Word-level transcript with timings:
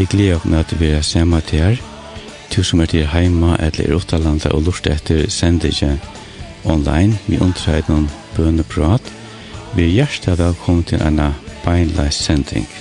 Vi 0.00 0.06
gleder 0.08 0.36
oss 0.36 0.44
med 0.48 0.58
at 0.58 0.70
vi 0.80 0.86
er 0.96 1.02
samme 1.04 1.42
til 1.44 1.60
her. 1.60 1.80
Du 2.56 2.62
som 2.64 2.80
er 2.80 2.88
til 2.88 3.04
heima 3.12 3.58
eller 3.60 3.84
er 3.84 3.92
Rotalanda 3.92 4.48
og 4.56 4.62
lort 4.64 4.88
etter 4.88 5.26
sendingen 5.28 6.00
online. 6.64 7.18
Vi 7.28 7.36
undrer 7.36 7.84
noen 7.84 8.08
bønneprat. 8.32 9.12
Vi 9.76 9.90
er 9.90 9.96
hjertet 9.98 10.40
velkommen 10.40 10.88
til 10.88 11.04
en 11.04 11.20
beinleis 11.66 12.16
sending. 12.16 12.79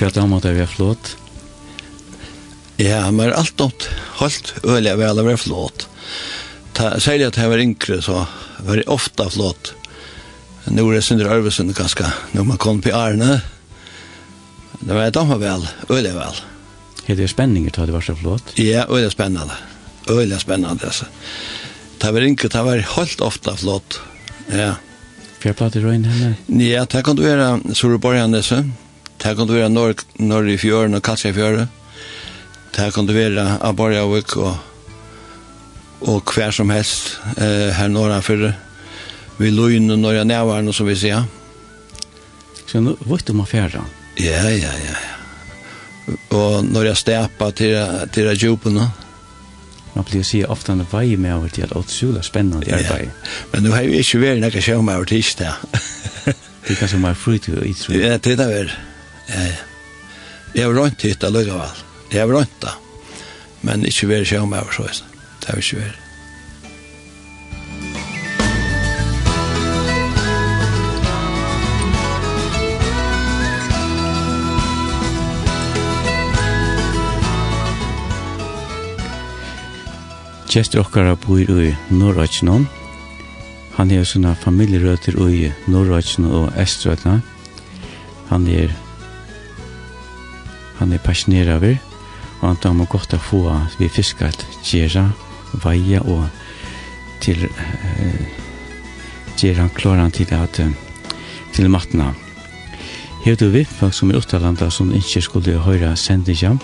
för 0.00 0.06
att 0.06 0.16
han 0.16 0.28
måtte 0.28 0.48
er 0.48 0.66
flott. 0.66 1.16
Ja, 2.76 3.10
men 3.10 3.26
er 3.26 3.34
allt 3.36 3.58
nått 3.60 3.84
holdt 4.16 4.54
öliga 4.64 4.96
vel 4.96 5.20
å 5.20 5.24
være 5.26 5.36
flott. 5.36 5.84
Ta, 6.72 6.94
säg 7.00 7.24
att 7.24 7.36
var 7.36 7.60
yngre 7.60 8.00
så 8.02 8.24
var 8.64 8.80
det 8.80 8.88
ofta 8.88 9.28
flott. 9.30 9.74
Nu 10.64 10.88
är 10.88 10.94
det 10.94 11.02
synder 11.02 11.28
Arvesund 11.28 11.76
ganske, 11.76 12.06
når 12.32 12.44
man 12.44 12.56
kom 12.56 12.80
på 12.80 12.96
Arne. 12.96 13.42
Det 14.80 14.94
var 14.94 15.04
et 15.04 15.14
damer 15.14 15.36
väl, 15.36 15.68
öliga 15.88 16.16
väl. 16.16 16.42
Er 17.06 17.20
det 17.20 17.28
spenninger 17.28 17.70
til 17.70 17.84
at 17.84 17.92
det 17.92 17.98
var 18.00 18.08
så 18.08 18.16
flott? 18.16 18.56
Ja, 18.56 18.88
øyelig 18.88 19.12
spännande. 19.12 19.52
Öliga 20.08 20.38
spännande 20.38 20.86
alltså. 20.86 21.04
Det 21.98 22.12
var 22.12 22.20
yngre, 22.24 22.48
det 22.48 22.62
var 22.62 22.86
holdt 22.96 23.20
ofta 23.20 23.56
flott. 23.56 24.00
Ja. 24.48 24.74
Fjärplatt 25.40 25.76
i 25.76 25.80
röjn 25.80 26.04
henne? 26.04 26.36
Ja, 26.64 26.86
det 26.88 27.04
kan 27.04 27.16
du 27.16 27.22
göra 27.22 27.60
Soreborg 27.74 28.42
så. 28.42 28.64
Det 29.20 29.36
kan 29.36 29.46
du 29.46 29.52
være 29.52 29.68
norr, 29.68 29.94
norr 30.18 30.48
i 30.48 30.56
fjøren 30.60 30.96
og 30.96 31.02
Katsja 31.04 31.30
i 31.30 31.36
fjøren. 31.36 31.68
Det 32.76 32.88
kan 32.94 33.06
du 33.06 33.12
være 33.12 33.44
av 33.60 33.76
Borgavik 33.76 34.36
og, 34.40 34.56
og 36.08 36.32
hver 36.32 36.54
som 36.56 36.72
helst 36.72 37.18
eh, 37.36 37.68
her 37.76 37.90
norranfyrre. 37.92 38.54
Vi 39.40 39.50
løgn 39.52 39.92
og 39.92 40.00
norra 40.00 40.24
nævaren, 40.24 40.72
som 40.72 40.88
vi 40.88 40.96
sier. 40.96 41.28
Så 42.66 42.80
nå 42.80 42.96
vet 43.04 43.26
du 43.26 43.34
om 43.34 43.44
affæra? 43.44 43.84
Ja, 44.20 44.42
ja, 44.48 44.72
ja. 44.84 44.98
Og 46.36 46.64
når 46.64 46.90
jeg 46.90 47.00
stepa 47.04 47.50
til, 47.56 47.76
til 48.14 48.34
djupene. 48.36 48.88
Man 49.90 50.06
blir 50.06 50.22
sier 50.22 50.52
ofte 50.54 50.70
en 50.72 50.84
vei 50.86 51.16
med 51.18 51.34
over 51.34 51.50
til 51.50 51.64
at 51.66 51.72
det 51.72 51.80
åtsula 51.80 52.22
spennende 52.22 52.62
ja, 52.68 52.78
arbeid. 52.78 53.10
Men 53.52 53.64
nu 53.66 53.72
har 53.74 53.88
vi 53.90 53.98
ikke 53.98 54.20
vært 54.22 54.44
nekka 54.44 54.62
sjømmer 54.62 55.00
over 55.00 55.08
tirsdag. 55.10 55.58
det 56.28 56.76
er 56.76 56.78
kanskje 56.78 57.00
mer 57.02 57.18
fritid 57.18 57.58
og 57.58 57.66
ytro. 57.66 57.96
Ja, 57.98 58.14
det 58.16 58.36
er 58.36 58.38
det 58.38 58.48
vel. 58.54 58.70
Ja. 58.70 58.89
Ja. 59.30 59.48
Jeg 60.54 60.66
har 60.66 60.74
rønt 60.74 61.02
hit 61.06 61.22
jeg 61.22 61.32
lukker 61.32 61.58
vel. 61.60 61.82
Jeg 62.10 62.24
har 62.24 62.32
rønt 62.34 62.60
det. 62.62 62.76
Men 63.62 63.86
ikke 63.86 64.10
vært 64.10 64.30
sjøm 64.30 64.54
over 64.56 64.72
så. 64.74 64.88
Det 65.40 65.52
har 65.52 65.60
vi 65.60 65.66
ikke 65.66 65.82
vært. 65.84 66.06
Gjester 80.50 80.80
okkara 80.82 81.14
bor 81.14 81.38
i 81.38 81.70
Norrøtjnån. 81.94 82.64
Han 83.76 83.92
er 83.94 84.02
sånne 84.02 84.32
familjerøter 84.42 85.14
i 85.30 85.44
Norrøtjnån 85.70 86.32
og 86.34 86.56
Estrøtna. 86.58 87.20
Han 88.32 88.48
er 88.50 88.74
han 90.80 90.92
er 90.92 90.98
passioneret 91.04 91.56
over, 91.56 91.76
og 92.40 92.48
han 92.48 92.56
tar 92.60 92.72
må 92.76 92.84
godt 92.88 93.14
å 93.14 93.18
få 93.20 93.40
vi 93.78 93.88
fisker 93.92 94.32
gjerra, 94.64 95.10
veia 95.64 96.00
og 96.08 96.22
til 97.20 97.44
eh, 97.46 98.26
gjerra 99.36 99.62
han 99.66 99.76
klarer 99.76 100.02
han 100.06 100.14
til 100.14 100.34
at 100.36 100.60
til 101.54 101.70
matna. 101.70 102.14
Her 103.24 103.34
du 103.36 103.48
vi, 103.52 103.64
folk 103.64 103.94
som 103.94 104.10
er 104.10 104.16
utalanda 104.16 104.70
som 104.70 104.94
ikke 104.96 105.20
skulle 105.20 105.58
høyra 105.60 105.96
sendingen, 105.96 106.60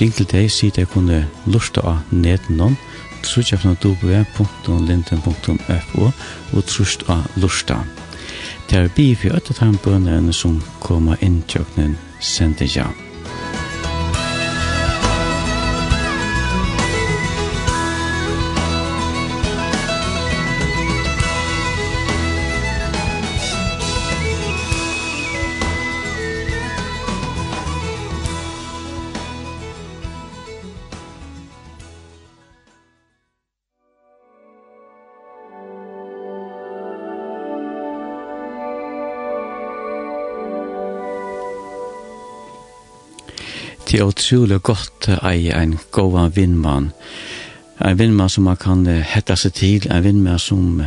ring 0.00 0.12
til 0.16 0.26
deg, 0.30 0.50
si 0.52 0.70
deg 0.72 0.88
kunne 0.88 1.28
lusta 1.46 1.80
av 1.84 1.98
nedenom, 2.10 2.76
trusjafna 3.20 3.74
www.linden.fo 3.82 6.08
og 6.08 6.64
trusjt 6.64 7.08
av 7.12 7.22
lusta. 7.36 7.84
Det 8.70 8.78
er 8.78 8.88
bi 8.96 9.14
for 9.18 9.30
at 9.36 9.44
det 9.50 9.60
er 9.60 10.16
en 10.16 10.32
som 10.32 10.62
kommer 10.80 11.16
inn 11.20 11.42
til 11.42 11.60
åknen 11.66 11.98
sendingen. 12.20 13.09
Det 43.90 43.98
er 43.98 44.06
utrolig 44.06 44.60
godt 44.62 45.08
å 45.10 45.16
eie 45.26 45.50
en 45.50 45.72
god 45.90 46.36
vindmann. 46.36 46.92
En 47.82 47.96
vindmann 47.98 48.30
som 48.30 48.44
man 48.46 48.58
kan 48.60 48.84
hette 48.86 49.34
seg 49.34 49.56
til, 49.58 49.88
en 49.90 50.04
vindmann 50.04 50.38
som 50.38 50.84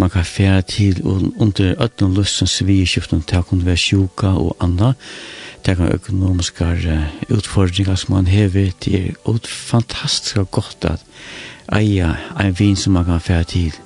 man 0.00 0.12
kan 0.14 0.24
fære 0.24 0.62
til 0.72 1.02
under 1.04 1.74
øtten 1.84 2.14
lustens 2.16 2.54
vidskiften 2.64 3.20
til 3.28 3.42
å 3.42 3.44
kunne 3.44 3.68
være 3.68 3.82
sjuka 3.82 4.32
og 4.40 4.56
anna. 4.64 4.94
Det 5.66 5.76
kan 5.76 5.92
økonomiske 5.92 6.70
utfordringer 7.28 8.00
som 8.00 8.16
man 8.16 8.32
hever. 8.32 8.72
Det 8.80 9.02
er 9.10 9.44
fantastisk 9.44 10.40
godt 10.50 10.88
at 10.94 11.04
eie 11.76 12.08
en 12.40 12.56
vin 12.56 12.76
som 12.76 12.96
man 12.96 13.04
kan 13.04 13.20
fære 13.20 13.50
til. 13.52 13.76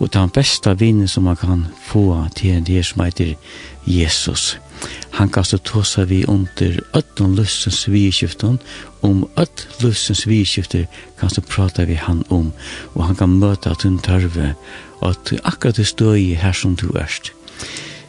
Og 0.00 0.08
den 0.08 0.32
beste 0.32 0.72
vinen 0.80 1.08
som 1.08 1.28
man 1.28 1.36
kan 1.36 1.68
få 1.84 2.24
til 2.34 2.64
det 2.64 2.80
som 2.86 3.04
heter 3.04 3.36
Jesus. 3.84 4.56
Jesus. 4.56 4.69
Han 5.10 5.28
kastu 5.28 5.58
tåsa 5.58 6.04
vi 6.04 6.24
under 6.24 6.80
ötten 6.94 7.34
lustens 7.36 7.88
vidskiften, 7.88 8.58
om 9.00 9.26
öll 9.36 9.64
lustens 9.80 10.26
vidskifter 10.26 10.86
kastu 11.20 11.40
prata 11.40 11.84
vi 11.84 11.94
han 11.94 12.24
om, 12.28 12.52
og 12.94 13.04
han 13.04 13.16
kan 13.16 13.38
møta 13.38 13.70
at 13.70 13.82
hun 13.82 13.98
tarve, 13.98 14.54
og 15.00 15.10
at 15.10 15.32
akkurat 15.44 15.76
du 15.76 15.84
støy 15.84 16.34
her 16.34 16.52
som 16.52 16.76
du 16.76 16.88
erst. 16.96 17.32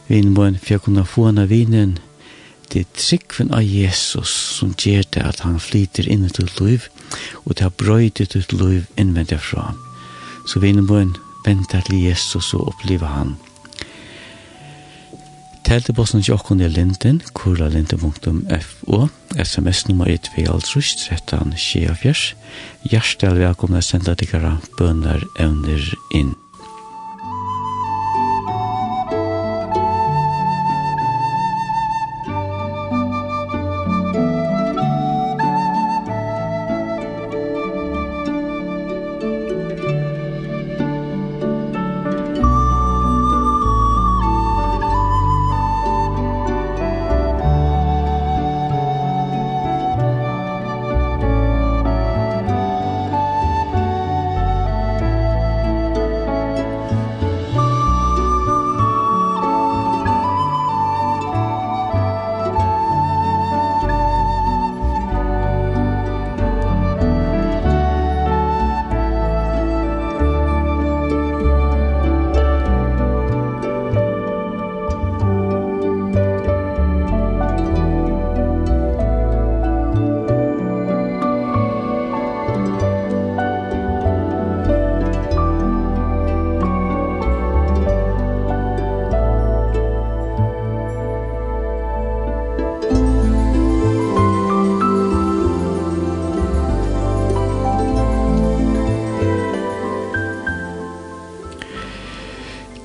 Vi 0.08 0.22
må 0.22 0.44
en 0.44 0.58
fjekunna 0.58 1.04
få 1.04 1.26
henne 1.26 1.48
vinen, 1.48 1.98
det 2.72 2.80
er 2.80 2.96
tryggven 2.96 3.50
av 3.52 3.62
Jesus 3.68 4.32
som 4.56 4.72
gjør 4.72 5.04
det 5.12 5.22
at 5.28 5.42
han 5.44 5.60
flyter 5.60 6.08
inn 6.08 6.24
i 6.24 6.32
ditt 6.32 6.60
liv, 6.60 6.88
og 7.44 7.56
det 7.56 7.66
har 7.66 7.76
brøydet 7.76 8.32
ditt 8.32 8.52
liv 8.56 8.86
innvendig 8.96 9.40
fra. 9.44 9.74
Så 10.48 10.60
vi 10.64 10.72
må 10.72 11.02
en 11.02 11.16
vente 11.44 11.82
til 11.84 12.00
Jesus 12.06 12.54
og 12.54 12.72
oppleve 12.72 13.12
han. 13.12 13.36
Teltebossen 15.62 16.22
til 16.22 16.34
okken 16.34 16.60
er 16.60 16.72
linden, 16.74 17.20
kuralinde.fo, 17.38 19.06
sms-nummer 19.44 20.10
er 20.10 20.18
2.13.24. 20.26 22.34
Hjertelig 22.90 23.46
velkommen 23.46 23.78
å 23.78 23.86
sende 23.86 24.16
dere 24.18 24.56
bønner 24.78 25.22
evner 25.40 25.86
inn. 26.18 26.34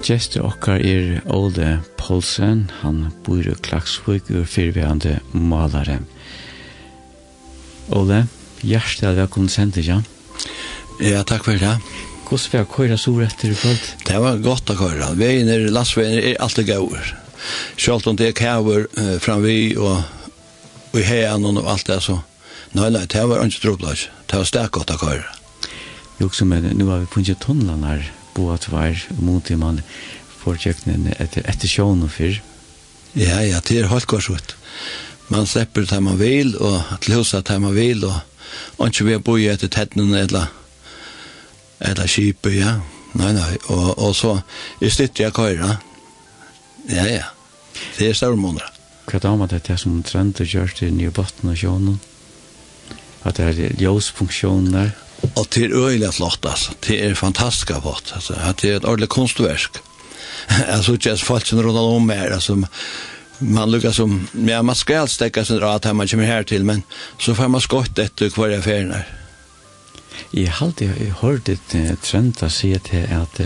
Gjester 0.07 0.45
okkar 0.47 0.79
er 0.87 1.17
Ole 1.35 1.81
Poulsen, 1.99 2.69
han 2.79 3.09
bor 3.25 3.43
i 3.43 3.55
Klagsvøk 3.59 4.29
og 4.39 4.45
fyrværende 4.47 5.17
malare. 5.35 5.97
Ole, 7.91 8.21
hjertelig 8.63 9.17
velkommen 9.17 9.51
sendt, 9.51 9.81
ja? 9.83 9.97
Ja, 11.03 11.25
takk 11.27 11.43
for 11.49 11.59
det. 11.59 11.73
Hvordan 12.23 12.53
var 12.53 12.69
køyra 12.71 12.95
så 12.95 13.17
rett 13.19 13.35
til 13.41 13.51
kvöld? 13.59 13.83
Det 14.07 14.21
var 14.23 14.39
godt 14.45 14.71
å 14.71 14.77
køyra. 14.79 15.11
Veien 15.19 15.51
er, 15.51 15.67
lastveien 15.75 16.15
er 16.21 16.39
alltid 16.39 16.69
gauur. 16.71 17.11
Sjalt 17.75 18.07
om 18.07 18.15
det 18.15 18.29
er 18.29 18.39
kæver 18.39 18.87
uh, 18.87 19.17
fram 19.19 19.43
vi 19.43 19.75
og 19.75 20.95
i 20.95 21.03
heian 21.03 21.43
og 21.51 21.67
alt 21.67 21.91
det, 21.91 21.99
så 22.05 22.21
nei, 22.71 22.87
nei, 22.95 23.03
det 23.11 23.27
var 23.27 23.43
ikke 23.43 23.65
troplas. 23.65 24.07
Det 24.23 24.39
var 24.39 24.47
stak 24.47 24.71
godt 24.79 24.95
å 24.95 25.01
køyra. 25.03 25.35
Jo, 26.23 26.31
som 26.31 26.55
er, 26.55 26.71
nu 26.71 26.87
har 26.93 27.03
vi 27.03 27.11
funnet 27.11 27.43
tunnelen 27.43 27.83
her 27.83 28.07
bo 28.37 28.51
at 28.53 28.69
var 28.71 28.95
mot 29.19 29.49
man 29.57 29.81
får 30.43 30.61
kjøkkenen 30.63 31.11
etter, 31.17 31.43
etter 31.49 31.67
sjån 31.67 32.05
og 32.05 32.13
fyr. 32.13 32.39
Ja, 33.17 33.41
ja, 33.41 33.59
det 33.65 33.81
er 33.81 33.89
helt 33.91 34.07
godt 34.07 34.55
Man 35.27 35.45
slipper 35.45 35.83
det 35.83 36.03
man 36.03 36.19
vil, 36.19 36.55
og 36.55 36.83
til 37.01 37.17
huset 37.17 37.47
det 37.47 37.61
man 37.61 37.75
vil, 37.75 38.05
og 38.05 38.21
og 38.77 38.87
ikke 38.87 39.05
vi 39.05 39.17
bo 39.19 39.35
i 39.37 39.49
etter 39.51 39.67
tettene 39.67 40.21
eller, 40.21 40.45
eller 41.83 42.07
kjipet, 42.07 42.53
ja. 42.55 42.77
Nei, 43.17 43.31
nei, 43.33 43.57
og, 43.73 43.97
og 43.97 44.13
så 44.15 44.37
i 44.83 44.89
stytte 44.93 45.23
jeg 45.23 45.33
køyre. 45.33 45.77
Ja, 46.91 47.05
ja, 47.09 47.25
det 47.97 48.09
er 48.09 48.13
større 48.17 48.37
måneder. 48.37 48.71
Hva 49.07 49.19
da 49.23 49.33
med 49.39 49.55
det 49.55 49.79
som 49.79 50.03
trend 50.03 50.39
og 50.43 50.47
gjørs 50.47 50.75
til 50.77 50.93
nye 50.93 51.11
botten 51.11 51.49
og 51.49 51.57
sjånen? 51.57 51.99
At 53.25 53.39
det 53.39 53.47
er 53.47 53.75
ljøsfunksjonen 53.81 54.71
der? 54.75 54.91
Ja 54.93 55.06
Og 55.35 55.47
det 55.53 55.63
er 55.65 55.75
øyelig 55.75 56.13
flott, 56.13 56.45
altså. 56.45 56.73
Det 56.87 57.05
er 57.05 57.13
fantastisk 57.13 57.71
flott, 57.81 58.11
altså. 58.15 58.33
Det 58.61 58.71
er 58.71 58.75
et 58.75 58.85
ordentlig 58.85 59.09
kunstverk. 59.09 59.81
altså, 60.73 60.93
ikke 60.93 61.09
er 61.09 61.15
folk 61.15 61.45
som 61.45 61.59
rundt 61.59 61.77
om 61.77 62.09
her, 62.09 62.33
altså. 62.33 62.61
Man 63.39 63.71
lukkar 63.71 63.91
som, 63.91 64.27
ja, 64.47 64.61
man 64.61 64.75
skal 64.75 65.07
stekka 65.07 65.43
sin 65.43 65.61
rad 65.61 65.85
her 65.85 65.93
man 65.93 66.07
kommer 66.07 66.25
her 66.25 66.43
til, 66.43 66.65
men 66.65 66.83
så 67.19 67.33
får 67.33 67.47
man 67.47 67.61
skott 67.61 67.99
etter 67.99 68.29
hver 68.33 68.49
jeg 68.49 68.63
ferien 68.63 68.91
her. 68.91 69.05
Jeg 70.33 70.51
har 70.51 70.65
alltid 70.65 71.11
hørt 71.21 71.49
et 71.49 71.75
trend 72.01 72.41
å 72.41 72.49
si 72.49 72.73
til 72.83 73.05
at 73.13 73.41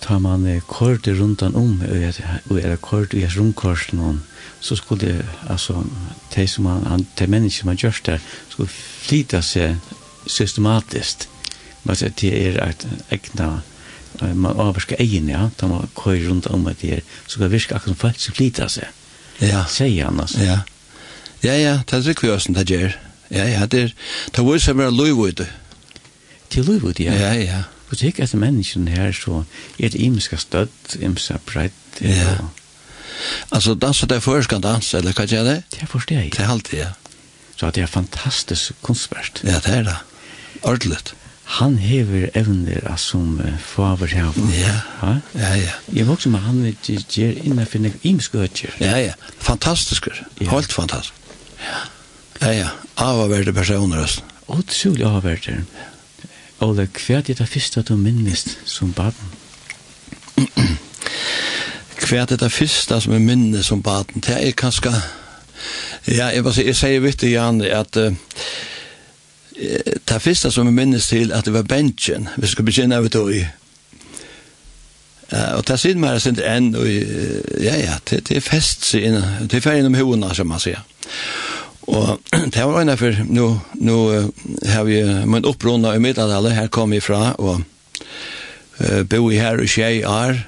tar 0.00 0.18
man 0.18 0.44
kort 0.68 1.08
rundt 1.08 1.42
om 1.42 1.80
og 2.50 2.58
er 2.60 2.76
kort 2.76 3.14
i 3.14 3.24
romkorsen 3.26 4.20
så 4.60 4.76
skulle 4.76 5.06
det, 5.06 5.26
altså 5.48 5.82
de 6.34 6.46
som 6.48 6.64
man 6.64 7.06
de 7.18 7.26
mennesker 7.26 7.60
som 7.60 7.68
har 7.68 7.76
gjort 7.76 8.06
det 8.06 8.20
skulle 8.48 8.68
flytta 9.02 9.40
seg 9.42 9.76
systematiskt. 10.30 11.28
Man 11.82 11.96
säger 11.96 12.10
att 12.10 12.16
det 12.16 12.46
är 12.46 12.58
att 12.58 12.86
ägna 13.08 13.62
man 14.34 14.56
avvarska 14.56 14.94
egen, 14.94 15.28
ja, 15.28 15.50
då 15.56 15.68
man 15.68 15.88
kör 16.04 16.16
runt 16.16 16.46
om 16.46 16.66
att 16.66 16.78
det 16.80 16.92
är 16.92 17.02
så 17.26 17.38
kan 17.38 17.48
viska 17.48 17.76
att 17.76 17.84
som 17.84 17.94
folk 17.94 18.18
som 18.18 18.34
flytar 18.34 18.68
sig. 18.68 18.88
Ja. 19.38 19.66
Säger 19.66 20.04
han 20.04 20.20
alltså. 20.20 20.40
Ja. 20.40 20.58
Ja, 21.40 21.52
ja, 21.52 21.82
det 21.86 21.96
är 21.96 22.00
riktigt 22.00 22.30
vad 22.30 22.42
som 22.42 22.54
det 22.54 22.70
gör. 22.70 23.00
Ja, 23.28 23.44
ja, 23.44 23.66
det 23.66 23.82
är 23.82 23.94
det 24.30 24.42
var 24.42 24.58
som 24.58 24.80
är 24.80 24.90
lovvud. 24.90 25.46
Till 26.48 26.64
lovvud, 26.66 27.00
ja. 27.00 27.14
Ja, 27.14 27.34
ja. 27.34 27.62
Och 27.88 27.96
det 27.96 28.18
är 28.18 28.24
att 28.24 28.34
människan 28.34 28.86
här 28.86 29.12
så 29.12 29.44
är 29.78 29.90
det 29.90 29.98
imska 29.98 30.36
stöd, 30.36 30.68
imska 31.00 31.38
brett. 31.46 31.72
Ja. 31.98 32.36
Alltså 33.48 33.74
dansa 33.74 34.06
det 34.06 34.20
först 34.20 34.50
kan 34.50 34.60
dansa, 34.60 34.98
eller 34.98 35.12
kan 35.12 35.26
jag 35.26 35.46
det? 35.46 35.62
Det 35.80 35.86
förstår 35.86 36.18
jag. 36.18 36.32
Det 36.36 36.42
är 36.42 36.46
alltid, 36.46 36.80
ja. 36.80 36.86
Så 37.56 37.70
det 37.70 37.80
är 37.80 37.86
fantastiskt 37.86 38.72
konstverk. 38.80 39.40
Ja, 39.42 39.60
det 39.64 39.70
är 39.70 39.82
det 39.82 39.96
ordentligt. 40.62 41.14
Han 41.50 41.78
hever 41.78 42.28
evner 42.34 42.96
som 42.96 43.40
uh, 43.40 43.58
faver 43.58 44.06
her. 44.06 44.32
Ja, 44.54 44.76
ha? 45.00 45.14
ja, 45.34 45.54
ja. 45.58 45.72
Jeg 45.92 46.06
var 46.06 46.14
også 46.14 46.30
med 46.30 46.40
han 46.40 46.76
gjør 46.86 47.32
innenfor 47.42 47.78
en 47.78 47.94
imskøtjer. 48.02 48.76
Ja, 48.80 48.98
ja. 48.98 49.12
Fantastisk. 49.38 50.06
Ja. 50.40 50.50
Helt 50.50 50.72
fantastisk. 50.72 51.14
Ja, 51.60 52.46
ja. 52.46 52.52
ja. 52.52 52.68
Avaverde 52.96 53.52
personer 53.52 53.98
også. 53.98 54.22
Utrolig 54.48 55.04
avaverde. 55.06 55.64
Ole, 56.60 56.86
hva 56.86 57.18
er 57.18 57.34
det 57.34 57.48
første 57.48 57.82
du 57.82 57.96
minnest 57.96 58.58
som 58.64 58.92
baden? 58.92 59.34
hva 62.04 62.22
er 62.22 62.36
det 62.36 62.52
første 62.52 63.00
som 63.00 63.14
er 63.16 63.18
minnes 63.18 63.66
som 63.66 63.82
baden? 63.82 64.22
Det 64.22 64.38
er 64.38 64.52
kanskje... 64.52 64.92
Ja, 66.06 66.30
jeg, 66.30 66.44
bare, 66.44 66.62
jeg 66.64 66.76
sier 66.76 67.02
vitt 67.02 67.26
Jan, 67.26 67.60
at... 67.64 67.96
Uh, 67.96 68.14
det 69.60 70.20
første 70.24 70.50
som 70.52 70.68
jeg 70.68 70.76
minnes 70.76 71.08
til 71.10 71.32
at 71.36 71.44
det 71.44 71.52
var 71.54 71.68
benchen, 71.68 72.28
vi 72.40 72.48
skulle 72.48 72.70
begynne 72.70 72.96
av 72.96 73.08
det 73.12 73.24
i. 73.36 73.42
Uh, 75.30 75.60
og 75.60 75.64
det 75.68 75.76
sier 75.78 75.98
meg 76.00 76.18
sin 76.22 76.40
enn, 76.42 76.72
og 76.74 76.88
ja, 77.62 77.76
ja, 77.78 77.98
det, 78.10 78.24
det 78.26 78.40
er 78.40 78.42
fest 78.42 78.88
seg 78.88 79.06
inn, 79.06 79.20
det 79.46 79.60
er 79.60 79.62
ferdig 79.62 79.84
innom 79.84 79.98
hodene, 80.00 80.32
som 80.34 80.50
man 80.50 80.62
sier. 80.62 80.80
Og 81.90 82.18
det 82.54 82.64
var 82.64 82.80
ene 82.80 82.96
for, 82.98 83.20
nå, 83.28 83.50
nå 83.78 83.98
har 84.72 84.88
vi 84.88 85.02
min 85.30 85.46
opprunda 85.46 85.94
i 85.94 86.02
Middelalder, 86.02 86.56
her 86.56 86.72
kom 86.72 86.96
vi 86.96 87.02
fra, 87.04 87.36
og 87.38 87.60
uh, 87.60 89.02
bo 89.06 89.28
i 89.30 89.38
her 89.38 89.62
og 89.62 89.70
tjei 89.70 90.00
er. 90.00 90.42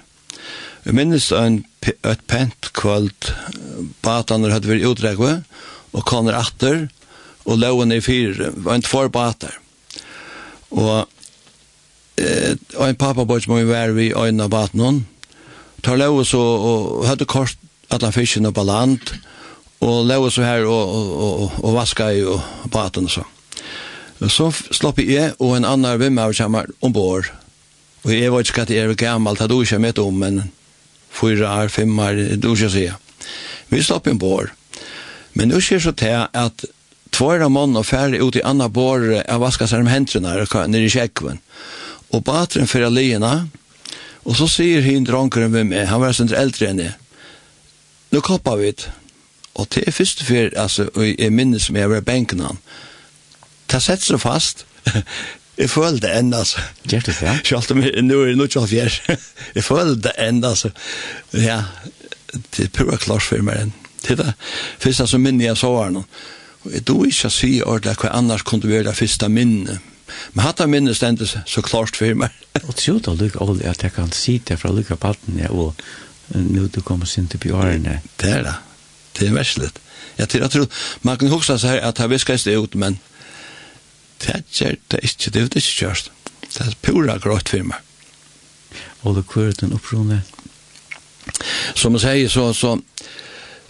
Jeg 0.82 0.98
minnes 0.98 1.28
en, 1.36 1.60
et 1.86 2.26
pent 2.26 2.72
kvalt, 2.74 3.30
batanur 4.02 4.50
hadde 4.56 4.72
vært 4.72 4.88
utdregget, 4.88 5.46
og 5.92 6.08
kommer 6.08 6.34
atter, 6.40 6.88
og 6.88 7.01
og 7.44 7.58
loven 7.58 7.92
i 7.92 8.00
fire, 8.00 8.52
var 8.54 8.78
ikke 8.78 8.88
forbater. 8.88 9.56
Og 10.70 11.08
eh, 12.16 12.54
en 12.88 12.96
pappa 12.96 13.24
bort 13.24 13.48
må 13.48 13.60
vi 13.60 13.68
være 13.68 13.96
ved 13.96 14.16
øynene 14.16 14.48
av 14.48 14.50
baten 14.50 15.06
Tar 15.82 15.98
loven 15.98 16.24
så, 16.24 16.38
og 16.38 17.06
hadde 17.08 17.26
kort 17.26 17.56
alle 17.90 18.12
fiskene 18.12 18.52
på 18.52 18.62
land, 18.62 19.00
og 19.80 20.06
loven 20.06 20.30
så 20.30 20.44
her 20.46 20.64
og, 20.64 20.94
og, 20.94 21.42
og, 21.42 21.52
og 21.64 21.74
vaska 21.74 22.12
i 22.14 22.22
og 22.22 22.40
baten 22.70 23.10
og 23.10 23.10
så. 23.10 23.24
Så 24.30 24.52
slapp 24.70 25.00
jeg 25.02 25.32
og 25.42 25.56
en 25.56 25.66
annan 25.66 25.98
vimmer 25.98 26.32
kommer 26.38 26.70
ombord, 26.80 27.32
og 28.04 28.12
jeg 28.14 28.32
vet 28.32 28.48
ikke 28.50 28.62
at 28.62 28.70
jeg 28.70 28.86
er 28.86 28.94
gammel, 28.94 29.34
det 29.34 29.42
er 29.42 29.50
du 29.50 29.60
ikke 29.62 29.78
med 29.78 29.98
om, 29.98 30.14
men 30.14 30.42
fyra 31.10 31.62
år, 31.62 31.68
fem 31.68 31.98
år, 31.98 32.12
det 32.12 32.32
er 32.32 32.42
du 32.42 32.54
skal 32.56 32.70
se. 32.70 32.92
Vi 33.68 33.82
slapp 33.82 34.06
ombord. 34.06 34.52
Men 35.34 35.48
nu 35.48 35.60
skjer 35.60 35.80
så 35.80 35.92
til 35.96 36.26
at 36.32 36.64
tvåra 37.12 37.48
mann 37.52 37.76
og 37.76 37.86
færre 37.86 38.20
ut 38.22 38.36
i 38.36 38.44
anna 38.44 38.68
bor 38.72 39.04
av 39.22 39.42
vaska 39.42 39.68
seg 39.68 39.84
om 39.84 39.90
hendrena 39.92 40.34
nere 40.66 40.86
i 40.86 40.92
kjekven. 40.92 41.40
Og 42.12 42.24
batren 42.24 42.68
fyrir 42.68 42.92
liena, 42.92 43.46
og 44.24 44.36
så 44.38 44.48
sier 44.48 44.84
hin 44.84 45.06
dronkeren 45.06 45.52
ved 45.52 45.68
meg, 45.70 45.86
han 45.90 46.02
var 46.02 46.14
sindre 46.16 46.40
eldre 46.40 46.68
enn 46.70 46.82
jeg, 46.84 46.96
nu 48.12 48.20
koppar 48.20 48.60
vi 48.60 48.74
og 49.52 49.66
det 49.74 49.82
er 49.86 49.92
først 49.92 50.22
fyr, 50.24 50.50
altså, 50.56 50.88
og 50.94 51.04
jeg 51.04 51.32
minnes 51.32 51.66
som 51.68 51.76
jeg 51.76 51.90
var 51.90 52.00
benken 52.00 52.40
han, 52.40 52.60
det 53.68 53.82
sett 53.82 54.04
så 54.04 54.16
fast, 54.20 54.64
jeg 55.58 55.70
føler 55.70 56.00
det 56.00 56.12
enn, 56.16 56.32
altså. 56.34 56.62
Gjert 56.88 57.06
det, 57.10 57.16
ja? 57.20 57.34
Sjalt 57.48 57.70
om 57.74 57.82
jeg, 57.82 58.02
nu 58.04 58.14
er 58.22 58.32
det 58.32 58.38
nok 58.40 58.56
av 58.62 58.68
fjer, 58.70 58.96
jeg 59.56 59.64
føler 59.64 59.98
det 60.00 60.14
enn, 60.20 60.40
altså. 60.44 60.72
Ja, 61.36 61.62
det 62.32 62.68
er 62.68 62.72
pura 62.72 62.96
klart 63.00 63.26
fyrir 63.26 63.44
meg 63.46 63.66
enn. 63.66 63.74
Det 64.02 64.16
er 64.16 64.22
det 64.22 64.32
første 64.82 65.06
som 65.06 65.22
minner 65.22 65.50
jeg 65.50 65.60
så 65.60 65.70
var 65.74 65.92
noen. 65.92 66.08
Og 66.62 66.74
jeg 66.76 66.84
tror 66.86 67.08
ikke 67.08 67.30
å 67.30 67.34
si 67.34 67.52
ordentlig 67.62 67.96
hva 68.02 68.12
annars 68.18 68.44
kunne 68.46 68.70
være 68.70 68.88
det 68.90 68.98
første 68.98 69.28
minnet. 69.32 69.90
Men 70.32 70.44
hatt 70.44 70.60
av 70.60 70.70
minnet 70.70 70.98
stendet 70.98 71.30
så 71.32 71.64
klart 71.64 71.96
for 71.98 72.18
meg. 72.18 72.34
og 72.66 72.74
tro 72.78 72.98
da, 73.02 73.14
Luka, 73.16 73.42
Ole, 73.44 73.64
at 73.68 73.82
jeg 73.82 73.94
kan 73.96 74.12
si 74.14 74.38
det 74.38 74.58
fra 74.60 74.72
Luka 74.74 74.98
Patten, 75.00 75.40
og 75.50 75.78
nå 76.36 76.68
du 76.72 76.80
kommer 76.84 77.08
sin 77.08 77.28
til 77.28 77.40
bjørene. 77.42 78.00
Det 78.20 78.34
er 78.38 78.44
det. 78.46 78.58
Det 79.18 79.28
er 79.28 79.36
verslet. 79.36 79.80
Jeg 80.18 80.28
tror, 80.28 80.44
jeg 80.44 80.50
tror, 80.50 80.68
man 81.02 81.18
kan 81.18 81.32
huske 81.32 81.56
seg 81.58 81.76
her 81.76 81.88
at 81.88 82.00
jeg 82.00 82.12
visker 82.12 82.40
det 82.44 82.58
ut, 82.60 82.74
men 82.76 82.98
det 84.22 84.36
er 84.36 84.76
det 84.92 85.00
ikke, 85.02 85.30
det 85.30 85.40
er 85.40 85.48
ikke 85.48 85.78
kjørst. 85.80 86.12
Det 86.52 86.66
er 86.66 86.76
pura 86.84 87.16
grått 87.18 87.52
for 87.52 87.64
meg. 87.66 87.80
Ole, 89.08 89.24
hva 89.26 89.48
er 89.48 89.56
den 89.58 89.74
opprone? 89.74 90.20
Som 91.74 91.96
jeg 91.96 92.04
sier, 92.04 92.28
så, 92.30 92.52
så, 92.54 92.76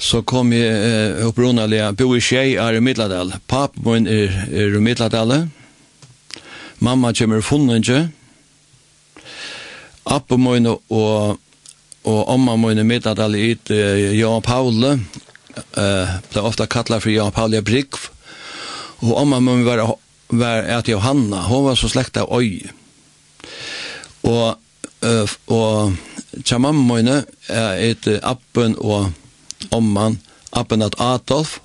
så 0.02 0.18
kom 0.26 0.50
jeg 0.50 0.66
eh, 0.66 1.21
opprunnelig, 1.28 1.78
bo 1.94 2.09
i 2.16 2.21
Kjei 2.23 2.56
er 2.59 2.75
i 2.75 2.82
Middeladal. 2.82 3.37
Papp 3.47 3.76
min 3.87 4.09
er, 4.11 4.35
er 4.50 4.75
i 4.75 4.82
Middeladal. 4.82 5.47
Mamma 6.82 7.12
kommer 7.14 7.38
i 7.38 7.47
Funnenje. 7.47 8.00
Appa 10.11 10.38
min 10.42 10.66
og, 10.66 11.38
og 12.02 12.32
amma 12.35 12.56
min 12.59 12.82
i 12.82 12.87
Middeladal 12.88 13.38
i 13.38 13.52
eh, 13.54 14.09
Jan 14.18 14.42
Paule. 14.42 14.97
Eh, 15.78 16.18
ble 16.32 16.44
ofte 16.50 16.66
kattlet 16.66 17.06
for 17.06 17.14
Jan 17.14 17.30
Paule 17.35 17.62
Brygg. 17.62 17.94
Og 19.06 19.14
amma 19.23 19.38
min 19.38 19.62
var, 19.68 19.85
var 20.35 20.66
at 20.80 20.90
Johanna, 20.90 21.47
hun 21.47 21.68
var 21.71 21.78
så 21.78 21.92
slekt 21.94 22.18
av 22.18 22.26
øy. 22.35 22.66
Og, 24.26 24.59
eh, 25.06 25.38
og 25.47 26.42
tja 26.42 26.59
mamma 26.59 26.97
min 26.97 27.14
er 27.14 27.75
et 27.78 28.16
appen 28.18 28.75
og 28.82 29.12
omman 29.71 30.21
appen 30.52 30.83
at 30.83 30.99
Adolf, 31.00 31.59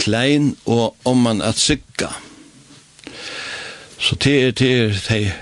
Klein 0.00 0.56
og 0.64 0.96
omman 1.04 1.42
at 1.42 1.58
Sigga. 1.60 2.08
Så 4.00 4.16
det 4.16 4.36
er 4.44 4.50
det 4.56 4.70
er 4.80 5.00
de 5.08 5.32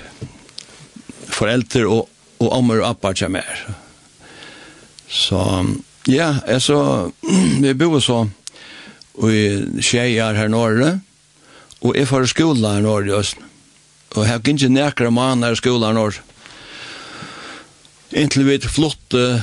foreldre 1.31 1.87
og, 1.87 2.09
og 2.39 2.53
ommer 2.53 2.83
og 2.83 2.89
appar 2.91 3.15
som 3.15 3.37
er. 3.39 3.61
Så 5.09 5.39
ja, 6.09 6.35
altså, 6.47 7.11
vi 7.63 7.75
bor 7.75 8.01
så 8.01 8.25
i 9.19 9.81
tjejer 9.83 10.35
her 10.35 10.49
norre, 10.49 11.01
og 11.81 11.95
jeg 11.97 12.09
får 12.09 12.27
skola 12.33 12.75
her 12.77 12.83
norre 12.83 13.07
just 13.07 13.19
Østen. 13.19 13.45
Og 14.17 14.25
jeg 14.25 14.31
har 14.31 14.39
ikke 14.39 14.69
nærkere 14.69 15.11
mann 15.11 15.43
her 15.43 15.55
skola 15.55 15.87
her 15.87 15.95
norre. 15.95 16.23
Inntil 18.17 18.47
vi 18.49 18.59
flotte 18.59 19.43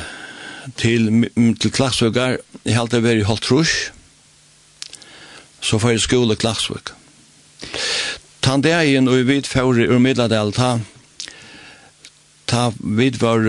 til, 0.78 1.30
til 1.62 1.72
Klaksvøkar, 1.72 2.40
jeg 2.66 2.78
halte 2.78 3.02
vært 3.04 3.22
i 3.22 3.28
Holtrus, 3.28 3.74
så 5.62 5.80
får 5.82 5.96
jeg 5.96 6.06
skole 6.06 6.38
Klaksvøk. 6.40 6.94
Tandegin 8.46 9.10
og 9.10 9.26
vi 9.26 9.40
fævri 9.46 9.88
ur 9.90 10.02
Midladel, 10.02 10.52
ta, 10.54 10.76
ta 12.46 12.68
vid 12.80 13.18
var, 13.22 13.48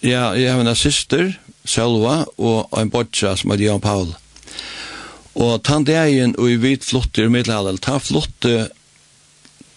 ja, 0.00 0.30
jeg 0.32 0.52
har 0.52 0.60
en 0.60 0.76
syster, 0.76 1.34
Selva, 1.64 2.22
og 2.36 2.68
en 2.76 2.92
bodja 2.92 3.34
som 3.40 3.52
er 3.54 3.62
Jan 3.64 3.80
Paul. 3.80 4.12
Og 5.34 5.58
tandegin 5.64 6.36
og 6.38 6.62
vi 6.62 6.76
flott 6.80 7.18
ur 7.18 7.32
Midladel, 7.32 7.80
ta 7.80 7.98
flotte 8.00 8.68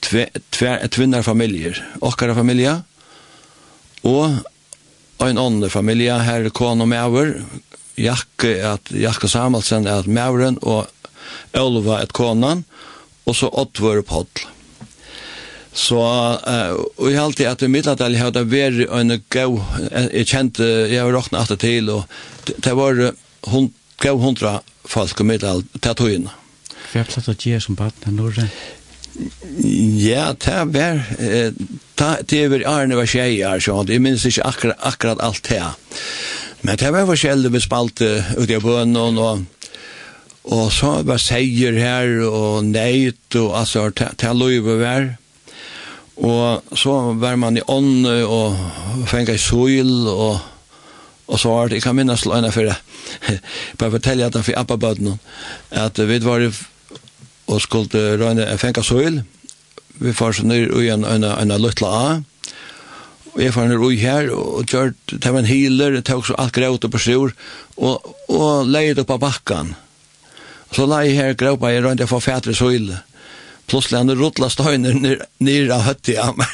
tve, 0.04 0.28
tve, 0.52 0.76
tvinnarfamilier, 0.92 1.80
okkara 2.04 2.36
familia, 2.38 2.82
og 4.08 4.40
en 5.26 5.40
annen 5.42 5.72
familie, 5.74 6.14
her 6.22 6.50
kone 6.54 6.86
og 6.86 6.92
maver, 6.92 7.34
Jakke, 7.98 8.52
at 8.62 8.92
Jakke 8.94 9.30
Samuelsen 9.30 9.88
er 9.90 10.04
at 10.04 10.12
maveren, 10.12 10.60
og 10.62 10.86
Ølva 11.58 12.04
er 12.04 12.14
konan, 12.14 12.64
og 13.26 13.36
så 13.36 13.50
Ottvore 13.50 14.06
Poddl. 14.06 14.46
Så 15.78 15.98
uh, 16.02 16.74
og 16.98 17.10
jeg 17.12 17.20
halte 17.20 17.50
at 17.50 17.62
i 17.62 17.70
Middeldal 17.70 18.16
har 18.18 18.32
det 18.34 18.48
vært 18.50 18.88
en 18.98 19.14
gau, 19.34 19.60
jeg 19.92 20.26
kjente, 20.30 20.66
jeg 20.90 21.04
har 21.04 21.14
råkna 21.14 21.44
alltid 21.44 21.62
til, 21.62 21.92
og 21.94 22.56
det 22.66 22.74
var 22.78 23.02
hund, 23.52 23.74
gau 24.02 24.18
hundra 24.22 24.60
folk 24.88 25.22
i 25.22 25.28
Middeldal, 25.28 25.66
det 25.78 25.94
tog 26.00 26.14
inn. 26.14 26.30
Hva 26.88 27.04
er 27.04 27.12
platt 27.12 27.30
å 27.30 27.36
gjøre 27.38 27.66
som 27.66 27.78
baden 27.78 28.08
her 28.08 28.16
nordre? 28.16 28.48
Ja, 30.08 30.32
det 30.34 30.58
var, 30.74 31.04
eh, 31.18 31.52
ta 31.98 32.16
det 32.22 32.28
til 32.30 32.66
Arne 32.70 32.98
var 32.98 33.10
tjejer, 33.10 33.62
så 33.64 33.82
jeg 33.88 34.02
minns 34.04 34.26
ikke 34.30 34.46
akkurat, 34.46 34.82
akkurat 34.86 35.24
alt 35.26 35.50
det. 35.50 35.62
Men 36.62 36.78
det 36.78 36.92
var 36.94 37.08
forskjellig 37.10 37.54
vi 37.54 37.62
spalte 37.64 38.10
ute 38.38 38.58
i 38.58 38.62
bønnen, 38.62 39.18
og, 39.18 39.46
og 40.54 40.68
så 40.74 40.98
var 41.08 41.22
seier 41.22 41.78
her, 41.78 42.12
og 42.28 42.66
neit, 42.70 43.36
og 43.36 43.56
altså, 43.62 43.90
til 43.94 44.38
løyve 44.38 44.78
vær. 44.82 45.10
Og 46.18 46.78
så 46.78 46.94
var 47.22 47.38
man 47.38 47.58
i 47.58 47.66
ånd, 47.68 48.08
og 48.26 48.58
fengt 49.10 49.34
i 49.34 49.38
sol, 49.42 50.08
og, 50.10 50.40
og 51.28 51.40
så 51.40 51.54
var 51.54 51.70
det, 51.70 51.80
jeg 51.80 51.86
kan 51.86 51.98
minnes 51.98 52.26
løgnet 52.26 52.54
for 52.58 52.70
det, 52.70 53.40
bare 53.78 53.94
fortelle 53.98 54.26
at 54.26 54.38
det 54.38 54.46
for 54.46 54.58
Abba-bønnen, 54.58 55.20
at 55.72 55.98
vi 56.10 56.20
var 56.26 56.46
i, 56.46 56.52
og 57.48 57.62
skulle 57.64 58.06
røyne 58.22 58.50
fengt 58.58 58.82
i 58.82 58.86
sol, 58.86 59.22
vi 60.00 60.14
får 60.14 60.40
så 60.40 60.48
ned 60.48 60.74
i 60.82 60.90
en, 60.94 61.06
en, 61.06 61.24
en, 61.24 61.52
en 61.52 61.70
A, 61.86 62.22
og 63.38 63.44
jeg 63.44 63.54
fann 63.54 63.70
ned 63.70 64.00
her, 64.02 64.32
og 64.34 64.66
gjør, 64.66 64.96
det 65.12 65.30
var 65.30 65.44
en 65.44 65.50
healer, 65.50 65.92
det 65.94 66.08
tok 66.10 66.26
så 66.26 66.38
alt 66.42 66.56
grøt 66.56 66.88
og 66.88 66.92
persor, 66.92 67.36
og, 67.78 68.16
og 68.34 68.66
leid 68.66 68.98
opp 69.04 69.14
av 69.14 69.22
bakken. 69.22 69.76
Så 70.74 70.88
la 70.90 71.04
jeg 71.06 71.20
her 71.20 71.38
grøpa, 71.38 71.70
jeg 71.70 71.86
rønte 71.86 72.04
jeg 72.04 72.10
for 72.10 72.24
fætre 72.24 72.56
søyle. 72.58 72.98
Plutselig 73.70 74.00
han 74.00 74.16
rotla 74.18 74.50
støyner 74.50 74.98
nir 75.44 75.72
av 75.76 75.86
høtti 75.86 76.18
av 76.18 76.34
meg. 76.40 76.50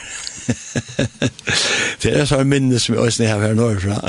det 2.03 2.11
er 2.11 2.27
så 2.27 2.41
en 2.43 2.51
minne 2.51 2.79
som 2.83 2.97
jeg 2.97 3.05
også 3.05 3.31
har 3.31 3.47
her 3.47 3.55
norrfra. 3.55 4.01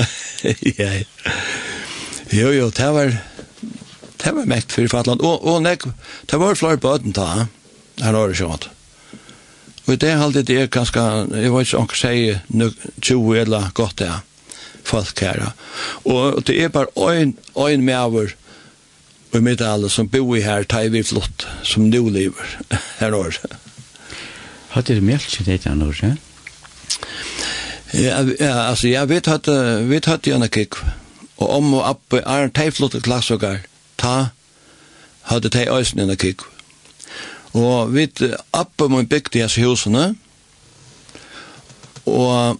jo, 2.41 2.51
jo, 2.59 2.69
det 2.75 2.91
var, 2.99 3.17
det 4.19 4.35
var 4.35 4.51
mekt 4.51 4.75
fyrir 4.75 4.91
fatland, 4.91 5.23
og, 5.23 5.45
og 5.47 5.63
nek, 5.63 5.87
det 6.27 6.41
var 6.41 6.59
flere 6.59 6.81
bøten 6.81 7.15
ta, 7.15 7.45
her 8.03 8.17
norrfra, 8.17 8.74
Og 9.85 10.01
det 10.01 10.09
er 10.09 10.21
alltid 10.21 10.47
det 10.49 10.57
er 10.61 10.71
ganske, 10.71 11.01
jeg 11.35 11.51
vet 11.53 11.67
ikke 11.67 11.77
om 11.77 11.89
jeg 11.91 11.99
sier 12.01 12.39
20 13.01 13.37
eller 13.41 13.69
godt 13.77 13.99
det 14.01 14.07
er 14.07 14.23
folk 14.85 15.19
her. 15.19 15.51
Og 16.05 16.41
det 16.47 16.57
er 16.61 16.73
bare 16.73 16.93
øyn, 16.97 17.35
øyn 17.57 17.81
med 17.81 17.95
over 17.95 18.33
i 19.33 19.39
middelalder 19.39 19.91
som 19.91 20.07
bor 20.09 20.35
i 20.35 20.41
her, 20.41 20.63
tar 20.63 20.89
vi 20.89 21.03
flott, 21.03 21.47
som 21.63 21.89
nå 21.89 22.09
lever 22.09 22.55
her 22.99 23.13
år. 23.13 23.35
Har 24.69 24.81
du 24.81 25.01
meldt 25.01 25.31
seg 25.31 25.45
det 25.45 25.63
den 25.65 25.83
år, 25.83 25.97
ja? 26.01 26.13
Ja, 27.95 28.23
altså, 28.69 28.87
jeg 28.87 29.09
vet 29.09 29.27
at 29.27 29.47
vi 29.89 29.99
tar 29.99 30.17
til 30.17 30.35
Janne 30.35 30.47
Kikv. 30.47 30.81
Og 31.37 31.49
om 31.57 31.73
og 31.73 31.83
opp, 31.83 32.15
er 32.15 32.51
teiflott 32.55 32.95
klassikere, 33.03 33.59
ta 33.99 34.29
hadde 35.31 35.51
tei 35.51 35.65
øysen 35.71 35.99
Janne 35.99 36.15
kikk, 36.19 36.45
Og 37.55 37.93
vi 37.95 38.09
appa 38.53 38.87
mun 38.91 39.07
bygde 39.07 39.39
hans 39.45 39.55
husene, 39.55 40.15
og 42.05 42.59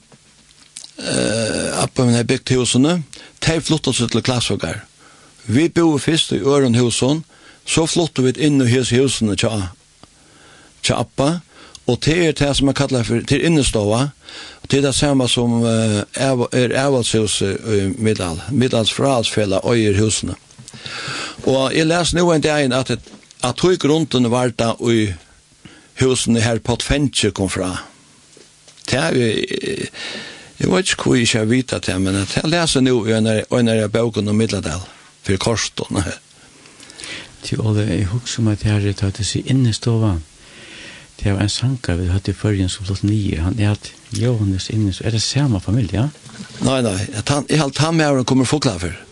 uh, 0.97 1.83
oppe 1.83 2.05
må 2.07 2.23
bygge 2.23 2.57
husene, 2.59 3.03
de 3.45 3.61
flyttet 3.61 3.97
seg 3.97 4.11
til 4.11 4.23
Klasvågar. 4.25 4.83
Vi 5.45 5.67
bor 5.69 5.97
først 6.01 6.31
i 6.31 6.41
øren 6.41 6.75
husene. 6.75 7.23
så 7.65 7.85
flyttet 7.85 8.23
vi 8.23 8.45
inn 8.45 8.61
i 8.61 8.67
hese 8.69 8.95
husene 9.01 9.35
til, 9.35 9.63
til 10.83 10.95
oppe. 10.95 11.39
og 11.87 11.97
det 12.05 12.27
er 12.27 12.31
det 12.31 12.55
som 12.57 12.67
er 12.67 12.73
kallet 12.73 13.05
for, 13.05 13.21
til 13.27 13.45
inneståa, 13.45 14.09
og 14.61 14.71
det 14.71 14.77
er 14.77 14.81
det 14.81 14.95
samme 14.95 15.27
som 15.29 15.61
uh, 15.61 16.01
er 16.13 16.77
avhaldshuset 16.77 17.57
i 17.65 17.93
Middal, 17.97 18.41
Middals 18.51 18.93
forhaldsfella 18.93 19.57
og 19.57 19.77
i 19.77 19.93
husene. 19.97 20.35
Og 21.45 21.73
jeg 21.75 21.85
leser 21.85 22.17
nå 22.17 22.31
en 22.31 22.41
dag 22.41 22.73
at 22.73 22.89
et 22.89 23.14
at 23.45 23.57
tog 23.61 23.77
grunden 23.79 24.31
var 24.31 24.53
da 24.57 24.73
i 24.89 25.13
husen 26.01 26.35
her 26.41 26.59
på 26.59 26.75
Tfentje 26.81 27.31
kom 27.31 27.49
fra. 27.49 27.71
Det 28.85 28.99
er 28.99 29.17
jo, 29.17 29.29
jeg 30.59 30.71
vet 30.71 30.91
ikke 30.91 31.03
hvor 31.03 31.15
jeg 31.15 31.27
ikke 31.27 31.39
har 31.39 31.49
vite 31.49 31.79
det, 31.87 31.95
men 32.01 32.19
jeg 32.21 32.51
leser 32.51 32.83
nå 32.85 32.95
i 33.05 33.15
en 33.15 33.71
av 33.73 33.89
bøkene 33.91 34.31
om 34.31 34.39
Middeldal, 34.39 34.83
for 35.25 35.41
korstående. 35.41 36.17
Til 37.45 37.61
alle, 37.61 37.85
jeg 37.89 38.07
husker 38.09 38.45
meg 38.45 38.61
til 38.61 38.71
herre, 38.73 38.93
til 38.93 39.11
at 39.11 39.19
jeg 39.21 39.29
seg 39.29 39.51
innestående. 39.51 40.21
det 41.23 41.33
var 41.33 41.41
en 41.41 41.49
sanka 41.49 41.93
vi 41.95 42.09
hadde 42.11 42.31
i 42.31 42.35
førjen 42.35 42.69
som 42.69 42.85
flott 42.85 43.03
nye, 43.03 43.39
han 43.39 43.59
er 43.59 43.71
at 43.71 43.91
Johannes 44.11 44.69
innes, 44.69 45.01
er 45.01 45.15
det 45.15 45.21
samme 45.21 45.61
familie, 45.63 46.01
ja? 46.01 46.09
Nei, 46.61 46.81
nei, 46.83 46.97
jeg 47.49 47.59
har 47.59 47.71
han 47.79 47.95
med 47.95 48.05
her, 48.05 48.15
han 48.15 48.25
kommer 48.25 48.45
forklare 48.45 48.79
for. 48.79 49.04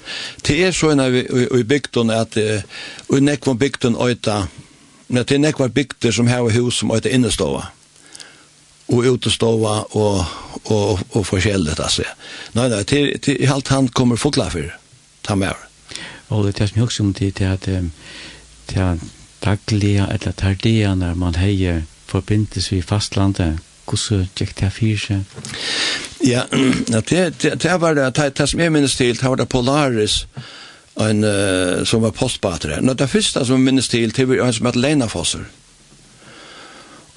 Det 0.47 0.57
er 0.65 0.71
så 0.71 0.93
vi 1.11 1.25
i 1.59 1.63
bygden 1.63 2.09
at 2.09 2.37
i 2.37 3.19
nekvann 3.19 3.59
bygden 3.59 3.95
øyta 3.95 4.43
men 5.07 5.23
det 5.23 5.35
er 5.35 5.39
nekvann 5.39 5.71
bygder 5.71 6.11
som 6.11 6.27
har 6.27 6.49
hus 6.49 6.79
som 6.79 6.91
øyta 6.91 7.09
inneståa 7.09 7.65
og 8.87 9.05
uteståa 9.05 9.75
og, 9.95 10.25
og, 10.65 10.99
og 11.11 11.25
forskjellet 11.25 11.79
altså. 11.79 12.03
Nei, 12.53 12.67
nei, 12.69 12.83
til, 12.83 13.19
til, 13.19 13.37
alt 13.49 13.71
han 13.71 13.87
kommer 13.87 14.19
fotla 14.19 14.49
for 14.51 14.73
ta 15.23 15.35
med 15.35 15.53
Og 16.29 16.45
det 16.45 16.59
er 16.59 16.67
som 16.67 16.79
jeg 16.79 16.83
også 16.83 17.03
om 17.03 17.13
det 17.13 17.41
er 17.41 17.53
at 17.53 17.65
det 17.65 18.77
er 18.77 18.97
daglige 19.43 20.07
eller 20.13 20.31
tardige 20.31 20.95
når 20.95 21.13
man 21.13 21.35
heier 21.35 21.83
forbindes 22.07 22.71
vi 22.71 22.81
fastlandet 22.81 23.59
hvordan 23.85 24.27
gikk 24.37 24.55
det 24.59 24.71
fyrir 24.73 25.01
seg? 25.01 25.37
Ja, 26.23 26.45
det, 26.51 27.23
det, 27.41 27.55
det 27.63 27.77
var 27.81 27.97
det, 27.97 28.09
det, 28.15 28.29
det 28.37 28.47
som 28.49 28.61
jeg 28.63 28.71
minnes 28.71 28.95
til, 28.95 29.15
det 29.19 29.27
var 29.27 29.39
det 29.39 29.49
Polaris, 29.51 30.23
en, 31.01 31.23
uh, 31.25 31.83
som 31.85 32.05
var 32.05 32.15
postbatere. 32.15 32.79
Nå, 32.81 32.93
det 32.93 33.09
første 33.09 33.45
som 33.45 33.59
jeg 33.59 33.65
minnes 33.65 33.89
til, 33.91 34.13
det 34.15 34.27
var 34.29 34.45
en 34.45 34.53
som 34.53 34.69
heter 34.69 34.83
Lena 34.83 35.09
Fosser. 35.11 35.43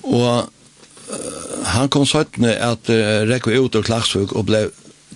Og 0.06 0.48
uh, 0.48 1.62
han 1.76 1.92
kom 1.92 2.06
sånn 2.08 2.48
at 2.50 2.90
uh, 2.90 3.22
rekke 3.28 3.54
ut 3.54 3.78
av 3.78 3.86
Klagsvug 3.86 4.34
og 4.34 4.48
ble 4.50 4.66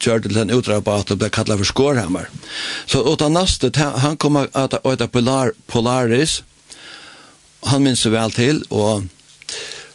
kjørt 0.01 0.29
til 0.29 0.39
en 0.41 0.53
utrabat 0.55 1.13
og 1.13 1.21
ble 1.21 1.31
kallet 1.33 1.61
for 1.61 1.69
Skårhammer. 1.69 2.29
Så 2.89 3.03
og 3.03 3.19
den 3.21 3.35
neste, 3.37 3.73
han 3.77 4.17
kom 4.21 4.39
at, 4.41 4.55
at, 4.55 5.07
Polar, 5.13 5.53
Polaris, 5.69 6.41
han 7.69 7.85
minns 7.85 8.07
vel 8.09 8.33
til, 8.33 8.63
og 8.71 9.05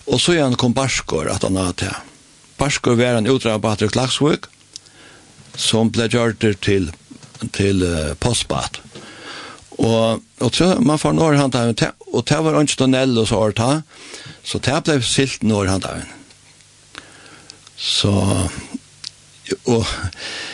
Og 0.05 0.21
så 0.21 0.35
igjen 0.35 0.57
kom 0.59 0.75
Barskår 0.75 1.31
at 1.33 1.45
han 1.47 1.57
hadde 1.57 1.85
til. 1.85 1.95
Barskår 2.59 2.97
var 2.99 3.17
en 3.17 3.29
utdrag 3.29 3.57
av 3.57 3.63
Patrik 3.65 4.49
som 5.55 5.89
ble 5.91 6.07
gjort 6.11 6.43
til, 6.61 6.91
til 7.55 7.83
uh, 7.83 8.13
postbat. 8.19 8.81
Og, 9.77 10.21
og 10.39 10.55
så 10.55 10.75
man 10.79 10.99
får 10.99 11.15
når 11.15 11.39
han 11.39 11.51
tar, 11.51 11.73
og 12.11 12.23
det 12.27 12.37
var 12.43 12.61
ikke 12.61 12.79
tunnel 12.79 13.17
og 13.19 13.27
så 13.27 13.39
har 13.41 13.55
ta, 13.55 13.71
så 14.43 14.59
det 14.59 14.83
ble 14.85 15.01
silt 15.03 15.43
når 15.43 15.71
han 15.73 15.83
tar. 15.83 16.05
Så, 17.75 18.11
og, 19.67 19.83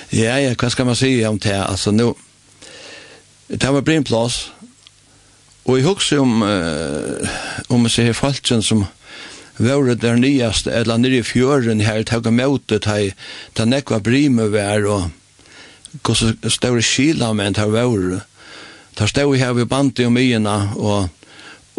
ja, 0.10 0.40
ja, 0.42 0.56
hva 0.58 0.72
skal 0.74 0.90
man 0.90 0.98
si 0.98 1.14
om 1.26 1.38
det? 1.40 1.54
Altså, 1.54 1.94
nå, 1.94 2.16
det 3.48 3.74
var 3.74 3.86
brinplass, 3.86 4.52
og 5.66 5.78
jeg 5.78 5.86
husker 5.86 6.24
om, 6.24 6.42
uh, 6.42 7.30
om 7.70 7.86
å 7.86 7.94
se 7.94 8.08
folk 8.18 8.48
som, 8.48 8.66
som, 8.66 8.86
vore 9.62 9.96
der 9.96 10.18
nyast, 10.20 10.68
eller 10.68 10.98
nere 10.98 11.22
i 11.22 11.26
fjøren 11.26 11.82
her, 11.86 12.04
tog 12.04 12.28
og 12.28 12.36
møte, 12.36 12.80
ta 12.82 13.66
nekva 13.66 14.02
brime 14.04 14.50
vær, 14.54 14.88
og 14.88 16.02
gosse 16.06 16.34
større 16.50 16.84
kila 16.86 17.34
men 17.34 17.58
her 17.60 17.72
vore. 17.74 18.22
Ta 18.96 19.08
stod 19.08 19.38
her 19.40 19.54
vi 19.56 19.66
bandi 19.66 20.06
om 20.06 20.18
igjen, 20.18 20.48
og, 20.48 21.10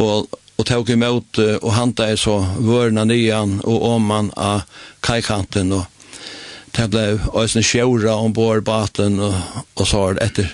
og, 0.00 0.38
og 0.56 0.66
tog 0.68 0.90
og 0.90 1.00
møte, 1.00 1.48
og 1.60 1.74
hanta 1.76 2.10
er 2.12 2.20
så 2.20 2.38
vørna 2.58 3.04
nyan, 3.08 3.60
og 3.64 3.88
oman 3.94 4.32
av 4.36 4.64
kajkanten, 5.04 5.72
og 5.76 5.88
det 6.72 6.88
ble 6.88 7.06
òsne 7.36 7.60
sjåra 7.66 8.16
ombord 8.16 8.64
baten, 8.64 9.20
og, 9.20 9.36
og 9.76 9.88
så 9.88 10.06
etter, 10.24 10.48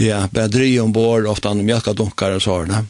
ja, 0.00 0.24
bedri 0.32 0.78
ombord, 0.80 1.28
ofta 1.28 1.52
mjölkadunkar 1.54 2.38
og 2.38 2.42
så, 2.42 2.62
ne? 2.68 2.84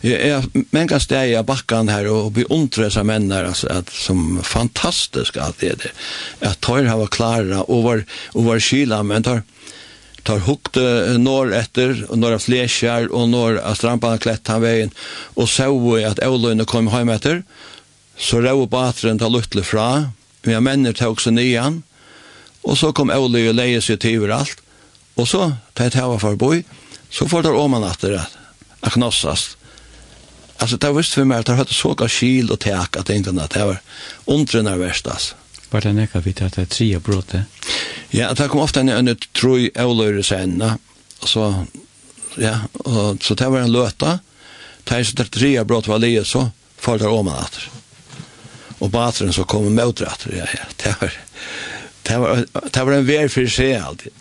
Jag 0.00 0.44
men 0.70 0.86
bakken 0.86 1.10
her, 1.10 1.42
backan 1.42 1.88
här 1.88 2.06
och 2.06 2.92
som 2.92 3.06
menn 3.06 3.32
her, 3.32 3.44
alltså 3.44 3.68
att 3.68 3.90
som 3.90 4.42
fantastiskt 4.42 5.36
att 5.36 5.58
det 5.58 5.68
är 5.68 5.76
det. 5.76 6.46
At 6.48 6.60
tar 6.60 6.84
har 6.84 7.06
klare, 7.06 7.56
och 7.56 7.82
var 7.82 8.04
och 8.26 8.44
var 8.44 8.58
kyla 8.58 9.02
men 9.02 9.22
tar 9.22 9.42
tar 10.28 10.38
hukt 10.38 10.76
norr 11.18 11.54
efter 11.54 12.06
och 12.08 12.18
några 12.18 12.38
og 13.10 13.34
och 13.34 13.70
av 13.70 13.74
strampene 13.74 14.18
klätt 14.18 14.48
han 14.48 14.62
vägen 14.62 14.90
och 15.34 15.48
så 15.48 15.94
vi 15.94 16.04
att 16.04 16.24
Olund 16.24 16.66
kom 16.66 16.88
hem 16.88 17.08
efter 17.08 17.42
så 18.16 18.40
rå 18.40 18.66
på 18.66 18.78
atren 18.78 19.18
tar 19.18 19.30
luttle 19.30 19.62
fra 19.62 20.12
vi 20.42 20.54
har 20.54 20.60
menner 20.60 20.92
til 20.92 21.06
også 21.06 21.30
nyan, 21.30 21.82
och 22.62 22.78
så 22.78 22.92
kom 22.92 23.10
Olund 23.10 23.48
och 23.48 23.54
leie 23.54 23.80
sig 23.80 23.96
till 23.96 24.32
allt 24.32 24.58
och 25.14 25.28
så 25.28 25.52
til 25.74 25.84
det 25.84 25.94
här 25.94 26.06
var 26.06 26.18
förboj 26.18 26.64
så 27.10 27.28
får 27.28 27.42
det 27.42 27.48
om 27.48 27.70
man 27.70 27.84
att 27.84 28.00
det 28.00 28.26
att 28.80 28.92
knossas. 28.92 29.56
Alltså 30.56 30.76
det 30.76 30.92
visste 30.92 31.14
för 31.14 31.24
mig 31.24 31.38
att 31.38 31.46
det 31.46 31.52
hade 31.52 31.68
så 31.68 31.74
såga 31.74 32.08
kyl 32.08 32.50
och 32.50 32.60
täck 32.60 32.96
att 32.96 33.06
det 33.06 33.14
inte 33.14 33.42
att 33.42 33.50
det 33.50 33.64
var 33.64 33.80
ontrunna 34.24 34.76
värst 34.76 35.06
alltså. 35.06 35.34
Var 35.70 35.80
det 35.80 35.92
näka 35.92 36.20
vidt 36.20 36.42
att 36.42 36.52
det 36.52 36.80
er 36.80 36.98
brott 36.98 37.04
bråte? 37.04 37.44
Ja, 38.10 38.34
det 38.34 38.48
kom 38.48 38.60
ofte 38.60 38.80
en 38.80 38.88
en 38.88 39.16
troi 39.32 39.70
euløyre 39.74 40.22
senna, 40.22 40.78
så, 41.24 41.66
ja, 42.36 42.58
och, 42.72 43.22
så 43.22 43.34
det 43.34 43.48
var 43.48 43.58
en 43.58 43.72
löta. 43.72 44.18
det 44.84 44.94
är 44.94 45.04
så 45.04 45.16
det 45.16 45.30
tria 45.30 45.64
brott 45.64 45.86
var 45.86 45.98
lige, 45.98 46.24
så 46.24 46.50
fall 46.78 46.98
der 46.98 47.08
åman 47.08 47.38
atter. 47.38 47.70
Och 48.78 48.90
batren 48.90 49.32
så 49.32 49.44
kom 49.44 49.74
møter 49.74 50.06
atter, 50.06 50.36
ja, 50.36 50.46
ja, 50.54 50.64
det 50.76 50.94
var, 51.00 51.12
det 52.02 52.18
var, 52.18 52.44
det 52.72 52.84
var 52.84 52.92
en 52.92 53.06
vær 53.06 53.28
för 53.28 53.46
sig 53.46 53.76
alltid. 53.76 54.12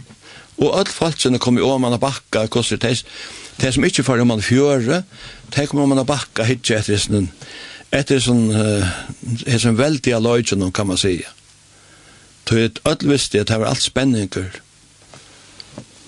Og 0.58 0.88
folk 0.88 1.20
som 1.20 1.40
kom 1.40 1.58
i 1.58 1.62
åman 1.62 1.94
og 1.94 2.00
bakka, 2.00 2.48
kostet 2.48 2.82
det, 2.82 3.04
Det 3.58 3.74
som 3.74 3.86
ikke 3.88 4.06
får 4.06 4.22
om 4.22 4.32
man 4.34 4.44
fjøre, 4.44 5.02
det 5.56 5.68
kommer 5.70 5.90
man 5.90 6.04
å 6.04 6.08
bakke 6.08 6.46
hitje 6.46 6.78
etter 6.78 7.02
sånn, 7.02 7.30
etter 7.96 8.22
sånn, 8.22 8.46
etter 8.54 9.64
sånn 9.64 9.80
veldig 9.80 10.14
aløytjen, 10.20 10.66
kan 10.72 10.90
man 10.92 11.00
si. 11.02 11.18
Så 12.48 12.62
jeg 12.62 12.78
ødel 12.88 13.12
visste 13.12 13.42
at 13.44 13.50
det 13.50 13.60
var 13.60 13.74
alt 13.74 13.84
spenninger 13.84 14.62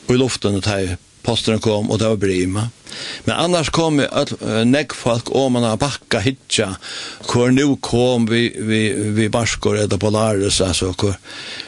i 0.10 0.18
luften 0.18 0.58
at 0.58 0.68
da 0.70 0.98
posten 1.26 1.60
kom, 1.62 1.90
og 1.92 2.00
det 2.00 2.08
var 2.10 2.22
brima. 2.22 2.70
Men 3.26 3.36
annars 3.36 3.70
kom 3.76 4.00
nekk 4.00 4.96
folk 4.98 5.30
om 5.36 5.54
man 5.58 5.68
har 5.68 5.80
bakka 5.82 6.22
hitja, 6.24 6.72
hvor 7.30 7.52
nu 7.54 7.76
kom 7.84 8.26
vi, 8.30 8.48
vi, 8.56 8.82
vi 9.18 9.28
barskor 9.32 9.78
eller 9.78 10.02
polaris, 10.02 10.62
altså, 10.66 10.94
hvor, 10.96 11.20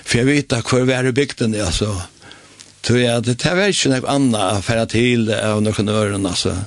for 0.04 0.22
jeg 0.22 0.30
vet 0.30 0.56
hver 0.56 0.88
vi 0.88 0.98
er 0.98 1.12
i 1.12 1.16
bygden, 1.16 1.56
altså, 1.62 1.94
Tror 2.82 3.00
jag 3.00 3.24
det 3.24 3.36
tar 3.40 3.56
var 3.56 3.68
ikke 3.68 4.02
annat 4.08 4.66
för 4.66 4.78
att 4.78 4.90
till 4.90 5.34
av 5.34 5.62
någon 5.62 5.90
öron 5.90 6.26
alltså. 6.26 6.58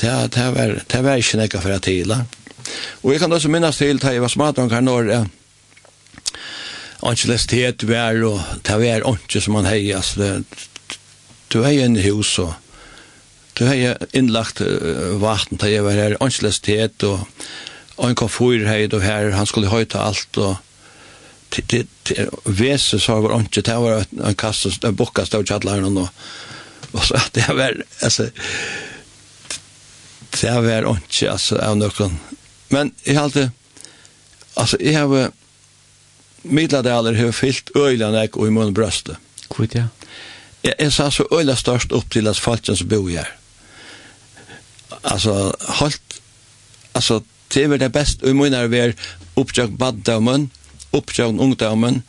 Det, 0.00 0.28
det, 0.34 0.50
var, 0.50 0.82
det 0.86 1.02
var 1.02 1.16
ikke 1.16 1.38
noe 1.38 1.58
affæra 1.58 1.78
til, 1.78 2.10
da. 2.10 2.24
Og 3.02 3.12
jeg 3.12 3.20
kan 3.22 3.32
også 3.32 3.48
minnes 3.48 3.78
til, 3.78 4.00
da 4.02 4.10
jeg 4.12 4.22
var 4.24 4.32
smadron 4.32 4.72
her 4.72 4.82
når, 4.82 5.10
ja, 5.12 5.22
ankelestet 7.04 7.84
var, 7.88 8.18
og 8.26 8.40
det 8.66 8.78
var 8.80 9.06
ikke 9.12 9.40
som 9.40 9.54
man 9.54 9.68
hei, 9.68 9.92
altså, 9.94 10.20
det, 10.20 10.98
du 11.52 11.62
hei 11.62 11.78
en 11.84 11.96
hus, 12.00 12.38
og 12.42 12.54
du 13.58 13.66
hei 13.68 13.94
innlagt 14.16 14.64
uh, 14.64 15.14
vatten, 15.22 15.60
da 15.62 15.70
jeg 15.70 15.84
var 15.86 15.98
her, 15.98 16.18
ankelestet, 16.20 17.06
og, 17.06 17.28
og 17.96 18.10
en 18.10 18.18
konfyr 18.18 18.66
heit 18.66 18.96
og 18.96 19.04
her, 19.04 19.30
han 19.36 19.46
skulle 19.46 19.70
høyta 19.70 20.02
alt, 20.08 20.40
og, 20.42 20.56
vese 22.44 23.00
så 23.00 23.20
var 23.20 23.36
inte 23.36 23.60
det 23.60 23.74
var 23.74 24.04
en 24.24 24.34
kasta 24.34 24.88
en 24.88 24.94
bocka 24.94 25.26
stod 25.26 25.48
chatlaren 25.48 25.96
och 25.98 26.08
och 26.92 27.04
så 27.04 27.16
det 27.32 27.48
var 27.48 27.84
alltså 28.02 28.30
det 30.40 30.60
var 30.60 30.90
inte 30.90 31.32
alltså 31.32 31.56
av 31.56 31.76
någon 31.76 32.18
men 32.68 32.94
jag 33.02 33.14
hade 33.14 33.50
alltså 34.54 34.82
jag 34.82 35.00
har 35.00 35.30
middelalder 36.42 37.14
har 37.14 37.32
fyllt 37.32 37.76
öjlan 37.76 38.14
ek 38.14 38.36
och 38.36 38.46
i 38.46 38.50
mun 38.50 38.74
bröste 38.74 39.16
kvitt 39.50 39.74
ja 39.74 39.86
jag 40.62 40.80
är 40.80 40.90
så 40.90 41.10
så 41.10 41.28
öjla 41.30 41.56
störst 41.56 41.92
upp 41.92 42.10
till 42.10 42.28
att 42.28 42.38
falken 42.38 42.76
som 42.76 42.88
bor 42.88 43.10
jag 43.10 43.26
alltså 45.02 45.56
halt 45.60 46.20
alltså 46.92 47.22
det 47.48 47.64
är 47.64 47.78
det 47.78 47.88
bäst 47.88 48.22
i 48.22 48.32
mun 48.32 48.54
är 48.54 48.94
uppjagt 49.34 49.72
mun 50.20 50.50
uppsjøvn 50.94 51.40
ungdommen, 51.42 52.02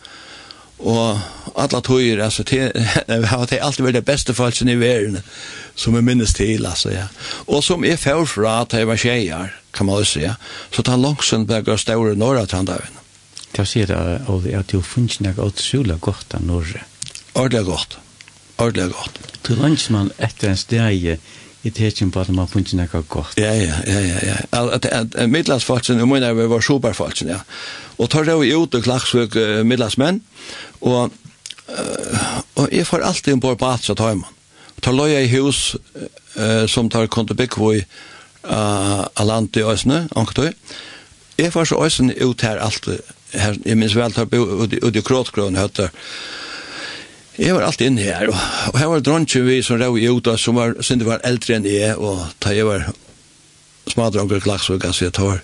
og 0.80 1.20
alla 1.56 1.80
tøyer, 1.82 2.20
altså, 2.24 2.44
det 2.44 2.74
har 3.32 3.46
det 3.50 3.62
alltid 3.64 3.86
vært 3.86 4.00
det 4.00 4.08
beste 4.08 4.36
falsen 4.36 4.70
i 4.70 4.80
verden, 4.80 5.22
som 5.76 5.96
jeg 5.96 6.04
minnes 6.04 6.34
til, 6.36 6.66
altså, 6.68 6.92
ja. 6.92 7.08
Og 7.48 7.64
som 7.64 7.86
jeg 7.88 8.00
får 8.02 8.26
fra 8.34 8.60
at 8.66 8.76
jeg 8.76 8.90
var 8.90 9.00
tjejer, 9.00 9.56
kan 9.76 9.88
man 9.88 10.02
også 10.02 10.20
si, 10.20 10.26
ja. 10.26 10.36
så 10.72 10.84
tar 10.84 11.00
langsen 11.00 11.48
bare 11.48 11.64
går 11.68 11.80
større 11.80 12.16
norra 12.20 12.46
trandavn. 12.46 13.02
Det 13.56 13.64
sier 13.68 13.88
det, 13.88 14.00
Olli, 14.28 14.52
at 14.56 14.72
du 14.72 14.82
finnes 14.84 15.22
nok 15.24 15.40
alt 15.40 15.62
sula 15.64 15.96
godt 16.04 16.36
av 16.36 16.44
norra. 16.44 16.84
Ordelig 17.40 17.64
godt. 17.70 17.98
Ordelig 18.60 18.90
godt. 18.92 19.20
Du 19.48 19.56
man 19.94 20.12
etter 20.18 20.50
en 20.50 20.60
steg, 20.60 21.20
i 21.66 21.72
tekin 21.74 22.12
på 22.14 22.22
at 22.22 22.30
man 22.30 22.48
funnet 22.50 22.76
nekka 22.78 23.02
godt. 23.10 23.40
Ja, 23.42 23.52
ja, 23.58 23.80
ja, 23.88 24.00
ja, 24.06 24.20
ja. 24.30 24.38
At, 24.54 24.86
at, 24.86 25.16
at 25.16 25.30
midlandsfalsen, 25.30 26.02
mener 26.08 26.36
vi 26.38 26.48
var 26.50 26.62
superfalsen, 26.62 27.32
ja. 27.34 27.42
Og 27.98 28.10
tar 28.12 28.28
det 28.28 28.36
jo 28.38 28.62
ut 28.62 28.76
og 28.78 28.86
klagsvøk 28.86 29.38
uh, 29.40 29.62
midlandsmenn, 29.66 30.22
og, 30.82 31.14
uh, 31.70 32.26
og 32.62 32.70
jeg 32.72 32.88
får 32.88 33.08
alltid 33.10 33.34
en 33.34 33.44
bort 33.44 33.60
på 33.62 33.72
at 33.72 33.88
så 33.88 33.98
tar 33.98 34.14
man. 34.20 34.30
Tar 34.84 34.94
løya 34.94 35.24
i 35.26 35.32
hus 35.34 35.76
uh, 36.38 36.66
som 36.70 36.92
tar 36.92 37.10
kontobikvoi 37.10 37.80
uh, 37.82 39.02
av 39.08 39.26
landet 39.26 39.64
i 39.64 39.66
Øsne, 39.66 40.06
ankertøy. 40.16 40.54
Jeg 41.40 41.52
får 41.52 41.72
så 41.72 41.82
Øsne 41.86 42.14
ut 42.22 42.46
her 42.46 42.62
alltid, 42.62 43.02
her, 43.34 43.58
jeg 43.66 43.80
minns 43.80 43.98
vel 43.98 44.14
tar 44.14 44.30
ut 44.30 44.96
i 44.96 45.04
Kråtgrøn 45.04 45.58
høtter, 45.58 45.90
Jeg 47.38 47.56
var 47.56 47.66
alltid 47.68 47.90
inne 47.90 48.02
her, 48.02 48.30
og, 48.32 48.38
og 48.74 48.80
her 48.80 48.88
var 48.88 49.02
dronjen 49.04 49.48
vi 49.48 49.62
som 49.64 49.80
rau 49.82 49.98
i 50.00 50.08
Uta, 50.08 50.38
som 50.40 50.56
var, 50.56 50.78
synd 50.80 51.04
var 51.04 51.24
eldre 51.28 51.58
enn 51.58 51.68
jeg, 51.68 51.98
og 52.00 52.22
da 52.44 52.54
jeg 52.56 52.68
var 52.68 52.88
smadronger 53.92 54.40
klagsvig, 54.40 54.80
altså 54.86 55.10
jeg 55.10 55.16
tar, 55.18 55.42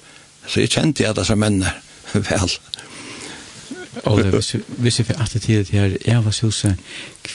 så 0.48 0.64
jeg 0.64 0.72
kjente 0.72 1.04
jeg 1.04 1.18
disse 1.18 1.36
mennene 1.36 1.74
vel. 2.30 2.56
Og 4.08 4.24
det, 4.24 4.62
hvis 4.80 5.00
jeg 5.00 5.06
får 5.06 5.20
alltid 5.20 5.40
tid 5.42 5.66
til 5.66 5.80
her, 5.80 5.98
jeg 6.06 6.26
var 6.26 6.38
huset, 6.42 6.76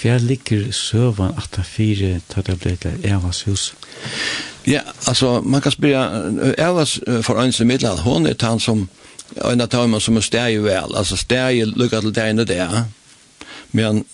hver 0.01 0.19
ligger 0.19 0.73
søvann 0.73 1.37
at 1.37 1.53
det 1.57 1.67
fire 1.69 2.17
tatt 2.33 2.49
jeg 2.49 2.59
ble 2.63 2.77
til 2.81 2.97
jeg 3.05 3.21
var 3.23 3.37
huset? 3.47 3.87
Ja, 4.67 4.81
altså, 5.07 5.41
man 5.41 5.61
kan 5.61 5.73
spyrja, 5.73 6.01
var 6.73 6.89
for 7.23 7.43
øynes 7.43 7.61
i 7.61 7.65
middelen, 7.65 7.99
hun 7.99 8.27
er 8.27 8.35
han 8.41 8.61
som, 8.61 8.89
en 9.45 9.61
av 9.61 9.89
man 9.89 10.01
som 10.01 10.17
er 10.17 10.25
steg 10.25 10.63
vel, 10.65 10.97
altså 10.97 11.17
steg 11.17 11.61
lukket 11.67 11.79
lukka 11.79 12.01
til 12.01 12.15
det 12.15 12.29
ene 12.31 12.45
det, 12.45 12.85
men 13.73 14.05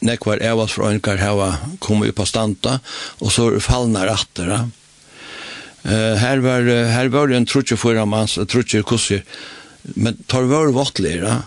nekvar 0.00 0.42
evas 0.42 0.74
fra 0.76 0.90
enkar 0.90 1.20
hava 1.20 1.54
kommet 1.78 2.12
upp 2.12 2.22
av 2.24 2.28
standa, 2.30 2.76
og 3.20 3.32
så 3.32 3.48
fallna 3.60 4.06
rattera. 4.08 4.64
Uh, 5.84 6.16
her, 6.20 6.42
var, 6.44 6.66
her 6.92 7.08
var 7.08 7.30
det 7.30 7.38
en 7.38 7.48
trutje 7.48 7.78
fyra 7.80 8.04
mans, 8.08 8.36
trutje 8.48 8.82
kussi, 8.84 9.22
men 9.96 10.18
tar 10.28 10.48
var 10.50 10.72
vattlera, 10.76 11.40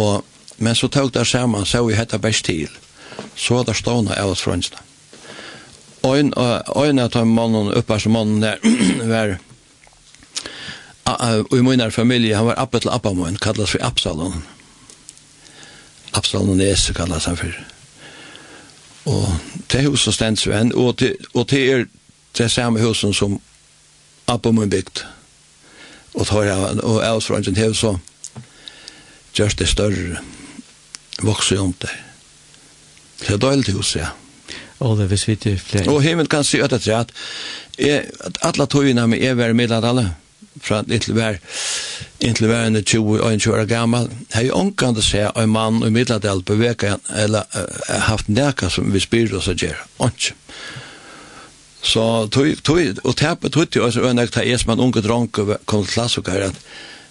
og, 0.00 0.26
men 0.60 0.76
så 0.76 0.90
tog 0.92 1.12
der 1.14 1.24
saman, 1.24 1.66
så 1.66 1.84
vi 1.86 1.96
hetta 1.96 2.20
best 2.20 2.44
til, 2.48 2.68
så 3.36 3.60
var 3.60 3.68
det 3.70 3.78
stående 3.80 4.16
evas 4.20 4.44
fra 4.44 4.56
enkar. 4.58 4.86
Ein 6.00 6.32
ein 6.32 6.98
av 6.98 7.10
de 7.12 7.24
mannen 7.28 7.74
uppe 7.76 7.98
som 8.00 8.12
mannen 8.16 8.40
der 8.40 8.56
var 9.12 9.38
og 11.10 11.56
i 11.58 11.62
min 11.62 11.90
familie, 11.90 12.36
han 12.36 12.46
var 12.46 12.58
appet 12.58 12.82
til 12.82 12.90
Appamoen, 12.92 13.36
kallas 13.36 13.70
for 13.70 13.82
Absalon. 13.82 14.44
Absalon 16.14 16.58
Nes 16.58 16.90
kallas 16.94 17.24
han 17.24 17.36
for. 17.36 17.79
Og 19.04 19.36
det 19.72 19.86
huset 19.86 20.14
stends 20.14 20.46
jo 20.46 20.52
enn, 20.52 20.74
og 20.76 20.98
det, 21.00 21.14
og 21.34 21.48
det 21.50 21.62
er 21.72 21.84
det 22.38 22.50
samme 22.50 22.82
huset 22.82 23.16
som 23.16 23.40
Abba 24.28 24.52
min 24.52 24.70
bygd. 24.70 25.04
Og 26.14 26.26
tar 26.26 26.42
jeg, 26.42 26.80
og 26.82 27.02
jeg 27.02 27.10
også 27.10 27.34
rønnsyn 27.34 27.54
til, 27.54 27.74
så 27.74 27.96
gjørs 29.34 29.54
det 29.54 29.68
større, 29.68 30.20
vokser 31.22 31.56
jo 31.56 31.68
om 31.68 31.74
det. 31.82 31.92
Det 33.20 33.34
er 33.34 33.42
døylig 33.42 33.74
hus, 33.74 33.96
ja. 33.96 34.12
Og 34.80 34.96
det 34.98 35.10
visste 35.10 35.26
vi 35.26 35.36
til 35.36 35.58
flere. 35.58 35.90
Og 35.92 36.02
himmel 36.02 36.28
kan 36.28 36.44
si 36.44 36.60
at 36.60 36.72
det 36.72 36.86
er 36.88 37.04
at, 37.04 37.12
at 37.78 38.38
alle 38.42 38.66
togene 38.66 39.06
med 39.06 39.22
er 39.22 39.34
være 39.34 39.54
middelalderen, 39.54 40.14
fra 40.60 40.82
little 40.90 41.14
vær 41.14 41.38
inntil 42.20 42.50
vær 42.50 42.66
enn 42.66 42.80
20 42.80 43.20
og 43.20 43.32
21 43.38 43.54
år 43.54 43.68
gammal. 43.70 44.10
Har 44.34 44.48
jo 44.48 44.58
onkan 44.58 44.98
å 44.98 45.04
se 45.04 45.22
en 45.28 45.52
mann 45.52 45.82
i 45.86 45.92
middeldel 45.94 46.42
beveka 46.46 46.98
eller 47.14 47.46
uh, 47.54 47.96
haft 48.10 48.28
nærka 48.28 48.70
som 48.70 48.90
vi 48.92 49.02
spyrir 49.02 49.38
oss 49.38 49.50
å 49.50 49.56
gjera 49.56 49.86
onk 50.02 50.32
så 51.82 52.28
tog 52.28 52.62
tog 52.62 53.00
og 53.04 53.16
tapet 53.16 53.52
tog 53.52 53.70
til 53.72 53.86
oss 53.86 53.96
og 53.96 54.08
enn 54.10 54.20
ta 54.28 54.42
es 54.44 54.66
man 54.68 54.80
unge 54.80 55.00
dronk 55.04 55.38
kom 55.64 55.84
til 55.84 55.92
klass 55.94 56.18
og 56.20 56.28
her 56.28 56.50
at 56.50 56.58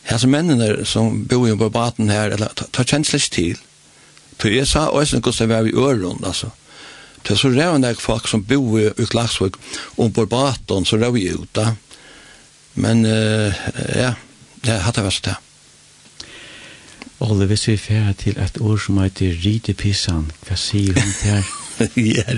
her 0.09 0.21
som 0.21 0.31
mennene 0.33 0.85
som 0.85 1.23
bor 1.29 1.49
på 1.57 1.69
baten 1.73 2.09
her 2.09 2.33
eller 2.33 2.53
ta 2.55 2.83
kjenslig 2.83 3.29
til. 3.33 3.57
Tog 4.39 4.53
jeg 4.53 4.67
sa 4.67 4.87
også 4.89 5.17
en 5.17 5.25
kostar 5.25 5.49
vi 5.49 5.69
i 5.69 5.75
øron 5.75 6.23
altså. 6.23 6.49
Det 7.23 7.33
er 7.33 7.41
så 7.41 7.49
rævende 7.49 7.95
folk 7.99 8.27
som 8.27 8.43
bor 8.47 8.79
i 8.79 9.05
Klagsvøk 9.05 9.57
om 9.97 10.11
på 10.11 10.25
baten, 10.25 10.85
så 10.85 10.97
rævende 10.97 11.41
ut 11.41 11.49
da. 11.55 11.73
Men 12.79 13.05
uh, 13.05 13.53
ja, 13.95 14.13
det 14.63 14.81
har 14.85 14.95
det 14.95 15.05
vært 15.05 15.25
det. 15.27 15.37
Olle, 17.19 17.49
hvis 17.51 17.67
vi 17.67 17.75
fer 17.75 18.13
til 18.15 18.37
et 18.39 18.59
ord 18.63 18.79
som 18.79 18.99
heter 19.01 19.35
Ridepissan, 19.43 20.29
hva 20.47 20.55
sier 20.55 20.95
hun 20.95 21.15
til 21.19 21.33
her? 21.33 21.55
Ja, 21.95 22.33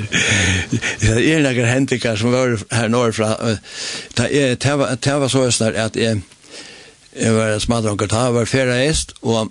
det 1.02 1.22
er 1.34 1.40
noen 1.42 1.66
hendikker 1.66 2.18
som 2.18 2.34
var 2.34 2.52
her 2.70 2.90
nordfra. 2.94 3.32
Det 4.18 4.74
var 4.78 5.28
så 5.34 5.48
snart 5.50 5.80
at 5.82 5.98
jeg, 5.98 6.22
jeg 7.18 7.34
var 7.34 7.58
smadronker, 7.60 8.10
det 8.10 8.26
var 8.36 8.50
fjerde 8.50 8.78
est, 8.86 9.16
og 9.22 9.50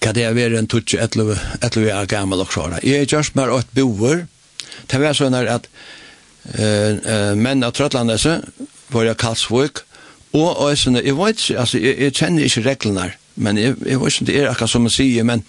hva 0.00 0.12
det 0.16 0.26
er 0.30 0.56
en 0.56 0.70
tutsi 0.70 0.98
etter 0.98 1.80
vi 1.82 1.90
er 1.90 2.06
gammel 2.10 2.42
og 2.42 2.54
sånn. 2.54 2.78
Jeg 2.82 3.02
er 3.02 3.10
just 3.10 3.34
mer 3.34 3.50
åt 3.52 3.70
boer. 3.74 4.26
Det 4.86 5.02
var 5.02 5.18
sånn 5.18 5.34
at 5.36 5.66
uh, 5.66 6.58
uh, 6.58 7.34
menn 7.34 7.66
av 7.66 7.74
Trøtlandese, 7.76 8.40
var 8.90 9.06
jeg 9.06 9.18
Karlsvøk, 9.22 9.84
Og, 10.32 10.56
og 10.56 10.70
jeg, 10.70 11.04
jeg 11.04 11.16
vet 11.18 11.40
ikke, 11.40 11.58
altså, 11.58 11.78
jeg, 11.78 11.98
jeg 11.98 12.14
kjenner 12.14 12.46
ikke 12.46 12.66
reglene 12.68 13.10
men 13.40 13.58
jeg, 13.58 13.76
jeg 13.86 14.00
vet 14.00 14.14
ikke 14.14 14.26
det 14.28 14.36
er 14.36 14.50
akkurat 14.50 14.72
som 14.72 14.84
man 14.84 14.92
sier, 14.92 15.24
men 15.26 15.44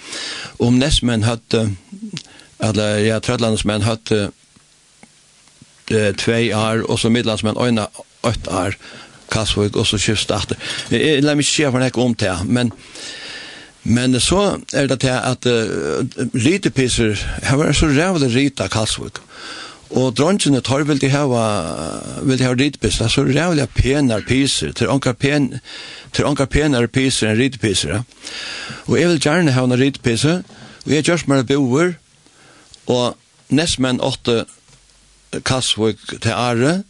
om 0.64 0.78
nestmenn 0.80 1.26
hadde, 1.28 1.66
eller 2.64 3.02
ja, 3.04 3.20
trødlandsmenn 3.20 3.84
hadde 3.84 4.20
eh, 5.92 6.12
tvei 6.18 6.52
år, 6.56 6.86
og 6.88 7.00
så 7.02 7.12
midlandsmenn 7.12 7.60
øyne 7.60 7.88
åtte 8.24 8.52
år, 8.52 8.78
Kasvøk, 9.32 9.78
og 9.80 9.88
så 9.88 10.00
kjøst 10.02 10.32
etter. 10.36 10.60
Jeg, 10.92 11.02
jeg 11.02 11.24
lar 11.24 11.38
meg 11.40 11.46
ikke 11.46 11.54
si 11.54 11.68
for 11.68 11.84
det 11.84 11.92
om 12.04 12.16
det, 12.20 12.38
men 12.46 12.74
Men 13.84 14.20
så 14.22 14.60
er 14.74 14.88
det 14.88 15.00
til 15.02 15.10
at 15.10 15.46
uh, 15.50 16.06
rytepisser, 16.38 17.18
her 17.44 17.56
var 17.58 17.72
så 17.74 17.88
rævlig 17.90 18.36
rita 18.36 18.68
Kalsvøk. 18.68 19.18
Og 19.92 20.14
drongene 20.16 20.62
tar 20.64 20.86
vil 20.88 21.02
de 21.02 21.10
hava, 21.12 21.42
vil 22.24 22.40
de 22.40 22.46
hava 22.46 22.56
ridpisla, 22.56 23.10
så 23.12 23.26
rævlig 23.28 23.68
penar 23.76 24.24
piser, 24.28 24.72
til 24.72 24.88
onkar, 24.90 25.18
pen, 25.20 25.60
til 26.16 26.26
onkar 26.26 26.48
penar 26.48 26.88
piser 26.88 27.32
enn 27.32 27.40
ridpiser. 27.42 28.04
Og 28.88 28.96
jeg 29.00 29.10
vil 29.10 29.20
gjerne 29.20 29.52
hava 29.52 29.68
en 29.68 29.82
og 30.86 30.94
jeg 30.96 31.04
gjørs 31.04 31.28
meg 31.28 31.44
boer, 31.50 31.98
og 32.88 33.18
nestmenn 33.52 34.00
åtte 34.02 34.46
kassvøk 35.44 36.22
til 36.22 36.32
Are, 36.32 36.82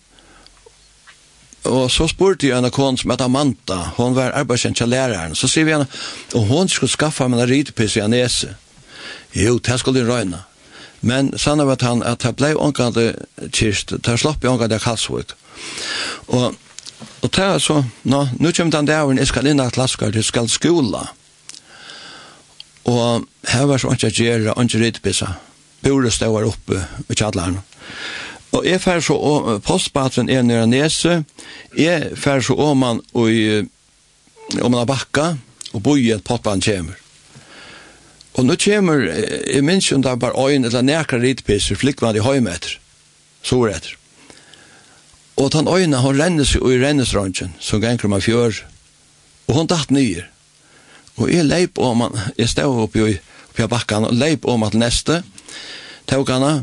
og 1.64 1.92
så 1.94 2.08
spurte 2.10 2.48
jeg 2.48 2.58
en 2.58 2.72
kone 2.74 2.98
som 2.98 3.12
heter 3.14 3.30
Amanda, 3.30 3.78
hon 3.98 4.16
var 4.18 4.34
arbeidskjent 4.38 4.78
til 4.78 4.90
læreren, 4.90 5.36
så 5.38 5.50
sier 5.50 5.66
vi 5.66 5.76
henne, 5.76 5.90
og 6.34 6.48
hon 6.50 6.70
skulle 6.70 6.90
skaffa 6.90 7.28
meg 7.30 7.44
en 7.44 7.52
ridpise 7.52 8.00
i 8.00 8.06
Anese. 8.06 8.56
Jo, 9.38 9.58
det 9.58 9.80
skulle 9.80 10.02
hun 10.02 10.10
røyna. 10.10 10.46
Men 11.02 11.32
sanna 11.38 11.66
var 11.66 11.82
han 11.82 12.04
at 12.06 12.22
det 12.22 12.36
blei 12.38 12.54
ångande 12.54 13.14
kyrst, 13.50 13.94
det 14.06 14.18
slapp 14.22 14.44
i 14.44 14.48
ångande 14.48 14.80
kalsvik. 14.80 15.34
Og, 16.28 16.54
og 17.22 17.30
det 17.30 17.46
er 17.46 17.58
så, 17.60 17.82
nå, 18.04 18.28
nu 18.40 18.52
kommer 18.52 18.72
den 18.78 18.90
dæven, 18.90 19.18
jeg 19.18 19.28
skal 19.32 19.50
inn 19.50 19.64
at 19.64 19.78
laskar, 19.78 20.14
jeg 20.14 20.26
skal 20.26 20.50
skola. 20.50 21.08
Og 22.86 23.26
her 23.50 23.66
var 23.66 23.82
så 23.82 23.94
ikke 23.94 24.14
gjerra, 24.14 24.56
ikke 24.62 24.82
rytbissa. 24.82 25.34
Bore 25.82 26.12
ståvar 26.14 26.46
oppe 26.46 26.84
i 27.10 27.18
kjallaren. 27.18 27.60
Og 28.52 28.66
jeg 28.68 28.82
fær 28.84 29.00
så, 29.00 29.16
og 29.16 29.62
postbatren 29.64 30.30
er 30.30 30.44
nere 30.44 30.68
nese, 30.68 31.22
jeg 31.78 32.12
fær 32.20 32.44
så 32.44 32.58
åman 32.60 33.00
og 33.14 33.30
om 34.60 34.72
man 34.72 34.82
har 34.82 34.90
bakka, 34.90 35.28
og 35.72 35.84
boi 35.84 36.12
at 36.12 36.26
potban 36.28 36.62
kommer. 36.62 37.01
Og 38.40 38.46
nå 38.48 38.56
kommer, 38.56 39.02
jeg 39.04 39.64
minns 39.68 39.90
jo 39.92 39.98
da 40.00 40.16
bare 40.16 40.40
øyn 40.40 40.66
eller 40.66 40.86
nekra 40.86 41.20
ritpisser 41.20 41.76
flikkvann 41.76 42.16
i 42.16 42.24
høym 42.24 42.48
etter, 42.48 42.78
sår 43.44 43.74
etter. 43.76 43.98
Og 45.42 45.52
den 45.52 45.68
øyne, 45.68 45.98
hun 45.98 46.20
renner 46.22 46.48
seg 46.48 46.64
i 46.64 46.78
rennesrøntgen, 46.80 47.56
som 47.60 47.82
ganger 47.82 48.08
man 48.08 48.24
fjør, 48.24 48.62
og 49.48 49.56
hun 49.58 49.68
datt 49.68 49.92
nye. 49.92 50.24
Og 51.18 51.32
jeg 51.32 51.48
leip 51.48 51.80
om 51.82 52.06
han, 52.06 52.20
jeg 52.38 52.52
stod 52.52 52.84
oppi 52.86 53.04
i 53.04 53.18
oppi 53.52 53.68
bakkan, 53.68 54.08
og 54.08 54.16
leip 54.16 54.46
om 54.48 54.64
at 54.64 54.78
neste, 54.78 55.24
tog 56.08 56.30
hana, 56.32 56.62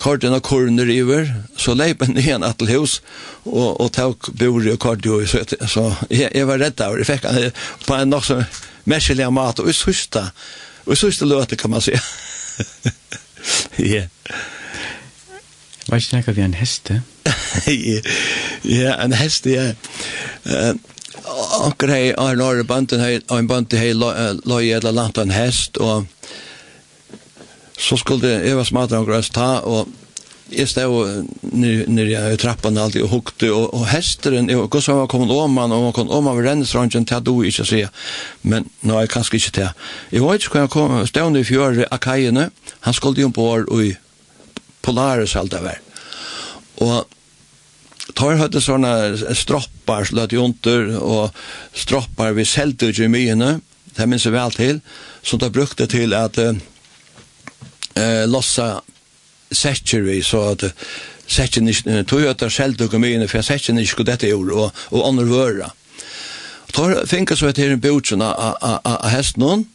kordin 0.00 0.36
og 0.36 0.42
korner 0.44 0.88
iver, 0.90 1.28
så 1.56 1.74
leip 1.76 2.02
en 2.02 2.18
igjen 2.20 2.44
at 2.44 2.58
til 2.60 2.72
hus, 2.74 3.00
og, 3.44 3.80
og 3.80 3.92
tog 3.92 4.30
bori 4.38 4.72
og 4.72 4.80
kort 4.80 5.06
og 5.06 5.28
så, 5.28 5.44
så 5.68 5.90
jeg, 6.10 6.30
jeg 6.34 6.48
var 6.48 6.60
redd 6.60 6.80
av, 6.80 6.96
jeg 6.98 7.08
fikk 7.08 7.28
han 7.28 7.50
på 7.86 7.98
en 7.98 8.12
nok 8.12 8.24
som 8.24 8.44
merkelig 8.88 9.30
mat, 9.32 9.60
og 9.60 9.68
jeg 9.68 9.80
Och 10.84 10.98
så 10.98 11.08
istället 11.08 11.38
løte, 11.38 11.56
kan 11.56 11.70
man 11.70 11.80
säga. 11.80 12.00
ja. 13.76 14.02
Vad 15.86 16.02
snackar 16.02 16.32
vi 16.32 16.42
en 16.42 16.52
heste? 16.52 17.02
ja, 18.62 18.94
en 18.94 19.12
heste, 19.12 19.50
ja. 19.50 19.72
Eh 20.44 20.74
Anker 21.64 21.88
hei, 21.88 22.14
har 22.18 22.36
nåre 22.36 22.64
banden 22.68 23.00
hei, 23.00 23.18
og 23.30 23.38
en 23.38 23.48
banden 23.48 23.80
hei 23.80 23.92
loj 23.94 24.72
eller 24.76 24.92
lantan 24.92 25.30
hest, 25.32 25.78
og 25.80 26.04
så 27.78 27.96
skulle 27.96 28.34
Eva 28.44 28.64
smadra 28.64 29.00
og 29.00 29.08
grøst 29.08 29.34
ta, 29.34 29.62
og 29.64 29.88
jeg 30.54 30.68
stod 30.70 31.26
nere 31.54 32.32
i 32.32 32.38
trappan 32.40 32.78
alltid 32.78 33.04
og 33.04 33.12
hukte, 33.12 33.50
og, 33.52 33.72
og 33.76 33.86
hesteren, 33.90 34.50
og 34.54 34.68
gos 34.72 34.88
var 34.88 35.08
kommet 35.10 35.32
åman, 35.34 35.72
og 35.74 35.88
man 35.88 35.96
kom 35.96 36.12
åman 36.12 36.38
ved 36.38 36.48
rennesrangen, 36.48 37.06
til 37.08 37.24
du 37.24 37.34
ikke 37.42 37.66
sier, 37.68 37.90
men 38.42 38.68
nå 38.86 38.98
er 39.00 39.10
kanskje 39.10 39.40
ikke 39.40 39.54
til. 39.58 39.88
Jeg 40.14 40.24
var 40.24 40.38
ikke 40.38 40.54
hva 40.54 40.64
jeg 40.64 40.72
kom, 40.74 40.96
stod 41.10 41.34
nere 41.34 41.44
i 41.44 41.48
fjør 41.48 41.82
av 41.88 42.00
kajene, 42.04 42.48
han 42.86 42.96
skulle 42.96 43.24
jo 43.24 43.32
på 43.34 43.48
år 43.56 43.68
i 43.82 43.92
Polaris 44.84 45.36
alt 45.40 45.54
det 45.54 45.62
var. 45.64 45.80
Og 46.84 47.04
tar 48.14 48.38
høyde 48.38 48.60
sånne 48.62 49.34
stroppar, 49.36 50.04
sløt 50.08 50.34
under, 50.38 50.90
og 51.00 51.44
stroppar 51.76 52.34
vi 52.36 52.44
selte 52.48 52.92
ikke 52.92 53.08
i 53.08 53.12
myene, 53.12 53.56
det 53.94 54.08
minns 54.10 54.26
jeg 54.26 54.34
vel 54.34 54.54
til, 54.54 54.80
som 55.22 55.38
de 55.40 55.52
brukte 55.54 55.86
til 55.90 56.14
at 56.18 56.38
eh, 56.40 58.24
lossa 58.26 58.82
setjer 59.56 60.04
vi 60.06 60.20
så 60.22 60.42
at 60.52 60.66
setjen 61.30 61.68
ikke, 61.70 62.02
tog 62.08 62.26
at 62.28 62.42
det 62.42 62.52
selv 62.52 62.78
dukket 62.78 63.00
mye 63.00 63.16
inn, 63.16 63.26
for 63.28 63.40
jeg 63.40 63.48
setjen 63.48 63.80
ikke 63.80 64.02
hva 64.02 64.10
dette 64.12 64.30
gjorde, 64.30 64.58
og, 64.58 64.84
og 64.92 65.08
andre 65.08 65.26
vøra. 65.30 65.70
Tar 66.74 67.04
finnes 67.06 67.42
vi 67.42 67.52
til 67.54 67.72
en 67.74 67.82
bjotsen 67.82 68.22
av 68.24 69.08
hesten 69.12 69.46
hon, 69.46 69.66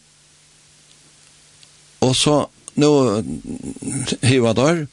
og 2.03 2.15
så 2.15 2.41
nå 2.79 2.91
hiva 4.23 4.53
der, 4.55 4.85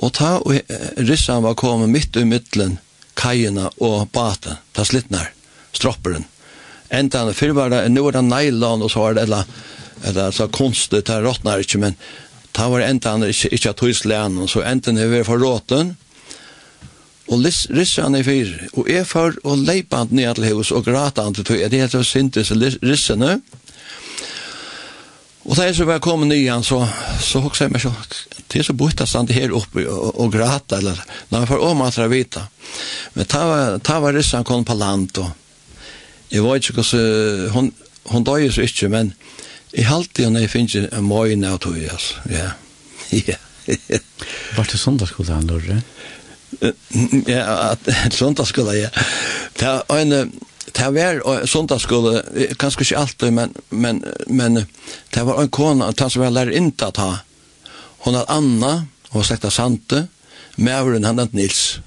og 0.00 0.12
ta 0.16 0.36
og 0.40 0.56
rissan 0.96 1.44
var 1.44 1.58
kommet 1.58 1.92
midt 1.92 2.16
i 2.16 2.24
middelen, 2.26 2.78
kajena 3.18 3.68
og 3.82 4.08
baten, 4.14 4.62
ta 4.72 4.86
slittnar, 4.86 5.32
stropperen. 5.76 6.24
Enda 6.90 7.24
han, 7.24 7.34
fyrr 7.36 7.54
var 7.54 7.70
det, 7.70 7.84
nå 7.92 8.06
var 8.06 8.16
det 8.16 8.24
nylon, 8.26 8.82
og 8.86 8.90
så 8.90 9.04
var 9.04 9.18
det, 9.18 9.26
eller, 9.28 9.44
eller 10.08 10.34
så 10.34 10.48
konstigt, 10.50 11.06
det 11.06 11.20
råttnar 11.22 11.62
ikke, 11.62 11.82
men 11.82 11.98
Ta 12.52 12.68
var 12.68 12.84
enda 12.84 13.14
han 13.14 13.26
ikke, 13.28 13.52
ikke 13.54 13.72
at 13.74 13.82
hos 13.84 14.04
lenen, 14.04 14.48
så 14.48 14.64
enten 14.66 14.98
er 14.98 15.10
vi 15.12 15.24
for 15.26 15.40
råten, 15.42 15.94
og 17.30 17.44
rissene 17.46 18.20
i 18.20 18.26
fyr, 18.26 18.48
og 18.74 18.88
er 18.90 19.04
for 19.06 19.36
å 19.46 19.54
leipa 19.54 20.02
han 20.02 20.10
ned 20.10 20.34
til 20.34 20.48
hos 20.58 20.72
og 20.74 20.82
grata 20.88 21.22
han 21.22 21.36
til 21.36 21.46
tog, 21.46 21.62
det 21.70 21.82
heter 21.84 22.02
syntes 22.06 22.50
rissene, 22.82 23.38
Og 25.48 25.56
da 25.56 25.64
jeg 25.66 25.78
så 25.78 25.86
var 25.88 26.02
kommet 26.04 26.28
nyan, 26.28 26.64
så, 26.64 26.82
så 27.18 27.40
hoksa 27.40 27.64
jeg 27.64 27.72
meg 27.72 27.82
så, 27.82 27.90
det 28.52 28.60
er 28.60 28.66
så 28.66 28.74
bort 28.76 29.00
at 29.00 29.12
han 29.16 29.30
her 29.32 29.54
oppe 29.56 29.86
og, 29.88 30.10
og 30.20 30.32
grata, 30.34 30.78
eller, 30.78 31.00
la 31.30 31.40
meg 31.40 31.48
for 31.48 31.64
om 31.64 31.80
at 31.86 31.96
jeg 31.96 32.12
vita. 32.12 32.44
Men 33.16 33.28
ta 33.30 33.46
var, 33.48 33.78
ta 33.82 33.96
var 34.04 34.14
rissan 34.14 34.44
kom 34.44 34.66
på 34.68 34.76
land, 34.76 35.16
og 35.22 35.32
jeg 36.30 36.44
var 36.44 36.60
ikke, 36.60 36.76
hos, 36.82 36.92
hon, 37.54 37.72
hun 38.12 38.26
døy 38.28 38.50
så 38.52 38.66
ikke, 38.68 38.92
men 38.92 39.14
Jeg 39.76 39.86
halte 39.86 40.24
jo 40.24 40.30
når 40.30 40.46
jeg 40.46 40.50
finner 40.50 40.88
en 40.96 41.06
morgen 41.06 41.44
av 41.46 41.60
tog, 41.62 41.78
altså. 41.90 42.22
Ja. 42.30 42.50
Ja. 43.30 43.36
Var 44.56 44.66
det 44.66 44.78
søndagsskolen 44.80 45.34
han 45.34 45.46
lørte? 45.46 45.82
Ja, 47.28 47.74
søndagsskolen, 48.10 48.78
ja. 48.84 48.88
Det 49.60 49.74
var 49.88 49.98
en... 49.98 50.32
Det 50.70 50.86
var 50.94 51.46
søndagsskolen, 51.50 52.22
kanskje 52.58 52.84
ikke 52.84 52.98
alltid, 52.98 53.30
men, 53.34 53.54
men, 53.70 54.04
men 54.26 54.60
det 55.14 55.24
var 55.26 55.40
en 55.42 55.50
kone, 55.50 55.88
det 55.98 56.10
som 56.12 56.22
jeg 56.22 56.34
lærte 56.34 56.54
ikke 56.54 56.90
å 56.90 56.94
ta. 56.94 57.08
Hun 58.04 58.14
hadde 58.14 58.30
Anna, 58.30 58.72
hun 59.10 59.18
var 59.18 59.26
slekta 59.26 59.50
av 59.50 59.56
Sante, 59.56 60.04
Mævren, 60.56 61.04
han 61.04 61.18
er 61.18 61.34
Nils. 61.34 61.80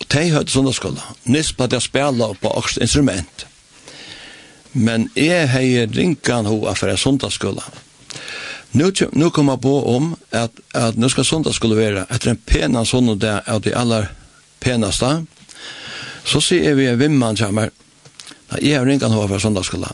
Og 0.00 0.06
de 0.12 0.26
hørte 0.34 0.52
søndagsskolen. 0.52 1.00
Nils 1.24 1.54
ble 1.56 1.70
det 1.72 1.80
å 1.80 1.86
spille 1.86 2.30
på 2.40 2.52
også 2.52 2.84
instrument 2.84 3.46
men 4.74 5.08
jeg 5.14 5.48
har 5.48 5.94
rinkan 5.94 6.46
hoa 6.46 6.74
for 6.74 6.90
en 6.90 6.98
sundagsskola. 6.98 7.62
Nu, 8.74 8.90
nu 9.12 9.30
kom 9.30 9.48
jeg 9.48 9.60
på 9.62 9.74
om 9.96 10.16
at, 10.34 10.50
at 10.74 10.96
nu 10.98 11.08
skal 11.08 11.24
sundagsskola 11.24 11.76
være 11.78 12.06
etter 12.10 12.32
en 12.32 12.40
pena 12.42 12.82
sånn 12.82 13.12
det 13.22 13.36
av 13.46 13.60
de 13.62 13.70
aller 13.70 14.08
penaste. 14.58 15.10
Så 16.26 16.40
sier 16.42 16.74
vi 16.74 16.88
en 16.90 16.98
vimman 16.98 17.38
meg, 17.54 17.70
nei, 18.50 18.58
jeg 18.64 18.80
har 18.80 18.88
rinkan 18.88 19.14
hoa 19.14 19.28
for 19.30 19.44
sundagsskola. 19.44 19.92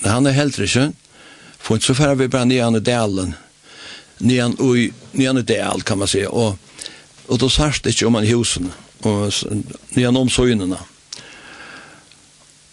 Nei, 0.00 0.08
han 0.08 0.26
er 0.26 0.38
helt 0.38 0.56
ikke, 0.56 0.88
for 1.58 1.82
så 1.84 1.92
færre 1.98 2.16
vi 2.22 2.30
bare 2.32 2.48
nian 2.48 2.78
i 2.78 2.80
delen, 2.80 3.34
nyan 4.24 4.56
ui, 4.58 4.88
i 5.12 5.26
del 5.42 5.82
kan 5.84 5.98
man 5.98 6.08
si, 6.08 6.24
og, 6.26 6.56
og 7.28 7.38
då 7.38 7.48
sørst 7.48 7.86
ikke 7.86 8.06
om 8.06 8.14
han 8.14 8.24
i 8.24 8.32
husen, 8.32 8.72
og 9.04 9.32
nian 9.96 10.16
om 10.16 10.30
søgnene. 10.30 10.78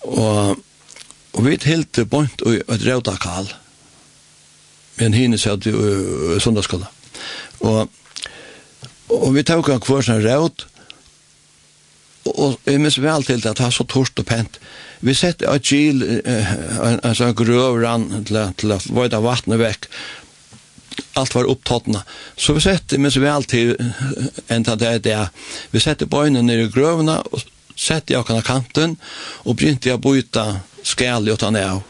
Og 0.06 0.64
Og 1.36 1.44
vi 1.46 1.58
hilte 1.68 2.06
bort 2.08 2.44
og 2.46 2.62
et 2.62 2.86
rauta 2.88 3.16
kall. 3.20 3.50
Men 5.00 5.16
henne 5.18 5.38
satt 5.40 5.66
vi 5.68 5.74
i. 5.74 6.80
Og, 7.66 7.90
og 9.12 9.30
vi 9.36 9.44
tok 9.44 9.72
han 9.74 9.84
kvar 9.84 10.06
sånn 10.06 10.24
raut, 10.24 10.66
og 12.26 12.56
jeg 12.66 12.82
minns 12.82 12.98
vel 12.98 13.26
til 13.26 13.42
det 13.42 13.52
at 13.52 13.60
det 13.60 13.68
var 13.68 13.74
så 13.76 13.86
torst 13.86 14.20
og 14.20 14.26
pent. 14.26 14.58
Vi 15.06 15.14
sett 15.14 15.44
et 15.46 15.70
gil, 15.70 16.02
en, 16.26 16.98
en 16.98 17.18
sånn 17.18 17.36
grøv 17.38 17.78
rann 17.84 18.08
til, 18.26 18.40
til 18.58 18.74
å 18.74 18.80
vajda 18.98 19.22
vattnet 19.22 19.62
vekk. 19.62 19.90
Alt 21.20 21.36
var 21.36 21.50
opptattna. 21.52 22.02
Så 22.40 22.56
vi 22.58 22.64
sett, 22.66 22.96
jeg 22.96 23.04
minns 23.04 23.20
vel 23.22 23.46
til 23.50 23.76
en 24.50 24.66
av 24.72 24.80
det 24.82 24.96
det 25.06 25.20
vi 25.72 25.84
sett 25.84 26.08
bøyne 26.10 26.42
nere 26.42 26.66
i 26.66 26.72
grøvna, 26.74 27.20
og 27.30 27.46
sett 27.76 28.10
jeg 28.10 28.26
kan 28.26 28.42
kanten, 28.42 28.98
og 29.44 29.60
begynte 29.60 29.92
jeg 29.92 30.00
å 30.00 30.04
byta 30.04 30.48
skal 30.86 31.30
utan 31.30 31.54
ned. 31.58 31.82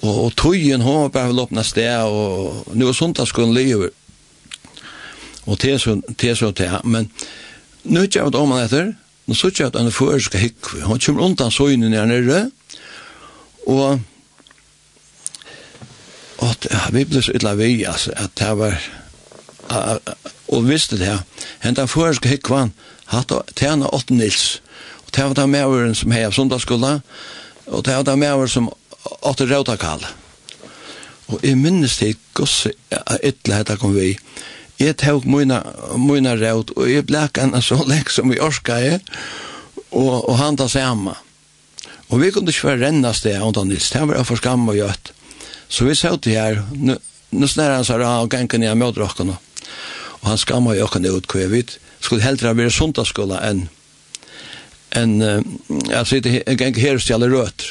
Og, 0.00 0.24
og 0.24 0.36
tøyen 0.36 0.84
har 0.84 1.08
bare 1.12 1.28
vel 1.28 1.42
åpnet 1.42 1.68
sted, 1.68 2.08
og 2.08 2.72
nå 2.72 2.88
er 2.88 2.96
sundagsskolen 2.96 3.54
lever. 3.54 3.92
Og 5.46 5.58
det 5.60 5.74
er 5.74 5.82
så 5.82 5.96
det, 6.20 6.36
så 6.38 6.52
til, 6.56 6.76
men 6.84 7.10
nå 7.84 8.02
er 8.02 8.06
det 8.06 8.20
ikke 8.20 8.38
om 8.38 8.52
han 8.54 8.64
etter, 8.64 8.92
nå 9.26 9.34
er 9.34 9.40
det 9.40 9.50
ikke 9.50 9.66
at 9.66 9.76
han 9.76 9.90
er 9.90 9.96
først 9.96 10.30
skal 10.30 10.44
hikke. 10.44 10.84
Han 10.86 11.00
kommer 11.00 11.26
undan 11.26 11.52
søgnen 11.52 11.96
her 11.96 12.08
nere, 12.08 12.50
og 13.66 14.00
at 16.40 16.68
vi 16.94 17.04
ble 17.04 17.22
så 17.22 17.34
ytla 17.36 17.54
vi, 17.58 17.84
altså, 17.84 18.12
at 18.16 18.32
det 18.40 18.52
var, 18.58 18.78
og 20.48 20.68
visste 20.68 20.98
det 20.98 21.12
her, 21.12 21.24
hentan 21.60 21.88
først 21.88 22.22
skal 22.22 22.36
hikke 22.36 22.56
han, 22.56 22.72
hatt 23.12 23.32
å 23.34 23.42
tjene 23.58 23.90
åtte 23.92 24.16
nils, 24.16 24.60
og 25.04 25.12
det 25.16 25.26
var 25.26 25.36
det 25.40 25.48
med 25.50 25.94
som 25.98 26.12
hei 26.14 26.24
av 26.24 26.36
sundagsskolen, 26.36 27.00
og 27.00 27.39
Og 27.70 27.84
det 27.86 27.94
er 27.94 28.16
med 28.16 28.32
over 28.32 28.50
som 28.50 28.70
åtte 29.22 29.46
rådakall. 29.46 30.04
Og 31.30 31.44
jeg 31.46 31.58
minnes 31.58 31.98
det 32.00 32.14
ikke 32.16 32.46
ytla 33.22 33.60
hette 33.60 33.78
kom 33.78 33.94
vi. 33.94 34.16
Jeg 34.80 34.96
tog 34.98 35.26
mine, 35.28 35.60
mine 36.00 36.34
råd, 36.40 36.72
og 36.76 36.88
jeg 36.88 37.06
blek 37.06 37.38
en 37.38 37.54
så 37.62 37.78
lek 37.86 38.10
som 38.10 38.30
vi 38.32 38.40
orska 38.40 38.78
jeg, 38.80 39.02
og, 39.92 40.28
og 40.28 40.38
han 40.40 40.56
tar 40.56 40.70
samme. 40.72 41.14
Og 42.10 42.22
vi 42.22 42.30
kunne 42.34 42.50
ikke 42.50 42.72
være 42.72 42.86
rennast 42.86 43.26
det, 43.28 43.36
og 43.38 43.54
Nils, 43.66 43.90
det 43.92 44.02
var 44.08 44.24
for 44.26 44.40
skam 44.40 44.66
og 44.68 44.78
gjøtt. 44.78 45.12
Så 45.70 45.86
vi 45.86 45.94
sa 45.94 46.16
til 46.16 46.34
her, 46.34 46.64
nå 46.74 46.96
nu 47.30 47.46
snær 47.46 47.76
han 47.76 47.84
sara 47.86 48.16
og 48.24 48.30
ganga 48.32 48.58
ned 48.58 48.74
mot 48.74 48.96
rokkene. 48.98 49.36
Og 50.20 50.24
han 50.26 50.38
skamma 50.40 50.74
jo 50.74 50.88
okkene 50.88 51.12
ut 51.14 51.28
kvevitt. 51.30 51.76
Skulle 52.02 52.24
heldre 52.24 52.56
være 52.58 52.72
sundagsskola 52.74 53.38
enn 53.46 53.68
en 54.90 55.22
alltså 55.94 56.20
det 56.20 56.62
en 56.62 56.74
herstjälle 56.74 57.28
röt. 57.28 57.62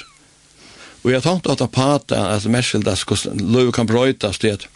Och 1.01 1.12
jag 1.12 1.23
tänkte 1.23 1.51
att 1.51 1.62
apata 1.62 2.27
alltså 2.27 2.49
mäskilda 2.49 2.95
skulle 2.95 3.34
löv 3.34 3.71
kan 3.71 3.86
brötas 3.86 4.39
det. 4.39 4.67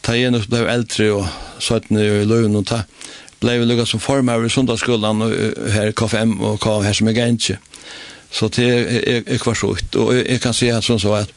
Ta 0.00 0.16
igen 0.16 0.34
och 0.34 0.40
blev 0.40 0.68
äldre 0.68 1.12
och 1.12 1.26
så 1.58 1.74
att 1.74 1.90
nu 1.90 2.22
i 2.22 2.24
löven 2.24 2.56
och 2.56 2.66
ta 2.66 2.80
blev 3.40 3.66
Lucas 3.66 3.90
som 3.90 4.00
formar 4.00 4.46
i 4.46 4.50
söndagsskolan 4.50 5.22
och 5.22 5.30
här 5.70 5.92
KFM 5.92 6.40
och 6.40 6.60
K 6.60 6.80
här 6.80 6.92
som 6.92 7.08
är 7.08 7.12
gänge. 7.12 7.58
Så 8.30 8.48
det 8.48 8.64
är 8.64 9.34
är 9.34 9.38
kvar 9.38 9.72
ut. 9.72 9.94
och 9.94 10.14
jag 10.14 10.40
kan 10.40 10.54
säga 10.54 10.78
att 10.78 10.84
som 10.84 11.00
så 11.00 11.14
att 11.14 11.32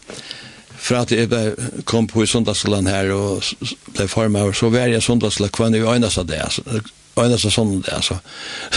för 0.78 0.95
att 0.95 1.12
jag 1.12 1.56
kom 1.84 2.08
på 2.08 2.23
i 2.23 2.28
söndagsskolan 2.28 2.88
här 2.88 3.12
och 3.12 3.43
blev 3.86 4.08
formar 4.08 4.54
så 4.54 4.69
var 4.69 4.88
jag 4.88 5.04
söndagsskolan 5.04 5.50
kvar 5.50 5.69
nu 5.69 5.78
i 5.78 5.95
ena 5.95 6.10
så 6.10 6.23
där 6.23 6.50
öna 7.25 7.38
så 7.38 7.51
sånn 7.51 7.82
det, 7.82 8.01
så. 8.01 8.19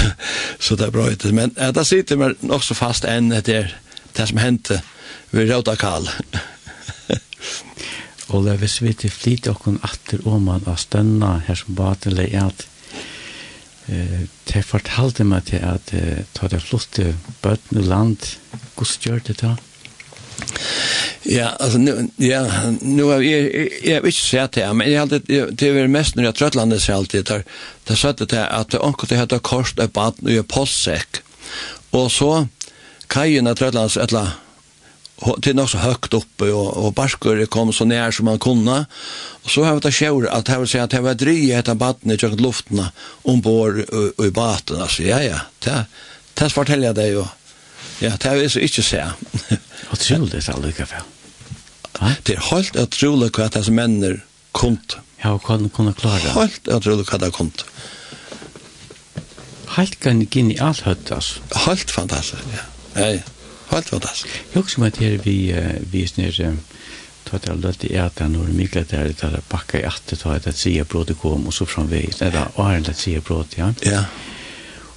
Så 0.60 0.76
det 0.76 0.86
er 0.86 0.94
bra 0.94 1.10
ut 1.10 1.24
men 1.32 1.54
det 1.54 1.84
sitter 1.84 2.16
men 2.16 2.36
också 2.50 2.74
fast 2.74 3.04
än 3.04 3.28
det 3.28 3.70
det 4.12 4.26
som 4.26 4.38
hände 4.38 4.82
vid 5.30 5.50
Rauta 5.50 5.76
Karl. 5.76 6.08
Och 8.30 8.44
det 8.44 8.56
hvis 8.56 8.82
vi 8.82 8.92
til 8.94 9.10
flit 9.10 9.46
och 9.46 9.62
kun 9.62 9.80
åter 9.82 10.28
om 10.28 10.42
man 10.42 10.62
att 10.66 10.80
stønna 10.80 11.42
här 11.46 11.54
som 11.54 11.74
baten 11.74 12.14
lä 12.14 12.40
att 12.40 12.66
eh 13.86 14.20
det 14.44 14.62
fortalte 14.62 15.24
mig 15.24 15.42
till 15.42 15.64
att 15.64 15.94
ta 16.32 16.48
det 16.48 16.60
flotte 16.60 17.16
bøtten 17.42 17.82
land. 17.82 18.18
Gustgjørte 18.76 19.32
det 19.32 19.56
Ja, 21.22 21.48
alltså 21.48 21.78
nu 21.78 22.08
ja, 22.16 22.46
nu 22.80 23.02
har 23.02 23.20
jeg, 23.20 23.68
jag 23.84 24.00
har 24.00 24.06
ikke 24.06 24.20
sett 24.20 24.52
det 24.52 24.74
men 24.74 24.88
jeg 24.88 24.98
har 24.98 25.02
alltid, 25.02 25.56
det 25.56 25.68
är 25.68 25.86
mest 25.86 26.16
mest 26.16 26.16
när 26.16 26.24
jag 26.72 26.80
seg 26.80 26.94
alltid 26.94 27.24
det 27.24 27.44
där 27.84 27.94
satt 27.94 28.28
det 28.28 28.46
att 28.46 28.74
onkel 28.74 29.08
det 29.08 29.16
heter 29.16 29.38
kost 29.38 29.78
ett 29.78 29.92
baden 29.92 30.38
og 30.38 30.48
postsekk, 30.48 31.22
Och 31.90 32.12
så 32.12 32.46
kajen 33.06 33.46
att 33.46 33.58
tröttlands 33.58 33.96
alla 33.96 34.32
till 35.42 35.56
något 35.56 35.70
så 35.70 35.78
högt 35.78 36.14
uppe 36.14 36.44
och, 36.44 36.86
og 36.86 36.94
barskur 36.94 37.46
kom 37.46 37.72
så 37.72 37.84
nära 37.84 38.12
som 38.12 38.24
man 38.24 38.38
kunde. 38.38 38.86
Och 39.44 39.50
så 39.50 39.64
har 39.64 39.74
vi 39.74 39.80
det 39.80 39.92
själv 39.92 40.26
att 40.30 40.48
jeg 40.48 40.58
vil 40.58 40.68
si 40.68 40.78
att 40.78 40.92
jeg 40.92 41.02
var 41.02 41.14
dryg 41.14 41.50
ett 41.50 41.76
baden 41.76 42.10
i 42.10 42.16
tjökt 42.16 42.40
luftene, 42.40 42.92
ombord 43.22 43.84
og, 43.92 44.12
och 44.18 44.26
i 44.26 44.30
baten. 44.30 44.82
Alltså, 44.82 45.02
ja, 45.02 45.22
ja, 45.22 45.40
det, 45.64 45.84
det 46.34 46.50
forteller 46.52 46.86
jag 46.86 46.96
deg 46.96 47.12
jo, 47.12 47.28
Ja, 48.00 48.16
det 48.16 48.30
er 48.32 48.48
så 48.48 48.60
ikke 48.64 48.82
se. 48.82 49.02
Og 49.90 49.98
trolig 49.98 50.32
det 50.32 50.48
er 50.48 50.60
lykke 50.62 50.86
for. 50.88 51.08
Det 52.26 52.36
er 52.36 52.44
helt 52.50 52.76
at 52.80 52.94
trolig 52.96 53.30
hva 53.36 53.48
disse 53.52 53.72
mennene 53.72 54.20
kunt. 54.56 54.96
Ja, 55.20 55.34
og 55.34 55.42
kunne, 55.44 55.68
kunne 55.68 55.92
klare. 55.92 56.32
Helt 56.32 56.68
utrolig 56.68 57.04
trolig 57.04 57.08
hva 57.10 57.20
de 57.20 57.30
kunt. 57.34 57.64
Helt 59.76 60.00
kan 60.02 60.22
ikke 60.22 60.40
inn 60.40 60.54
i 60.54 60.58
alt 60.58 60.82
høyt, 60.86 61.12
altså. 61.14 61.44
Helt 61.66 61.92
fantastisk, 61.94 62.46
ja. 62.54 62.64
Nei. 62.96 63.20
Helt 63.70 63.92
fantastisk. 63.92 64.32
Jeg 64.50 64.62
husker 64.64 64.82
meg 64.82 64.96
til 64.96 65.20
vi, 65.24 65.36
vi 65.92 66.06
snir, 66.08 66.56
Ta 67.28 67.38
det 67.38 67.50
alltid 67.52 67.92
i 67.92 67.98
at 68.00 68.18
han 68.18 68.32
var 68.34 68.48
mykla 68.56 68.80
der, 68.90 69.12
da 69.14 69.28
det 69.30 69.42
bakka 69.50 69.78
i 69.78 69.84
at 69.86 70.02
det 70.10 70.18
tog 70.18 70.34
et 70.34 70.56
sida 70.56 70.86
brot 70.88 71.12
kom, 71.20 71.44
og 71.46 71.54
så 71.54 71.66
framvegis, 71.68 72.18
det 72.18 72.32
var 72.34 72.56
åren 72.58 72.88
et 72.88 72.98
sida 72.98 73.20
brot, 73.20 73.54
ja. 73.58 73.68
Ja. 73.86 74.00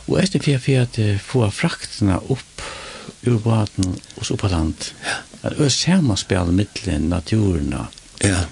Og 0.07 0.17
etter 0.23 0.41
fyrir 0.41 0.63
fyrir 0.63 0.87
at 0.87 0.97
få 1.21 1.45
fraktene 1.53 2.17
opp 2.33 2.63
ur 3.25 3.39
baten 3.39 3.95
og 4.17 4.25
så 4.25 4.37
på 4.37 4.49
land. 4.51 4.91
Ja. 5.05 5.21
At 5.43 5.57
det 5.57 5.65
er 5.65 5.73
samme 5.75 6.17
spil 6.17 6.51
mittlen 6.55 7.09
naturen. 7.11 7.73
Ja. 8.23 8.45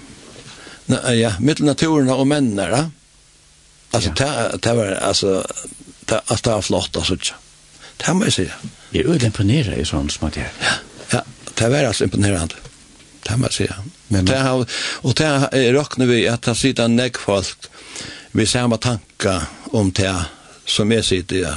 Na, 0.86 1.12
ja, 1.16 1.34
mittlen 1.40 1.70
naturen 1.72 2.10
og 2.12 2.26
mennene, 2.28 2.66
da. 2.68 2.82
Altså, 3.92 4.12
ja. 4.18 4.24
det, 4.24 4.62
det 4.64 4.76
var, 4.76 4.92
altså, 5.00 5.42
det, 6.08 6.20
altså, 6.26 6.42
det 6.44 6.52
var 6.52 6.60
flott, 6.60 6.96
altså, 6.96 7.14
ikke. 7.14 7.38
Det 8.06 8.16
må 8.16 8.28
jeg 8.28 8.32
si. 8.32 8.46
Jeg 8.92 9.08
er 9.08 9.24
imponeret 9.24 9.78
i 9.78 9.86
sånn 9.88 10.10
som 10.10 10.28
at 10.28 10.36
jeg. 10.40 10.52
Ja, 10.60 10.76
ja, 11.12 11.22
det 11.58 11.72
var 11.72 11.88
altså 11.88 12.08
imponerende. 12.08 12.60
Det 13.22 13.36
må 13.38 13.48
jeg 13.48 13.56
si. 13.56 13.68
Men, 14.08 14.26
det 14.26 14.40
har, 14.42 14.64
og 15.02 15.16
det 15.18 15.26
har 15.26 15.52
råkner 15.76 16.10
vi 16.10 16.24
at 16.28 16.44
det 16.44 16.56
sitter 16.58 16.90
nek 16.90 17.20
folk 17.20 17.68
vi 18.32 18.46
samme 18.48 18.76
tanker 18.82 19.44
om 19.76 19.92
det 19.92 20.12
som 20.64 20.92
jeg 20.92 21.04
sitter 21.04 21.42
ja. 21.44 21.52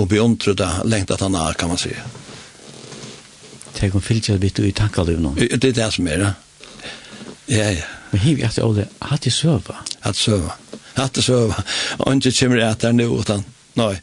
og 0.00 0.08
beundrer 0.08 0.56
det 0.56 0.70
lengt 0.88 1.12
at 1.12 1.20
han 1.20 1.36
er, 1.36 1.52
kan 1.52 1.68
man 1.68 1.80
si. 1.80 1.92
Ja 1.92 2.06
til 3.78 3.94
å 3.94 4.02
fylse 4.02 4.36
litt 4.42 4.58
i 4.62 4.72
tankalivet 4.74 5.22
nå. 5.22 5.34
Det 5.38 5.70
er 5.70 5.76
det 5.76 5.92
som 5.94 6.08
er 6.10 6.24
ja. 6.24 6.32
Ja, 7.48 7.70
ja. 7.72 7.86
Men 8.10 8.20
hiv 8.24 8.40
jeg 8.40 8.54
til 8.54 8.64
Ole, 8.64 8.86
hatt 9.04 9.26
i 9.28 9.32
søva? 9.32 9.82
Hatt 10.04 10.16
i 10.16 10.22
søva. 10.22 10.54
Hatt 10.96 11.20
i 11.20 11.24
søva. 11.24 11.62
Ongen 12.06 12.32
kommer 12.32 12.60
jeg 12.62 12.76
etter 12.76 12.96
nå, 12.96 13.08
utan, 13.20 13.44
nei, 13.76 13.94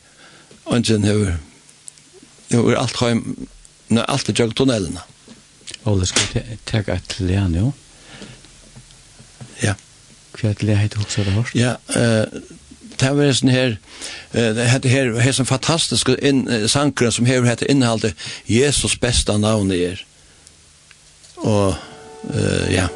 ongen 0.70 1.08
hever, 1.08 1.40
hever 2.52 2.78
alt 2.82 3.02
heim, 3.02 3.24
nei, 3.90 4.06
alt 4.06 4.30
i 4.30 4.36
jøg 4.38 4.54
tunnelene. 4.58 5.02
Ole, 5.90 6.06
skal 6.10 6.30
vi 6.34 6.60
tega 6.70 7.00
et 7.00 7.18
lea 7.22 7.48
nå? 7.50 7.72
Ja. 9.64 9.74
Hva 10.36 10.52
er 10.52 10.54
et 10.54 10.64
lea 10.68 10.78
heit 10.82 10.98
hos 11.00 11.18
er 11.18 11.30
det 11.30 11.36
hørst? 11.38 11.58
Ja, 11.58 11.76
eh, 11.98 12.26
det 13.00 13.14
var 13.18 13.32
sånn 13.36 13.54
her, 13.54 13.78
det 14.34 14.68
heter 14.72 14.90
her, 14.92 15.14
det 15.16 15.24
er 15.26 15.38
sånn 15.38 15.50
fantastisk 15.50 16.12
sankeren 16.72 17.16
som 17.16 17.30
hever 17.30 17.50
heter 17.50 17.72
innholdet 17.72 18.14
Jesus 18.50 18.98
besta 19.00 19.38
navn 19.42 19.72
er. 19.76 20.02
Og, 21.44 21.76
ja. 22.72 22.88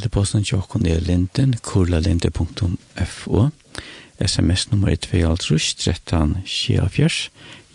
Meldeposten 0.00 0.44
til 0.48 0.56
åkken 0.56 0.86
er 0.88 1.00
linden, 1.04 1.50
kurlalinde.fo. 1.60 3.48
SMS-nummer 4.24 4.88
er 4.88 4.96
2.5, 4.96 5.74
13, 5.76 6.36
24. 6.46 7.10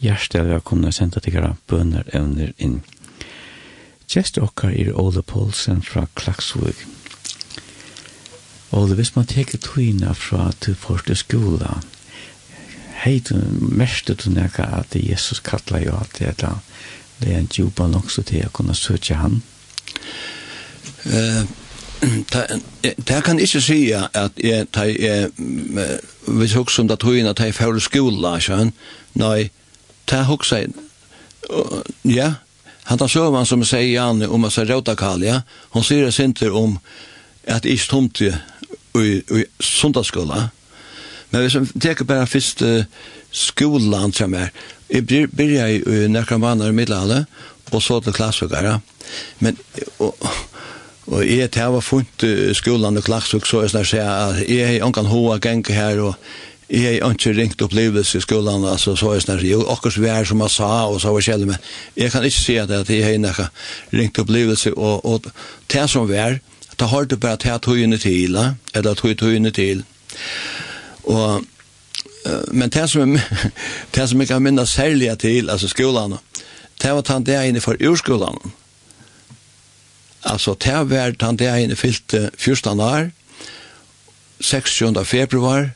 Hjertelig 0.02 0.46
velkomne 0.48 0.88
kunne 0.88 0.92
sende 0.92 1.20
til 1.20 1.36
dere 1.36 1.52
bønner 1.70 2.10
evner 2.18 2.50
inn. 2.58 2.80
Gjest 4.10 4.40
okkar 4.42 4.74
er 4.74 4.98
Ole 4.98 5.22
Poulsen 5.22 5.84
fra 5.86 6.08
Klaksvig. 6.16 6.74
Ole, 8.72 8.96
hvis 8.96 9.14
man 9.16 9.30
teker 9.30 9.62
tøyna 9.62 10.16
fra 10.18 10.48
til 10.62 10.74
første 10.76 11.16
skola, 11.16 11.76
hei 13.04 13.20
du, 13.20 13.36
merste 13.62 14.16
du 14.18 14.32
nekka 14.34 14.66
at 14.80 14.98
Jesus 14.98 15.44
kallar 15.46 15.86
jo 15.86 15.94
alt 16.00 16.18
det 16.18 16.34
da, 16.42 16.56
det 17.22 17.36
er 17.36 17.44
en 17.44 17.54
djupa 17.54 17.86
langst 17.86 18.26
til 18.26 18.48
å 18.48 18.50
kunne 18.50 18.74
søtja 18.74 19.22
han? 19.22 19.44
Eh, 21.06 21.46
uh 21.46 21.65
Det 22.02 23.24
kan 23.24 23.40
ikke 23.40 23.62
si 23.64 23.80
at 23.94 24.40
jeg, 24.44 24.68
jeg, 24.76 25.30
hvis 26.28 26.52
jeg 26.52 26.60
husker 26.60 26.84
om 26.84 26.90
det 26.90 27.00
tog 27.02 27.18
inn 27.18 27.30
at 27.30 27.40
jeg 27.40 27.56
fører 27.56 27.82
skola, 27.84 28.36
skjøn, 28.42 28.74
nei, 29.22 29.50
det 30.10 30.26
husker 30.28 30.64
jeg, 30.64 30.74
ja, 32.10 32.34
han 32.86 33.02
tar 33.02 33.10
søvann 33.10 33.48
som 33.50 33.64
sier 33.66 33.88
Janne 33.96 34.30
om 34.30 34.46
at 34.46 34.58
jeg 34.58 34.70
råta 34.70 34.96
kalja, 35.00 35.42
hun 35.74 35.86
sier 35.86 36.06
det 36.06 36.14
sinter 36.14 36.54
om 36.54 36.78
at 37.48 37.66
jeg 37.66 37.80
ikke 37.80 37.90
tomte 37.90 38.32
i, 38.96 39.22
i 39.22 39.44
sundagsskola, 39.60 40.50
men 41.32 41.42
hvis 41.42 41.58
jeg 41.58 41.82
teker 41.82 42.08
bare 42.08 42.28
først 42.30 42.62
uh, 42.64 42.84
skolan 43.34 44.14
som 44.14 44.34
er, 44.38 44.54
jeg 44.90 45.08
begynner 45.08 45.74
i 45.74 45.82
uh, 45.82 46.06
nekker 46.12 46.38
i 46.38 46.72
middelhavet, 46.72 47.26
og 47.72 47.82
så 47.82 48.00
til 48.00 48.14
klassvøkere, 48.14 48.80
men, 49.40 49.58
og, 50.00 50.16
Og 51.06 51.22
jeg 51.30 51.52
til 51.54 51.76
var 51.76 51.86
funnet 51.86 52.56
skolen 52.58 52.98
og 52.98 53.04
klagsuk, 53.06 53.46
så 53.46 53.62
jeg 53.62 53.76
snart 53.76 53.90
sier 53.92 54.10
at 54.10 54.42
jeg 54.50 54.68
har 54.68 54.88
ikke 54.88 55.06
hoa 55.12 55.38
geng 55.38 55.66
her, 55.70 56.02
og 56.02 56.16
jeg 56.70 57.00
har 57.04 57.14
ikke 57.14 57.36
ringt 57.38 57.62
opplevelse 57.62 58.18
i 58.18 58.22
skolen, 58.22 58.66
altså 58.66 58.96
så 58.98 59.14
jeg 59.14 59.22
snart 59.22 59.44
sier, 59.44 59.62
og 59.62 59.72
akkurat 59.72 60.02
vi 60.02 60.10
er 60.10 60.26
som 60.26 60.42
jeg 60.42 60.50
sa, 60.56 60.72
og 60.90 61.02
så 61.02 61.14
var 61.14 61.22
kjell, 61.22 61.46
men 61.46 61.62
jeg 61.96 62.12
kan 62.12 62.26
ikke 62.26 62.40
si 62.40 62.58
at 62.58 62.74
jeg 62.74 63.06
har 63.06 63.14
ikke 63.14 63.50
ringt 63.94 64.20
opplevelse, 64.20 64.74
og, 64.74 65.06
og 65.06 65.32
det 65.72 65.90
som 65.90 66.10
vi 66.10 66.18
er, 66.18 66.40
det 66.80 66.88
har 66.90 67.06
du 67.06 67.16
bare 67.16 67.38
tatt 67.38 67.70
høyene 67.70 67.98
til, 68.02 68.40
eller 68.74 68.94
tog 68.98 69.22
høyene 69.22 69.52
til. 69.52 69.86
Og 71.04 71.46
men 72.52 72.70
det 72.74 72.90
som 72.90 73.12
det 73.96 74.06
som 74.10 74.20
jeg 74.20 74.28
kan 74.28 74.42
minne 74.42 74.66
særlig 74.66 75.12
til, 75.22 75.50
altså 75.50 75.68
skolen, 75.68 76.18
det 76.82 76.92
var 76.92 77.02
tatt 77.06 77.26
det 77.26 77.38
inne 77.48 77.62
for 77.62 77.78
urskolan, 77.78 78.40
altså 80.26 80.56
til 80.60 80.90
hvert 80.90 81.22
han 81.22 81.38
det 81.40 81.50
ene 81.52 81.78
fylte 81.78 82.30
14 82.38 82.80
år, 82.80 83.10
16. 84.42 85.06
februar, 85.06 85.70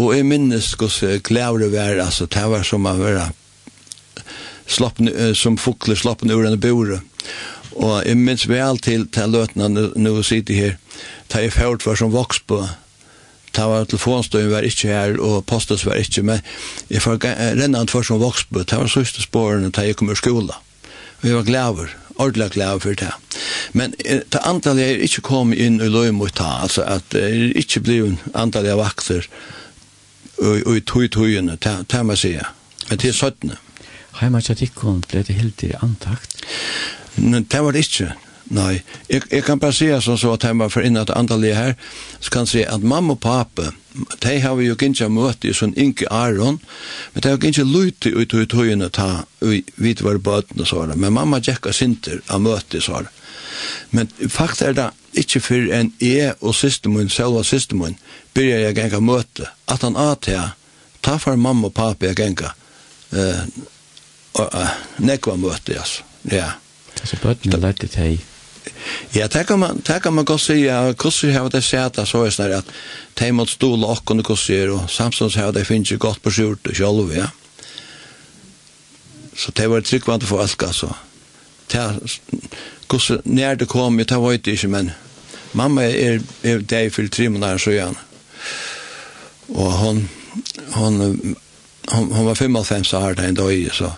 og 0.00 0.14
jeg 0.16 0.26
minnes 0.26 0.72
hvordan 0.78 1.20
glævre 1.26 1.70
var, 1.72 2.00
altså 2.06 2.26
det 2.26 2.50
var 2.50 2.62
som 2.62 2.80
man 2.80 3.00
var 3.00 3.32
slappen, 4.66 5.34
som 5.34 5.58
fukler 5.58 5.98
slappen 5.98 6.30
ur 6.30 6.46
en 6.46 6.60
bore. 6.60 7.00
Og 7.76 8.06
jeg 8.06 8.16
minns 8.16 8.48
vel 8.48 8.78
til, 8.78 9.06
til 9.12 9.30
løtene 9.30 9.90
nå 9.96 10.22
sitter 10.22 10.54
her, 10.54 10.78
da 11.32 11.42
jeg 11.42 11.52
fjort 11.52 11.86
var 11.86 11.98
som 11.98 12.12
voks 12.12 12.40
på, 12.46 12.62
ta 13.52 13.66
var 13.66 13.86
telefonstøyen 13.90 14.50
var 14.52 14.66
ikke 14.66 14.88
her, 14.88 15.16
og 15.20 15.44
postes 15.46 15.84
var 15.86 15.98
ikke, 15.98 16.22
men 16.22 16.42
jeg 16.90 17.02
får 17.02 17.18
rennant 17.58 17.90
for 17.90 18.06
som 18.06 18.20
voksbø, 18.22 18.64
ta 18.64 18.78
var 18.78 18.90
sørste 18.90 19.22
spårene 19.24 19.72
ta 19.74 19.84
jeg 19.86 19.98
kom 19.98 20.10
ur 20.10 20.18
skola. 20.18 20.58
Vi 21.20 21.34
var 21.34 21.44
glæver, 21.44 21.90
ordentlig 22.20 22.50
glad 22.56 22.82
for 22.84 22.98
det. 23.00 23.12
Men 23.72 23.94
det 24.00 24.42
antallet 24.44 24.84
er 24.84 25.04
ikke 25.06 25.24
kommet 25.26 25.58
inn 25.58 25.80
i 25.80 25.88
løy 25.88 26.12
mot 26.14 26.32
det, 26.36 26.52
altså 26.66 26.84
at 26.84 27.08
det 27.14 27.24
er 27.24 27.58
ikke 27.58 27.82
blivet 27.86 28.30
antallet 28.34 28.76
av 28.76 28.84
vakter 28.84 29.26
og 30.40 30.76
i 30.76 30.80
tog-togene, 30.80 31.58
det 31.60 31.96
er 31.96 32.06
man 32.06 32.16
sier. 32.16 32.48
Men 32.88 32.98
til 32.98 33.12
17. 33.12 33.52
Heimatjatikken 34.20 35.02
ble 35.08 35.22
det 35.26 35.36
helt 35.36 35.62
i 35.62 35.74
antakt? 35.84 36.40
Nei, 37.20 37.42
det 37.44 37.60
var 37.64 37.76
det 37.76 37.84
ikke. 37.86 38.14
Nei, 38.50 38.80
jeg, 39.06 39.22
jeg 39.30 39.44
kan 39.46 39.60
bare 39.62 39.74
si 39.76 39.86
som 40.02 40.16
så 40.18 40.32
at 40.34 40.44
jeg 40.44 40.58
var 40.58 40.72
for 40.74 40.82
innan 40.82 41.04
at 41.04 41.12
andalige 41.14 41.54
her, 41.54 41.76
så 42.18 42.32
kan 42.34 42.48
jeg 42.48 42.50
si 42.50 42.62
at 42.66 42.82
mamma 42.82 43.14
og 43.14 43.20
pape, 43.22 43.68
de 44.22 44.32
har 44.42 44.56
vi 44.58 44.66
jo 44.66 44.74
ikke 44.74 45.06
møtt 45.10 45.44
i 45.46 45.52
sånn 45.54 45.76
inke 45.78 46.08
Aron, 46.10 46.58
men 47.14 47.22
de 47.22 47.30
har 47.30 47.38
ikke 47.38 47.66
lyttet 47.66 48.16
ut 48.16 48.34
i 48.34 48.46
tøyene 48.50 48.88
ta, 48.90 49.24
vidt 49.40 50.02
var 50.02 50.18
bøten 50.18 50.66
så 50.66 50.80
var 50.80 50.90
det, 50.90 50.98
men 50.98 51.14
mamma 51.14 51.38
gikk 51.38 51.70
og 51.70 51.76
sinter 51.78 52.18
av 52.26 52.42
møte 52.42 52.82
så 52.82 52.98
var. 52.98 53.10
Men 53.94 54.10
faktisk 54.26 54.62
er 54.66 54.74
det 54.78 54.88
ikke 55.22 55.42
for 55.44 55.70
en 55.76 55.92
jeg 56.02 56.34
og 56.40 56.54
systemun, 56.54 57.10
selva 57.10 57.44
systemun, 57.46 57.98
byrja 58.34 58.64
jeg 58.64 58.78
genga 58.80 59.00
møte, 59.04 59.46
at 59.70 59.86
han 59.86 59.98
at 59.98 60.26
jeg, 60.30 60.48
ta 61.06 61.18
for 61.22 61.38
mamma 61.38 61.70
og 61.70 61.76
pape 61.78 62.10
jeg 62.10 62.18
genga, 62.18 62.50
uh, 63.14 63.46
uh, 64.42 64.74
nekva 64.98 65.38
møte, 65.38 65.78
altså, 65.78 66.02
ja. 66.30 66.50
Så 67.04 67.16
bøtene 67.22 67.60
lærte 67.62 67.86
til 67.86 68.18
Ja, 69.14 69.26
det 69.26 69.46
kan 69.46 69.58
man, 69.58 69.82
det 69.86 70.02
kan 70.02 70.14
man 70.14 70.24
godt 70.24 70.40
si, 70.40 70.54
ja, 70.64 70.92
hvordan 70.92 71.32
har 71.32 71.48
det 71.48 71.64
sett 71.64 71.96
det 71.96 72.06
så 72.08 72.24
er 72.24 72.30
snarare 72.30 72.62
at 72.62 72.72
de 73.18 73.32
mot 73.32 73.48
stola 73.48 73.86
och 73.86 74.04
kunde 74.04 74.22
kurser 74.22 74.70
og 74.70 74.90
samtidig 74.90 75.42
har 75.42 75.52
det 75.52 75.66
finnes 75.66 75.98
godt 75.98 76.22
på 76.22 76.30
skjort 76.30 76.66
og 76.66 76.74
kjølv, 76.74 77.14
ja. 77.16 77.26
Så 79.36 79.52
det 79.56 79.70
var 79.70 79.80
tryggvande 79.80 80.26
for 80.26 80.40
alt, 80.42 80.62
altså. 80.62 80.94
Det 81.72 82.00
kurser, 82.86 83.20
när 83.24 83.54
det 83.54 83.68
kom, 83.68 83.98
jeg 83.98 84.08
tar 84.08 84.32
inte 84.32 84.50
ikke, 84.50 84.68
men 84.68 84.90
mamma 85.52 85.82
er, 85.82 86.20
er 86.42 86.58
deg 86.58 86.92
for 86.92 87.08
tre 87.08 87.28
måneder, 87.28 87.58
så 87.58 87.70
igen. 87.70 87.96
Og 89.48 89.72
hon, 89.72 90.08
hon, 90.72 91.00
hon, 91.88 92.12
hon 92.12 92.26
var 92.26 92.34
55 92.34 92.92
år 92.94 93.14
da 93.14 93.28
en 93.28 93.34
dag, 93.34 93.70
så. 93.72 93.92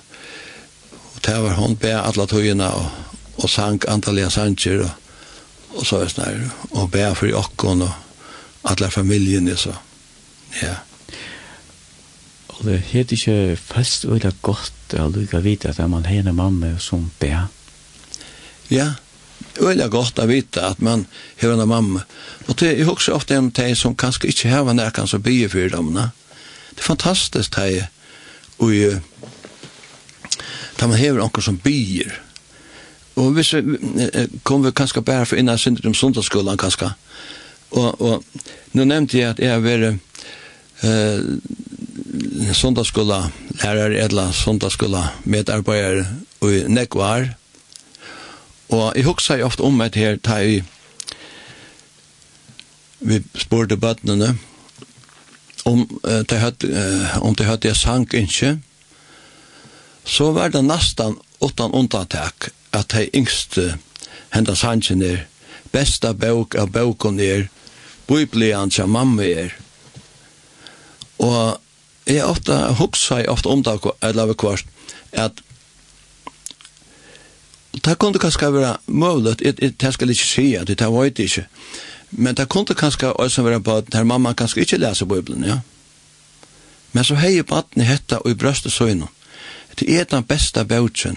Og 1.14 1.20
det 1.26 1.42
var 1.42 1.54
hon 1.60 1.76
be 1.76 1.92
alle 2.00 2.26
togene, 2.26 2.70
og 2.72 3.11
og 3.42 3.50
sang 3.50 3.82
antalliga 3.88 4.30
sanger 4.30 4.84
og, 4.84 4.90
og 5.74 5.86
så 5.86 6.02
er 6.02 6.12
snar 6.12 6.40
og 6.70 6.90
bæ 6.92 7.12
for 7.18 7.38
okkon 7.38 7.82
og 7.86 7.92
alle 8.70 8.90
familien 8.90 9.50
så 9.56 9.74
ja 10.62 10.74
og 12.48 12.64
det 12.68 12.78
heter 12.92 13.16
ikke 13.16 13.56
fast 13.56 14.04
og 14.04 14.20
det 14.22 14.30
er 14.30 14.42
godt 14.42 14.98
å 14.98 15.08
lukke 15.10 15.40
vite 15.42 15.72
at 15.72 15.80
man 15.90 16.06
har 16.06 16.28
en 16.28 16.36
mamma 16.36 16.76
som 16.78 17.10
bæ 17.20 17.32
ja 18.70 18.92
Øyla 19.60 19.88
godt 19.92 20.20
å 20.22 20.24
vite 20.30 20.62
at 20.64 20.78
man 20.80 21.02
har 21.42 21.52
en 21.52 21.68
mamma. 21.68 22.00
Og 22.48 22.56
det 22.60 22.70
er 22.72 22.88
også 22.88 23.12
ofte 23.12 23.36
en 23.36 23.50
teg 23.52 23.74
som 23.76 23.96
kanskje 23.98 24.30
ikke 24.30 24.48
har 24.48 24.70
en 24.70 24.78
nærkant 24.80 25.10
som 25.10 25.20
bygger 25.22 25.50
for 25.52 25.74
dem. 25.74 25.90
Det 25.92 26.78
er 26.78 26.86
fantastisk 26.86 27.52
teg 27.52 27.82
og 28.62 29.02
da 30.78 30.88
man 30.88 30.98
har 30.98 31.18
noen 31.18 31.44
som 31.44 31.58
byr 31.62 32.14
Og 33.16 33.32
hvis 33.36 33.52
vi 33.54 33.60
kom 34.44 34.64
vi 34.64 34.72
kanskje 34.72 35.02
bare 35.02 35.26
for 35.26 35.36
innan 35.36 35.58
synder 35.58 35.88
om 35.88 35.94
sundagsskolen 35.94 36.56
kanskje. 36.58 36.90
Og, 37.70 38.00
og 38.00 38.24
nå 38.72 38.84
nevnte 38.84 39.18
jeg 39.18 39.30
at 39.30 39.40
jeg 39.40 39.52
har 39.52 39.64
vært 39.64 39.98
uh, 40.84 41.20
sundagsskolen 42.56 43.32
lærer 43.62 43.96
eller 44.04 44.32
sundagsskolen 44.36 45.24
medarbeider 45.24 46.04
i 46.48 46.62
Nekvar. 46.68 47.28
Og 48.72 48.92
jeg 48.96 49.04
husker 49.04 49.40
jeg 49.40 49.44
ofte 49.44 49.64
om 49.64 49.80
et 49.84 49.98
her 50.00 50.16
da 50.16 50.40
jeg 50.40 50.64
vi 53.02 53.18
spurte 53.34 53.76
bøttene 53.76 54.36
om 55.66 55.84
uh, 56.06 56.22
de 56.22 56.38
hørte 56.38 56.68
eh, 56.70 57.16
om 57.22 57.34
de 57.34 57.44
hørte 57.44 57.68
jeg 57.68 57.76
sank 57.76 58.14
ikke 58.14 58.56
så 60.06 60.30
var 60.34 60.50
det 60.54 60.62
nesten 60.66 61.16
utan 61.42 61.74
undantak 61.74 62.52
at 62.72 62.92
de 62.92 63.08
yngste 63.14 63.76
hendan 64.32 64.56
sangen 64.56 65.02
er 65.02 65.26
besta 65.72 66.12
bøk 66.12 66.54
av 66.60 66.72
bøkon 66.72 67.20
er 67.20 67.48
biblian 68.08 68.70
som 68.70 68.90
mamma 68.90 69.24
er. 69.24 69.52
Og 71.18 71.58
jeg 72.06 72.24
ofta 72.24 72.72
hugsa 72.78 73.20
jeg 73.20 73.30
ofta 73.30 73.48
om 73.48 73.62
det 73.62 73.78
eller 74.02 74.22
av 74.22 74.34
kvart 74.34 74.66
at 75.12 75.42
det 77.72 77.98
kunne 77.98 78.20
kanskje 78.20 78.52
være 78.52 78.76
mulig 78.86 79.36
det 79.38 79.92
skal 79.94 80.08
jeg 80.08 80.16
ikke 80.18 80.28
si 80.28 80.46
at 80.56 80.68
det 80.68 80.80
var 80.80 81.04
ikke 81.04 81.46
men 82.10 82.34
det 82.34 82.48
kunne 82.48 82.74
kanskje 82.74 83.12
også 83.12 83.42
være 83.42 83.62
på 83.62 83.76
at 83.76 83.94
her 83.94 84.04
mamma 84.04 84.32
kanskje 84.32 84.60
ikke 84.60 84.76
leser 84.76 85.06
bibelen 85.06 85.44
ja. 85.44 85.60
Men 86.92 87.04
så 87.04 87.14
heier 87.14 87.42
baden 87.42 87.82
hetta 87.82 88.18
og 88.18 88.30
i 88.30 88.34
brøstet 88.34 88.72
søgnen 88.72 89.08
det 89.78 89.88
er 89.88 90.04
den 90.04 90.24
besta 90.24 90.64
bøkken 90.64 91.16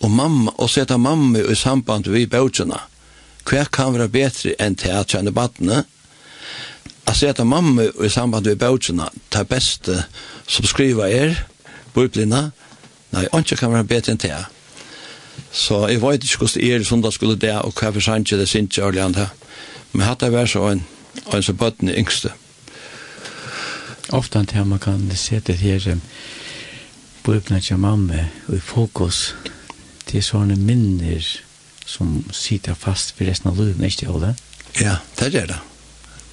og, 0.00 0.10
mamma, 0.10 0.52
og 0.58 0.70
seta 0.70 0.96
mamma 0.96 1.38
i 1.38 1.54
samband 1.54 2.08
vi 2.12 2.26
bøtjene. 2.26 2.78
Hva 3.44 3.64
kan 3.72 3.94
være 3.94 4.08
bedre 4.08 4.54
enn 4.60 4.76
til 4.80 4.94
at 4.96 5.12
kjenne 5.12 5.32
badene? 5.34 5.84
A 7.06 7.14
seta 7.14 7.44
mamma 7.44 7.84
i 7.84 8.10
samband 8.12 8.48
vi 8.48 8.56
bøtjene, 8.58 9.08
ta 9.30 9.44
beste 9.44 10.04
som 10.46 10.66
skriver 10.66 11.12
er, 11.12 11.38
bøyblina, 11.94 12.48
nei, 13.14 13.24
ikke 13.28 13.60
kan 13.60 13.72
være 13.72 13.88
bedre 13.88 14.14
enn 14.14 14.20
til 14.20 14.34
at. 14.36 14.50
Så 15.54 15.86
jeg 15.88 16.02
vet 16.02 16.24
ikke 16.24 16.44
hvordan 16.44 16.64
er 16.64 16.78
det 16.78 16.86
som 16.86 17.02
da 17.02 17.10
skulle 17.10 17.38
det, 17.38 17.54
og 17.62 17.74
hva 17.78 17.92
for 17.94 18.02
sant 18.02 18.30
det 18.30 18.48
synes 18.48 18.74
ikke 18.74 18.86
ordentlig 18.86 19.04
an 19.04 19.14
det. 19.14 19.28
Men 19.92 20.06
hatt 20.08 20.20
det 20.20 20.32
vært 20.34 20.50
så 20.50 20.66
en, 20.70 20.82
en 21.32 21.42
som 21.42 21.56
bøtten 21.56 21.88
er 21.88 21.98
yngste. 21.98 22.32
Ofte 24.12 24.38
an 24.38 24.50
det 24.50 24.66
man 24.66 24.82
kan 24.82 25.10
se 25.16 25.40
det 25.40 25.58
her, 25.62 25.98
bøyblina 27.24 27.60
til 27.60 27.78
mamma 27.78 28.26
i 28.52 28.60
fokus, 28.60 29.34
det 30.14 30.20
er 30.20 30.26
sånne 30.28 30.54
minner 30.54 31.24
som 31.90 32.20
sitter 32.30 32.76
fast 32.78 33.16
for 33.16 33.26
resten 33.26 33.50
av 33.50 33.58
livet, 33.58 33.82
ikke 33.82 34.20
det, 34.22 34.34
Ja, 34.78 35.00
det 35.18 35.34
er 35.34 35.48
det. 35.50 35.56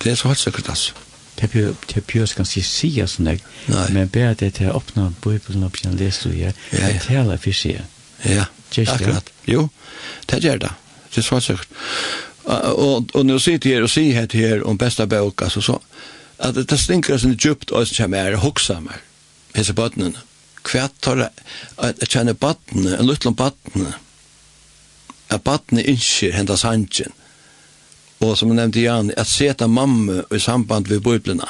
Det 0.04 0.12
er 0.12 0.16
så 0.20 0.30
helt 0.30 0.40
sikkert, 0.40 0.70
altså. 0.70 0.94
Det 1.40 1.50
er 1.56 1.74
det 1.90 2.04
pjøs 2.06 2.36
ganske 2.38 2.62
sida 2.62 3.08
som 3.10 3.26
deg, 3.26 3.42
men 3.90 4.10
bare 4.14 4.36
det 4.38 4.52
til 4.60 4.70
å 4.70 4.78
åpne 4.78 5.08
bøybelen 5.24 5.66
opp 5.66 5.80
igjen, 5.82 5.98
lese 5.98 6.30
du 6.30 6.38
her, 6.38 6.54
det 6.70 6.84
er 6.84 7.02
tale 7.02 7.38
for 7.42 7.58
sida. 7.58 7.88
Ja, 8.22 8.46
akkurat. 8.86 9.34
Jo, 9.50 9.70
det 10.30 10.44
er 10.46 10.62
det. 10.62 10.74
Det 11.10 11.24
er 11.24 11.26
så 11.26 11.40
helt 11.40 11.48
sikkert. 11.50 11.68
Og, 12.46 13.10
og 13.14 13.26
når 13.26 13.34
jeg 13.34 13.42
sitter 13.48 13.74
her 13.74 13.86
og 13.88 13.90
sier 13.90 14.14
her 14.14 14.30
til 14.30 14.46
her 14.46 14.66
om 14.70 14.78
besta 14.78 15.10
bøk, 15.10 15.42
altså 15.42 15.62
så, 15.66 15.80
at 16.38 16.58
det 16.58 16.78
stinker 16.80 17.18
sånn 17.18 17.34
djupt 17.34 17.74
og 17.74 17.90
som 17.90 18.04
kommer 18.04 18.30
her 18.30 18.38
og 18.38 18.46
hokser 18.46 18.86
meg, 18.86 19.02
hese 19.58 19.74
bøttene. 19.74 20.14
Kvært 20.64 20.94
tar 21.02 21.26
at 21.26 22.04
jeg 22.04 22.10
kjenner 22.10 22.38
badne, 22.38 22.98
en 22.98 23.08
luttel 23.10 23.34
om. 23.34 23.88
At 25.32 25.44
badne 25.44 25.84
innskjer 25.84 26.36
henda 26.36 26.58
sangen. 26.60 27.14
Og 28.22 28.38
som 28.38 28.52
jeg 28.52 28.60
nevnte 28.60 28.84
Jan, 28.84 29.10
at 29.18 29.30
seta 29.30 29.68
mamma 29.68 30.22
i 30.30 30.40
samband 30.40 30.92
med 30.92 31.02
bøyblina. 31.02 31.48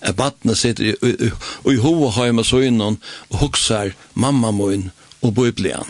At 0.00 0.16
badne 0.16 0.54
sitter 0.54 0.92
i 0.92 0.94
i, 1.02 1.30
i, 1.72 1.76
hoa 1.82 2.12
heima 2.14 2.44
søgnen 2.44 3.00
og 3.30 3.38
hoksar 3.40 3.94
mamma 4.14 4.52
moin 4.54 4.90
og 5.22 5.34
bøyblian. 5.34 5.88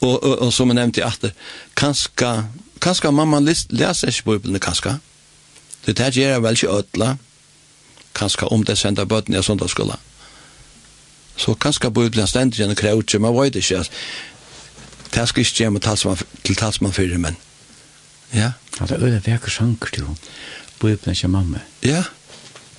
Og, 0.00 0.22
og, 0.22 0.38
og 0.38 0.52
som 0.52 0.70
jeg 0.70 0.78
nevnte 0.78 1.04
at 1.04 1.32
kanska, 1.76 2.44
kanska 2.80 3.10
mamma 3.10 3.40
leser 3.40 4.08
ikke 4.08 4.28
bøyblina 4.28 4.58
kanska. 4.58 4.98
Det 5.86 5.98
her 5.98 6.10
gjør 6.10 6.30
jeg 6.30 6.42
vel 6.42 6.52
ikke 6.52 6.76
ødla. 6.76 7.16
Kanska 8.14 8.46
om 8.46 8.62
det 8.64 8.78
sender 8.78 9.04
bøtene 9.04 9.38
i 9.38 9.42
søndagsskolen 9.42 9.98
så 11.40 11.54
kanskje 11.56 11.90
Bibelen 11.90 12.28
stender 12.28 12.58
igjen 12.58 12.74
og 12.74 12.80
krevde, 12.80 13.20
man 13.22 13.36
vet 13.38 13.56
ikke 13.60 13.80
at 13.80 13.90
det 15.10 15.26
skal 15.28 15.42
ikke 15.42 15.56
gjøre 15.64 15.82
talsmann, 15.82 16.26
til 16.44 16.58
talsmann 16.58 16.94
for 16.94 17.18
men 17.18 17.38
ja. 18.32 18.52
Ja, 18.78 18.86
det 18.86 18.94
er 18.96 19.04
øyne 19.04 19.22
vekker 19.24 19.50
sanker 19.50 19.90
til 19.90 20.06
Bibelen 20.80 21.16
ikke 21.16 21.28
mamma. 21.28 21.58
Ja, 21.82 22.04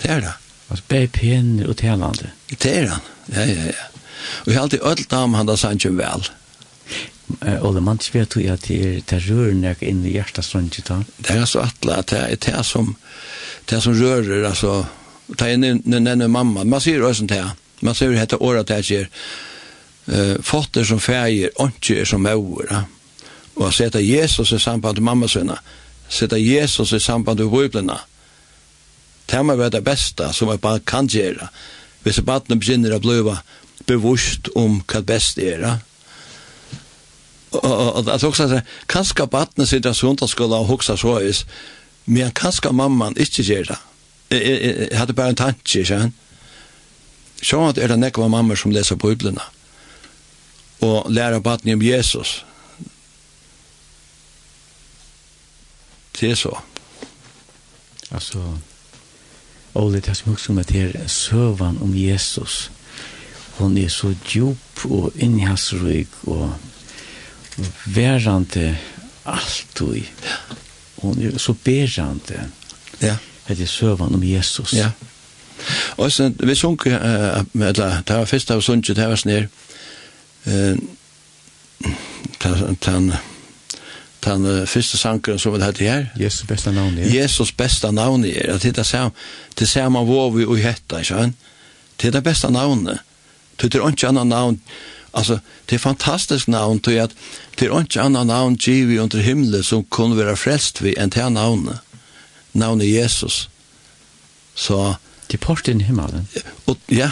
det 0.02 0.10
er 0.10 0.20
det. 0.20 0.34
Altså, 0.70 0.84
bare 0.90 1.08
pener 1.08 1.68
og 1.68 1.78
talande. 1.78 2.30
Det 2.50 2.78
er 2.78 2.88
han, 2.88 3.02
ja, 3.34 3.44
ja, 3.46 3.66
ja. 3.66 3.90
Og 4.46 4.48
jeg 4.48 4.56
har 4.56 4.62
alltid 4.62 4.86
ødelt 4.86 5.14
om 5.14 5.34
han 5.34 5.50
da 5.50 5.56
sanker 5.56 5.92
vel. 5.98 6.30
Og 7.62 7.76
det 7.76 7.84
man 7.84 8.00
ikke 8.00 8.20
vet 8.20 8.36
jo 8.36 8.54
at 8.54 8.68
det 8.68 8.80
er 8.86 9.02
det 9.10 9.22
rørende 9.30 9.68
jeg 9.68 9.90
inn 9.90 10.06
i 10.06 10.16
hjertet 10.16 10.46
sånn 10.46 10.70
ikke 10.70 10.84
da. 10.88 10.98
Det 11.18 11.36
er 11.36 11.46
så 11.50 11.66
atle 11.66 11.98
at 12.02 12.12
det 12.12 12.22
er 12.22 12.42
det 12.46 12.66
som 12.66 12.96
det 13.70 13.82
som 13.84 13.94
rører, 13.96 14.46
altså, 14.48 14.86
det 15.40 15.48
er 15.54 15.58
nenne 15.58 16.28
mamma, 16.28 16.64
man 16.64 16.82
sier 16.82 17.04
også 17.06 17.28
det 17.30 17.38
her, 17.40 17.54
Man 17.82 17.96
ser 17.96 18.12
hetta 18.12 18.38
året 18.38 18.68
det 18.68 18.84
ser 18.84 19.10
eh 20.08 20.42
fotter 20.42 20.84
som 20.84 21.00
färger 21.00 21.50
inte 21.60 21.94
er 21.94 22.06
som 22.06 22.24
mor. 22.24 22.86
Och 23.54 23.68
att 23.68 23.76
sätta 23.76 24.00
Jesus 24.00 24.54
i 24.54 24.60
samband 24.60 24.98
med 24.98 25.04
mamma 25.04 25.28
sina. 25.28 25.60
Sätta 26.10 26.38
Jesus 26.38 26.94
i 26.94 27.00
samband 27.00 27.40
med 27.40 27.50
biblarna. 27.50 28.00
Tema 29.26 29.56
var 29.56 29.70
det 29.70 29.82
bästa 29.82 30.34
som 30.34 30.48
man 30.48 30.58
bara 30.58 30.80
kan 30.80 31.08
göra. 31.08 31.50
Hvis 32.04 32.20
barnen 32.20 32.60
begynner 32.60 32.94
å 32.94 33.00
bli 33.00 33.36
bevisst 33.86 34.48
om 34.56 34.84
vad 34.94 35.06
bäst 35.06 35.38
är. 35.38 35.78
Och 37.50 38.14
at 38.14 38.24
också 38.24 38.48
säga, 38.48 38.62
kanskje 38.86 39.28
barnen 39.28 39.68
sitter 39.68 39.92
i 39.92 39.94
söndagsskola 39.94 40.58
och 40.58 40.68
huxar 40.68 40.96
så 40.96 41.20
vis, 41.20 41.46
men 42.06 42.32
kanskje 42.32 42.72
mamman 42.72 43.18
inte 43.18 43.42
gjør 43.42 43.64
det. 43.64 43.78
Jag 44.92 44.98
hade 44.98 45.14
bara 45.14 45.28
en 45.28 45.36
tanke, 45.36 45.86
känner 45.86 46.12
Sjånt 47.42 47.78
er 47.78 47.90
det 47.90 47.98
nekva 48.00 48.28
mammer 48.30 48.56
som 48.60 48.72
leser 48.72 49.00
bøyblina 49.02 49.44
og 50.82 51.10
lærer 51.14 51.40
baden 51.40 51.74
om 51.74 51.82
Jesus. 51.82 52.46
Det 56.20 56.32
er 56.32 56.36
så. 56.36 56.56
Altså, 58.12 58.42
Ole, 59.74 60.02
det 60.02 60.10
er 60.10 60.14
som 60.14 60.34
også 60.34 60.54
med 60.54 60.72
her, 60.74 61.08
søvan 61.08 61.78
om 61.82 61.94
Jesus. 61.96 62.72
Hon 63.58 63.78
er 63.78 63.88
så 63.90 64.14
djup 64.26 64.86
og 64.86 65.14
innhjasrøyg 65.16 66.08
og 66.28 66.54
verande 67.86 68.78
alltid. 69.26 70.04
Hon 71.02 71.22
er 71.22 71.38
så 71.38 71.54
berande. 71.54 72.50
Ja. 73.02 73.18
Det 73.48 73.62
er 73.62 73.66
søvan 73.66 74.16
om 74.16 74.24
Jesus. 74.24 74.74
Ja. 74.74 74.92
Og 75.98 76.12
så 76.12 76.32
vi 76.40 76.56
sunk, 76.56 76.86
eh 76.86 77.44
eller 77.54 78.02
det 78.08 78.16
var 78.16 78.26
fyrst 78.26 78.52
av 78.52 78.62
sunket, 78.62 78.96
det 78.96 79.08
var 79.08 79.16
snær. 79.16 79.48
Eh 80.46 80.76
snir, 82.42 82.76
den 82.86 83.14
den 84.24 84.68
første 84.68 84.98
sankeren 84.98 85.40
som 85.40 85.54
det 85.58 85.66
heter 85.66 85.90
her. 85.90 86.06
Jesus 86.20 86.48
besta 86.48 86.72
navn 86.72 86.98
er. 86.98 87.10
Jesus 87.10 87.52
besta 87.52 87.92
navn 87.92 88.26
er. 88.26 88.58
Det 88.58 88.78
er 88.78 88.84
sam, 88.84 89.12
det 89.60 89.92
man 89.92 90.06
hvor 90.06 90.30
vi 90.30 90.46
og 90.46 90.58
hetta, 90.58 90.98
ikke 90.98 91.08
sant? 91.08 91.36
Det 92.02 92.08
er 92.08 92.12
det 92.12 92.24
beste 92.24 92.52
navnet. 92.52 93.00
Det 93.62 93.76
er 93.76 93.88
ikke 93.88 94.08
annet 94.08 94.28
navn. 94.28 94.62
Altså, 95.14 95.40
det 95.70 95.76
er 95.76 95.80
fantastisk 95.80 96.48
navn, 96.48 96.80
til 96.80 96.92
at 96.92 97.12
det 97.60 97.68
er 97.68 97.82
ikke 97.82 98.02
annet 98.02 98.28
navn 98.28 98.58
givet 98.58 99.00
under 99.00 99.20
himmelen 99.20 99.64
som 99.64 99.84
kunne 99.84 100.18
være 100.18 100.38
frelst 100.38 100.84
vi 100.84 100.96
enn 100.98 101.12
til 101.12 101.32
navnet. 101.34 101.80
Navnet 102.54 102.90
Jesus. 102.94 103.50
Så 104.56 104.96
Til 105.32 105.40
porten 105.40 105.80
i 105.80 105.88
himmelen? 105.88 106.28
Og, 106.68 106.78
ja, 106.92 107.12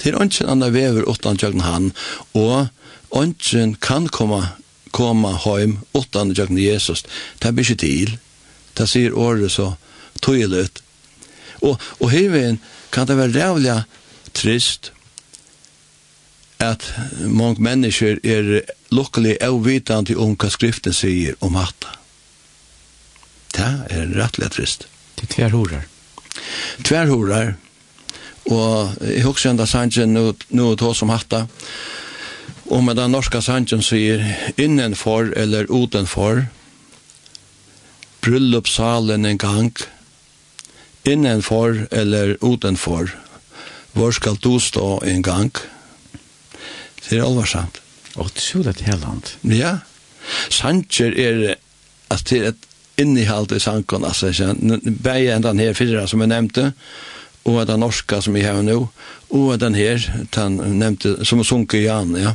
Det 0.00 0.14
er 0.14 0.22
ønsken 0.22 0.48
anna 0.48 0.70
vever 0.72 1.04
utan 1.04 1.36
tjøkken 1.36 1.60
han, 1.60 1.90
og 2.32 2.70
ønsken 3.16 3.74
kan 3.76 4.08
komme, 4.08 4.40
komme 4.96 5.34
hjem 5.44 5.76
utan 5.92 6.32
tjøkken 6.34 6.58
Jesus. 6.58 7.04
Det 7.42 7.52
blir 7.52 7.68
ikke 7.68 7.82
til. 7.84 8.14
Det 8.78 8.88
sier 8.88 9.12
året 9.12 9.52
så 9.52 9.74
tydelig. 10.24 10.70
Og, 11.60 11.76
og 12.00 12.08
herveien 12.14 12.60
kan 12.94 13.06
det 13.10 13.18
være 13.18 13.36
rævlig 13.36 13.76
trist 14.32 14.92
at 16.60 16.84
mange 17.24 17.60
mennesker 17.60 18.20
er 18.24 18.62
lukkelig 18.92 19.36
avvitande 19.44 20.16
om 20.16 20.36
hva 20.36 20.48
skriften 20.52 20.96
sier 20.96 21.36
om 21.44 21.56
hatta. 21.60 21.96
Det 23.52 23.72
er 23.92 24.12
rettelig 24.16 24.52
trist. 24.56 24.88
Det 25.20 25.32
er 25.36 25.52
hurrar. 25.52 25.84
Tvärhorar. 26.82 27.54
Och 28.44 28.88
jag 29.00 29.24
husker 29.24 29.50
enda 29.50 29.66
sangen 29.66 30.14
nu, 30.14 30.34
nu 30.48 30.62
to 30.62 30.76
då 30.76 30.94
som 30.94 31.08
hatta. 31.08 31.48
Och 32.64 32.84
med 32.84 32.96
den 32.96 33.12
norska 33.12 33.42
sangen 33.42 33.82
sier 33.82 34.52
innenfor 34.56 35.38
eller 35.38 35.84
utenfor. 35.84 36.46
Bryllupsalen 38.20 39.24
en 39.24 39.38
gang. 39.38 39.72
Innenfor 41.04 41.88
eller 41.90 42.36
utenfor. 42.40 43.10
Hvor 43.92 44.12
skal 44.12 44.36
du 44.36 44.60
stå 44.60 45.02
en 45.04 45.22
gang? 45.22 45.50
Det 47.08 47.18
er 47.18 47.24
alvarsamt. 47.24 47.80
Og 48.14 48.30
det 48.34 48.36
er 48.36 48.40
så 48.40 48.62
det 48.62 48.80
hele 48.80 49.00
land. 49.00 49.22
Ja. 49.42 49.78
Sanger 50.50 51.14
er 51.18 51.54
at 52.10 52.26
det 52.30 52.38
er 52.38 52.48
et 52.48 52.69
innehalt 53.00 53.52
i 53.52 53.60
sankon, 53.60 54.04
altså, 54.04 54.30
begge 55.02 55.34
enn 55.34 55.44
den 55.44 55.62
her 55.62 55.74
fyra 55.74 56.06
som 56.10 56.22
jeg 56.22 56.32
nevnte, 56.32 56.72
og 57.48 57.66
den 57.66 57.80
norska 57.80 58.20
som 58.20 58.36
vi 58.36 58.44
har 58.44 58.62
nu, 58.62 58.88
og 59.30 59.60
den 59.60 59.74
her, 59.74 60.00
den 60.34 60.60
nevnte, 60.78 61.16
som 61.24 61.44
sunker 61.44 61.80
Jan, 61.80 62.16
ja. 62.16 62.34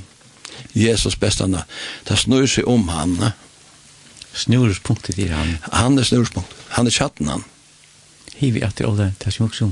Jesus 0.75 1.15
bestande. 1.15 1.63
Det 2.07 2.17
snur 2.19 2.47
seg 2.47 2.67
om 2.67 2.87
han. 2.91 3.17
Snurspunktet 4.35 5.19
i 5.19 5.27
han. 5.31 5.57
Han 5.71 5.99
er 5.99 6.07
snurspunkt. 6.07 6.51
Han 6.75 6.87
er 6.87 6.95
chatten 6.95 7.31
han. 7.31 7.43
Hivi 8.35 8.63
at 8.63 8.77
det 8.77 9.13
det 9.23 9.33
som 9.33 9.45
också, 9.45 9.71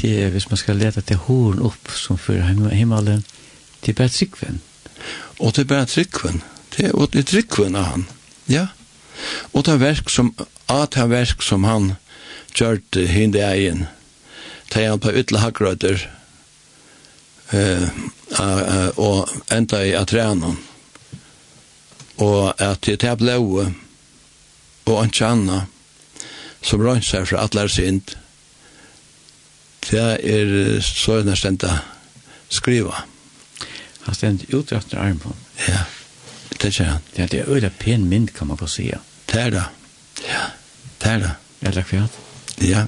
det 0.00 0.22
är, 0.22 0.30
hvis 0.30 0.50
man 0.50 0.56
ska 0.56 0.72
leta 0.72 1.00
till 1.00 1.16
horn 1.16 1.58
upp 1.58 1.90
som 1.90 2.18
för 2.18 2.40
himmelen, 2.70 3.22
det 3.80 3.92
är 3.92 3.94
bara 3.94 4.08
tryggven. 4.08 4.60
Och 5.38 5.52
det 5.52 5.60
är 5.60 5.64
bara 5.64 5.86
tryggven. 5.86 6.42
Det 6.76 6.84
är, 6.84 6.96
och 6.96 7.08
det 7.12 7.18
är 7.18 7.22
tryggven 7.22 7.76
av 7.76 7.84
han. 7.84 8.06
Ja. 8.44 8.66
Og 9.52 9.64
ta 9.66 9.76
verk 9.80 10.10
som, 10.10 10.32
at 10.68 10.94
ta 10.96 11.06
verk 11.10 11.42
som 11.44 11.64
han 11.68 11.94
kjørt 12.56 12.96
hindi 13.12 13.42
egen, 13.44 13.86
ta 14.72 14.84
han 14.86 15.00
på 15.02 15.12
ytla 15.22 15.42
hakkrøyder, 15.44 16.06
eh, 17.52 17.88
og 18.96 19.28
enda 19.52 19.82
i 19.84 19.94
atrenan, 19.96 20.58
og 22.22 22.60
at 22.60 22.86
det 22.86 23.04
er 23.04 23.20
blåe 23.20 23.68
og 24.86 24.98
en 24.98 25.14
tjanna, 25.14 25.62
som 26.62 26.82
rønser 26.82 27.24
fra 27.26 27.42
atler 27.46 27.70
sint, 27.70 28.16
det 29.88 30.04
er 30.22 30.52
så 30.84 31.18
enn 31.20 31.34
stenda 31.36 31.80
skriva. 32.52 33.02
Han 34.06 34.14
stendt 34.18 34.46
utrettet 34.54 34.98
armen. 34.98 35.34
Ja. 35.66 35.74
Yeah 35.74 36.01
ikke 36.70 36.84
han. 36.84 37.06
Ja, 37.16 37.26
det 37.26 37.40
er 37.40 37.50
øyla 37.50 37.70
pen 37.78 38.08
mynd, 38.08 38.28
kan 38.36 38.46
man 38.46 38.58
få 38.60 38.66
si. 38.70 38.90
Det 39.32 39.40
er 39.40 39.50
det. 39.50 39.64
Ja, 40.28 40.44
det 41.02 41.10
er 41.10 41.18
det. 41.18 41.32
Ja, 41.62 41.70
det 41.70 41.76
er 41.76 41.88
kvart. 41.88 42.18
Ja. 42.62 42.84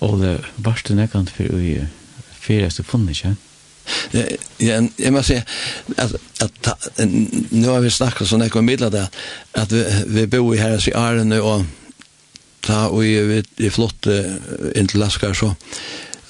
Og 0.00 0.20
det 0.20 0.38
var 0.56 0.80
det 0.88 0.96
nekkant 0.96 1.30
for 1.34 1.50
å 1.50 1.60
fyra 2.38 2.70
du 2.70 2.82
funnet 2.86 3.16
ikke? 3.16 3.34
Ja, 4.60 4.80
jeg 4.98 5.12
må 5.12 5.22
si 5.24 5.38
at, 5.38 6.14
at 6.44 7.00
nå 7.00 7.72
har 7.72 7.80
vi 7.84 7.92
snakket 7.92 8.28
sånn 8.28 8.44
ekko 8.44 8.60
midler 8.64 8.92
det, 8.92 9.06
at 9.56 9.72
vi, 9.72 9.82
vi 10.12 10.26
bor 10.32 10.52
i 10.54 10.60
herres 10.60 10.88
i 10.90 10.96
Arne 10.96 11.40
og 11.40 11.64
ta 12.64 12.86
og 12.92 13.00
vi, 13.00 13.40
vi 13.56 13.70
flott 13.72 14.08
inn 14.08 14.90
til 14.90 15.00
Laskar 15.00 15.36
så 15.36 15.54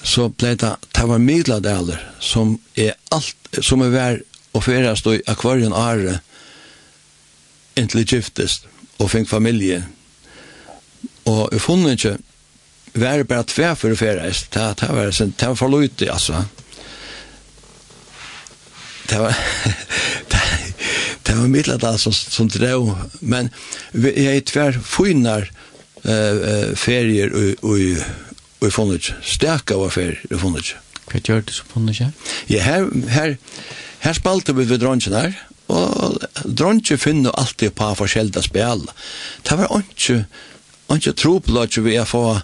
så 0.03 0.29
ble 0.29 0.55
det, 0.55 0.71
det 0.95 1.05
var 1.07 1.21
midladeler 1.23 2.01
som 2.23 2.57
er 2.79 2.95
alt, 3.11 3.35
som 3.61 3.83
er 3.83 3.93
vær 3.93 4.19
og 4.55 4.63
ferast 4.65 5.07
i 5.11 5.19
akvarien 5.29 5.75
are 5.75 6.19
inntil 7.77 8.05
giftest 8.07 8.67
og 8.99 9.11
fink 9.11 9.29
familie 9.29 9.83
og 11.29 11.49
jeg 11.53 11.61
funnet 11.61 11.97
ikke 11.97 12.15
vær 12.99 13.23
bare 13.29 13.47
tve 13.47 13.73
for 13.77 13.99
ferast 13.99 14.53
det, 14.55 14.69
det 14.81 14.89
var, 14.89 15.11
det 15.13 15.47
var 15.51 15.59
for 15.59 15.71
lute 15.71 16.09
altså. 16.11 16.43
Det 19.09 19.19
var 19.19 19.37
det 21.27 21.35
var 21.37 21.47
midladel 21.47 21.99
som, 21.99 22.13
som 22.13 22.49
drev 22.49 22.95
men 23.21 23.51
jeg 23.93 24.31
er 24.31 24.47
tver 24.47 24.79
fynar 24.81 25.45
eh, 26.03 26.73
ferier 26.79 27.35
og, 27.35 27.69
og 27.69 28.28
og 28.59 28.67
jeg 28.67 28.75
funnet 28.75 28.99
ikke. 28.99 29.17
Stek 29.23 29.71
av 29.75 29.85
affær, 29.87 30.17
jeg 30.29 30.41
funnet 30.41 30.65
ikke. 30.65 30.81
Hva 31.09 31.21
gjør 31.25 31.45
du 31.45 31.53
så 31.55 31.67
funnet 31.71 31.95
ikke? 31.95 32.09
Ja, 32.51 32.63
her, 32.65 32.89
her, 33.13 33.35
her 34.03 34.17
spalte 34.17 34.55
vi 34.57 34.67
ved 34.69 34.81
dronjen 34.83 35.15
her, 35.15 35.37
og 35.69 36.19
dronjen 36.43 36.99
finner 36.99 37.35
alltid 37.39 37.75
på 37.77 37.91
forskjellige 37.97 38.43
spill. 38.45 38.85
Det 39.47 39.57
var 39.59 39.75
ikke, 39.79 40.23
ikke 40.95 41.13
tro 41.13 41.37
på 41.39 41.51
troplatt 41.51 41.79
vi 41.85 41.95
er 41.95 42.09
for 42.09 42.41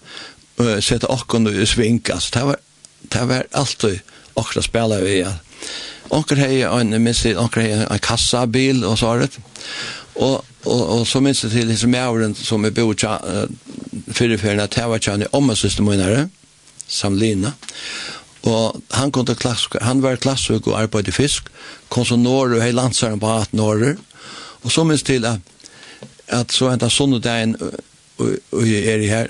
uh, 0.61 0.77
sette 0.79 1.09
åkken 1.11 1.49
i 1.51 1.65
svinkas. 1.67 2.31
Det 2.31 2.45
var, 2.47 2.61
det 3.13 3.27
var 3.29 3.49
alltid 3.51 3.99
åkken 4.39 4.63
spiller 4.63 5.03
vi 5.03 5.19
er. 5.25 5.41
Onker 6.13 6.37
hei, 6.37 6.61
minst, 7.01 7.25
onker 7.25 7.63
hei, 7.65 7.71
en 7.81 8.03
kassabil 8.03 8.83
og 8.85 8.97
så 9.01 9.13
har 9.13 9.25
det. 9.25 9.31
Og 10.21 10.45
Og, 10.65 10.99
og 10.99 11.07
så 11.07 11.19
minns 11.19 11.41
det 11.41 11.49
till 11.49 11.67
liksom 11.67 11.93
även 11.93 12.35
som 12.35 12.65
är 12.65 12.71
bor 12.71 12.93
uh, 13.05 13.45
för 14.13 14.37
för 14.37 14.55
när 14.55 14.67
det 14.67 14.87
var 14.87 15.21
i 15.21 15.25
om 15.31 15.47
min 15.79 16.29
Samlina 16.87 17.53
Og 18.41 18.81
han 18.89 19.11
kom 19.11 19.25
til 19.25 19.35
klass 19.35 19.67
han 19.81 20.01
var 20.01 20.15
klassök 20.15 20.67
og 20.67 20.81
arbetade 20.81 21.11
fisk 21.11 21.43
kom 21.89 22.05
så 22.05 22.15
norr 22.15 22.55
og 22.55 22.61
hei 22.61 22.71
landsaren 22.71 23.19
på 23.19 23.31
at 23.33 23.53
norr 23.53 23.97
Og 24.63 24.71
så 24.71 24.83
minns 24.83 25.03
til 25.03 25.25
at, 25.25 25.39
at 26.27 26.51
så 26.51 26.69
ända 26.69 26.89
sondagen 26.89 27.55
og, 27.61 27.73
och 28.51 28.67
er 28.67 28.99
i 28.99 29.07
her, 29.07 29.27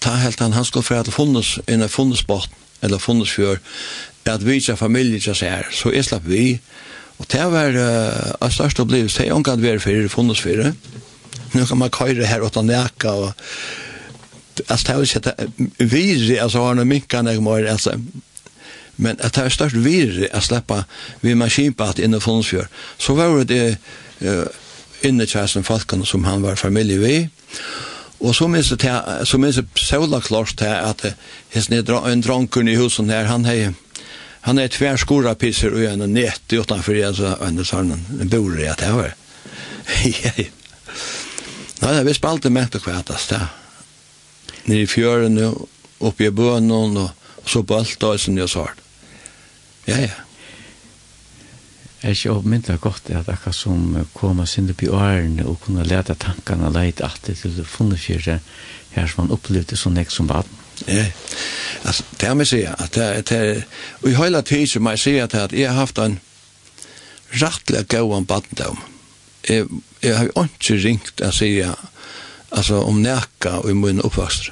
ta 0.00 0.10
helt 0.10 0.40
han 0.40 0.52
han 0.52 0.64
skulle 0.64 0.82
fra 0.82 1.00
att 1.00 1.14
funnes 1.14 1.58
en 1.66 1.88
funnesbort 1.88 2.50
eller 2.80 2.98
funnesfjör 2.98 3.58
at 4.24 4.42
vi 4.42 4.60
familjer 4.60 5.34
så 5.34 5.44
här 5.44 5.66
så 5.72 5.90
jeg 5.90 6.04
slapp 6.04 6.22
vi 6.24 6.60
Og 7.20 7.28
det 7.28 7.44
var 7.52 7.76
uh, 7.76 8.32
av 8.40 8.50
største 8.54 8.82
opplevelse. 8.86 9.26
Jeg 9.26 9.34
har 9.34 9.42
ikke 9.42 9.60
vært 9.60 9.84
for 9.84 9.92
det, 9.92 10.10
funnet 10.12 10.40
for. 10.40 10.72
Nå 11.52 11.66
kan 11.66 11.80
man 11.80 11.92
køyre 11.92 12.28
her 12.30 12.44
åtta 12.46 12.62
næka 12.64 13.14
og 13.26 13.32
altså 14.68 14.86
det 14.86 14.92
er 14.92 14.96
jo 14.96 15.02
ikke 15.02 15.20
det 15.20 15.92
virri, 15.92 16.36
altså 16.36 16.64
har 16.64 16.74
noe 16.74 16.84
minkan 16.84 17.26
jeg 17.26 17.42
må 17.42 17.56
altså 17.56 17.94
men 19.00 19.16
at 19.24 19.34
det 19.34 19.44
er 19.44 19.54
størst 19.54 19.78
virre 19.80 20.28
å 20.36 20.40
slippe 20.44 20.82
vi 21.22 21.34
maskinbad 21.38 22.02
inn 22.02 22.16
i 22.16 22.20
Fondsfjør 22.20 22.68
så 23.00 23.16
var 23.16 23.44
det 23.48 23.62
uh, 24.20 24.46
inne 25.06 25.26
kjæresten 25.26 25.64
Falkan 25.64 26.04
som 26.04 26.26
han 26.28 26.44
var 26.44 26.60
familie 26.60 27.00
vi 27.00 27.16
og 28.20 28.34
så 28.36 28.50
minns 28.52 28.68
det 28.68 28.92
så 29.24 29.38
minns 29.40 29.56
det 29.56 29.66
så 29.80 30.20
klart 30.20 30.56
til 30.58 30.74
at 30.74 31.06
hans 31.54 31.70
nedra 31.70 32.02
en 32.10 32.20
dranken 32.20 32.68
i 32.68 32.76
husen 32.76 33.10
her 33.10 33.30
han 33.30 33.48
hei 33.48 33.72
Han 34.46 34.58
er 34.58 34.72
tvær 34.72 34.96
skora 35.00 35.34
pisser 35.38 35.74
og 35.76 35.84
en 35.84 36.06
nett 36.14 36.52
utanfor 36.52 36.96
det 36.96 37.12
så 37.18 37.36
en 37.44 37.64
sånn 37.64 37.92
en 37.94 38.32
bor 38.32 38.56
i 38.58 38.68
at 38.70 38.82
det 38.84 38.92
var. 38.94 39.14
Nej, 41.80 42.04
vi 42.04 42.14
spalte 42.14 42.50
med 42.50 42.70
på 42.70 42.78
kvartas 42.78 43.26
där. 43.28 43.46
Nere 44.64 44.84
i 44.84 44.86
fjøren 44.86 45.38
og 45.40 45.68
oppe 46.04 46.26
i 46.28 46.30
bønnen 46.30 46.98
og, 47.00 47.10
så 47.48 47.62
på 47.64 47.78
alt 47.80 47.96
det 48.00 48.18
som 48.20 48.36
jeg 48.38 48.52
sa. 48.52 48.66
Ja, 49.88 49.96
ja. 49.96 50.18
Jeg 52.00 52.10
er 52.10 52.16
ikke 52.16 52.34
oppmyndet 52.36 52.80
godt 52.80 53.10
at 53.12 53.28
akkurat 53.28 53.56
som 53.56 53.96
koma 54.14 54.46
sinde 54.48 54.76
på 54.76 54.92
årene 54.96 55.44
og 55.48 55.58
kunne 55.64 55.84
lete 55.84 56.14
tankene 56.16 56.70
leit 56.72 57.00
det 57.26 57.36
til 57.40 57.56
det 57.56 57.66
funnet 57.66 58.00
her 58.94 59.06
som 59.06 59.24
man 59.24 59.34
opplevde 59.36 59.76
sånn 59.76 59.96
nek 59.96 60.12
som 60.12 60.28
baden. 60.28 60.59
Ja. 60.86 61.04
Alltså 61.82 62.02
det 62.16 62.26
här 62.26 62.34
med 62.34 62.48
sig 62.48 62.66
att 62.66 62.92
det 62.92 63.22
det 63.28 63.64
och 63.90 64.08
i 64.08 64.14
hela 64.14 64.42
tiden 64.42 64.82
man 64.82 64.98
ser 64.98 65.24
att 65.24 65.34
att 65.34 65.52
jag 65.52 65.70
har 65.70 65.76
haft 65.76 65.98
en 65.98 66.20
rättliga 67.28 67.82
gåan 67.82 68.24
barndom. 68.24 68.78
Jag 69.42 69.68
jag 70.00 70.16
har 70.16 70.42
inte 70.42 70.74
ringt 70.74 71.20
att 71.20 71.34
säga 71.34 71.76
alltså 72.48 72.80
om 72.80 73.02
näka 73.02 73.58
och 73.58 73.70
i 73.70 73.74
min 73.74 74.00
uppväxt. 74.00 74.50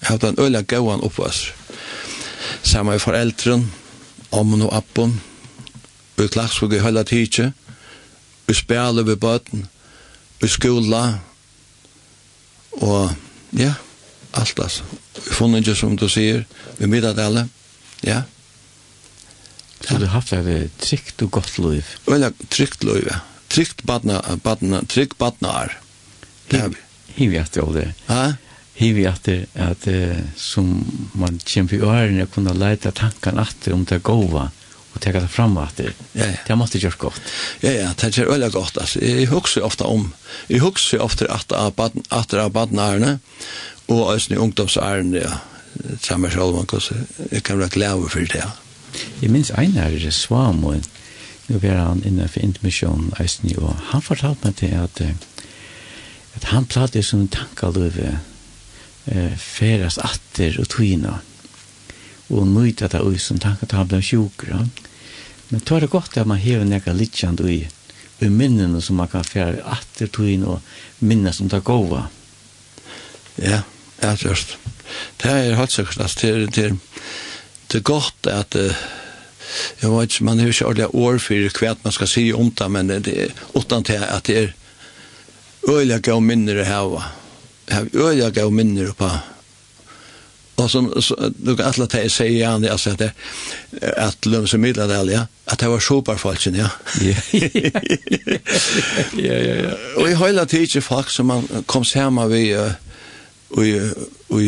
Jag 0.00 0.08
har 0.08 0.12
haft 0.12 0.24
en 0.24 0.38
öliga 0.38 0.62
gåan 0.62 1.00
uppväxt. 1.00 1.46
Samma 2.62 2.90
med 2.90 3.02
föräldren, 3.02 3.72
om 4.30 4.62
och 4.62 4.76
appen, 4.76 5.20
i 6.16 6.28
klassvåg 6.28 6.74
i 6.74 6.80
hela 6.80 7.04
tiden, 7.04 7.52
i 8.46 8.54
spela 8.54 9.02
vid 9.02 9.18
böten, 9.18 9.68
i 10.40 10.48
skola, 10.48 11.18
og 12.72 13.10
ja, 13.50 13.74
alt 14.32 14.58
altså 14.58 14.84
funnet 15.26 15.66
ikke 15.66 15.78
som 15.78 15.96
du 15.98 16.08
sier, 16.10 16.44
vi 16.78 16.90
ved 16.90 17.18
alle, 17.18 17.48
ja. 18.06 18.22
Så 19.80 19.96
du 19.96 20.06
har 20.06 20.18
haft 20.18 20.32
et 20.32 20.74
trygt 20.82 21.22
og 21.22 21.30
godt 21.38 21.58
liv? 21.62 21.86
Veldig 22.06 22.32
trygt 22.50 22.84
liv, 22.84 23.06
ja. 23.06 23.22
Trygt 23.48 23.84
badna, 23.88 24.20
badna, 24.44 24.82
trygt 24.90 25.16
badna 25.18 25.54
er. 25.64 25.78
badnar. 26.50 26.76
Hivi 27.16 27.38
at 27.40 27.54
det 27.54 27.62
olde. 27.62 27.86
Ha? 28.08 28.34
Hivi 28.78 29.06
at 29.10 29.24
det 29.26 29.38
at 29.58 29.86
som 30.38 30.68
man 31.18 31.40
kjemper 31.42 31.78
i 31.78 31.86
årene 31.86 32.28
kunne 32.30 32.54
leite 32.54 32.92
tankan 32.94 33.40
at 33.42 33.70
om 33.72 33.86
det 33.88 34.02
gova 34.06 34.48
og 34.98 35.00
teka 35.04 35.20
det 35.22 35.30
fram 35.30 35.56
at 35.60 35.76
det. 35.78 35.92
Ja, 36.16 36.26
ja. 36.26 36.42
Det 36.46 36.56
måtte 36.58 36.80
gjøre 36.80 36.98
godt. 36.98 37.32
Ja, 37.62 37.72
ja, 37.74 37.88
det 37.94 38.10
er 38.18 38.30
veldig 38.30 38.52
godt. 38.54 38.78
Altså. 38.80 39.02
Jeg 39.04 39.28
husker 39.30 39.66
ofte 39.66 39.86
om, 39.86 40.12
jeg 40.48 40.62
husker 40.64 41.02
ofte 41.04 41.28
at 41.30 41.48
det 41.50 41.58
er 41.58 41.74
badna 41.76 42.48
badnarene, 42.54 43.18
og 43.88 44.16
æsni 44.16 44.36
ungdomsæren, 44.36 45.14
ja, 45.14 45.38
samme 46.02 46.30
sjálf, 46.30 46.54
man 46.54 46.66
kan, 46.66 46.80
jeg 47.32 47.42
kan 47.42 47.58
være 47.58 47.68
glad 47.68 48.08
for 48.10 48.18
det. 48.18 48.34
ja. 48.34 48.50
Jeg 49.22 49.30
minns 49.30 49.50
ein 49.50 49.76
er 49.76 50.10
Svamoen, 50.10 50.84
nu 51.48 51.58
var 51.58 51.88
han 51.88 52.02
inne 52.04 52.28
for 52.28 52.40
intermission 52.40 53.12
æsni, 53.20 53.54
og 53.56 53.76
han 53.92 54.02
fortalte 54.02 54.44
meg 54.44 54.56
til 54.56 54.66
at, 54.66 55.00
at 56.34 56.44
han 56.44 56.66
platt 56.66 56.96
sånne 57.04 57.28
tanker 57.28 57.72
tankaløve, 57.72 58.18
eh, 59.06 59.36
feras 59.36 59.98
atter 59.98 60.60
og 60.60 60.68
tvina, 60.68 61.18
og 62.28 62.46
nøyta 62.46 62.88
det 62.88 63.00
ut 63.00 63.20
som 63.20 63.38
tanket 63.38 63.72
han 63.72 63.88
ble 63.88 64.02
sjukker, 64.02 64.52
ja. 64.52 64.66
Men 65.48 65.60
tar 65.60 65.80
det 65.80 65.90
godt 65.90 66.16
at 66.16 66.26
man 66.26 66.38
hever 66.38 66.64
nekka 66.64 66.92
litjand 66.92 67.40
i, 67.40 67.62
i 68.20 68.28
minnen 68.28 68.80
som 68.82 68.96
man 68.96 69.08
kan 69.08 69.24
fjerde 69.24 69.64
atter 69.64 70.06
tog 70.06 70.28
inn 70.28 70.44
og 70.44 70.60
minnes 71.00 71.40
om 71.40 71.48
det 71.48 71.64
gode. 71.64 72.04
Ja. 73.38 73.48
Yeah 73.48 73.62
just. 74.24 74.58
Det 75.22 75.30
er 75.30 75.56
helt 75.58 75.72
sikkert, 75.72 75.98
det 75.98 76.30
er, 76.30 76.46
det 76.46 76.64
er, 76.64 76.76
det 77.72 77.78
er 77.78 77.84
godt 77.84 78.26
at, 78.26 78.54
uh, 78.56 78.74
jeg 79.82 79.90
vet 79.90 80.02
ikke, 80.02 80.24
man 80.24 80.38
har 80.38 80.46
ikke 80.48 80.66
ordentlig 80.66 80.94
år 80.94 81.18
for 81.18 81.58
hva 81.58 81.74
man 81.84 81.92
skal 81.92 82.08
si 82.08 82.32
om 82.32 82.50
det, 82.50 82.70
men 82.70 82.88
det 82.88 83.08
er 83.08 83.34
utan 83.54 83.84
til 83.84 84.04
at 84.04 84.26
det 84.26 84.38
er 84.42 84.54
øyelig 85.68 86.02
gav 86.02 86.22
minner 86.22 86.62
å 86.62 86.68
hava. 86.68 87.02
Øyelig 87.94 88.32
gav 88.34 88.52
minner 88.52 88.92
på 88.96 89.10
Og 90.58 90.70
som 90.70 90.88
du 91.46 91.52
kan 91.56 91.68
alle 91.68 91.86
ta 91.86 92.00
i 92.02 92.08
seg 92.10 92.32
igjen, 92.34 92.64
altså 92.66 92.90
at 92.90 92.98
det 92.98 93.10
at 93.94 94.26
løm 94.26 94.46
som 94.50 94.60
middeladel, 94.60 95.12
ja, 95.12 95.20
at 95.46 95.60
det 95.60 95.68
var 95.70 95.78
soparfalsen, 95.78 96.56
ja. 96.58 96.68
Ja, 99.18 99.36
ja, 99.38 99.54
ja. 99.62 99.72
Og 99.96 100.10
i 100.10 100.16
høyla 100.18 100.44
tid 100.50 100.66
ikke 100.66 100.82
folk 100.82 101.10
som 101.10 101.30
man 101.30 101.46
kom 101.66 101.84
sammen 101.84 102.30
ved, 102.30 102.56
uh, 102.58 102.72
og 103.50 103.66
og 104.28 104.42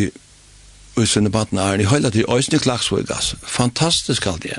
og 0.96 1.08
sinne 1.08 1.30
baden 1.30 1.58
er 1.58 1.80
i 1.80 1.88
høyla 1.88 2.10
til 2.10 2.26
øysne 2.28 2.58
klagsvøygas. 2.58 3.34
Fantastisk 3.42 4.26
alt 4.26 4.42
det. 4.42 4.58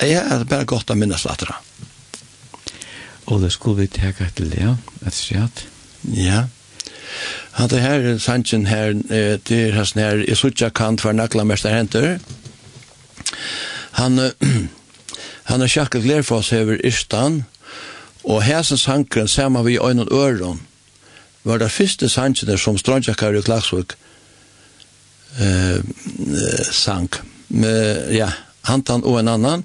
Jeg 0.00 0.22
er 0.30 0.44
bare 0.44 0.64
godt 0.64 0.90
å 0.90 0.94
minnes 0.94 1.24
latra. 1.24 1.58
Og 3.26 3.42
det 3.42 3.52
skulle 3.52 3.82
vi 3.82 3.86
teka 3.90 4.28
til 4.36 4.50
det, 4.50 4.76
et 5.06 5.14
sjat. 5.14 5.66
Ja. 6.04 6.46
Han 7.58 7.70
det 7.70 7.80
her, 7.80 8.18
sannsyn 8.18 8.66
her, 8.66 8.92
det 9.48 9.58
er 9.58 9.74
hans 9.74 9.92
her, 9.98 10.22
i 10.22 10.34
suttja 10.34 10.70
kant 10.70 11.00
for 11.00 11.12
nakla 11.12 11.44
mester 11.44 11.74
henter. 11.74 12.18
Han, 13.98 14.20
han 15.50 15.62
er 15.62 15.72
sjakkel 15.72 16.02
glerfoss 16.02 16.52
hever 16.54 16.80
Istan, 16.86 17.44
og 18.24 18.42
hesens 18.42 18.84
hankren, 18.84 19.28
saman 19.28 19.66
vi 19.66 19.76
i 19.76 19.82
øynene 19.82 20.08
øren, 20.12 20.60
var 21.46 21.62
det 21.62 21.70
første 21.70 22.08
sangene 22.10 22.58
som 22.58 22.78
Strøndjakar 22.78 23.38
i 23.38 23.42
Klagsvik 23.46 23.94
eh, 25.38 25.78
sang. 26.70 27.08
Med, 27.48 28.10
ja, 28.16 28.32
hantan 28.66 29.04
og 29.06 29.20
en 29.20 29.30
annan, 29.30 29.64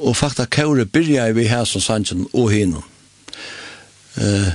og 0.00 0.16
fakta 0.16 0.46
kaure 0.48 0.86
byrja 0.88 1.28
vi 1.36 1.44
her 1.50 1.66
som 1.68 1.84
sangene 1.84 2.28
og 2.32 2.52
hinnom. 2.54 2.84
Eh, 4.16 4.52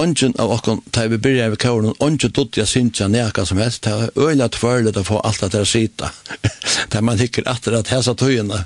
Ongen 0.00 0.32
av 0.38 0.48
okkon, 0.48 0.78
da 0.96 1.02
vi 1.12 1.18
byrja 1.20 1.50
vi 1.52 1.56
kauren, 1.60 1.92
ongen 2.00 2.32
dutt 2.32 2.56
jeg 2.56 2.68
synsja 2.70 3.04
neka 3.12 3.42
som 3.44 3.58
helst, 3.60 3.84
det 3.84 3.92
er 3.92 4.14
øyla 4.16 4.46
tvørlet 4.48 4.96
å 4.96 5.02
få 5.04 5.18
alt 5.28 5.42
at 5.44 5.52
det 5.52 5.60
er 5.60 5.68
sita, 5.68 6.08
der 6.94 7.04
man 7.04 7.20
hikker 7.20 7.44
atter 7.50 7.76
at 7.76 7.92
hesa 7.92 8.14
tøyina. 8.16 8.62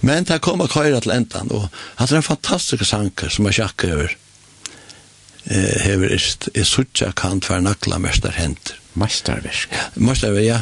Men 0.00 0.24
det 0.24 0.40
kom 0.40 0.64
a 0.64 0.68
køyra 0.70 1.02
til 1.04 1.12
endan, 1.12 1.52
og 1.52 1.68
at 1.98 2.08
det 2.08 2.14
er 2.14 2.22
en 2.22 2.30
fantastisk 2.30 2.88
sanker 2.88 3.28
som 3.28 3.50
er 3.50 3.58
sjakker 3.58 3.92
over 3.98 4.16
eh, 5.50 5.82
hever 5.84 6.14
ist, 6.14 6.48
er 6.54 6.64
suttja 6.64 7.10
kan 7.16 7.42
tver 7.42 7.60
nakla 7.64 7.98
mestar 7.98 8.36
hent. 8.38 8.74
Mestarverk? 8.98 9.74
Mestarverk, 9.94 10.46
ja. 10.46 10.60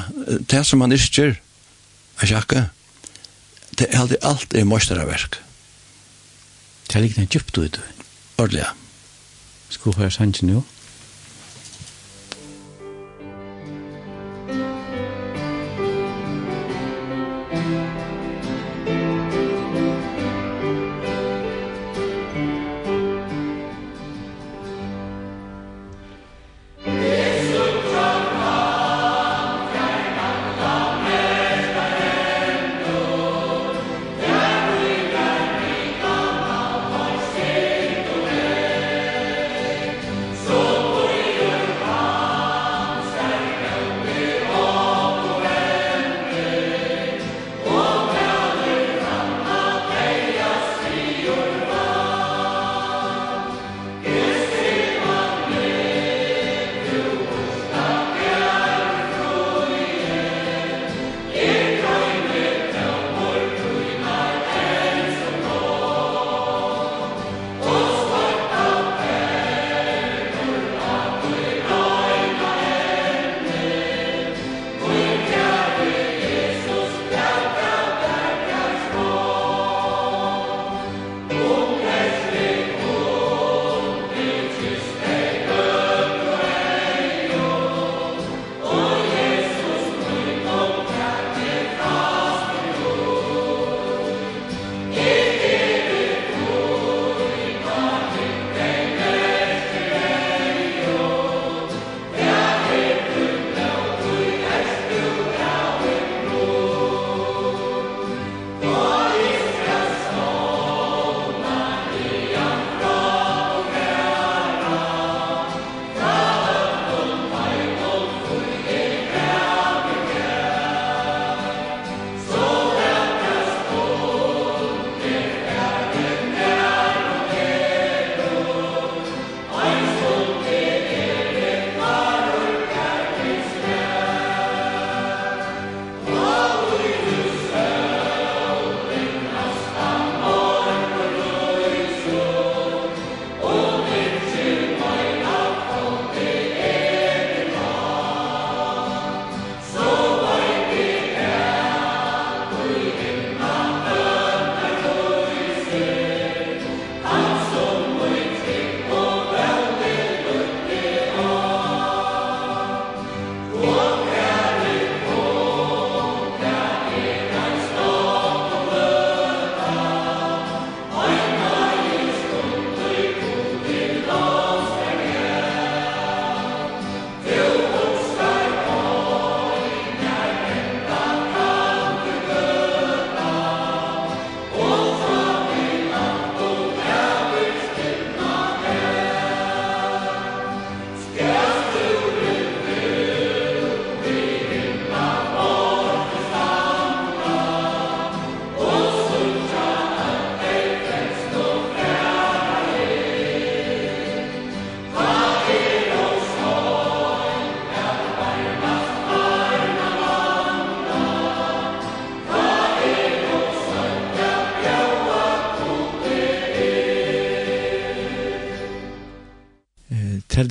Det 0.50 0.64
som 0.66 0.82
man 0.82 0.92
istjer, 0.92 1.38
er 2.20 2.26
sjakka, 2.26 2.64
det 3.78 3.88
er 3.88 4.00
alltid 4.00 4.24
alt 4.26 4.56
er 4.58 4.66
mestarverk. 4.68 5.38
Det 6.88 6.96
er 6.96 7.04
likt 7.04 7.20
en 7.20 7.30
djupt 7.30 7.58
ut. 7.58 7.80
Ordelig, 8.38 8.64
ja. 8.64 8.72
Skulle 9.70 10.00
høre 10.00 10.10
sannsyn 10.10 10.50
jo? 10.56 10.64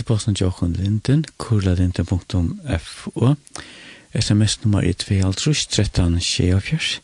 e-posten 0.08 0.34
Jokon 0.34 0.74
Linden, 0.74 1.26
kurlalinden.fo, 1.38 3.36
sms 4.14 4.64
nummer 4.64 4.82
1-2-13-24. 4.82 7.00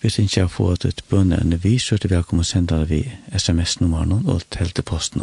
Hvis 0.00 0.18
ikke 0.18 0.40
jeg 0.40 0.50
fått 0.54 0.84
et 0.86 1.02
bønne 1.10 1.40
enn 1.42 1.56
vi, 1.64 1.78
så 1.82 1.96
er 1.96 2.00
det 2.04 2.10
velkommen 2.12 2.44
å 2.44 2.46
sende 2.46 2.78
vi 2.86 3.00
sms-nummeren 3.34 4.28
og 4.30 4.46
telteposten. 4.54 5.22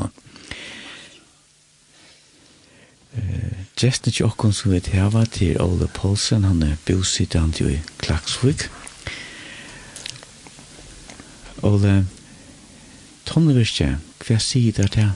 Uh, 3.16 3.56
Gjesten 3.80 4.12
til 4.12 4.28
okken 4.28 4.52
som 4.52 4.76
vi 4.76 4.84
hava 4.92 5.24
til 5.24 5.56
Ole 5.64 5.88
Poulsen, 5.88 6.44
han 6.44 6.60
er 6.68 6.76
bosittende 6.84 7.72
i 7.72 7.80
Klaksvik. 8.04 8.68
Ole, 11.64 12.04
tonnevirke, 13.24 14.04
hva 14.28 14.38
sier 14.44 14.76
det 14.76 14.92
til 14.98 15.16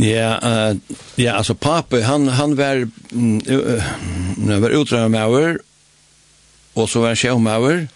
Ja, 0.00 0.40
uh, 0.42 0.76
ja, 1.16 1.32
alltså 1.32 1.54
pappa 1.54 2.00
han 2.00 2.28
han 2.28 2.56
var 2.56 2.88
mm, 3.12 3.40
uh, 3.48 3.82
han 4.46 4.60
med 4.60 4.70
utrymmauer 4.70 5.58
och 6.74 6.90
så 6.90 7.00
var 7.00 7.14
sjömauer 7.14 7.88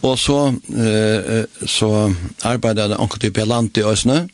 och 0.00 0.18
så 0.18 0.54
eh 0.76 1.44
så 1.66 2.14
arbetade 2.42 2.94
han 2.94 3.08
typ 3.08 3.38
i 3.38 3.44
land 3.44 3.78
i 3.78 3.82
Ösne. 3.82 4.28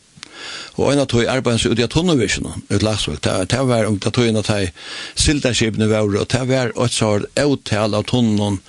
Og 0.76 0.92
en 0.92 1.00
av 1.00 1.06
tog 1.06 1.24
arbeidens 1.24 1.66
ut 1.66 1.78
i 1.78 1.86
at 1.86 1.96
ut 1.96 2.82
Lagsvøk, 2.82 3.22
det 3.50 3.60
var 3.66 3.86
om 3.86 3.98
det 3.98 4.12
tog 4.12 4.26
inn 4.26 4.36
at 4.36 4.48
jeg 4.48 4.72
sildaskipene 5.14 5.88
var, 5.88 6.04
og 6.04 6.28
det 6.32 6.42
var 6.48 6.72
et 6.84 6.92
sår 6.92 7.26
avtal 7.36 7.94
av 7.94 8.04
tonnen 8.04 8.60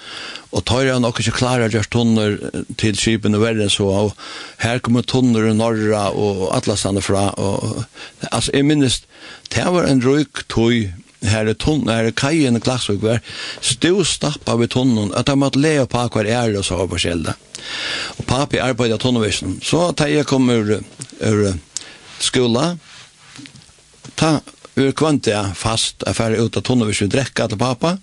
og 0.57 0.65
tar 0.65 0.87
jeg 0.87 1.01
nok 1.03 1.19
ikke 1.21 1.35
klare 1.37 1.67
å 1.67 1.71
gjøre 1.71 1.91
tunner 1.93 2.37
til 2.81 2.97
skipen 2.97 3.37
og 3.37 3.43
verre 3.43 3.67
så 3.71 3.87
og 3.87 4.13
her 4.63 4.81
kommer 4.83 5.05
tunner 5.05 5.49
i 5.49 5.55
norra 5.57 6.07
og 6.09 6.47
alle 6.55 6.77
stande 6.79 7.03
fra 7.05 7.29
og 7.37 7.83
altså 8.31 8.55
jeg 8.55 8.65
minnes 8.65 9.01
det 9.53 9.67
var 9.73 9.87
en 9.87 10.01
røyk 10.03 10.47
tog 10.51 10.73
her 11.27 11.49
er 11.49 11.57
tunn 11.57 11.87
her 11.89 12.09
er 12.09 12.13
kajen 12.13 12.59
i 12.59 12.61
klassvik 12.61 13.01
var. 13.01 13.23
Stod 13.65 14.03
stappa 14.05 14.53
ved 14.59 14.69
tunnen 14.75 15.13
at 15.17 15.29
han 15.31 15.41
måtte 15.41 15.61
lea 15.61 15.87
på 15.89 16.03
hver 16.13 16.29
er 16.29 16.57
og 16.57 16.65
så 16.65 16.77
var 16.81 16.91
på 16.91 17.01
skjelda 17.01 17.37
og 18.17 18.27
papi 18.29 18.61
arbeidet 18.63 19.01
tunnevisen 19.03 19.57
så 19.65 19.89
da 19.97 20.09
jeg 20.09 20.27
kom 20.29 20.49
ur, 20.49 20.77
ur 21.21 21.41
skola 22.23 22.69
ta 24.17 24.39
ur 24.77 24.93
kvante 24.97 25.33
fast 25.57 26.05
affære 26.07 26.37
ut 26.41 26.57
av 26.57 26.65
tunnevisen 26.65 27.13
drekka 27.13 27.49
til 27.49 27.61
pappa 27.61 27.97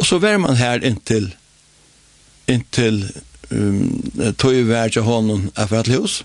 Og 0.00 0.06
så 0.08 0.16
var 0.18 0.38
man 0.40 0.56
her 0.56 0.80
inntil 0.80 1.28
inntil 2.50 3.04
um, 3.50 3.86
tog 4.38 4.58
vær 4.68 4.92
til 4.92 5.06
hånden 5.06 5.50
av 5.58 5.72
et 5.78 5.92
hus. 5.94 6.20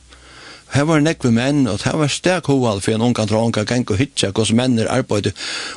Her 0.73 0.88
var 0.89 0.99
nekve 0.99 1.30
menn, 1.32 1.67
og 1.71 1.84
her 1.86 1.95
var 2.01 2.09
sterk 2.11 2.49
hoval 2.51 2.82
for 2.84 2.95
en 2.95 3.03
unga 3.05 3.23
dronka 3.30 3.63
geng 3.69 3.86
og 3.93 3.99
hitja 3.99 4.32
hos 4.36 4.51
menn 4.51 4.80
er 4.82 4.89
arbeid. 4.91 5.30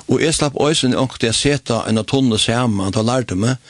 Og 0.09 0.23
jeg 0.25 0.35
slapp 0.35 0.57
øysen 0.59 0.97
i 0.97 0.99
ångte 0.99 1.29
jeg 1.29 1.37
seta 1.39 1.83
en 1.87 2.01
av 2.01 2.09
tonne 2.11 2.39
saman, 2.41 2.95
han 2.97 3.07
lærte 3.07 3.37
meg 3.39 3.61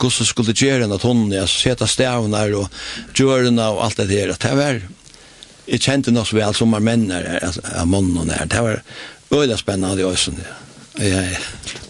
hos 0.00 0.20
jeg 0.22 0.30
skulle 0.30 0.54
gjøre 0.56 0.86
en 0.86 0.94
av 0.94 1.02
tonne, 1.02 1.34
jeg 1.34 1.50
seta 1.52 1.88
stavnar 1.90 2.54
og 2.56 2.70
gjørna 3.18 3.72
og 3.74 3.82
alt 3.84 4.00
det 4.00 4.08
her. 4.14 4.32
Det 4.32 4.54
var, 4.56 4.80
jeg 5.68 5.84
kjente 5.84 6.14
nok 6.14 6.30
så 6.30 6.38
vel 6.38 6.56
som 6.56 6.78
er 6.78 6.86
menn 6.86 7.10
er, 7.12 7.28
av 7.74 7.90
mannen 7.90 8.32
her. 8.32 8.48
Det 8.48 8.64
var 8.64 8.80
øyla 9.34 9.58
spennende 9.60 10.00
i 10.00 10.08
øysen, 10.08 10.40
ja. 10.40 10.56
Ja, 10.98 11.20
ja. 11.22 11.38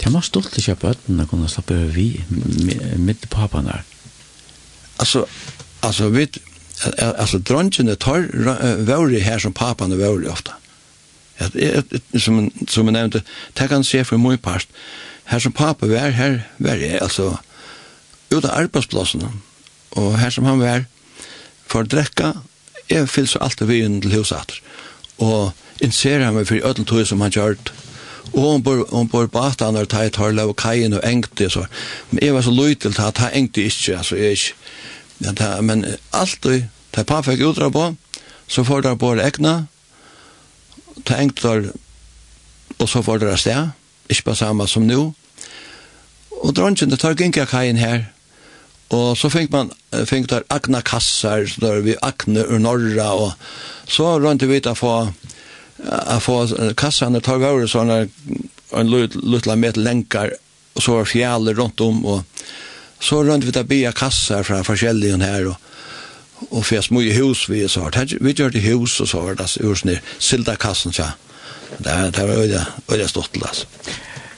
Det 0.02 0.10
var 0.12 0.20
stolt 0.20 0.50
til 0.52 0.66
kjøpe 0.66 0.90
øtten 0.90 1.16
øyne, 1.16 1.28
kunne 1.30 1.48
slappe 1.48 1.76
vi 1.94 2.10
midt 3.00 3.22
på 3.28 3.38
pappan 3.38 3.70
der. 3.70 3.86
Alltså 4.98 5.26
alltså 5.80 6.08
vi 6.08 6.28
alltså 7.18 7.38
drunchen 7.38 7.86
det 7.86 7.96
tar 7.96 8.20
vore 8.84 9.18
här 9.18 9.38
som 9.38 9.52
pappan 9.52 9.92
och 9.92 9.98
vore 9.98 10.28
ofta. 10.28 10.52
som 12.18 12.50
som 12.68 12.84
jag 12.86 12.92
nämnde, 12.92 13.22
det 13.52 13.68
kan 13.68 13.84
se 13.84 14.04
för 14.04 14.16
mycket 14.16 14.42
past. 14.42 14.68
Här 15.24 15.38
som 15.38 15.52
pappa 15.52 15.86
var 15.86 16.10
här 16.10 16.48
var 16.56 16.76
jag 16.76 17.02
alltså 17.02 17.38
ut 18.30 18.44
av 18.44 18.50
arbetsplatsen 18.50 19.40
och 19.88 20.18
här 20.18 20.30
som 20.30 20.44
han 20.44 20.58
var 20.58 20.84
för 21.66 21.82
att 21.82 21.90
dricka 21.90 22.34
jag 22.88 23.10
fylls 23.10 23.36
alltid 23.36 23.68
vid 23.68 23.84
en 23.84 24.00
till 24.00 24.12
huset. 24.12 24.52
och 25.16 25.52
inser 25.78 26.20
han 26.20 26.34
mig 26.34 26.44
för 26.44 26.66
ödel 26.66 26.84
tog 26.84 27.06
som 27.06 27.20
han 27.20 27.30
gjort 27.30 27.72
Og 28.32 28.40
hon 28.42 28.62
bor, 28.62 28.84
hon 28.90 29.08
bor 29.08 29.26
på 29.26 29.42
at 29.42 29.62
han 29.64 29.78
har 29.78 29.88
tatt 29.88 30.14
tar 30.16 30.34
lov 30.36 30.54
kajen 30.58 30.96
og 30.96 31.04
engte 31.06 31.48
så. 31.50 31.66
Men 32.10 32.24
jeg 32.24 32.34
var 32.34 32.46
så 32.46 32.54
lytel 32.54 32.94
til 32.94 33.06
at 33.06 33.22
han 33.22 33.34
engte 33.34 33.64
ikke, 33.64 33.96
altså 33.98 34.16
jeg 34.16 34.38
ikke. 34.38 34.54
Ja, 35.18 35.32
ta, 35.34 35.48
men 35.60 35.84
alltid, 36.14 36.68
ta 36.94 37.02
pa 37.02 37.22
fikk 37.26 37.42
utra 37.42 37.70
på, 37.74 37.88
så 38.46 38.62
får 38.64 38.84
der 38.86 38.94
på 38.94 39.16
egna, 39.18 39.54
ta 41.04 41.18
engte 41.18 41.48
der, 41.48 41.72
og 42.78 42.88
så 42.88 43.02
får 43.02 43.18
der 43.18 43.36
sted, 43.36 43.74
ikke 44.08 44.30
på 44.30 44.34
samme 44.38 44.68
som 44.68 44.86
nu. 44.86 45.14
Og 46.38 46.54
dronjen, 46.54 46.90
det 46.90 47.00
tar 47.02 47.18
gynka 47.18 47.48
kajen 47.50 47.82
her, 47.82 48.06
Og 48.88 49.16
så 49.20 49.28
fikk 49.28 49.50
man 49.52 49.70
fikk 50.08 50.30
der 50.30 50.46
agna 50.52 50.80
kassar, 50.80 51.44
der 51.60 51.82
vi 51.84 51.96
agne 52.02 52.44
ur 52.48 52.60
norra, 52.62 53.10
og 53.12 53.32
så 53.88 54.16
rundt 54.20 54.46
vi 54.48 54.60
å 54.64 54.74
få 54.76 54.94
att 55.86 56.22
få 56.22 56.48
kassan 56.76 57.16
att 57.16 57.24
ta 57.24 57.34
över 57.34 57.66
såna 57.66 58.06
en 58.70 58.90
lilla 58.90 59.56
met 59.56 59.76
länkar 59.76 60.34
och 60.72 60.82
så 60.82 60.92
var 60.92 61.04
fjäller 61.04 61.54
runt 61.54 61.80
om 61.80 62.06
och 62.06 62.22
så 63.00 63.24
runt 63.24 63.44
vi 63.44 63.50
där 63.50 63.64
bya 63.64 63.92
kassar 63.92 64.42
från 64.42 64.64
försäljningen 64.64 65.20
här 65.20 65.46
och 65.46 65.56
och 66.50 66.66
små 66.84 67.02
i 67.02 67.12
hus 67.12 67.48
vi 67.48 67.68
så 67.68 67.80
har 67.80 68.18
vi 68.20 68.32
gör 68.32 68.50
det 68.50 68.58
hus 68.58 69.00
och 69.00 69.08
så 69.08 69.20
har 69.20 69.34
det 69.34 69.56
ursnir 69.60 70.02
silda 70.18 70.56
kassan 70.56 70.92
så 70.92 71.02
där 71.78 72.10
där 72.10 72.26
var 72.26 72.46
det 72.46 72.66
var 72.86 72.98
det 72.98 73.08
stort 73.08 73.36
alltså 73.42 73.66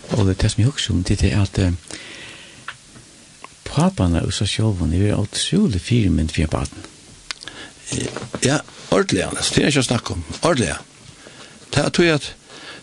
och 0.09 0.26
det 0.26 0.34
tas 0.34 0.57
mig 0.57 0.66
också 0.66 0.93
om 0.93 1.03
det 1.03 1.22
är 1.22 1.38
att 1.38 1.59
papparna 3.64 4.20
och 4.20 4.34
så 4.34 4.47
själva 4.47 4.86
är 4.86 5.36
fire 5.36 5.78
firmen 5.78 6.28
fire 6.28 6.47
baden. 6.47 6.82
ja 8.41 8.61
ordentligt 8.88 9.24
Anders. 9.24 9.51
det 9.51 9.62
er 9.62 9.68
ikke 9.68 9.80
å 9.80 9.82
snakke 9.82 10.12
om 10.12 10.24
ordentligt 10.43 10.89
Det 11.75 11.85
er 11.85 11.89
tog 11.89 12.07
at 12.07 12.35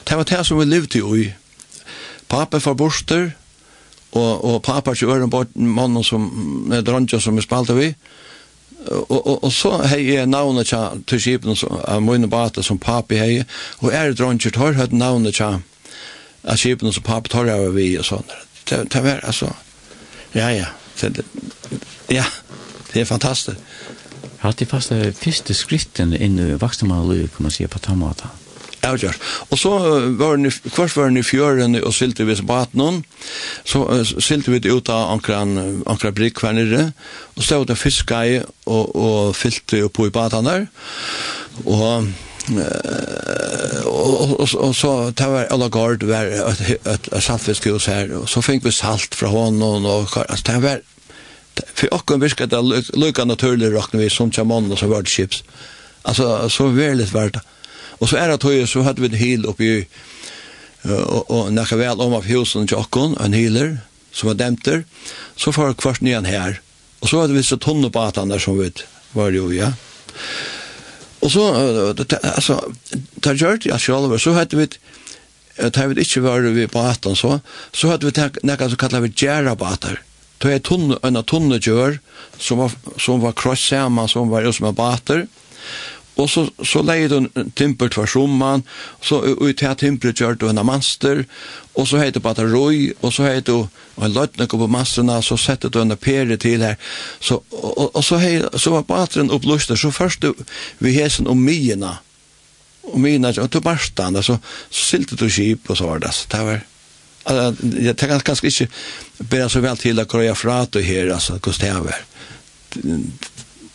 det 0.07 0.17
var 0.17 0.23
det 0.23 0.45
som 0.45 0.59
vi 0.59 0.65
levde 0.65 0.99
i. 1.19 1.33
Pape 2.29 2.59
for 2.59 2.73
borster, 2.73 3.31
og, 4.11 4.45
og 4.45 4.61
pappa 4.63 4.93
til 4.93 5.09
øren 5.09 5.29
bort 5.29 5.55
mannen 5.55 6.03
som 6.03 6.71
er 6.71 6.81
dronja 6.81 7.19
som 7.19 7.35
vi 7.35 7.41
spalte 7.41 7.75
vi. 7.75 7.93
Og, 8.87 9.27
og, 9.27 9.43
og 9.43 9.51
så 9.51 9.81
hei 9.89 10.13
jeg 10.13 10.29
navnet 10.31 10.69
tja 10.69 10.93
til 11.07 11.19
skipen 11.19 11.57
av 11.83 12.01
mine 12.01 12.29
bata 12.31 12.63
som 12.63 12.79
pape 12.79 13.19
hei, 13.19 13.43
og 13.83 13.91
er 13.91 14.15
dronja 14.15 14.51
tar 14.53 14.77
høyt 14.77 14.95
navnet 14.95 15.35
tja 15.35 15.57
av 16.47 16.59
skipen 16.59 16.93
som 16.95 17.03
pape 17.03 17.31
tar 17.33 17.51
av 17.51 17.67
vi 17.75 17.89
og 17.99 18.07
sånn. 18.07 18.35
Det, 18.69 18.85
det 18.93 19.03
var 19.03 19.23
altså, 19.27 19.51
ja 20.35 20.49
ja, 20.55 20.71
det, 21.01 21.25
ja, 22.11 22.25
det 22.93 23.03
er 23.03 23.11
fantastisk. 23.11 23.59
Hatt 24.37 24.59
de 24.61 24.67
faste 24.69 24.95
første 25.17 25.55
skritten 25.57 26.13
inn 26.13 26.37
i 26.39 26.51
vaksne 26.61 26.87
man 26.87 27.09
kan 27.09 27.47
man 27.47 27.51
si 27.51 27.67
på 27.67 27.79
tamata. 27.81 28.29
Ja. 28.29 28.46
Ja, 28.83 29.11
Og 29.49 29.57
så 29.59 29.71
var 30.19 30.37
ni, 30.37 30.49
kvart 30.49 30.95
var 30.95 31.09
ni 31.09 31.23
fjøren 31.23 31.75
og 31.81 31.93
sylte 31.93 32.25
vi 32.25 32.35
baten 32.47 33.03
så 33.65 33.83
uh, 33.83 34.03
sylte 34.05 34.51
vi 34.51 34.71
ut 34.71 34.89
av 34.89 35.11
ankran, 35.11 35.83
ankra 35.87 36.11
brikk 36.11 36.39
hver 36.39 36.53
nere, 36.53 36.91
og 37.35 37.43
stod 37.43 37.67
det 37.67 37.77
fiska 37.77 38.21
i 38.25 38.37
og, 38.65 38.95
og 38.95 39.35
fylte 39.35 39.89
på 39.89 40.07
i 40.07 40.13
baten 40.13 40.45
der, 40.45 40.67
og 41.65 42.07
og, 42.47 44.39
og, 44.39 44.49
og 44.55 44.75
så 44.75 45.11
det 45.11 45.25
var 45.27 45.49
alla 45.51 45.67
gard 45.67 46.03
var 46.07 46.25
ett 46.25 46.85
ett 46.85 47.07
et 47.11 47.23
saltfiskehus 47.23 47.89
her 47.91 48.13
og 48.15 48.29
så 48.29 48.39
fikk 48.41 48.63
vi 48.63 48.71
salt 48.71 49.15
fra 49.15 49.27
honom 49.27 49.85
og 49.85 50.15
altså 50.29 50.43
det 50.47 50.61
var 50.63 50.79
for 51.73 51.93
och 51.93 52.23
viska 52.23 52.45
det 52.45 52.83
lukka 52.93 53.25
naturligt 53.25 53.73
rockna 53.73 53.99
vi 53.99 54.09
som 54.09 54.31
chamon 54.31 54.71
och 54.71 54.79
så 54.79 54.87
vart 54.87 55.07
chips. 55.07 55.43
Alltså 56.01 56.49
så 56.49 56.67
väldigt 56.67 57.13
vart 57.13 57.33
det. 57.33 57.41
Og 57.99 58.09
så 58.09 58.19
er 58.21 58.31
det 58.31 58.41
tøye, 58.43 58.67
så 58.69 58.83
hadde 58.85 59.01
vi 59.01 59.09
en 59.09 59.19
hil 59.19 59.47
oppi, 59.49 59.71
og, 60.87 61.23
og 61.33 61.51
nekka 61.55 61.79
vel 61.79 62.03
om 62.03 62.15
av 62.17 62.27
husen 62.29 62.67
til 62.69 62.79
okken, 62.79 63.17
en 63.23 63.35
hiler, 63.35 63.77
som 64.13 64.31
var 64.31 64.39
demter, 64.39 64.83
så 65.37 65.53
var 65.55 65.75
kvart 65.77 66.03
nyan 66.05 66.29
her. 66.29 66.59
Og 67.01 67.09
så 67.11 67.21
hadde 67.21 67.37
vi 67.37 67.45
så 67.45 67.59
tonne 67.61 67.91
på 67.93 68.05
der 68.15 68.41
som 68.41 68.57
vi 68.57 68.71
var 69.13 69.33
jo, 69.33 69.49
ja. 69.53 69.71
Og 71.21 71.31
så, 71.33 71.43
altså, 72.23 72.59
da 73.25 73.33
gjør 73.33 73.57
det 73.57 73.71
jeg 73.71 73.81
selv, 73.81 74.13
så 74.21 74.33
hadde 74.37 74.57
vi, 74.57 74.67
da 75.57 75.87
vi 75.89 76.01
ikke 76.01 76.21
var 76.25 76.45
vi 76.53 76.67
på 76.69 76.83
atan 76.85 77.17
så, 77.17 77.39
så 77.73 77.89
hadde 77.91 78.09
vi 78.09 78.27
nekka 78.45 78.69
som 78.69 78.79
kallet 78.81 79.07
vi 79.07 79.15
gjerra 79.25 79.55
på 79.57 79.65
atan. 79.65 79.97
Det 80.37 80.53
er 80.53 80.61
tunne, 80.61 80.99
en 81.01 81.17
tunne 81.25 81.57
gjør, 81.57 81.97
som 82.37 82.61
var, 82.61 82.73
som 83.01 83.21
var 83.23 83.33
kross 83.37 83.63
sammen, 83.71 84.09
som 84.09 84.29
var 84.29 84.45
jo 84.45 84.53
som 84.53 84.69
er 84.69 84.77
bater, 84.77 85.25
Og 86.17 86.29
så, 86.29 86.47
så 86.65 86.81
leide 86.81 87.19
hun 87.19 87.51
timpert 87.55 87.93
for 87.97 88.09
somman, 88.09 88.63
så 89.05 89.21
ut 89.21 89.57
til 89.57 89.75
timpert 89.77 90.21
gjør 90.21 90.37
du 90.39 90.47
en 90.49 90.63
master, 90.65 91.23
og 91.77 91.87
så 91.87 92.01
heit 92.01 92.17
du 92.17 92.21
bare 92.25 92.47
roi, 92.49 92.93
og 93.01 93.13
så 93.13 93.27
heit 93.27 93.49
du 93.49 93.67
en 94.01 94.13
løtnek 94.13 94.49
på 94.49 94.69
masterna, 94.71 95.19
så 95.21 95.37
setter 95.37 95.69
du 95.69 95.79
en 95.81 95.93
pere 95.97 96.39
til 96.41 96.65
her. 96.65 96.79
Så, 97.19 97.41
og, 97.51 97.69
og, 97.69 97.91
og 97.93 98.05
så, 98.05 98.17
hei, 98.21 98.41
så 98.57 98.73
var 98.73 98.87
bateren 98.89 99.31
opplyst, 99.33 99.75
så 99.77 99.93
først 99.93 100.25
du, 100.25 100.33
vi 100.81 100.95
hesen 100.97 101.29
om 101.29 101.37
myena, 101.37 101.99
om 102.87 103.03
myena, 103.03 103.35
og 103.43 103.51
til 103.53 103.61
barstan, 103.65 104.17
så, 104.23 104.39
så 104.69 104.89
silte 104.95 105.19
du 105.19 105.29
kip, 105.29 105.69
og 105.69 105.77
så 105.77 105.91
var 105.91 106.01
det, 106.01 106.15
så 106.17 106.33
det 106.33 106.43
var 106.49 106.65
jeg 107.27 107.95
tenker 107.99 108.23
kanskje 108.23 108.47
ikke 108.47 108.67
bare 109.27 109.49
så 109.51 109.59
vel 109.63 109.79
til 109.81 109.99
å 109.99 110.05
krøye 110.07 110.35
fra 110.37 110.61
til 110.71 110.85
her, 110.87 111.09
altså, 111.17 111.35
hvordan 111.43 111.59
det 111.65 111.87
var 111.89 112.05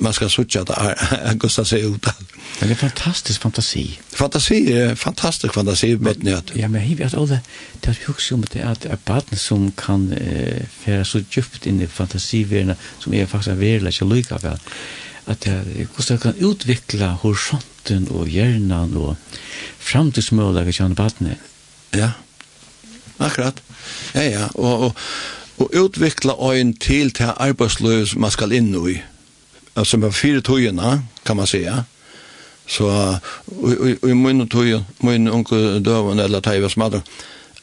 man 0.03 0.13
ska 0.13 0.29
sucha 0.29 0.61
att 1.25 1.35
Gustav 1.35 1.65
ser 1.65 1.95
ut. 1.95 2.07
Det 2.61 2.71
är 2.71 2.75
fantastisk 2.75 3.41
fantasi. 3.41 3.99
Fantasi 4.11 4.73
är 4.73 4.95
fantastisk 4.95 5.55
fantasi 5.55 5.97
med 5.97 6.25
nöt. 6.25 6.51
Ja, 6.55 6.69
men 6.69 6.81
hur 6.81 6.97
vet 6.97 7.15
alla 7.15 7.39
det 7.81 7.89
är 7.89 8.11
också 8.11 8.35
om 8.35 8.45
det 8.53 8.61
är 8.61 8.73
ett 8.73 9.05
barn 9.05 9.37
som 9.37 9.73
kan 9.73 10.13
eh, 10.13 10.63
föra 10.85 11.05
så 11.05 11.19
djupt 11.31 11.67
in 11.67 11.81
i 11.81 11.87
fantasivärlden 11.87 12.77
som 12.99 13.15
är 13.15 13.27
faktiskt 13.27 13.57
verkligen 13.57 14.15
lika 14.15 14.39
väl 14.39 14.59
att 15.25 15.41
det 15.41 15.87
hvordan 15.95 16.19
kan 16.19 16.35
utveckla 16.35 17.11
horisonten 17.11 18.09
och 18.09 18.29
hjärnan 18.29 18.97
och 18.97 19.17
framtidsmöjligheter 19.79 20.73
kan 20.73 20.95
barnet. 20.95 21.39
Ja, 21.91 22.11
akkurat. 23.17 23.63
Ja, 24.13 24.23
ja, 24.23 24.49
och 24.55 24.87
och, 24.87 24.97
og 25.59 25.71
utvikla 25.73 26.33
øyn 26.53 26.77
til 26.77 27.11
til 27.11 27.31
arbeidsløy 27.37 28.05
som 28.07 28.21
man 28.21 28.31
skal 28.31 28.53
inn 28.53 28.75
i 28.89 28.97
alltså 29.75 29.97
med 29.97 30.15
fire 30.15 30.41
tojorna 30.41 31.03
kan 31.23 31.37
man 31.37 31.47
säga. 31.47 31.85
Så 32.67 33.19
i 34.03 34.15
min 34.15 34.49
toj, 34.49 34.85
min 34.99 35.29
unge 35.29 35.79
døven, 35.79 36.19
eller 36.19 36.41
Taivas 36.41 36.77
madder, 36.77 37.03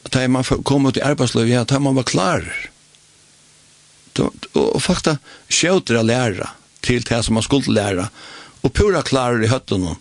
da 0.02 0.28
man 0.28 0.44
kom 0.44 0.86
ut 0.86 0.96
i 0.96 1.00
arbetslöv, 1.02 1.48
ja, 1.48 1.64
da 1.64 1.78
man 1.78 1.94
var 1.94 2.02
klar. 2.02 2.44
Og 4.52 4.82
fakta, 4.82 5.16
skjøter 5.48 6.00
å 6.00 6.04
lære 6.04 6.50
til 6.84 7.02
det 7.08 7.22
som 7.24 7.34
man 7.38 7.46
skulle 7.46 7.72
lære, 7.72 8.08
og 8.60 8.72
pura 8.76 9.02
klarer 9.02 9.44
i 9.44 9.50
høttene 9.50 9.96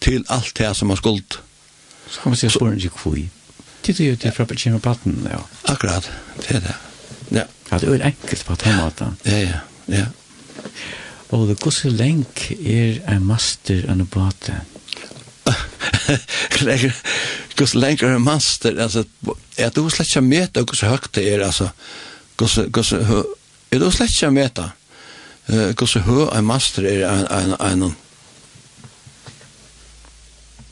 til 0.00 0.24
alt 0.28 0.52
det 0.58 0.74
som 0.76 0.90
man 0.90 0.98
skulle. 0.98 1.40
Så 2.10 2.20
kan 2.20 2.34
man 2.34 2.40
se 2.40 2.50
spørsmål 2.50 2.84
ikke 2.84 3.04
hvor. 3.04 3.20
Det 3.86 4.00
er 4.00 4.10
jo 4.10 4.16
det 4.22 4.34
fra 4.34 4.44
Kjema 4.44 4.78
Patten, 4.78 5.22
ja. 5.30 5.40
Akkurat, 5.70 6.10
det 6.42 6.56
er 6.56 6.64
det. 6.66 6.76
Ja. 7.30 7.46
Ja, 7.70 7.78
det 7.78 7.86
er 7.86 7.94
jo 7.94 8.02
enkelt 8.02 8.46
på 8.46 8.54
den 8.64 8.76
måten. 8.76 9.16
Ja, 9.24 9.38
ja, 9.38 9.60
ja. 9.86 10.06
Og 11.30 11.48
det 11.48 11.60
går 11.62 11.70
så 11.70 11.90
lenk 11.94 12.48
er 12.58 12.98
en 13.10 13.26
master 13.26 13.84
enn 13.90 14.06
bate. 14.10 14.60
Går 17.56 17.66
så 17.66 17.78
lenk 17.78 18.02
er 18.02 18.16
en 18.16 18.24
master, 18.24 18.74
altså, 18.82 19.04
er 19.58 19.70
du 19.74 19.84
slett 19.90 20.10
ikke 20.10 20.22
møte 20.26 20.62
hvor 20.64 20.78
så 20.78 20.90
høyt 20.90 21.10
det 21.14 21.26
er, 21.28 21.44
altså, 21.46 21.68
går 22.36 22.48
så 22.82 23.24
er 23.70 23.78
du 23.78 23.90
slett 23.94 24.14
ikke 24.14 24.30
med 24.34 24.50
det, 24.58 24.70
går 25.76 25.90
så 25.90 26.02
høy 26.06 26.24
en 26.34 26.46
master 26.46 26.86
er 26.88 27.04
en, 27.08 27.26
en, 27.30 27.54
en, 27.60 27.96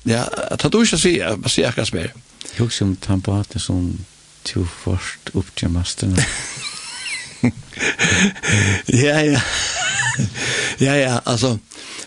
Ja, 0.08 0.24
det 0.56 0.72
du 0.72 0.80
ikke 0.80 0.96
å 0.96 1.02
si, 1.02 1.18
bare 1.20 1.50
sier 1.52 1.68
akkurat 1.68 1.92
mer. 1.92 2.14
Jeg 2.48 2.62
husker 2.62 2.86
om 2.86 2.94
han 2.94 3.02
tannbaten 3.04 3.60
som 3.60 3.90
to 4.48 4.64
først 4.64 5.34
opp 5.36 5.50
til 5.56 5.70
masterne. 5.74 6.24
ja, 9.04 9.20
ja. 9.20 9.42
ja, 10.86 10.94
ja, 10.94 11.18
altså, 11.26 11.56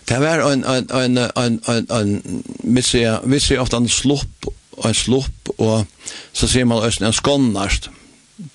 det 0.10 0.20
var 0.22 0.44
en, 0.52 0.66
en, 0.66 0.88
en, 0.92 1.18
en, 1.18 1.60
en, 1.68 1.88
en, 1.92 2.44
vi 2.64 2.82
ser, 2.82 3.20
vi 3.26 3.40
ser 3.40 3.62
ofte 3.62 3.78
en 3.78 3.90
slopp, 3.90 4.50
en 4.86 4.94
slopp, 4.94 5.52
og 5.58 5.86
så 6.34 6.48
ser 6.48 6.66
man 6.66 6.84
også 6.84 7.06
en 7.06 7.14
skånnast, 7.14 7.90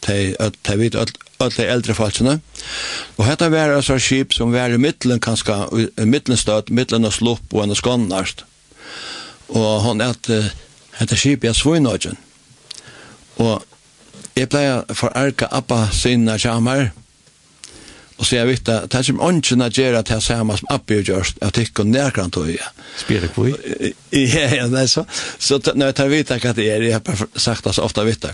til 0.03 0.35
til 0.67 0.79
vet 0.79 0.97
alle 1.41 1.67
eldre 1.71 1.95
falskene. 1.95 2.41
Og 3.17 3.27
dette 3.29 3.51
var 3.53 3.77
altså 3.77 3.99
skip 3.99 4.33
som 4.35 4.53
var 4.53 4.73
i 4.75 4.81
midtelen, 4.83 5.21
kanskje, 5.21 5.55
i 5.99 6.05
midtelen 6.05 6.39
støtt, 6.39 6.71
midtelen 6.71 7.07
av 7.07 7.15
slopp 7.15 7.55
og 7.55 7.63
en 7.65 7.75
skånnast. 7.75 8.45
Og 9.49 9.83
hun 9.85 10.01
er 10.01 10.17
at 10.17 10.31
dette 10.99 11.17
skip 11.17 11.45
er 11.45 11.55
svinøyden. 11.55 12.17
Og 13.37 13.63
jeg 14.37 14.49
pleier 14.49 14.83
for 14.97 15.13
arka 15.17 15.49
appa 15.53 15.87
sinne 15.93 16.39
kjammer, 16.41 16.89
og 16.89 17.06
Og 18.17 18.25
så 18.27 18.39
jeg 18.39 18.49
vet 18.49 18.69
at 18.73 18.89
det 18.93 18.99
er 18.99 19.05
som 19.05 19.21
ånden 19.21 19.61
er 19.61 19.75
gjøre 19.75 20.03
til 20.09 20.21
samme 20.25 20.57
som 20.57 20.71
Abbi 20.73 21.01
og 21.03 21.09
Gjørst, 21.11 21.41
at 21.45 21.55
det 21.55 21.67
ikke 21.69 21.85
er 21.85 21.91
nærkant 21.93 22.33
til 22.33 22.47
å 22.57 22.71
Spiller 22.97 23.29
på 23.29 23.49
i? 23.51 23.55
Ja, 24.17 24.47
ja, 24.55 24.69
det 24.73 24.87
er 24.87 24.87
så. 24.89 25.05
Så 25.39 25.61
når 25.75 25.91
jeg 25.91 25.97
tar 25.99 26.09
vite 26.09 26.39
hva 26.41 26.53
det 26.57 26.69
er, 26.73 26.83
jeg 26.83 26.97
har 26.97 27.05
bare 27.05 27.29
sagt 27.37 27.65
det 27.65 27.75
så 27.77 27.85
ofte 27.85 28.05
vite. 28.07 28.33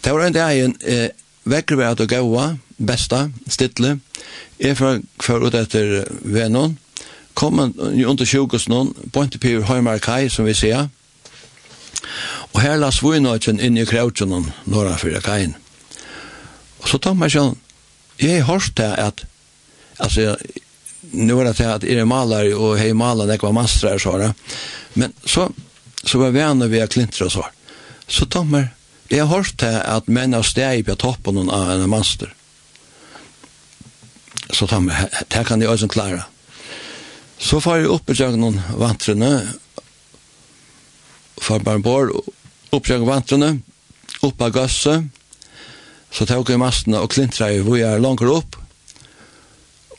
Det 0.00 0.12
var 0.12 0.24
en 0.24 0.36
dag 0.36 0.58
en 0.58 0.76
eh, 0.80 1.10
vekker 1.44 1.76
vi 1.76 1.84
at 1.84 2.00
å 2.00 2.06
gå, 2.08 2.46
besta, 2.78 3.26
stittle. 3.48 3.98
Jeg 4.58 4.78
får 4.78 5.02
før 5.22 5.46
ut 5.48 5.58
etter 5.58 6.06
vennom, 6.24 6.78
kom 7.34 7.60
en 7.60 7.74
under 7.78 8.28
sjukos 8.28 8.68
noen, 8.68 8.94
pointe 9.12 9.38
på 9.38 9.48
Piver 9.48 9.68
Høymarkai, 9.68 10.30
som 10.30 10.48
vi 10.48 10.54
ser. 10.56 10.88
Og 12.52 12.60
her 12.64 12.80
la 12.80 12.90
svinøkken 12.92 13.60
inn 13.60 13.76
i 13.76 13.86
krautjen 13.88 14.32
noen, 14.32 14.48
når 14.64 14.92
han 14.92 15.00
fyrir 15.00 15.24
kajen. 15.24 15.54
Og 16.82 16.88
så 16.90 16.98
tar 16.98 17.14
man 17.18 17.30
sånn, 17.32 17.56
Jeg 18.22 18.44
har 18.44 18.52
hørt 18.52 18.76
det 18.78 18.90
at, 19.02 19.24
altså, 19.98 20.36
nu 21.10 21.40
er 21.40 21.48
det 21.48 21.56
til 21.58 21.70
at 21.70 21.84
er 21.84 22.04
maler 22.06 22.52
og 22.54 22.76
hei 22.78 22.92
maler 22.94 23.26
nekva 23.26 23.50
mastrar 23.54 23.98
så 23.98 24.14
da. 24.20 24.30
Men 24.94 25.14
så, 25.24 25.48
så 26.04 26.20
var 26.20 26.30
vi 26.30 26.68
vi 26.70 26.78
er 26.78 26.86
klintra 26.86 27.28
så. 27.30 27.42
Så 28.06 28.26
tommer, 28.26 28.68
jeg 29.10 29.26
har 29.26 29.34
hørt 29.34 29.58
det 29.60 29.74
at 29.74 30.08
menn 30.08 30.32
har 30.32 30.46
steg 30.46 30.86
på 30.86 30.94
toppen 30.94 31.50
av 31.50 31.70
en 31.74 31.90
master. 31.90 32.30
Så 34.52 34.66
tommer, 34.66 35.08
det 35.28 35.46
kan 35.46 35.60
jeg 35.60 35.68
også 35.68 35.88
klare. 35.88 36.22
Så 37.38 37.58
får 37.60 37.82
jeg 37.82 37.90
opp 37.90 38.10
i 38.10 38.26
noen 38.36 38.60
vantrene, 38.78 39.30
for 41.42 41.58
bare 41.58 41.82
bor 41.82 42.12
opp 42.70 42.86
i 42.86 42.98
vantrene, 43.02 43.56
opp 44.22 44.42
av 44.42 44.52
gasset, 44.54 45.08
så 46.12 46.26
tok 46.28 46.52
jeg 46.52 46.60
mastene 46.60 47.00
og 47.00 47.12
klintra 47.14 47.48
i 47.52 47.62
hvor 47.64 47.78
jeg 47.80 48.02
langer 48.04 48.32
opp. 48.34 48.58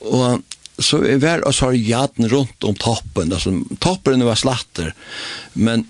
Og 0.03 0.43
så 0.82 0.99
er 1.05 1.22
vær 1.22 1.43
og 1.47 1.53
så 1.53 1.72
har 1.72 1.78
jaden 1.78 2.30
rundt 2.32 2.66
om 2.66 2.76
toppen, 2.78 3.34
altså 3.34 3.53
toppen 3.82 4.26
var 4.26 4.39
slatter, 4.39 4.93
men 5.53 5.86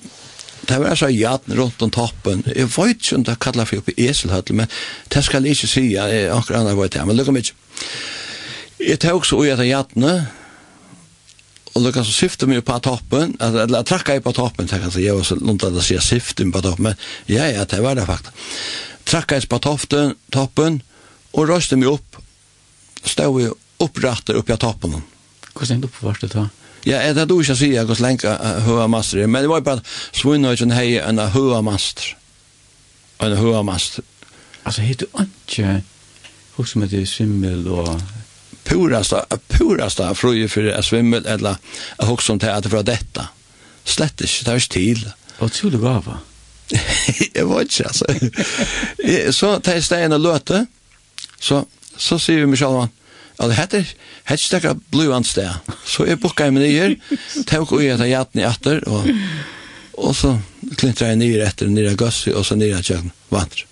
det 0.68 0.80
var 0.80 0.96
så 0.96 1.10
jaden 1.12 1.58
rundt 1.60 1.82
om 1.84 1.92
toppen. 1.92 2.44
Jeg 2.48 2.70
vet 2.72 3.00
ikke 3.00 3.16
om 3.16 3.24
det 3.28 3.40
kallar 3.44 3.68
for 3.68 3.84
oppe 3.84 3.96
eselhøttel, 4.00 4.56
men 4.56 4.72
det 5.12 5.24
skal 5.26 5.44
jeg 5.44 5.58
ikke 5.58 5.72
si, 5.72 5.84
jeg 5.96 6.30
anker 6.32 6.60
annet 6.60 6.78
vet 6.80 6.96
jeg, 6.96 7.08
men 7.08 7.20
lukka 7.20 7.36
mig 7.36 7.44
ikke. 7.44 7.58
Jeg 8.84 9.02
tok 9.04 9.28
så 9.28 9.40
ui 9.40 9.52
etter 9.52 9.68
jadene, 9.68 10.14
og 11.74 11.84
lukka 11.84 12.04
så 12.06 12.16
syfte 12.16 12.48
mig 12.48 12.64
på 12.64 12.78
toppen, 12.86 13.36
eller 13.42 13.82
jeg 13.82 13.90
trakka 13.92 14.16
i 14.16 14.24
på 14.24 14.36
toppen, 14.36 14.72
jeg 14.72 15.16
var 15.16 15.28
så 15.28 15.40
lundt 15.40 15.68
at 15.68 15.76
jeg 15.82 15.90
sier 15.90 16.06
syfte 16.06 16.48
mig 16.48 16.56
på 16.56 16.64
toppen, 16.68 16.92
men 16.92 16.96
ja, 17.28 17.50
ja, 17.52 17.68
det 17.68 17.84
var 17.84 18.00
det 18.00 18.08
faktisk 18.08 18.36
trakka 19.10 19.38
ens 19.38 19.48
på 19.50 19.60
toften, 19.64 20.16
toppen, 20.34 20.82
og 21.34 21.50
røste 21.50 21.78
meg 21.80 21.92
opp, 21.92 22.20
stod 23.04 23.38
vi 23.38 23.48
opprattet 23.84 24.38
oppi 24.38 24.54
av 24.56 24.62
toppen. 24.64 25.00
Hva 25.54 25.68
stendte 25.68 25.90
oppvart 25.90 26.24
det 26.24 26.34
da? 26.34 26.48
Ja, 26.84 27.00
det 27.16 27.24
er 27.24 27.30
du 27.30 27.38
ikke 27.40 27.56
å 27.56 27.60
si 27.60 27.70
hva 27.72 27.96
lenge 28.04 28.34
høyamaster 28.66 29.24
er, 29.24 29.30
men 29.32 29.46
det 29.46 29.52
var 29.52 29.64
bare 29.64 29.86
svunnet 30.12 30.52
og 30.52 30.58
ikke 30.58 30.76
hei 30.76 30.98
en 31.00 31.22
høyamaster. 31.32 32.16
En 33.24 33.38
høyamaster. 33.40 34.04
Altså, 34.64 34.84
hei 34.84 34.98
du 35.00 35.06
ikke 35.08 35.80
hos 36.58 36.76
med 36.80 36.94
det 36.94 37.06
svimmel 37.10 37.68
og... 37.72 37.96
Purasta, 38.64 39.26
purasta 39.52 40.06
frøye 40.16 40.48
for 40.48 40.70
svimmel, 40.88 41.26
eller 41.28 41.58
hos 42.08 42.24
som 42.24 42.38
til 42.40 42.48
at 42.48 42.64
det 42.64 42.72
var 42.72 42.86
dette. 42.88 43.26
Slett 43.84 44.24
ikke, 44.24 44.46
det 44.46 44.54
er 44.54 44.62
ikke 44.62 44.72
til. 44.72 45.02
Og 45.44 45.52
trolig 45.52 45.82
gava. 45.84 46.22
Ja. 46.22 46.33
jeg 47.38 47.46
vet 47.50 47.70
ikke, 47.70 47.88
altså. 47.92 49.32
så 49.36 49.54
tar 49.60 49.80
jeg 49.80 49.86
stegen 49.88 50.16
og 50.16 50.24
løte, 50.24 50.66
så, 51.40 51.64
så 51.98 52.20
sier 52.22 52.44
vi 52.44 52.52
med 52.54 52.62
Kjallmann, 52.62 52.94
Ja, 53.40 53.48
det 53.50 53.58
heter 53.58 53.88
Hetstekka 54.30 54.76
Bluant 54.94 55.28
sted. 55.28 55.50
Så 55.90 56.06
jeg 56.06 56.20
bukka 56.22 56.46
meg 56.54 56.68
nye, 56.68 57.18
tok 57.50 57.74
og 57.74 57.82
jeg 57.84 57.98
tar 57.98 58.10
jaten 58.12 58.44
i 58.44 58.46
atter, 58.48 58.84
og, 58.86 59.10
og 59.98 60.14
så 60.16 60.36
klintra 60.78 61.10
jeg 61.10 61.22
nye 61.24 61.42
etter, 61.44 61.72
nye 61.72 61.92
av 61.92 61.98
gøssi, 62.00 62.34
og 62.38 62.46
så 62.48 62.58
nye 62.60 62.78
av 62.78 62.86
kjøkken, 62.86 63.14
vandr. 63.34 63.66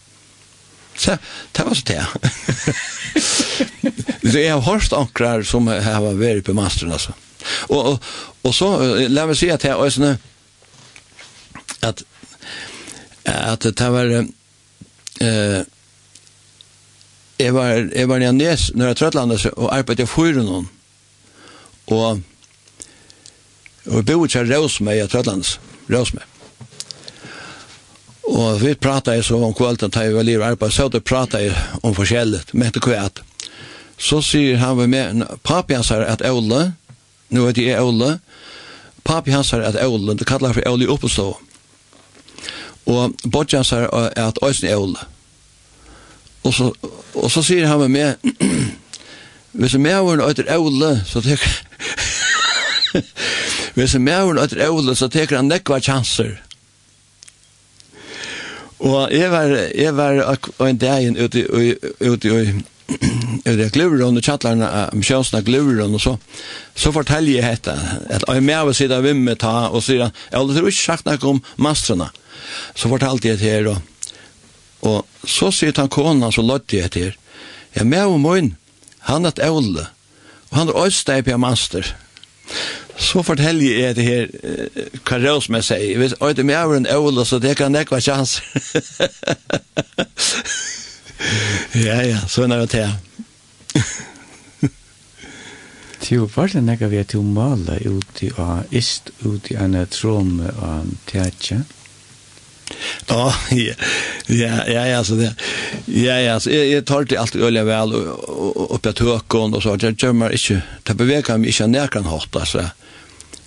Så 0.97 1.15
det 1.53 1.65
var 1.67 1.77
så 1.77 1.85
det. 1.87 2.01
Så 4.21 4.37
jeg 4.37 4.51
har 4.53 4.61
hørt 4.61 4.93
ankrar 4.93 5.41
som 5.43 5.65
har 5.67 6.03
vært 6.15 6.45
på 6.45 6.53
masteren, 6.53 6.93
altså. 6.93 7.15
Og, 7.73 7.79
og, 7.79 8.09
og 8.45 8.53
så, 8.53 8.67
la 9.09 9.25
meg 9.27 9.39
si 9.39 9.49
at 9.49 9.65
jeg 9.65 9.73
er 9.73 9.93
sånn, 9.95 10.11
at 11.81 12.03
at 13.25 13.63
det 13.63 13.91
var 13.91 14.25
eh 15.21 15.63
Jeg 17.41 17.53
var, 17.53 17.89
jeg 17.95 18.07
var 18.09 18.21
i 18.21 18.31
Nes 18.31 18.71
når 18.75 18.87
jeg 18.87 18.97
trøtlandet 18.97 19.45
og 19.57 19.71
arbeidet 19.73 20.05
i 20.05 20.31
noen. 20.45 20.69
Og, 21.87 22.21
og 23.87 23.95
jeg 23.95 24.05
bodde 24.05 24.27
ikke 24.27 24.43
Røsme 24.45 24.93
i 24.93 25.07
Trøtlandes. 25.07 25.59
Røsme. 25.89 26.21
Og 28.31 28.61
vi 28.61 28.75
pratet 28.75 29.25
så 29.25 29.39
om 29.41 29.53
kvalitet 29.53 29.93
da 29.93 30.05
jeg 30.05 30.15
var 30.15 30.23
livet 30.23 30.45
arbeid, 30.45 30.71
så 30.71 30.87
det 30.87 31.03
pratet 31.03 31.47
jeg 31.47 31.55
om 31.83 31.95
forskjellet, 31.95 32.53
Men 32.53 32.67
etter 32.67 32.79
kvart. 32.79 33.23
Så 33.97 34.21
sier 34.21 34.57
han 34.57 34.77
ved 34.77 34.87
med 34.87 35.25
papi 35.43 35.73
hans 35.73 35.91
er 35.91 36.05
at 36.05 36.21
Åle, 36.25 36.73
nå 37.29 37.45
vet 37.45 37.57
jeg 37.57 37.81
Åle, 37.81 38.19
papi 39.03 39.31
hans 39.31 39.53
er 39.53 39.65
at 39.65 39.81
Åle, 39.83 40.15
det 40.15 40.27
kallar 40.27 40.53
for 40.53 40.69
Åle 40.69 40.85
i 40.85 40.87
oppestået. 40.87 41.50
Og 42.85 43.13
Bodjan 43.31 43.65
sier 43.67 43.87
at 44.17 44.39
Øysen 44.43 44.67
er 44.67 44.75
Ole. 44.81 44.97
Og 46.43 46.53
så, 46.53 46.71
og 47.13 47.31
så 47.31 47.43
sier 47.45 47.67
han 47.69 47.79
med 47.79 47.89
meg, 47.89 48.15
hvis 49.59 49.73
jeg 49.73 49.81
mæveren 49.81 50.21
øyter 50.21 50.57
Ole, 50.57 51.01
så 51.05 51.21
teker 51.21 51.49
hvis 53.73 53.93
jeg 53.95 54.01
mæveren 54.01 54.37
øyter 54.37 54.69
Ole, 54.69 54.95
så 54.95 55.07
teker 55.07 55.35
han 55.35 55.45
nekva 55.51 55.79
chanser. 55.79 56.39
Og 58.79 59.11
jeg 59.13 59.31
var, 59.31 59.43
jeg 59.75 59.97
var 59.97 60.37
en 60.65 60.77
dag 60.77 61.23
ute 61.23 61.39
i, 61.39 61.73
ute 62.07 62.27
i, 62.27 62.53
ute 63.45 63.65
i 63.65 63.69
Glurron 63.69 64.17
og 64.17 64.23
tjattlarna 64.25 64.69
av 64.79 64.95
Mjøsna 64.97 65.43
Glurron 65.45 65.93
og 65.93 66.01
så, 66.01 66.15
så 66.75 66.91
forteller 66.91 67.37
jeg 67.37 67.59
dette, 67.59 67.75
at 68.09 68.25
jeg 68.25 68.43
med 68.43 68.71
å 68.71 68.73
sitte 68.73 68.97
av 68.97 69.05
vimmet 69.05 69.43
ta, 69.43 69.69
og 69.69 69.85
sier 69.85 70.01
jeg 70.01 70.09
har 70.31 70.41
aldri 70.41 70.65
ikke 70.65 70.79
sagt 70.79 71.05
noe 71.05 71.29
om 71.29 71.43
mastrene. 71.61 72.09
Så 72.75 72.89
fortalte 72.89 73.27
jeg 73.27 73.37
til 73.39 73.49
her, 73.49 73.67
og, 73.71 73.77
og 74.81 75.05
så 75.27 75.51
sier 75.53 75.73
han 75.77 75.89
kona, 75.91 76.31
så 76.31 76.41
lødde 76.45 76.77
jeg 76.77 76.91
til 76.91 77.01
her, 77.09 77.15
ja, 77.75 77.83
med 77.83 78.05
og 78.05 78.19
min, 78.21 78.55
han 79.07 79.25
er 79.25 79.29
et 79.33 79.45
øvle, 79.45 79.85
og 80.49 80.57
han 80.57 80.69
er 80.69 80.85
øysteip 80.85 81.27
i 81.27 81.37
master. 81.37 81.95
Så 82.97 83.21
forteller 83.23 83.79
jeg 83.79 83.95
det 83.95 84.05
her, 84.05 84.27
hva 85.07 85.17
rås 85.23 85.49
med 85.49 85.61
seg, 85.65 85.97
hvis 85.97 86.13
jeg 86.19 86.37
er 86.37 86.43
med 86.43 86.57
over 86.57 86.75
en 86.77 86.87
øvle, 86.91 87.25
så 87.25 87.39
det 87.39 87.57
kan 87.57 87.71
nekva 87.71 87.99
sjans. 87.99 88.41
ja, 91.87 92.01
ja, 92.05 92.19
så 92.27 92.43
er 92.43 92.47
det 92.47 92.69
til. 92.69 92.89
Jo, 96.11 96.25
var 96.35 96.49
det 96.51 96.59
nekka 96.67 96.89
vi 96.91 96.97
at 96.99 97.13
du 97.13 97.21
maler 97.23 97.79
i 97.79 97.87
av 98.35 98.73
ist, 98.75 99.15
ut 99.23 99.47
i 99.47 99.55
en 99.55 99.77
tromme 99.87 100.43
av 100.59 100.89
teatje. 101.07 101.61
Ja. 101.61 101.80
Ja, 103.09 103.33
ja, 104.67 104.85
ja, 104.87 105.03
så 105.03 105.15
det. 105.15 105.33
Ja, 105.85 106.19
ja, 106.19 106.39
så 106.39 106.51
jeg, 106.51 106.69
jeg 106.71 106.85
tar 106.85 107.03
det 107.03 107.17
allt 107.19 107.35
øyelig 107.35 107.65
vel 107.67 107.95
upp 107.95 108.85
jag 108.85 108.95
tökon 108.95 109.55
og 109.55 109.63
så 109.63 109.75
det 109.75 109.91
gjør 109.91 110.07
gömmer 110.07 110.35
ikke, 110.35 110.61
Det 110.83 110.97
beveger 110.97 111.37
meg 111.37 111.49
ikke 111.49 111.67
när 111.67 111.87
kan 111.87 112.07
altså. 112.07 112.69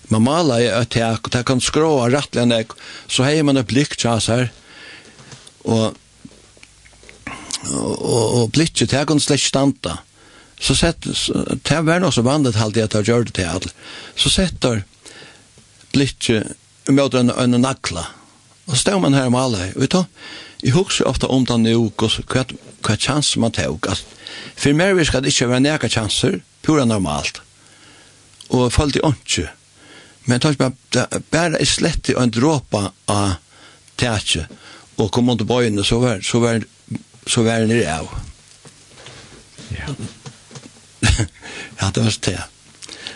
Man 0.09 0.23
maler 0.23 0.59
i 0.59 0.67
et 0.67 0.95
här 0.95 1.19
og 1.23 1.31
det 1.31 1.45
kan 1.45 1.61
skråa 1.61 2.11
rättligen 2.11 2.49
det 2.49 2.67
så 3.09 3.25
har 3.25 3.43
man 3.43 3.57
et 3.57 3.61
ett 3.61 3.67
blick 3.67 4.01
så 4.01 4.49
og, 5.65 5.95
og, 7.71 8.03
og 8.03 8.43
och 8.43 8.51
blicket 8.51 8.91
det 8.91 9.07
kan 9.07 9.21
slett 9.21 9.41
stanta. 9.41 9.99
Så 10.61 10.75
sett 10.75 11.07
det 11.63 11.81
var 11.81 12.01
noe 12.01 12.13
som 12.13 12.25
vandet 12.25 12.57
halt 12.57 12.77
at 12.77 12.95
jeg 12.95 13.05
gjør 13.05 13.25
det 13.25 13.35
til 13.35 13.45
här. 13.45 13.61
Så 14.17 14.31
sätter 14.31 14.85
blicket 15.93 16.47
med 16.87 17.15
en 17.15 17.31
en 17.31 17.61
nakla, 17.61 18.07
Og 18.67 18.77
stod 18.77 19.01
man 19.01 19.15
her 19.15 19.29
med 19.29 19.41
alle, 19.41 19.73
vet 19.77 19.93
du? 19.93 20.05
Jeg 20.65 20.73
husker 20.73 21.09
ofte 21.09 21.29
om 21.29 21.45
det 21.45 21.59
nå, 21.61 21.75
hva, 22.01 22.45
hva 22.85 22.97
chans 22.97 23.35
man 23.37 23.53
tog. 23.53 23.85
At 23.91 24.01
for 24.57 24.77
meg 24.77 25.03
skal 25.05 25.25
det 25.25 25.35
ikke 25.35 25.51
være 25.51 25.65
nære 25.67 25.91
chanser, 25.93 26.41
pura 26.65 26.87
normalt. 26.89 27.43
Og 28.49 28.73
falt 28.73 28.97
i 28.97 29.05
åndsju. 29.05 29.45
Men 30.25 30.41
tar 30.41 30.55
ikke 30.55 30.71
bare, 30.71 31.21
bare 31.31 31.61
er 31.61 31.69
slett 31.69 32.09
en 32.17 32.33
dråpa 32.33 32.87
av 33.13 33.37
tætje. 34.01 34.47
Og 34.97 35.11
kom 35.13 35.29
under 35.29 35.45
bøyene, 35.45 35.85
så 35.85 35.99
var, 36.01 36.23
så 36.25 36.41
var, 36.41 36.65
så 37.27 37.45
var 37.45 37.61
det 37.61 37.69
nere 37.69 37.99
av. 37.99 38.09
Ja. 39.75 39.95
ja, 41.81 41.91
det 41.91 42.05
var 42.05 42.19
det. 42.25 42.41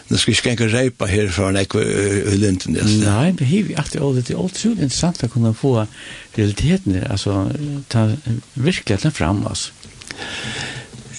Nu 0.08 0.16
ska 0.16 0.30
ikke 0.30 0.42
skänka 0.42 0.66
reipa 0.66 1.06
här 1.06 1.28
från 1.28 1.56
ekva 1.56 1.82
i 1.82 2.36
linten. 2.36 2.72
Nej, 2.72 3.34
men 3.38 3.46
hei 3.46 3.62
vi 3.62 3.74
alltid 3.74 4.00
ålder, 4.00 4.22
det 4.22 4.32
är 4.32 4.38
otroligt 4.38 4.82
intressant 4.82 5.24
att 5.24 5.32
kunna 5.32 5.54
få 5.54 5.86
realiteten 6.34 6.92
der, 6.92 7.10
altså, 7.10 7.50
ta 7.88 8.12
virkeligheten 8.54 9.12
fram, 9.12 9.46
oss. 9.46 9.72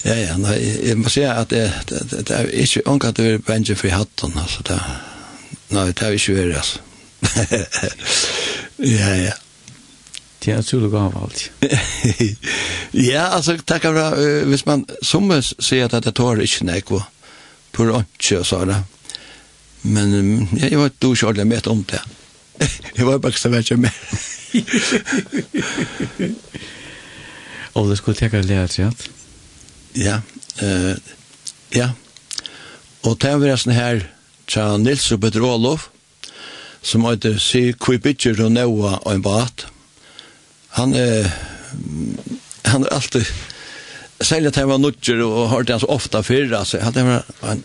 Ja, 0.02 0.14
ja, 0.14 0.36
Nej, 0.36 0.88
jag 0.88 0.98
måste 0.98 1.10
säga 1.10 1.32
att 1.32 1.48
det, 1.48 1.72
det, 1.86 2.10
det, 2.10 2.22
det 2.22 2.34
er 2.34 2.48
ikke 2.48 2.82
omkant 2.86 3.18
å 3.18 3.22
være 3.22 3.38
bensje 3.38 3.76
for 3.76 3.88
hatten, 3.88 4.32
Alltså, 4.38 4.62
det, 4.62 4.80
nej, 5.68 5.92
det 5.92 6.02
är 6.02 6.12
inte 6.12 6.34
være, 6.34 6.56
altså. 6.56 6.78
ja, 8.76 9.14
ja. 9.16 9.32
Det 10.44 10.52
er 10.52 10.58
utrolig 10.58 10.90
gav 10.90 11.16
alt. 11.22 11.50
ja, 13.12 13.26
altså, 13.36 13.58
takk 13.66 13.84
av 13.84 13.94
det, 13.94 14.44
hvis 14.48 14.66
man 14.66 14.86
som 15.02 15.28
sier 15.42 15.84
at 15.84 16.04
det 16.04 16.14
tar 16.16 16.40
ikke 16.40 16.64
nekva, 16.64 17.02
for 17.80 18.02
ikke, 18.04 18.42
sa 18.44 18.64
det. 18.68 18.80
Men 19.82 20.48
jeg 20.60 20.76
var 20.76 20.90
ikke 20.90 21.12
ikke 21.14 21.30
ordentlig 21.30 21.46
med 21.48 21.70
om 21.72 21.84
det. 21.88 22.00
Jeg 22.96 23.06
var 23.06 23.18
bare 23.18 23.32
ikke 23.32 23.40
så 23.40 23.76
mer. 23.80 23.94
Og 27.74 27.88
det 27.88 27.96
skulle 27.96 28.18
tenke 28.18 28.42
lærer 28.42 28.66
til 28.66 28.82
at? 28.82 29.06
Ja, 29.96 30.20
Uh, 30.62 30.96
ja. 31.72 31.92
Og 33.06 33.16
det 33.22 33.32
var 33.40 33.60
sånn 33.60 33.72
her 33.72 34.02
til 34.50 34.82
Nils 34.82 35.06
og 35.14 35.22
Petter 35.22 35.44
Olof, 35.46 35.86
som 36.84 37.06
heter 37.06 37.38
Si 37.40 37.70
Kvipitjer 37.72 38.42
og 38.44 38.52
Noa 38.52 38.98
og 38.98 39.14
en 39.14 39.24
bat. 39.24 39.64
Han 40.76 40.92
er, 40.98 41.30
han 42.68 42.84
er 42.84 42.92
alltid 42.92 43.30
Selv 44.20 44.50
at 44.50 44.56
jeg 44.56 44.68
var 44.68 44.78
nødger 44.78 45.22
og 45.24 45.48
hørte 45.50 45.72
han 45.72 45.80
så 45.80 45.88
ofta 45.88 46.20
fyrr, 46.20 46.52
altså, 46.56 46.78
at 46.78 46.96
jeg 46.96 47.06
var 47.06 47.52
en 47.52 47.64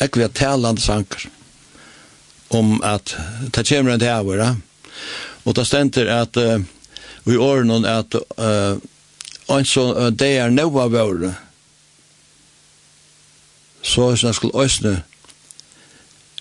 ekvia 0.00 0.28
talande 0.28 0.80
sanker 0.80 1.28
om 2.50 2.80
at 2.82 3.14
det 3.54 3.66
kommer 3.68 3.94
en 3.94 4.00
dævare, 4.00 4.56
og 5.44 5.56
det 5.56 5.66
stender 5.66 6.08
at 6.10 6.36
uh, 6.36 6.62
vi 7.24 7.36
åren 7.36 7.84
at 7.84 8.14
uh, 8.14 8.80
en 9.58 9.64
så 9.64 9.84
uh, 9.94 10.08
det 10.10 10.32
er 10.38 10.50
noe 10.50 10.82
av 10.82 10.96
våre, 10.96 11.34
så 13.82 14.10
jeg 14.16 14.34
skulle 14.34 14.64
øsne 14.64 14.96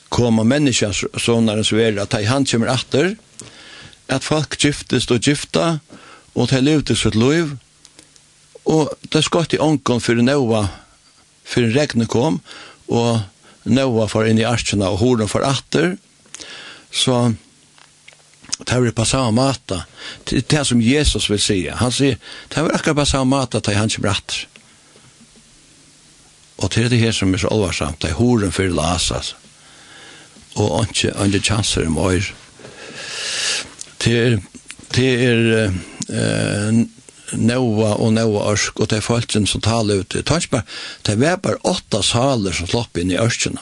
komme 0.10 0.44
mennesker 0.44 0.96
sånn 1.22 1.50
er 1.52 1.62
så 1.64 1.78
er 1.80 2.02
at 2.02 2.18
han 2.28 2.48
kommer 2.50 2.74
etter, 2.74 3.14
at 4.10 4.26
folk 4.26 4.58
giftes 4.58 5.06
og 5.14 5.22
gifta, 5.22 5.78
og 6.34 6.50
til 6.50 6.66
levde 6.66 6.96
sitt 6.98 7.16
liv, 7.16 7.54
Og 8.66 8.90
det 9.14 9.24
skott 9.26 9.54
i 9.54 9.62
ånken 9.62 10.02
for 10.04 10.20
Noa, 10.22 10.68
for 11.48 11.76
regnet 11.76 12.10
kom, 12.12 12.42
og 12.88 13.22
Noa 13.70 14.08
for 14.10 14.28
inn 14.28 14.40
i 14.42 14.48
arskjene, 14.48 14.90
og 14.90 15.02
horen 15.04 15.30
for 15.32 15.46
atter. 15.46 15.96
Så 16.92 17.34
det 18.60 18.76
er 18.76 18.92
på 18.92 19.06
samme 19.06 19.32
måte. 19.32 19.84
Det 20.28 20.38
er 20.38 20.48
det 20.52 20.68
som 20.68 20.82
Jesus 20.82 21.30
vil 21.30 21.42
si. 21.42 21.60
Han 21.72 21.92
sier, 21.92 22.18
det 22.50 22.58
er 22.58 22.72
akkurat 22.74 23.04
på 23.04 23.06
samme 23.14 23.38
måte 23.38 23.62
til 23.64 23.78
han 23.78 23.92
kommer 23.94 24.16
atter. 24.16 24.46
Og 26.60 26.72
det 26.74 26.84
er 26.84 26.90
det 26.92 27.00
her 27.00 27.16
som 27.16 27.34
er 27.34 27.40
så 27.40 27.52
alvarsamt, 27.54 28.02
det 28.02 28.12
er 28.12 28.20
horen 28.20 28.52
for 28.52 28.68
lasas. 28.68 29.36
Og 30.60 30.90
ikke, 30.90 31.14
ikke 31.26 31.40
chanser 31.40 31.88
om 31.88 31.98
øyre. 31.98 32.34
Det 34.04 34.16
er, 34.20 34.38
det 34.96 35.10
er, 35.24 35.72
uh, 36.10 36.82
Noa 37.38 37.96
og 37.98 38.14
Noa 38.16 38.46
Ørsk, 38.54 38.80
og 38.80 38.90
det 38.90 39.00
er 39.00 39.06
folk 39.06 39.32
som 39.34 39.62
taler 39.62 40.02
ut 40.02 40.14
Det 40.14 40.26
er 40.26 40.48
bare, 40.52 40.64
det 41.06 41.18
er 41.18 41.42
bare 41.44 41.62
åtta 41.64 42.02
saler 42.04 42.56
som 42.56 42.68
slapp 42.68 42.98
inn 42.98 43.12
i 43.12 43.20
Ørskene. 43.20 43.62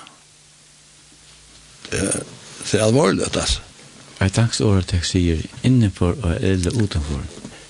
Det 1.92 2.04
er 2.74 2.84
alvorlig, 2.84 3.24
altså. 3.28 3.62
Jeg 4.18 4.34
takks 4.34 4.62
året 4.66 4.94
jeg 4.96 5.06
sier 5.06 5.44
innenfor 5.68 6.16
eller 6.42 6.74
utenfor. 6.74 7.22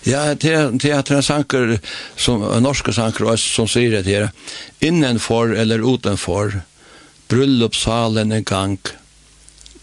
Ja, 0.07 0.33
det 0.33 0.53
er, 0.53 0.69
det 0.71 0.91
er 0.93 1.11
en 1.17 1.25
sanker, 1.25 1.73
som, 2.15 2.43
en 2.47 2.63
norske 2.63 2.93
sanker 2.95 3.27
også, 3.27 3.49
som 3.57 3.67
sier 3.67 3.97
det 3.97 4.05
her, 4.07 4.29
innenfor 4.79 5.51
eller 5.51 5.83
utenfor, 5.83 6.61
bryllupssalen 7.27 8.31
en 8.31 8.47
gang, 8.47 8.77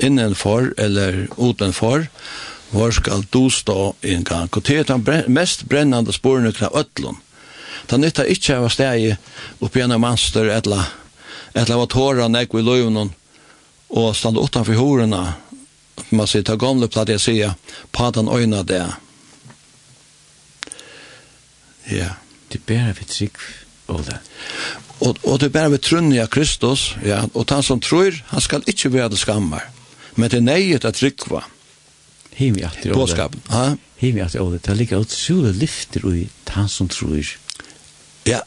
innenfor 0.01 0.73
eller 0.81 1.27
utenfor, 1.37 2.09
Hvor 2.71 2.91
skal 2.91 3.25
du 3.31 3.51
stå 3.51 3.95
i 4.03 4.15
en 4.15 4.25
gang? 4.25 4.49
Og 4.53 4.67
det 4.67 4.79
er 4.79 4.89
den 4.89 5.05
mest 5.33 5.67
brennande 5.69 6.13
sporene 6.13 6.53
til 6.53 6.73
ødlån. 6.75 7.21
Det 7.91 8.01
nytta 8.01 8.25
ikke 8.25 8.57
av 8.57 8.71
steg 8.73 9.17
oppi 9.61 9.83
en 9.85 10.01
manster 10.01 10.49
etla, 10.49 10.81
etla 11.53 11.77
var 11.77 11.91
tåra 11.93 12.29
nek 12.29 12.55
vi 12.55 12.63
løvnen 12.65 13.13
og 13.95 14.17
stand 14.17 14.41
utanfor 14.41 14.79
horena. 14.81 15.35
Man 16.11 16.27
sier, 16.27 16.43
ta 16.43 16.57
gamle 16.59 16.89
platt 16.89 17.13
jeg 17.13 17.21
sier, 17.21 17.55
padan 17.93 18.29
øyna 18.33 18.63
det. 18.67 18.87
Ja. 21.93 22.15
Det 22.55 22.63
bærer 22.63 22.93
vi 22.95 23.05
trygg, 23.05 23.39
Ola. 23.91 24.21
Og, 25.01 25.17
og 25.27 25.41
det 25.43 25.49
bærer 25.53 25.73
vi 25.73 25.79
trunni 25.83 26.21
av 26.23 26.29
Kristus, 26.31 26.93
ja, 27.03 27.25
og 27.35 27.51
han 27.51 27.65
som 27.67 27.81
tror, 27.83 28.15
han 28.31 28.45
skal 28.45 28.63
ikke 28.71 28.93
være 28.95 29.11
det 29.11 29.19
skammer. 29.19 29.65
Men 30.15 30.31
det 30.31 30.39
er 30.39 30.47
neget 30.47 30.87
at 30.87 30.95
trykva. 30.95 31.41
Hivi 32.35 32.65
at 32.67 32.79
det. 32.83 32.93
Boskap. 32.95 33.37
Ja. 33.51 33.75
Hivi 34.01 34.23
at 34.25 34.33
det. 34.33 34.63
Det 34.67 34.77
ligger 34.77 35.05
ut 35.05 35.13
sule 35.13 35.53
lyfter 35.53 36.07
og 36.07 36.19
han 36.55 36.69
som 36.69 36.89
tror. 36.89 37.37
Ja. 38.27 38.41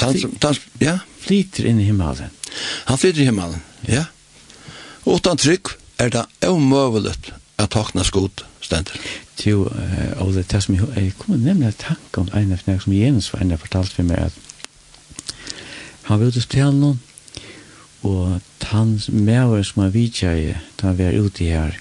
Han 0.00 0.18
som 0.18 0.36
han 0.42 0.58
ja, 0.80 0.98
flyter 1.20 1.66
inn 1.66 1.80
i 1.80 1.88
himmelen. 1.88 2.30
Han 2.86 2.98
flyter 2.98 3.22
i 3.22 3.30
himmelen. 3.30 3.62
Ja. 3.88 4.04
Og 5.04 5.20
utan 5.20 5.38
trykk 5.38 5.76
er 5.98 6.10
det 6.12 6.26
omøvelig 6.44 7.14
at 7.56 7.70
takna 7.72 8.04
skot 8.04 8.44
stendur. 8.60 8.98
Jo, 9.46 9.66
og 10.16 10.32
det 10.34 10.46
tas 10.48 10.68
mig 10.68 10.80
jeg 10.96 11.12
kom 11.20 11.36
nemlig 11.38 11.68
at 11.68 11.82
tanke 11.82 12.20
om 12.20 12.28
en 12.34 12.52
av 12.52 12.62
de 12.66 12.78
som 12.80 12.92
Jens 12.92 13.28
var 13.32 13.44
enda 13.44 13.58
fortalt 13.60 13.92
for 13.92 14.06
meg 14.08 14.30
at 14.30 15.34
han 16.08 16.20
vil 16.20 16.32
ute 16.32 16.40
og 16.40 16.46
spille 16.46 16.72
noen 16.72 17.02
og 18.06 18.40
han 18.66 18.96
med 19.12 19.64
som 19.64 19.82
han 19.84 19.92
vidtjøy 19.94 20.54
da 20.80 20.88
han 20.88 20.98
var 20.98 21.14
ute 21.14 21.44
her 21.46 21.76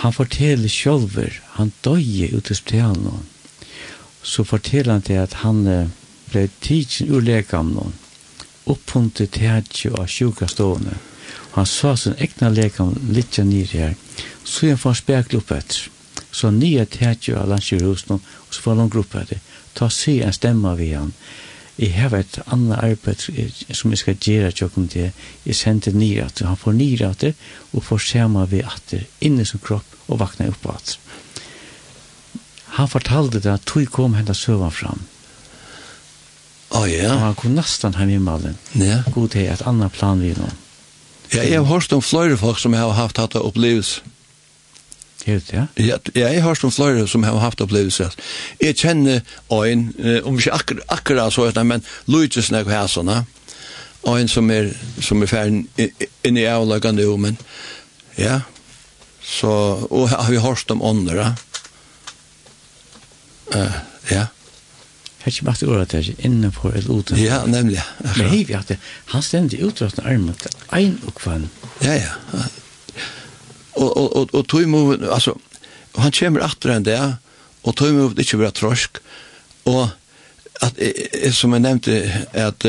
han 0.00 0.12
forteller 0.16 0.68
sjølver, 0.72 1.34
han 1.58 1.72
døye 1.84 2.30
ut 2.32 2.50
i 2.50 2.56
spitalen. 2.56 3.26
Så 4.22 4.44
forteller 4.48 4.96
han 4.96 5.04
til 5.04 5.20
at 5.20 5.40
han 5.42 5.60
ble 6.30 6.46
tidsen 6.64 7.10
ur 7.12 7.20
lekamnen, 7.24 7.92
oppfunnet 8.64 9.20
til 9.34 9.96
av 9.98 10.06
sjukastående. 10.08 10.96
Han 11.52 11.66
sa 11.66 11.96
sin 11.96 12.16
egna 12.18 12.48
lekam 12.48 12.94
litt 13.10 13.38
nere 13.44 13.84
her, 13.84 13.94
så 14.44 14.70
han 14.70 14.80
får 14.80 15.00
spekle 15.02 15.42
opp 15.42 15.52
etter. 15.52 15.88
Så 16.32 16.52
nye 16.54 16.84
tætje 16.86 17.34
av 17.36 17.50
landsjøhusen, 17.50 18.20
og 18.20 18.54
så 18.54 18.62
får 18.62 18.80
han 18.80 18.92
gruppe 18.92 19.24
etter. 19.24 19.40
Ta 19.74 19.90
se 19.90 20.20
en 20.22 20.32
stemma 20.32 20.76
ved 20.78 20.94
han 20.94 21.12
jeg 21.80 21.94
har 21.96 22.12
et 22.12 22.36
annet 22.52 22.76
arbeid 22.76 23.22
som 23.72 23.92
jeg 23.92 24.00
skal 24.02 24.18
gjøre 24.20 24.50
til 24.52 24.66
åkken 24.68 24.88
til, 24.92 25.12
jeg 25.46 25.56
sender 25.56 25.96
nye 25.96 26.26
at 26.26 26.42
han 26.44 26.58
får 26.60 26.76
nye 26.76 27.06
at 27.08 27.22
det, 27.24 27.30
og 27.72 27.86
får 27.86 28.02
skjema 28.04 28.44
ved 28.50 28.66
at 28.68 28.92
det 28.92 29.06
inne 29.24 29.46
som 29.48 29.62
kropp 29.64 29.96
og 30.10 30.20
vakna 30.20 30.50
opp 30.52 30.66
at. 30.74 30.98
Han 32.76 32.90
fortalte 32.90 33.40
det 33.40 33.54
at 33.54 33.64
tog 33.66 33.88
kom 33.90 34.14
henne 34.18 34.36
søvann 34.36 34.74
fram. 34.74 35.00
Å 36.70 36.82
oh, 36.82 36.86
ja. 36.86 37.14
Og 37.14 37.24
han 37.24 37.38
kom 37.38 37.56
nesten 37.56 37.96
hjemme 37.96 38.14
i 38.14 38.22
malen. 38.22 38.58
Ja. 38.78 39.00
God 39.10 39.32
til 39.32 39.48
et 39.50 39.64
annet 39.66 39.96
plan 39.96 40.20
vi 40.22 40.34
nå. 40.36 40.50
Ja, 41.32 41.42
jeg 41.46 41.62
har 41.62 41.66
hørt 41.66 41.92
om 41.94 42.02
flere 42.02 42.36
folk 42.38 42.58
som 42.58 42.74
har 42.74 42.92
haft 42.94 43.18
hatt 43.22 43.38
opplevelse. 43.38 44.04
Helt, 45.26 45.52
ja? 45.52 45.66
Ja, 45.76 45.98
ja 46.14 46.30
jeg 46.32 46.42
har 46.42 46.54
som 46.54 46.72
flere 46.72 47.06
som 47.08 47.24
har 47.26 47.38
haft 47.42 47.60
opplevelse. 47.60 48.10
Jeg 48.60 48.78
kjenner 48.80 49.20
en, 49.50 49.84
om 50.24 50.38
ikke 50.38 50.54
akkur 50.56 50.80
akkurat 50.88 51.34
så, 51.34 51.50
men 51.64 51.84
Luigi 52.06 52.42
når 52.50 52.70
her 52.70 52.88
sånn, 52.88 53.12
og 54.02 54.16
en 54.16 54.30
som 54.32 54.48
er, 54.50 54.70
som 55.04 55.20
er 55.22 55.28
ferdig 55.28 55.90
inn 56.24 56.40
i 56.40 56.48
avlagende 56.48 57.04
jo, 57.04 57.18
men 57.20 57.36
ja, 58.16 58.40
så, 59.20 59.50
og 59.90 60.08
har 60.08 60.30
vi 60.30 60.40
hørt 60.40 60.70
om 60.72 60.82
åndere. 60.82 61.34
Uh, 63.54 63.76
ja. 64.10 64.26
Jeg 65.20 65.26
er 65.26 65.34
ikke 65.34 65.44
bare 65.44 65.68
ordet 65.68 65.92
det, 65.92 66.52
på 66.56 66.70
eller 66.70 66.90
utenfor. 66.90 67.20
Ja, 67.20 67.42
nemlig. 67.46 67.82
Men 68.00 68.30
hei, 68.30 68.44
vi 68.48 68.56
har 68.56 68.64
det, 68.68 68.78
han 69.12 69.22
stendte 69.22 69.60
utrøstende 69.60 70.08
armet, 70.08 70.46
ein 70.72 70.96
og 71.06 71.14
kvann. 71.20 71.50
Ja, 71.84 71.98
ja 71.98 72.46
og, 73.74 73.96
og, 73.96 74.16
og, 74.16 74.34
og 74.34 74.46
tog 74.48 74.68
må, 74.68 74.80
altså, 74.96 75.34
han 75.98 76.14
kommer 76.14 76.46
atter 76.46 76.74
enn 76.74 76.86
det, 76.86 76.98
og 77.62 77.76
tog 77.76 77.94
må 77.94 78.08
ikke 78.18 78.40
være 78.40 78.56
trosk, 78.56 79.00
og 79.70 79.88
at, 80.60 80.76
som 81.34 81.54
jeg 81.56 81.64
nevnte, 81.64 82.26
at 82.32 82.66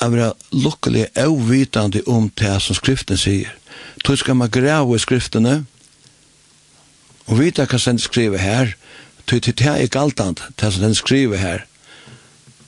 jeg 0.00 0.12
var 0.12 0.34
lukkelig 0.52 1.06
avvitande 1.16 2.02
om 2.06 2.30
det 2.38 2.56
som 2.62 2.76
skriften 2.76 3.16
sier. 3.20 3.52
Tog 4.04 4.18
skal 4.18 4.36
man 4.36 4.50
grave 4.52 4.96
i 4.96 5.02
skriftene, 5.02 5.64
og 7.24 7.38
vite 7.40 7.64
hva 7.64 7.78
som 7.80 7.98
skriver 7.98 8.38
her, 8.42 8.74
tog 9.24 9.40
til 9.42 9.56
det 9.56 9.70
er 9.70 9.92
galtant, 9.92 10.42
det 10.60 10.72
som 10.72 10.82
den 10.84 10.94
skriver 10.98 11.40
her. 11.40 11.64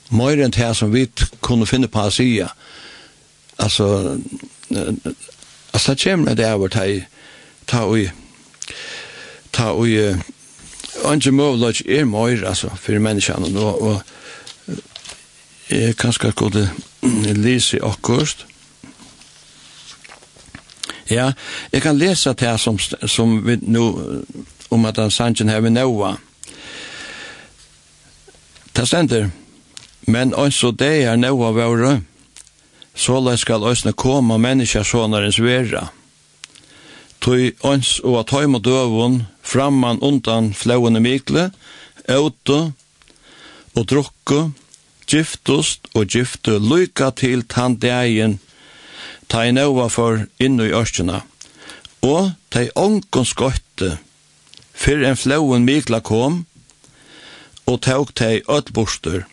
Mer 0.09 0.39
enn 0.41 0.55
det 0.55 0.71
som 0.77 0.93
vi 0.93 1.05
kunne 1.45 1.67
finne 1.69 1.91
på 1.91 2.07
å 2.07 2.13
si, 2.13 2.41
Altså, 3.57 4.19
altså 5.73 5.93
det 5.93 6.03
kommer 6.03 6.33
det 6.35 6.53
over 6.53 6.67
til 6.67 7.05
ta 7.67 7.83
og 7.85 7.97
ta 9.53 9.71
og 9.71 9.87
ikke 9.87 11.31
mulig 11.31 11.81
er 11.89 12.05
mer 12.05 12.47
altså 12.47 12.69
for 12.75 12.99
menneskene 12.99 13.59
og, 13.59 13.81
og 13.81 14.01
jeg 15.69 15.97
kan 15.97 16.13
skal 16.13 16.31
gå 16.31 16.49
til 16.49 16.69
lese 17.35 17.79
akkurat 17.83 18.45
ja 21.09 21.31
jeg 21.71 21.81
kan 21.81 21.97
lese 21.97 22.29
det 22.29 22.47
her 22.47 22.57
som, 22.57 22.79
som 23.05 23.47
vi 23.47 23.57
nå 23.61 24.23
om 24.69 24.85
at 24.85 24.97
han 24.97 25.11
sannsyn 25.11 25.49
her 25.49 25.59
ved 25.59 25.69
Noah 25.69 26.15
Det 28.77 28.87
stender, 28.87 29.29
men 30.01 30.33
også 30.33 30.71
det 30.71 31.03
er 31.03 31.15
noe 31.17 31.47
av 31.47 31.55
våre, 31.57 31.95
såleis 32.97 33.45
skal 33.45 33.63
òsne 33.63 33.93
koma 33.93 34.37
menneskjasonarens 34.41 35.39
vera. 35.39 35.87
Tøy 37.21 37.53
ons 37.65 37.97
og 38.03 38.19
at 38.21 38.33
høym 38.33 38.57
og 38.57 38.65
døvun 38.65 39.21
framman 39.45 40.01
undan 40.01 40.51
flauene 40.53 41.01
mikle, 41.01 41.49
auto 42.09 42.59
og 43.77 43.87
drukku, 43.89 44.51
giftust 45.07 45.87
og 45.95 46.09
giftu 46.11 46.57
lykka 46.59 47.11
til 47.15 47.45
tann 47.47 47.77
ta 49.27 49.43
i 49.43 49.51
nøva 49.51 49.87
for 49.91 50.25
innu 50.39 50.67
i 50.67 50.75
ørkjena, 50.75 51.21
og 52.01 52.31
ta 52.49 52.63
i 52.63 52.71
ongon 52.75 53.25
skotte, 53.27 53.97
fyr 54.73 55.03
en 55.03 55.19
flauen 55.19 55.65
mikla 55.67 55.99
kom, 55.99 56.45
og 57.67 57.81
tauk 57.83 58.13
ta 58.15 58.31
i 58.37 58.43
öll 58.47 58.71
borster. 58.71 59.25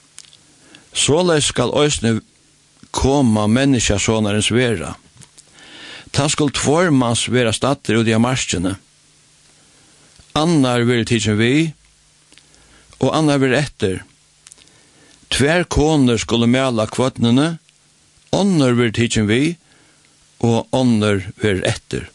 Såleis 0.94 1.50
skal 1.50 1.70
òsne 1.70 2.20
koma 2.94 3.46
menneskasonarens 3.46 4.50
vera. 4.54 4.94
Ta 6.14 6.28
skuld 6.28 6.54
tvormans 6.54 7.26
vera 7.28 7.52
statter 7.52 7.98
ut 7.98 8.08
i 8.08 8.14
marskjene. 8.18 8.76
Annar 10.38 10.86
vil 10.86 11.02
tidsen 11.06 11.38
vi, 11.38 11.72
og 13.02 13.10
annar 13.14 13.42
vil 13.42 13.54
etter. 13.58 14.02
Tver 15.34 15.66
koner 15.66 16.20
skulle 16.22 16.46
mjala 16.50 16.86
kvötnene, 16.86 17.56
onner 18.34 18.78
vil 18.78 18.94
tidsen 18.94 19.26
vi, 19.30 19.56
og 20.46 20.70
onner 20.74 21.24
vil 21.42 21.64
etter. 21.66 22.06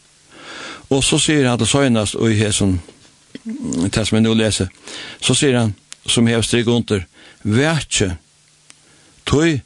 Og 0.88 1.04
så 1.04 1.20
sier 1.20 1.48
han 1.48 1.60
til 1.60 1.68
søgnast, 1.68 2.16
og 2.16 2.32
i 2.32 2.40
hesson, 2.40 2.78
det 3.44 4.06
som 4.06 4.16
jeg 4.16 4.24
nå 4.24 4.32
leser, 4.34 4.72
så 5.20 5.36
sier 5.36 5.60
han, 5.60 5.74
som 6.08 6.28
hev 6.28 6.42
strik 6.42 6.68
under, 6.72 7.04
Vætje, 7.44 8.16
tøy 9.28 9.60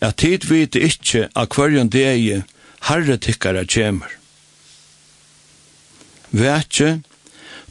at 0.00 0.16
tid 0.16 0.46
vite 0.48 0.80
ikkje 0.80 1.28
av 1.36 1.50
hverjon 1.54 1.90
degi 1.92 2.40
herre 2.88 3.16
tikkara 3.20 3.66
kjemur. 3.68 4.16
Vetje, 6.30 7.00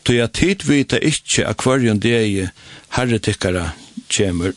tog 0.03 0.19
at 0.23 0.35
tid 0.38 0.65
vite 0.68 0.99
ikkje 0.99 1.47
av 1.49 1.57
hverjon 1.64 2.01
degi 2.03 2.49
herre 2.97 3.19
tikkara 3.19 3.72
kjemur. 4.10 4.53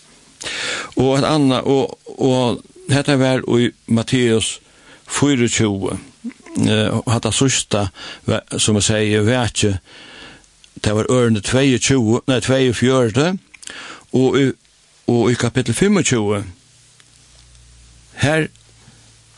Og 0.96 1.18
et 1.18 1.26
anna, 1.26 1.62
og, 1.62 1.98
og 2.18 2.62
hetta 2.90 3.16
var 3.16 3.44
i 3.58 3.70
Matteus 3.86 4.58
24, 5.12 5.98
og 6.92 7.06
hatta 7.08 7.30
sørsta, 7.32 7.86
som 8.58 8.76
jeg 8.80 8.88
sier, 8.88 9.26
vetje, 9.26 9.76
det 10.82 10.94
var 10.96 11.08
ørene 11.10 11.40
22, 11.40 12.22
nei, 12.26 12.40
24, 12.40 13.28
og 14.18 14.40
i, 14.40 14.50
og 15.08 15.30
i 15.30 15.38
kapittel 15.38 15.74
25, 15.74 16.42
Her 18.14 18.48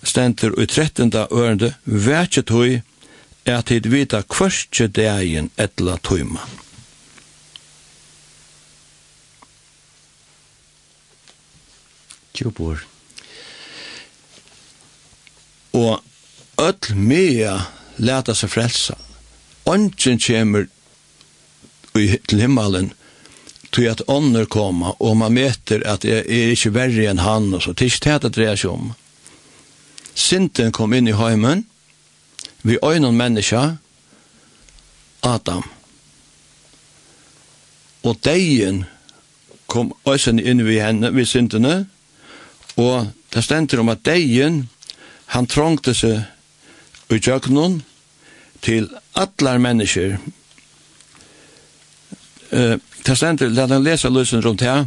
stendur 0.03 0.57
i 0.61 0.67
trettenda 0.67 1.27
ørende, 1.33 1.75
vekje 1.85 2.43
tøy, 2.43 2.81
er 3.45 3.61
tid 3.69 3.89
vita 3.93 4.23
kvørstje 4.25 4.89
dagen 4.89 5.51
etla 5.61 5.99
tøyma. 6.03 6.41
Tjubor. 12.35 12.81
Og 15.75 16.01
öll 16.59 16.95
mea 16.97 17.59
leta 17.99 18.35
seg 18.35 18.51
frelsa. 18.51 18.97
Ongen 19.71 20.19
kjemur 20.21 20.67
til 21.95 22.41
himmelen 22.43 22.93
tog 23.75 23.87
at 23.91 24.03
ånder 24.07 24.47
koma, 24.47 24.95
og 25.03 25.17
man 25.19 25.35
møter 25.35 25.83
at 25.91 26.05
jeg 26.07 26.23
er 26.23 26.53
ikke 26.55 26.75
verre 26.77 27.09
enn 27.11 27.23
han, 27.23 27.51
og 27.57 27.63
så 27.65 27.73
det 27.75 27.89
er 27.89 27.93
ikke 27.93 28.05
det 28.07 28.23
det 28.23 28.35
dreier 28.37 28.61
seg 28.61 28.71
om. 28.71 28.93
Sinten 30.15 30.71
kom 30.73 30.95
inn 30.95 31.11
i 31.11 31.17
heimen, 31.19 31.65
vi 32.63 32.79
øynen 32.79 33.19
menneska, 33.19 33.77
Adam. 35.25 35.65
Og 38.05 38.21
deien 38.25 38.85
kom 39.67 39.93
øysen 40.07 40.39
inn 40.39 40.63
vi 40.67 40.79
henne, 40.79 41.11
vi 41.17 41.25
sintene, 41.27 41.87
og 42.77 43.11
det 43.35 43.43
stender 43.45 43.83
om 43.83 43.91
at 43.91 44.05
deien, 44.07 44.69
han 45.35 45.51
trångte 45.51 45.97
seg 45.97 46.23
i 47.11 47.19
kjøkkenen 47.19 47.81
til 48.63 48.87
atlar 49.19 49.59
mennesker, 49.59 50.19
eh, 52.53 52.77
Det 53.07 53.17
stender, 53.17 53.49
la 53.49 53.67
den 53.67 53.85
lese 53.85 54.09
løsen 54.09 54.43
rundt 54.45 54.63
her. 54.65 54.87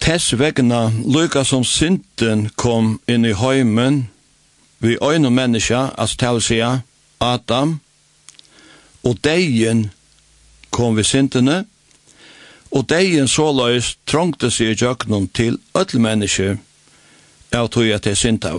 Tess 0.00 0.32
vegna 0.32 0.90
lykka 1.04 1.44
som 1.44 1.64
synden 1.64 2.48
kom 2.56 2.98
inn 3.08 3.24
i 3.24 3.34
heimen, 3.34 4.08
vi 4.78 4.96
øyne 5.02 5.30
menneska, 5.30 5.88
altså 5.98 6.16
til 6.16 6.38
å 6.38 6.42
si 6.44 6.58
Adam, 7.20 7.78
og 9.02 9.18
deien 9.24 9.88
kom 10.70 10.96
vi 10.96 11.04
syndene, 11.04 11.64
og 12.70 12.88
deien 12.88 13.28
såløys 13.28 13.96
trongte 14.06 14.50
seg 14.52 14.74
i 14.74 14.78
jøknum 14.84 15.28
til 15.34 15.58
ødel 15.74 16.00
menneske, 16.04 16.58
av 17.52 17.70
tog 17.72 17.88
at 17.88 18.04
det 18.04 18.12
er 18.12 18.20
synda, 18.20 18.52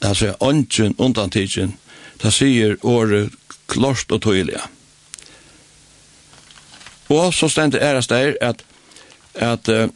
altså 0.00 0.36
ånden 0.40 0.94
undantidgen, 0.98 1.74
det 2.22 2.32
sier 2.32 2.78
året 2.82 3.34
klart 3.66 4.14
og 4.14 4.22
tydelig. 4.22 4.62
Og 7.12 7.34
så 7.34 7.48
stendt 7.48 7.74
æres 7.74 8.06
der 8.08 8.34
at, 8.40 8.64
at 9.34 9.68
uh, 9.68 9.88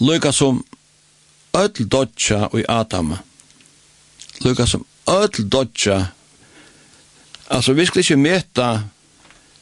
lykka 0.00 0.32
som 0.32 0.64
öll 1.56 1.88
dodja 1.88 2.48
i 2.58 2.64
Adam. 2.68 3.14
Lykka 4.40 4.66
som 4.66 4.86
öll 5.06 5.48
dodja. 5.48 6.06
Altså, 7.50 7.72
vi 7.72 7.86
skal 7.86 8.00
ikke 8.00 8.16
meta 8.16 8.80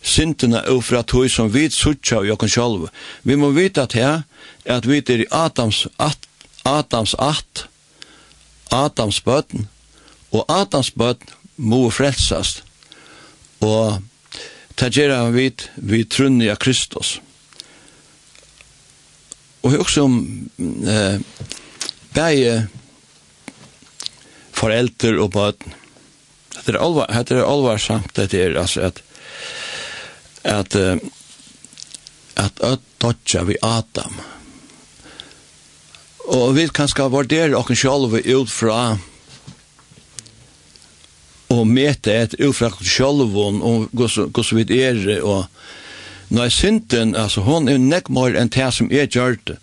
syndene 0.03 0.63
fra 0.83 1.03
tog 1.03 1.31
som 1.31 1.51
vi 1.53 1.69
suttja 1.71 2.21
og 2.23 2.29
jokken 2.29 2.49
sjolv. 2.49 2.89
Vi 3.23 3.37
må 3.37 3.51
vita 3.51 3.83
at 3.83 3.93
her, 3.93 4.23
at 4.65 4.89
vi 4.89 4.99
er 4.99 5.25
i 5.25 5.27
Adams 5.31 5.87
at, 5.99 6.29
Adams 6.65 7.15
at, 7.19 7.67
Adams 8.73 9.21
bøtten, 9.21 9.69
og 10.33 10.45
Adams 10.49 10.91
bøtten 10.91 11.29
må 11.57 11.91
frelsast. 11.91 12.65
Og 13.61 14.01
ta 14.81 14.89
gjør 14.89 15.13
han 15.13 15.35
vi 15.37 16.05
trunni 16.09 16.49
av 16.49 16.57
Kristus. 16.63 17.19
Og 19.61 19.77
også 19.77 20.07
om 20.07 20.15
eh, 20.89 21.21
bæge 22.17 22.55
forelder 24.57 25.21
og 25.21 25.35
bøten. 25.37 25.77
Det 26.61 26.75
er, 26.75 26.81
alvar, 26.81 27.13
det 27.13 27.37
er 27.37 27.45
alvarsamt 27.45 28.17
det 28.17 28.35
er 28.37 28.57
altså 28.61 28.89
at 28.89 29.03
at 30.45 30.75
at 32.37 32.61
at 32.65 32.81
dotja 33.01 33.45
vi 33.45 33.57
Adam. 33.63 34.21
Og 36.33 36.55
vi 36.57 36.69
kan 36.69 36.89
ska 36.89 37.09
vurdere 37.09 37.57
okken 37.57 37.77
sjálve 37.77 38.23
ut 38.25 38.51
fra 38.51 38.99
og 41.51 41.67
mete 41.67 42.15
et 42.15 42.35
ufrakt 42.47 42.87
sjálvon 42.87 43.61
og 43.67 43.89
gos 43.93 44.53
vid 44.55 44.71
er 44.71 45.01
og 45.21 45.47
når 46.31 46.49
synden 46.55 47.17
altså 47.19 47.43
hon 47.43 47.69
er 47.69 47.81
nekk 47.83 48.09
mer 48.15 48.37
enn 48.39 48.53
det 48.55 48.69
som 48.75 48.91
er 48.91 49.11
gjort 49.11 49.57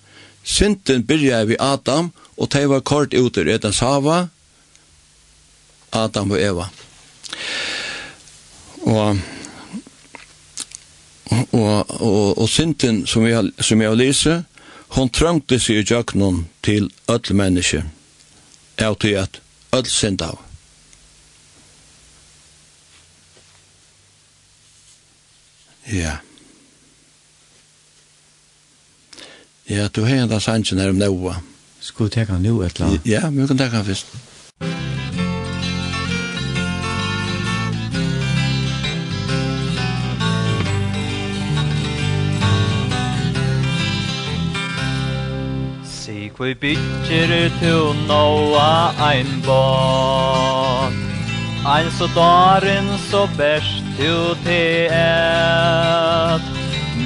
synden 0.44 1.06
byrja 1.08 1.46
vi 1.48 1.60
Adam 1.60 2.12
og 2.38 2.52
det 2.54 2.68
var 2.70 2.84
kort 2.84 3.14
ut 3.14 3.38
i 3.38 3.48
etan 3.52 3.74
sava 3.74 4.28
Adam 5.92 6.32
og 6.32 6.42
Eva. 6.42 6.68
Og 8.84 9.18
og, 11.52 12.02
og, 12.02 12.38
og 12.38 12.50
synden 12.50 13.02
som 13.08 13.26
jeg, 13.28 13.52
som 13.60 13.82
jeg 13.82 14.00
lyser 14.00 14.44
hon 14.96 15.10
trøngte 15.12 15.60
seg 15.60 15.82
i 15.82 15.84
jøknon 15.84 16.46
til 16.64 16.88
öll 17.12 17.34
menneske 17.36 17.84
av 18.80 18.96
til 19.04 19.18
at 19.20 19.42
öll 19.76 19.90
synd 19.92 20.24
av 20.24 20.40
Ja. 25.88 26.18
Ja, 29.66 29.88
du 29.88 30.04
har 30.04 30.16
en 30.16 30.42
sannsyn 30.42 30.80
her 30.80 30.90
om 30.90 31.00
Noa. 31.00 31.38
Skal 31.80 32.06
du 32.06 32.10
teka 32.10 32.38
nu 32.38 32.62
et 32.64 32.76
eller 32.76 32.88
annet? 32.88 33.06
Ja, 33.06 33.30
vi 33.30 33.48
kan 33.48 33.58
teka 33.58 33.84
først. 33.84 34.08
Se 45.84 46.30
hvor 46.36 46.54
bygger 46.62 47.50
du 47.62 47.94
Noa 48.08 48.94
ein 49.12 49.42
båt 49.46 50.94
Ein 51.68 51.92
så 51.92 52.08
daren 52.16 52.88
så 53.12 53.28
best 53.38 53.87
uti 54.00 54.88
et 54.92 56.44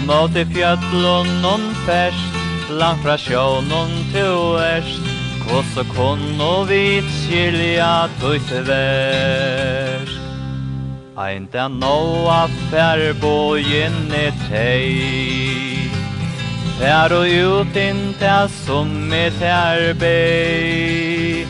Måti 0.05 0.45
fjöllun 0.45 1.27
non 1.41 1.63
fest 1.85 2.31
Langt 2.69 3.01
fra 3.03 3.17
sjånun 3.17 3.91
tu 4.13 4.57
est 4.57 5.01
Kvoss 5.41 5.77
og 5.81 5.87
kunn 5.95 6.41
og 6.41 6.67
vit 6.69 7.07
skilja 7.21 8.07
tuit 8.21 8.51
versk 8.67 10.19
Ein 11.17 11.47
da 11.53 11.67
noa 11.67 12.47
fær 12.69 13.01
bojen 13.21 13.97
i 14.15 14.27
tei 14.47 15.89
Fær 16.79 17.13
og 17.13 17.27
ut 17.27 17.75
in 17.77 17.99
ta 18.19 18.47
som 18.63 19.11
i 19.13 19.27
tær 19.39 19.91
bei 20.01 21.45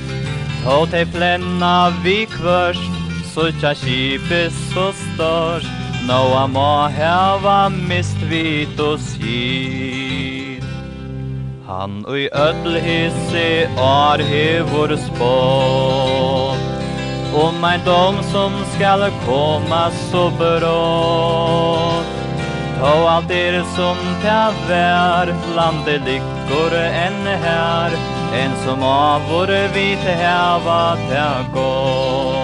Tå 0.63 0.81
te 0.91 1.05
flenna 1.13 1.75
vi 2.03 2.25
kvørst 2.29 3.00
suttja 3.33 3.71
kipi 3.75 4.41
så 4.71 4.89
stør 4.97 5.65
Nå 6.07 6.19
a 6.35 6.45
må 6.51 6.71
heva 6.95 7.57
mist 7.71 8.19
vit 8.31 8.79
og 8.81 8.97
skir 9.05 10.65
Han 11.67 12.01
ui 12.09 12.25
ödl 12.45 12.75
hisse 12.87 13.45
ar 13.85 14.23
hevor 14.31 14.95
spå 15.05 15.35
Om 17.45 17.63
ein 17.63 17.85
dom 17.85 18.17
som 18.33 18.57
skal 18.73 19.07
koma 19.25 19.85
så 20.09 20.25
bra 20.41 20.75
Tå 22.81 22.93
alt 23.13 23.31
er 23.31 23.61
som 23.77 23.99
ta 24.25 24.41
vær 24.67 25.31
Landet 25.55 26.01
lykkor 26.07 26.73
enn 26.81 27.27
her. 27.45 27.95
En 28.41 28.55
som 28.65 28.83
av 28.83 29.29
vår 29.29 29.53
vite 29.75 30.17
heva 30.23 30.81
ta 31.07 31.27
gå 31.53 32.40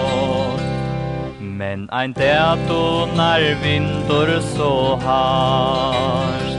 Men 1.58 1.88
ein 1.90 2.12
dato 2.12 3.06
när 3.16 3.54
vindur 3.62 4.40
så 4.40 4.96
hars 4.96 6.52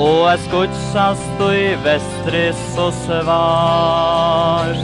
Og 0.00 0.32
er 0.32 0.38
skutsast 0.40 1.42
i 1.52 1.74
vestri 1.84 2.46
så 2.72 2.86
svars 3.02 4.80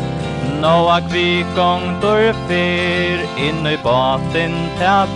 Nåa 0.61 0.99
kvikong 1.09 1.97
dur 2.03 2.37
fyr 2.49 3.25
Inn 3.47 3.65
i 3.73 3.77
batin 3.85 4.53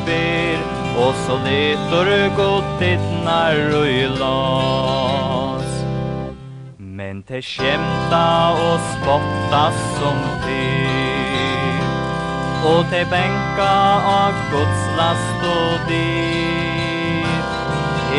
fyr 0.06 0.58
Og 0.96 1.14
så 1.26 1.36
litur 1.44 2.08
godtidnar 2.36 3.56
ui 3.82 4.08
las. 4.20 5.72
Men 6.78 7.22
te 7.22 7.40
skjemta 7.40 8.52
og 8.52 8.80
spotta 8.92 9.64
som 9.98 10.18
fyr. 10.44 10.81
Og 12.62 12.86
te 12.92 13.02
benka 13.10 13.72
av 14.12 14.32
Guds 14.52 14.82
last 14.98 15.46
og 15.50 15.88
dit. 15.90 17.48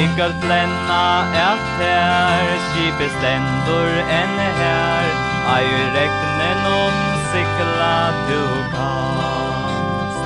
Ikker 0.04 0.32
flenna 0.42 1.06
et 1.38 1.66
her 1.80 2.48
Kipe 2.74 3.08
stendur 3.20 3.92
enn 4.20 4.38
her. 4.60 5.08
Ei 5.54 5.68
rekne 5.96 6.52
om 6.72 6.96
sikla 7.34 7.98
du 8.28 8.42
kast 8.74 10.22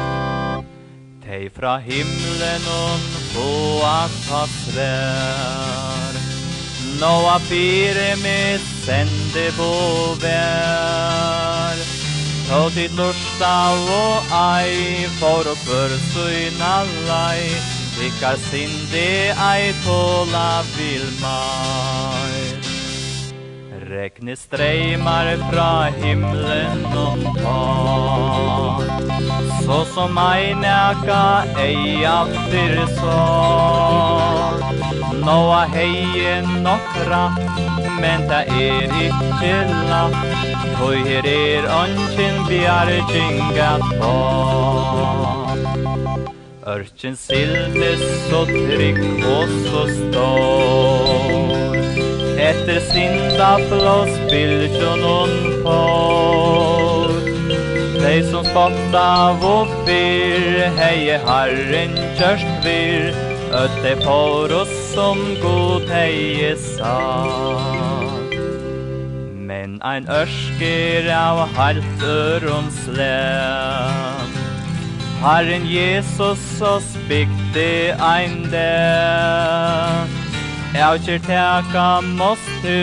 Tei 1.25 1.49
fra 1.49 1.73
himlen 1.81 2.63
om 2.73 3.01
få 3.33 3.51
at 3.89 4.13
passrær 4.29 6.13
Nå 7.01 7.13
a 7.33 7.37
fire 7.49 8.09
med 8.21 8.59
sende 8.85 9.45
på 9.57 9.71
vær 10.21 11.96
Tå 12.47 12.59
tid 12.71 12.93
lusta 12.95 13.53
og 13.91 14.29
ei, 14.31 15.03
for 15.19 15.47
å 15.51 15.55
kvør 15.65 15.97
syna 16.11 16.75
lei, 17.09 17.41
Rikkar 17.97 18.37
sindi 18.37 19.33
ei 19.33 19.73
tåla 19.83 20.61
vil 20.75 21.03
mai. 21.19 22.43
Rekne 23.89 24.35
streimar 24.37 25.31
fra 25.49 25.89
himlen 25.97 26.85
om 26.93 27.23
ta 27.39 28.79
Så 29.65 29.79
som 29.95 30.17
ei 30.17 30.53
næka 30.53 31.23
ei 31.63 32.05
aftir 32.05 32.77
så. 32.99 33.17
Nå 35.25 35.39
er 35.61 35.73
heien 35.75 36.53
nok 36.63 36.93
Men 37.99 38.29
det 38.29 38.43
er 38.61 38.95
ikkje 39.07 39.57
latt 39.89 40.56
Høy 40.77 40.97
her 41.07 41.25
er 41.25 41.65
ønsken 41.73 42.35
bjergjeng 42.45 43.57
at 43.61 43.85
få 43.97 44.15
Ørkjen 46.67 47.15
sildes 47.17 48.03
så 48.27 48.43
trygg 48.49 48.99
og 49.25 49.53
så 49.65 49.83
stor. 49.95 51.47
Etter 52.47 52.79
sinda 52.91 53.49
flås 53.69 54.13
bildjon 54.29 55.01
hon 55.07 55.33
får 55.65 57.15
Dei 57.97 58.19
som 58.29 58.45
spotta 58.45 59.07
vopir 59.41 60.67
Heie 60.77 61.17
harren 61.25 61.97
kjørst 62.19 62.67
vir 62.67 63.09
Øtte 63.57 63.95
for 64.03 64.51
oss 64.61 64.73
som 64.93 65.17
god 65.41 65.87
heie 65.89 66.53
sa 66.59 67.96
men 69.47 69.79
ein 69.81 70.07
ørsker 70.11 71.07
av 71.15 71.45
halt 71.55 72.05
om 72.57 72.67
slæm 72.83 74.37
Herren 75.23 75.65
Jesus 75.71 76.61
oss 76.61 76.93
bygde 77.09 77.95
ein 78.11 78.41
dæm 78.51 80.15
Jeg 80.77 80.99
kjer 81.05 81.21
teka 81.25 82.01
mås 82.19 82.43
tu, 82.61 82.81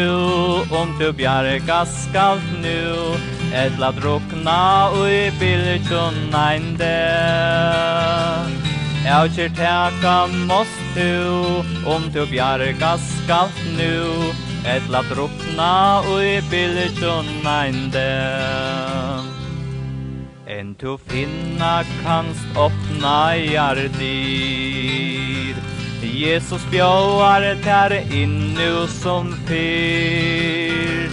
om 0.75 0.89
tu 0.99 1.13
bjarga 1.15 1.85
skal 1.87 2.41
nu, 2.63 3.13
etla 3.55 3.93
drukna 3.95 4.91
ui 4.99 5.31
biljon 5.39 6.17
ein 6.35 6.65
dæm. 6.81 8.51
Jeg 9.05 9.31
kjer 9.37 9.55
teka 9.61 10.17
mås 10.49 10.73
tu, 10.97 11.13
om 11.87 12.09
tu 12.11 12.27
bjarga 12.33 12.97
skalt 13.05 13.63
nu, 13.77 13.95
Etla 14.65 15.03
drukna 15.03 16.03
ui 16.09 16.41
nein 16.51 17.47
einde 17.47 18.11
En 20.47 20.75
tu 20.75 20.97
finna 20.97 21.85
kanst 22.03 22.57
opna 22.57 23.35
jardir 23.37 23.95
Jesus 26.01 26.63
bjóar 26.71 27.45
ter 27.63 27.93
innu 28.11 28.87
som 28.87 29.35
fyr. 29.47 31.11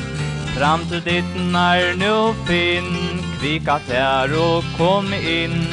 Fram 0.55 0.81
til 0.89 1.01
ditt 1.03 1.35
nær 1.51 1.95
nu 1.97 2.33
finn 2.47 3.19
Kvika 3.39 3.79
ter 3.87 4.31
og 4.31 4.63
kom 4.77 5.11
inn 5.13 5.67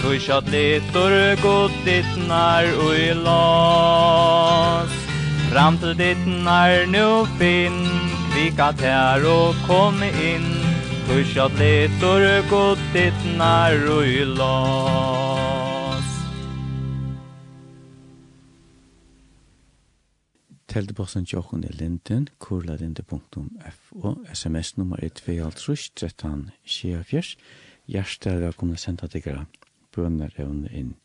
Tu 0.00 0.18
kjatt 0.20 0.46
litur 0.52 1.34
god 1.42 1.72
ditt 1.84 2.12
nær 2.28 2.68
ui 2.86 3.10
las. 3.26 5.13
Fram 5.54 5.76
til 5.78 5.92
ditten 5.94 6.48
er 6.50 6.80
nu 6.90 7.26
finn 7.38 7.76
Kvika 8.32 8.72
tær 8.74 9.22
og 9.30 9.54
kom 9.68 10.00
inn. 10.02 10.48
Tusja 11.06 11.44
tletor 11.52 12.24
god 12.50 12.80
ditten 12.90 13.38
er 13.38 13.84
og 13.94 14.02
i 14.02 14.24
las 14.34 16.08
Telteposten 20.74 21.22
tjokken 21.22 21.62
i 21.62 21.70
linden 21.70 22.26
kurlalinde.f 22.42 23.78
og 24.02 24.26
sms 24.34 24.74
nummer 24.76 24.98
1 25.06 25.22
13 25.22 26.50
24 26.66 27.22
Hjertet 27.86 28.32
er 28.32 28.42
velkomne 28.48 28.74
senda 28.76 29.06
tiggere 29.06 29.46
bønner 29.94 30.34
evne 30.34 30.74
inn 30.74 30.96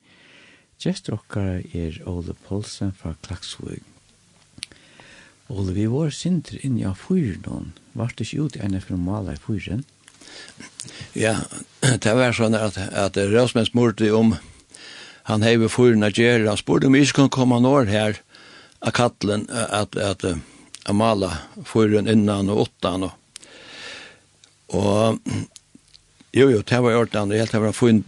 Gjest 0.79 1.13
okkar 1.13 1.59
er 1.75 2.01
Ole 2.07 2.33
Poulsen 2.47 2.93
fra 2.95 3.11
Klaksvig. 3.21 3.83
Og 5.49 5.71
vi 5.73 5.87
var 5.89 6.11
sinter 6.13 6.59
inn 6.65 6.77
i 6.77 6.89
fyren, 6.93 7.73
var 7.97 8.13
det 8.13 8.27
ikke 8.27 8.45
ut 8.45 8.57
i 8.57 8.61
ene 8.65 8.81
for 8.83 8.95
å 8.95 9.01
male 9.01 9.33
i 9.33 9.41
fyren? 9.41 9.81
Ja, 11.17 11.39
det 11.81 12.13
var 12.13 12.35
sånn 12.37 12.57
at, 12.57 12.77
at 12.77 13.17
Rasmus 13.17 13.73
mordte 13.73 14.11
om 14.13 14.35
han 15.29 15.45
heve 15.45 15.69
fyren 15.69 16.05
av 16.05 16.13
Gjerri, 16.13 16.47
han 16.47 16.57
spurte 16.57 16.89
om 16.89 16.95
vi 16.97 17.03
ikke 17.05 17.21
kunne 17.21 17.33
komme 17.33 17.59
når 17.61 17.89
her 17.89 18.19
av 18.85 18.93
kattelen 18.97 19.47
at, 19.49 19.97
at, 19.97 20.25
at 20.25 20.95
male 20.95 21.31
fyren 21.69 22.09
innan 22.09 22.49
og 22.53 22.67
åttan. 22.67 23.09
Og, 23.09 23.15
og 24.77 25.19
jo, 26.33 26.45
jo, 26.45 26.61
det 26.61 26.81
var 26.85 26.93
gjort 26.93 27.17
det 27.17 27.41
det 27.51 27.63
var 27.65 27.83
en, 27.89 28.03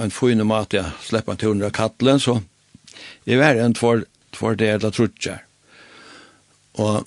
en 0.00 0.16
fyren 0.16 0.46
mat, 0.48 0.72
jeg 0.72 0.96
slipper 1.04 1.36
en 1.36 1.40
tur 1.44 1.52
under 1.52 1.76
kattelen, 1.76 2.20
så 2.20 2.40
det 3.28 3.36
var 3.40 3.60
en 3.60 3.76
for, 3.76 4.04
for 4.32 4.56
det 4.56 4.72
jeg 4.72 4.92
trutjer. 4.96 5.44
Og, 6.78 7.06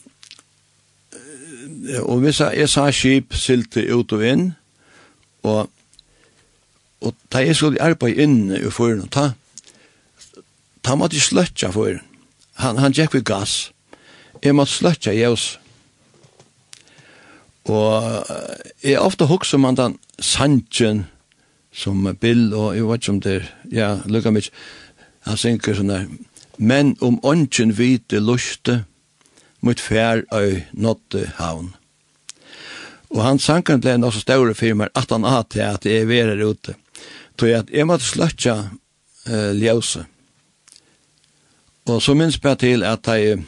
og 2.00 2.20
hvis 2.20 2.40
jeg, 2.40 2.58
jeg 2.58 2.70
sa 2.70 2.90
skip 2.92 3.34
silte 3.38 3.86
ut 3.96 4.12
og 4.14 4.26
inn, 4.26 4.52
og, 5.44 5.70
og 7.02 7.16
da 7.32 7.44
jeg 7.44 7.56
skulle 7.56 7.82
arbeide 7.82 8.24
inne 8.24 8.60
i 8.60 8.72
foren, 8.72 9.08
ta, 9.12 9.32
ta 10.84 10.96
måtte 10.96 11.20
jeg 11.20 11.28
sløtja 11.30 11.72
foren. 11.76 12.02
Han, 12.62 12.78
han 12.78 12.94
gikk 12.94 13.16
ved 13.18 13.26
gass. 13.28 13.72
Jeg 14.44 14.56
måtte 14.56 14.76
sløtja 14.76 15.14
jævs. 15.16 15.58
Og 17.72 18.28
jeg 18.84 19.00
ofte 19.00 19.26
hukser 19.26 19.58
man 19.58 19.80
den 19.80 19.98
sanjen 20.20 21.06
som 21.74 22.06
Bill 22.20 22.54
og 22.54 22.76
jeg 22.76 22.88
vet 22.88 23.02
ikke 23.02 23.12
om 23.12 23.22
det 23.22 23.36
er, 23.36 23.46
ja, 23.72 23.90
lukka 24.06 24.32
mykje, 24.34 24.52
han 25.26 25.40
synker 25.40 25.78
sånn 25.78 25.90
der, 25.90 26.04
men 26.62 26.94
om 27.02 27.18
ånden 27.26 27.74
vite 27.78 28.20
luste, 28.22 28.84
mot 29.64 29.80
fær 29.80 30.26
øy 30.36 30.64
nåtte 30.74 31.26
havn. 31.40 31.72
Og 33.14 33.22
han 33.24 33.40
sankan 33.40 33.82
ble 33.82 33.96
en 33.96 34.08
også 34.08 34.24
større 34.24 34.56
firmer 34.58 34.90
at 34.98 35.12
han 35.14 35.24
har 35.24 35.46
til 35.50 35.64
at 35.66 35.86
jeg 35.86 36.08
verer 36.10 36.42
ute. 36.44 36.76
Så 37.40 37.48
jeg, 37.50 37.66
jeg 37.72 37.88
måtte 37.88 38.06
sløtja 38.06 38.56
uh, 39.30 39.52
ljøse. 39.58 40.06
Og 41.90 42.02
så 42.02 42.14
minns 42.16 42.40
jeg 42.44 42.60
til 42.60 42.84
at 42.84 43.08
jeg 43.08 43.44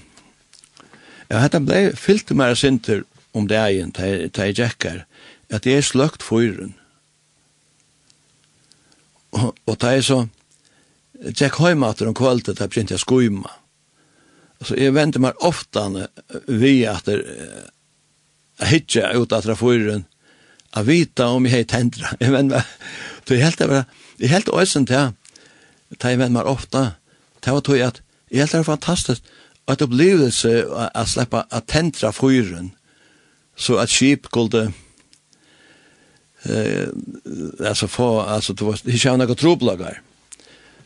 Ja, 1.26 1.40
dette 1.42 1.58
ble 1.66 1.96
fyllt 1.98 2.30
mer 2.38 2.54
sinter 2.54 3.02
om 3.34 3.48
det 3.50 3.58
egen, 3.58 3.92
ta 3.92 4.06
jeg 4.46 4.60
jekkar, 4.60 5.00
at 5.50 5.66
jeg 5.66 5.82
er 5.82 5.88
sløkt 5.88 6.22
fyren. 6.24 6.76
Og, 9.34 9.56
og 9.66 9.80
ta 9.82 9.96
i 9.98 10.04
så, 10.06 10.28
jekk 11.26 11.58
høymater 11.58 12.06
om 12.06 12.14
kvalitet, 12.14 12.60
ta 12.60 12.70
begynte 12.70 12.94
jeg 12.94 13.02
skoima. 13.02 13.50
Så 14.64 14.78
jeg 14.80 14.96
venter 14.96 15.20
meg 15.24 15.40
ofte 15.44 16.08
vi 16.48 16.86
at 16.88 17.10
jeg 17.10 18.70
hittar 18.70 19.18
ut 19.20 19.34
at 19.36 19.44
traforen 19.44 20.06
at 20.76 20.88
vita 20.88 21.28
om 21.32 21.46
jeg 21.48 21.54
heit 21.56 21.76
hendra. 21.76 22.16
Jeg 22.20 22.34
venter 22.34 22.60
meg, 22.60 22.74
det 23.28 23.38
er 23.38 23.44
helt 23.48 23.60
det 23.60 23.70
var, 23.72 23.86
det 24.20 24.28
er 24.28 24.36
helt 24.36 24.52
øysen 24.54 24.88
til 24.88 25.14
det 26.02 26.12
jeg 26.12 26.20
venter 26.20 26.36
meg 26.40 26.50
ofta, 26.50 26.96
det 27.44 27.54
var 27.54 27.62
tog 27.64 27.80
at 27.80 28.02
jeg 28.32 28.42
helt 28.42 28.52
det 28.52 28.62
var 28.64 28.72
fantastisk 28.76 29.36
at 29.68 29.82
opplevelse 29.82 30.52
å 30.70 31.06
slippe 31.10 31.44
å 31.46 31.62
tendra 31.70 32.12
fyren 32.14 32.72
så 33.58 33.80
at 33.82 33.90
skip 33.90 34.28
skulle 34.28 34.66
eh, 36.46 36.90
altså 37.60 37.88
få, 37.88 38.10
altså 38.22 38.54
det 38.54 38.68
var 38.68 38.82
ikke 38.84 39.16
noen 39.18 39.40
tropplagar 39.40 40.02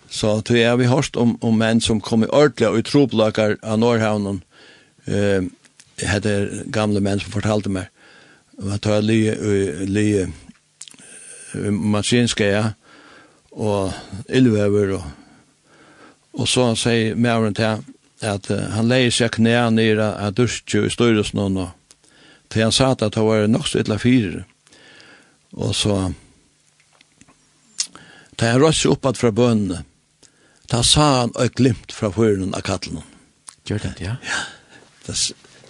Så 0.09 0.41
tror 0.41 0.57
jeg 0.57 0.79
vi 0.79 0.89
hørt 0.89 1.17
om, 1.17 1.37
om 1.41 1.57
menn 1.57 1.81
som 1.81 2.01
kom 2.01 2.23
i 2.25 2.31
ordelig 2.33 2.67
og 2.67 2.79
i 2.79 2.85
troblakar 2.85 3.57
av 3.61 3.79
Norrhavnen. 3.79 4.41
Eh, 5.05 5.45
jeg 5.99 6.09
hadde 6.09 6.65
gamle 6.73 7.01
menn 7.03 7.21
som 7.21 7.33
fortalte 7.33 7.69
meg. 7.69 7.91
Og 8.59 8.73
jeg 8.73 8.81
tar 8.83 9.01
lige, 9.05 9.35
lige 9.85 10.27
ja, 12.39 12.65
og 13.51 13.93
ildvever 14.29 14.97
og 14.97 15.07
Og 16.39 16.47
så 16.47 16.75
sier 16.77 17.15
Mæren 17.15 17.55
til 17.57 17.83
at 18.21 18.49
uh, 18.51 18.57
han 18.75 18.87
leier 18.87 19.11
seg 19.11 19.33
knæa 19.35 19.69
nere 19.73 20.13
av 20.19 20.35
dusje 20.37 20.85
i 20.85 20.91
styrelsen 20.93 21.41
og 21.41 21.69
til 22.49 22.65
han 22.65 22.73
sa 22.73 22.91
at 22.93 23.03
det 23.03 23.23
var 23.23 23.47
nok 23.47 23.67
så 23.67 23.81
ytla 23.81 23.97
fyrer. 24.01 24.43
Og 25.53 25.75
så 25.75 26.13
til 28.37 28.47
han 28.47 28.61
røst 28.61 28.85
seg 28.85 28.95
oppad 28.95 29.19
fra 29.19 29.31
bønene 29.35 29.83
Da 30.69 30.83
sa 30.85 31.05
han 31.21 31.31
og 31.33 31.55
glimt 31.57 31.93
fra 31.95 32.11
fyren 32.13 32.53
av 32.53 32.61
kattelen. 32.65 33.01
Gjør 33.65 33.81
det, 33.87 33.93
ja? 34.03 34.15
Ja. 34.25 34.41
Det 35.07 35.15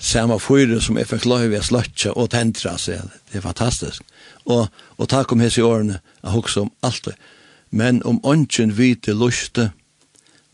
samme 0.03 0.39
fyre 0.43 0.80
som 0.84 0.97
jeg 0.99 1.07
fikk 1.07 1.27
lov 1.27 1.47
i 1.47 1.59
å 1.59 1.63
sløtje 1.63 2.11
og 2.11 2.31
tentra, 2.34 2.76
seg. 2.80 3.07
det 3.31 3.39
er 3.39 3.45
fantastisk. 3.45 4.03
Og, 4.45 4.67
og 4.97 5.09
takk 5.11 5.31
om 5.31 5.43
hese 5.43 5.63
årene, 5.63 6.01
jeg 6.23 6.35
husker 6.35 6.65
om 6.65 6.71
alt 6.84 7.07
det. 7.07 7.15
Men 7.71 8.01
om 8.03 8.19
ånden 8.27 8.73
vite 8.76 9.15
luste, 9.15 9.69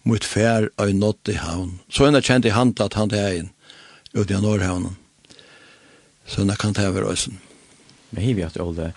mot 0.05 0.21
fær 0.21 0.67
og 0.77 0.91
nått 0.93 1.31
i 1.33 1.39
havn. 1.41 1.79
Så 1.89 2.05
henne 2.05 2.21
kjente 2.21 2.51
i 2.51 2.53
hand 2.53 2.77
at 2.83 2.93
han 2.93 3.09
det 3.09 3.21
er 3.21 3.37
inn, 3.39 3.47
ut 4.13 4.29
i 4.29 4.37
Norrhavnen. 4.37 4.99
Så 6.29 6.43
henne 6.43 6.57
kan 6.61 6.75
det 6.77 6.85
være 6.93 7.09
også. 7.09 7.33
Men 8.11 8.21
hiver 8.21 8.43
jeg 8.43 8.51
at, 8.51 8.61
Ålde, 8.61 8.91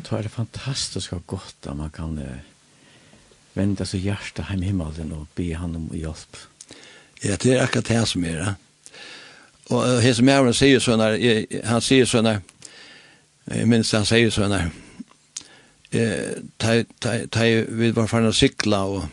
det 0.00 0.16
er 0.16 0.30
fantastisk 0.32 1.12
og 1.18 1.26
godt 1.36 1.68
at 1.68 1.76
man 1.76 1.92
kan... 1.92 2.16
Uh 2.16 2.51
vända 3.52 3.84
så 3.84 3.96
hjärsta 3.96 4.42
hem 4.42 4.62
himmelen 4.62 5.12
och 5.12 5.26
be 5.34 5.54
han 5.54 5.76
om 5.76 5.90
hjälp. 5.92 6.36
Ja, 7.20 7.36
det 7.40 7.54
är 7.54 7.62
akkurat 7.62 7.84
det 7.84 8.06
som 8.06 8.24
är 8.24 8.36
det. 8.36 8.54
Och 9.68 9.84
det 9.84 10.14
som 10.14 10.28
jag 10.28 10.54
säger 10.54 10.80
så 10.80 10.96
när, 10.96 11.66
han 11.66 11.80
säger 11.80 12.04
så 12.04 12.22
när, 12.22 12.40
jag 13.44 13.68
minns 13.68 13.92
han 13.92 14.06
säger 14.06 14.30
så 14.30 14.48
när, 14.48 14.70
ta 17.28 17.42
vi 17.68 17.90
var 17.90 18.06
fan 18.06 18.26
att 18.26 18.34
cykla 18.34 18.84
och 18.84 19.04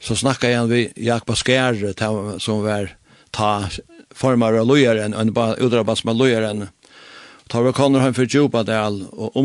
så 0.00 0.16
snackade 0.16 0.52
jag 0.52 0.68
med 0.68 0.92
Jakob 0.96 1.36
Skärre 1.36 2.38
som 2.38 2.62
var 2.62 2.96
ta 3.30 3.68
formar 4.14 4.52
av 4.52 4.66
lojaren, 4.66 5.14
en 5.14 5.36
udrabbas 5.58 6.04
med 6.04 6.16
lojaren, 6.16 6.68
ta 7.46 7.62
vi 7.62 7.72
konar 7.72 8.00
han 8.00 8.14
för 8.14 8.26
djupa 8.26 8.62
del 8.62 9.02
og 9.12 9.36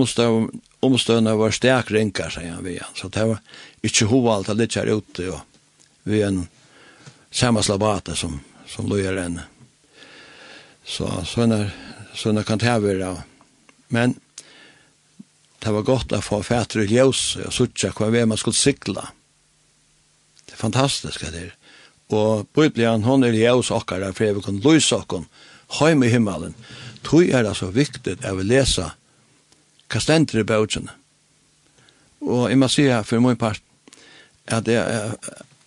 omstøvna 0.81 1.35
var 1.35 1.51
stek 1.51 1.91
rinkar, 1.91 2.29
sier 2.29 2.51
han 2.53 2.63
vi. 2.63 2.79
Så 2.93 3.07
det 3.09 3.23
var, 3.25 3.39
ikke 3.85 4.09
hova 4.09 4.37
alt 4.37 4.51
litt 4.57 4.77
her 4.77 4.89
ute, 4.91 5.29
og 5.31 5.41
vi 6.09 6.21
er 6.21 6.31
en 6.31 6.45
sammanslabate 7.35 8.15
som, 8.17 8.39
som 8.69 8.87
løyer 8.89 9.17
enn. 9.21 9.39
Så 10.85 11.09
sånne, 11.25 11.65
sånne 12.15 12.45
kan 12.45 12.61
det 12.61 12.75
være. 12.83 13.11
Men 13.93 14.15
det 15.65 15.73
var 15.73 15.85
godt 15.87 16.13
å 16.13 16.21
få 16.21 16.41
fætre 16.45 16.85
i 16.85 16.91
ljøs, 16.93 17.23
og 17.41 17.53
suttje 17.53 17.89
hva 17.97 18.11
vei 18.13 18.25
man 18.29 18.37
skulle 18.37 18.57
sikla. 18.57 19.07
Det 20.45 20.53
er 20.53 20.61
fantastisk 20.61 21.25
det 21.25 21.47
er. 21.47 21.55
Og 22.13 22.45
Bibelen, 22.53 23.03
hon 23.03 23.25
er 23.25 23.33
ljøs 23.33 23.71
okkar, 23.73 24.05
for 24.13 24.27
jeg 24.27 24.37
vil 24.37 24.45
kunne 24.45 24.61
lyse 24.61 24.93
okkar, 24.93 25.25
heim 25.79 26.03
med 26.03 26.13
himmelen. 26.13 26.53
Tog 27.05 27.25
er 27.33 27.43
det 27.45 27.55
så 27.57 27.71
viktig 27.73 28.19
at 28.21 28.37
vi 28.37 28.45
lesa 28.45 28.91
hva 29.89 30.01
stender 30.01 30.41
i 30.41 30.45
bøtjene. 30.45 30.93
Og 32.25 32.47
jeg 32.49 32.57
må 32.61 32.69
si 32.69 32.85
her, 32.85 33.01
for 33.05 33.21
min 33.21 33.37
part, 33.37 33.64
at 34.47 34.65
det 34.65 34.79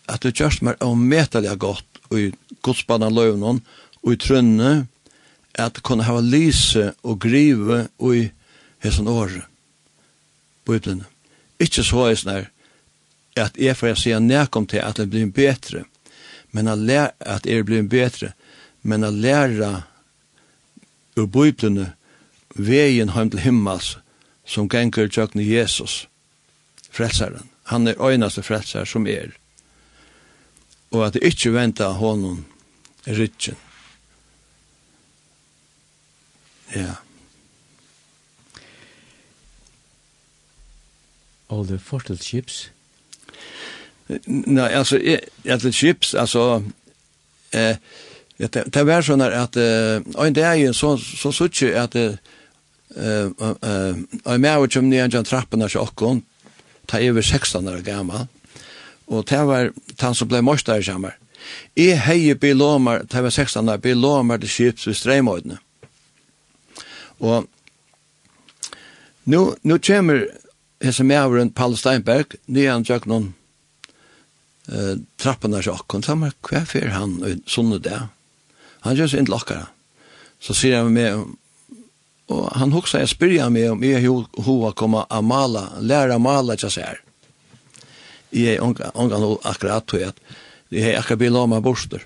at 0.08 0.24
det 0.24 0.34
gjørs 0.38 0.62
meg 0.64 0.80
og 0.84 0.96
metelig 0.98 1.52
godt 1.60 2.00
i 2.16 2.30
godsbanan 2.64 3.14
løvnån 3.14 3.60
og 4.02 4.12
i 4.12 4.16
trønne 4.16 4.86
at 5.58 5.82
kunne 5.84 6.06
hava 6.06 6.22
lyse 6.24 6.92
og 7.02 7.18
grive 7.20 7.88
og 7.98 8.16
i 8.16 8.24
hesson 8.84 9.08
året 9.10 9.44
på 10.64 10.78
utlende. 10.78 11.04
Ikke 11.60 11.84
så 11.84 12.06
er 12.08 12.16
sånn 12.20 12.48
at 13.38 13.58
jeg 13.58 13.76
får 13.76 13.98
si 13.98 14.14
nekom 14.22 14.66
til 14.66 14.82
at 14.82 14.98
det 14.98 15.10
blir 15.10 15.28
bedre 15.30 15.84
men 16.52 16.68
at, 16.68 16.78
lære, 16.78 17.12
at 17.20 17.44
det 17.44 17.64
blir 17.66 17.84
bedre 17.84 18.32
men 18.82 19.04
at 19.04 19.14
læra 19.14 19.72
ur 21.18 21.26
bøyblene 21.26 21.92
veien 22.54 23.12
hjem 23.12 23.30
til 23.30 23.44
himmels 23.44 23.96
som 24.48 24.68
ganger 24.68 25.10
tjøkne 25.12 25.44
Jesus 25.44 26.06
frelseren 26.90 27.50
han 27.68 27.86
er 27.86 28.00
øynaste 28.00 28.42
frelser 28.42 28.84
som 28.88 29.06
er. 29.06 29.34
Og 30.90 31.06
at 31.06 31.14
det 31.14 31.26
ikke 31.28 31.52
venta 31.52 31.92
honom 31.92 32.44
rytjen. 33.06 33.56
Ja. 36.76 36.96
All 41.50 41.64
the 41.66 41.78
fortal 41.78 42.18
chips? 42.18 42.68
Nei, 44.26 44.68
altså, 44.72 44.98
etter 45.44 45.72
chips, 45.72 46.14
altså, 46.14 46.62
eh, 47.52 47.76
det, 48.38 48.64
det 48.72 48.84
var 48.88 49.04
sånn 49.04 49.24
at, 49.24 49.56
eh, 49.60 50.00
en 50.00 50.36
det 50.36 50.44
er 50.44 50.56
jo 50.62 50.72
så, 50.76 50.94
så 50.96 51.32
suttje 51.32 51.74
at, 51.76 51.96
eh, 51.96 52.16
eh, 52.96 53.28
eh, 53.28 54.00
og 54.24 54.32
jeg 54.32 54.44
med 54.44 54.56
og 54.56 54.72
kjøm 54.72 54.88
nye 54.88 55.04
enn 55.04 55.28
trappene 55.28 55.68
til 55.68 55.84
åkken, 55.84 56.22
ta 56.88 57.00
över 57.00 57.22
16 57.22 57.68
år 57.68 57.84
gammal, 57.84 58.26
og 59.08 59.24
det 59.28 59.44
var 59.46 59.70
han 60.00 60.14
som 60.14 60.28
ble 60.28 60.42
morsdag 60.44 60.84
sammen. 60.84 61.12
I 61.76 61.92
heje 61.94 62.34
bilomar, 62.34 63.04
det 63.08 63.22
var 63.22 63.30
16 63.30 63.68
år, 63.68 63.76
bilomar 63.76 64.40
til 64.42 64.50
skips 64.50 64.86
ved 64.86 64.94
streimøydene. 64.98 65.58
Og 67.18 67.46
nu, 69.24 69.54
nu 69.62 69.78
kommer 69.78 70.26
hese 70.82 71.04
mævren 71.04 71.50
Paul 71.50 71.76
Steinberg, 71.76 72.36
nyan 72.46 72.84
tjøk 72.86 73.08
noen 73.10 73.32
eh, 74.70 74.94
trappen 75.18 75.56
av 75.56 75.64
sjokken, 75.66 76.04
så 76.04 76.14
han, 76.14 76.30
hva 76.46 76.62
fyr 76.68 76.92
han, 76.94 77.18
sånne 77.46 77.80
det? 77.82 77.98
Han 78.86 78.96
gjør 78.98 79.10
seg 79.10 79.24
ikke 79.24 79.34
lakkere. 79.34 79.66
Så 80.40 80.54
sier 80.54 80.84
han 80.84 80.94
med 80.94 81.34
Og 82.28 82.48
han 82.60 82.74
hoksa 82.76 83.00
jeg 83.00 83.12
spyrja 83.14 83.48
meg 83.52 83.70
om 83.72 83.84
jeg 83.84 84.04
hova 84.44 84.74
koma 84.76 85.06
a 85.08 85.22
mala, 85.24 85.70
læra 85.80 86.18
mala 86.20 86.56
tja 86.60 86.68
sær. 86.72 87.00
Jeg 88.32 88.58
er 88.58 88.92
ångan 88.94 89.24
hov 89.24 89.40
akkurat 89.48 89.86
tog 89.88 90.04
at 90.10 90.20
jeg 90.68 90.92
er 90.92 91.00
akkurat 91.00 91.22
bila 91.22 91.46
om 91.46 91.56
borster. 91.64 92.04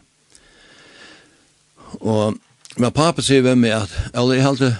Og 2.01 2.39
men 2.78 2.93
pappa 2.94 3.20
sier 3.20 3.43
ved 3.44 3.59
meg 3.61 3.74
at 3.82 3.93
eller 4.15 4.39
jeg 4.39 4.47
halte 4.47 4.70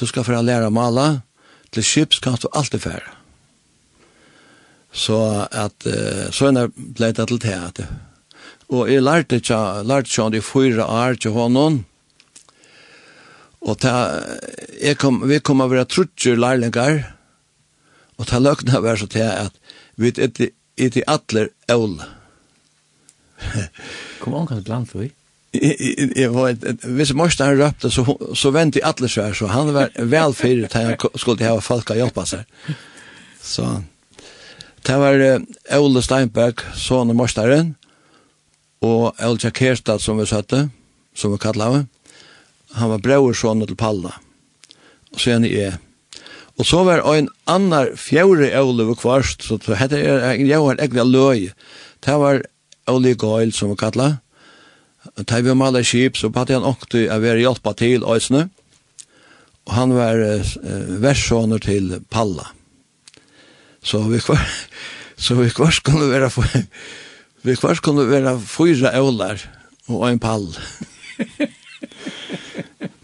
du 0.00 0.06
skal 0.08 0.24
fyrir 0.24 0.42
læra 0.44 0.70
mala, 0.72 1.20
til 1.72 1.84
skips 1.84 2.20
kan 2.24 2.38
du 2.40 2.48
alltid 2.56 2.80
færa. 2.80 3.16
Så 4.92 5.46
at 5.52 5.86
uh, 5.86 6.30
så 6.32 6.48
er 6.48 6.70
det 6.96 7.16
til 7.28 7.38
teater. 7.38 7.86
Og 8.68 8.90
jeg 8.90 9.02
lærte 9.02 9.40
tja, 9.40 9.82
lærte 9.82 10.08
tja, 10.08 10.28
lærte 10.28 10.40
tja, 10.40 10.72
lærte 10.80 11.20
tja, 11.20 11.30
lærte 11.30 11.30
tja, 11.30 11.48
lærte 11.48 11.89
Og 13.60 13.76
ta, 13.80 13.94
jeg 14.80 14.96
kom, 15.00 15.20
vi 15.28 15.40
kom 15.44 15.60
av 15.60 15.68
å 15.68 15.74
være 15.74 15.88
trutjer 15.92 16.38
lærlingar, 16.40 17.02
og 18.20 18.28
ta 18.28 18.40
løkna 18.40 18.80
var 18.84 19.00
så 19.00 19.08
til 19.10 19.24
at 19.28 19.56
vi 20.00 20.12
er 20.16 20.92
til 20.92 21.04
atler 21.08 21.50
øl. 21.72 22.00
kom 24.20 24.36
an 24.36 24.48
kan 24.48 24.62
blant 24.64 24.88
for 24.88 25.04
vi? 25.04 25.12
Jeg 25.52 26.30
var 26.30 26.54
hvis 26.86 27.12
Morsten 27.14 27.46
han 27.46 27.58
røpte, 27.58 27.90
så, 27.90 28.04
så 28.38 28.52
vent 28.54 28.76
i 28.78 28.84
atler 28.86 29.10
svær, 29.10 29.34
så 29.34 29.48
han 29.50 29.72
var 29.74 29.90
vel 29.98 30.34
fyrir 30.36 30.68
til 30.70 30.92
han 30.92 31.18
skulle 31.18 31.48
ha 31.48 31.56
folk 31.64 31.90
å 31.90 31.98
hjelpe 31.98 32.24
seg. 32.28 32.44
Så, 33.42 33.66
det 34.86 34.96
var 35.00 35.24
Ole 35.80 36.02
Steinberg, 36.04 36.62
sånne 36.78 37.16
Morstaren, 37.18 37.74
og 38.80 39.10
Ole 39.20 39.50
Kjerstad, 39.50 40.00
som 40.00 40.20
vi 40.20 40.28
søtte, 40.28 40.68
som 41.14 41.34
vi 41.34 41.42
kallar 41.42 41.74
henne, 41.74 41.88
han 42.76 42.90
var 42.90 43.02
brøversån 43.04 43.66
til 43.66 43.78
Palla. 43.78 44.12
Og 45.12 45.20
så 45.20 45.30
er 45.30 45.38
han 45.38 45.48
i 45.48 45.54
E. 45.58 45.70
Og 46.60 46.66
så 46.68 46.82
var 46.84 47.02
en 47.08 47.30
annar 47.48 47.94
fjore 47.96 48.50
Olof 48.60 48.98
kvarst, 49.00 49.46
så 49.46 49.56
det 49.56 49.78
heter 49.80 50.02
er, 50.04 50.34
jeg 50.36 50.60
var 50.60 50.76
egentlig 50.76 51.06
løy. 51.08 51.50
Det 52.04 52.16
var 52.20 52.42
Ole 52.86 53.14
Goyle, 53.14 53.52
som 53.52 53.70
vi 53.70 53.76
kallet. 53.80 54.18
Det 55.16 55.44
var 55.46 55.56
malet 55.56 55.86
skip, 55.86 56.16
så 56.16 56.28
hadde 56.34 56.58
han 56.58 56.68
åkte 56.68 57.06
å 57.08 57.20
være 57.22 57.40
hjelpa 57.40 57.72
til 57.78 58.04
Øysene. 58.04 58.50
Og 59.68 59.72
han 59.76 59.94
var 59.96 60.20
uh, 60.20 60.56
versåner 61.00 61.62
til 61.64 62.00
Palla. 62.10 62.50
Så 63.82 64.02
vi 64.10 64.20
kvar, 64.20 64.44
så 65.16 65.38
vi 65.38 65.48
kvar 65.48 65.72
skulle 65.72 66.10
være 66.10 66.28
vi 67.42 67.56
kvar 67.56 67.74
skulle 67.74 68.04
være 68.10 68.36
fyra 68.44 68.92
ålar 69.00 69.40
og 69.88 70.04
en 70.10 70.20
Pall. 70.20 70.50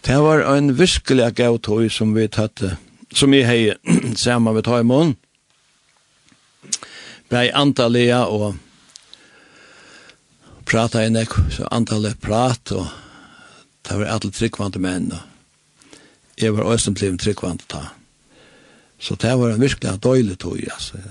Det 0.06 0.18
var 0.22 0.44
en 0.56 0.70
virkelig 0.78 1.32
gav 1.34 1.56
tøy 1.66 1.88
som 1.90 2.12
vi 2.14 2.28
tatt, 2.30 2.62
som 3.10 3.32
vi 3.34 3.40
hei 3.42 3.72
saman 4.14 4.54
vi 4.54 4.62
tar 4.62 4.84
i 4.84 4.86
mån. 4.86 5.16
Blei 7.26 7.48
antallia 7.50 8.20
og 8.30 8.54
prata 10.62 11.02
i 11.02 11.10
nek, 11.10 11.34
så 11.50 11.66
antallet 11.74 12.22
prat 12.22 12.70
og 12.70 12.86
det 13.86 13.98
var 13.98 14.14
alle 14.14 14.30
tryggvante 14.30 14.78
menn 14.82 15.10
og 15.10 16.38
jeg 16.38 16.54
var 16.54 16.70
også 16.70 16.94
blivet 16.94 17.20
tryggvante 17.24 17.66
ta. 17.66 17.82
Så 19.02 19.18
det 19.18 19.34
var 19.40 19.56
en 19.56 19.60
virkelig 19.60 19.98
døylig 20.04 20.38
tog, 20.38 20.60
altså. 20.70 21.02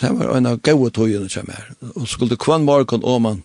Det 0.00 0.10
var 0.18 0.36
en 0.36 0.46
av 0.52 0.60
gode 0.62 0.90
togene 0.94 1.30
som 1.30 1.48
er. 1.48 1.70
Og 1.94 2.08
skulle 2.10 2.36
kvann 2.36 2.66
morgen 2.66 3.04
åman 3.04 3.42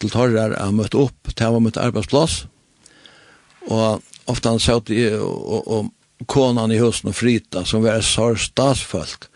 til 0.00 0.12
torrer 0.12 0.54
a 0.60 0.70
møtte 0.70 1.00
opp, 1.00 1.32
det 1.34 1.48
var 1.48 1.64
møtt 1.64 1.80
arbeidsplass, 1.80 2.44
Og 3.66 4.02
ofte 4.30 4.52
han 4.52 4.62
satt 4.62 4.90
i, 4.94 5.08
og, 5.18 5.46
og, 5.46 5.90
og 6.20 6.26
konan 6.30 6.72
i 6.72 6.80
husen 6.80 7.10
og 7.10 7.18
frita, 7.18 7.64
som 7.66 7.82
var 7.86 8.04
sår 8.14 8.38
statsfolk, 8.48 9.28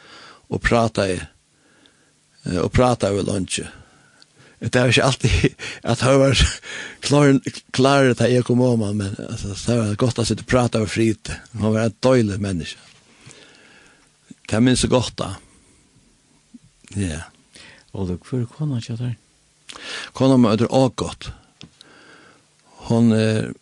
og 0.50 0.62
prata 0.62 1.06
i, 1.10 1.18
og 2.58 2.72
prata 2.74 3.12
i 3.12 3.26
lunsje. 3.26 3.68
Det 4.60 4.76
er 4.76 4.90
ikke 4.92 5.04
alltid 5.06 5.44
at 5.88 6.02
jeg 6.04 6.18
var 6.20 6.40
klar, 7.00 7.30
klar 7.72 8.10
til 8.12 8.32
jeg 8.34 8.44
kom 8.44 8.60
om, 8.60 8.82
men 8.92 9.14
altså, 9.16 9.54
det 9.56 9.76
var 9.78 9.94
godt 10.02 10.20
å 10.20 10.24
sitte 10.28 10.44
og 10.44 10.50
prata 10.50 10.82
og 10.84 10.90
frita. 10.92 11.38
Han 11.56 11.72
var 11.72 11.88
en 11.88 11.96
døylig 12.04 12.36
menneske. 12.44 12.76
Det 14.44 14.58
er 14.58 14.66
minst 14.66 14.84
godt 14.90 15.14
da. 15.16 15.30
Ja. 16.98 17.22
Og 17.94 18.10
du, 18.10 18.16
hvor 18.18 18.42
er 18.42 18.50
kona 18.50 18.82
kjøtt 18.82 19.00
her? 19.00 19.16
Kona 20.12 20.36
møter 20.36 20.68
også 20.68 20.96
godt. 21.04 21.30
Hon 22.90 23.12
er 23.16 23.52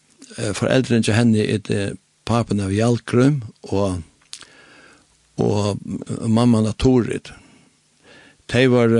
foreldren 0.54 1.02
til 1.02 1.16
henne 1.16 1.42
er 1.42 1.58
det 1.66 1.82
papen 2.28 2.60
av 2.60 2.72
Hjalkrum 2.74 3.40
og, 3.72 4.02
og 5.40 5.80
mamman 6.28 6.68
av 6.68 6.76
Torit. 6.80 7.32
De 8.48 8.64
var, 8.72 8.94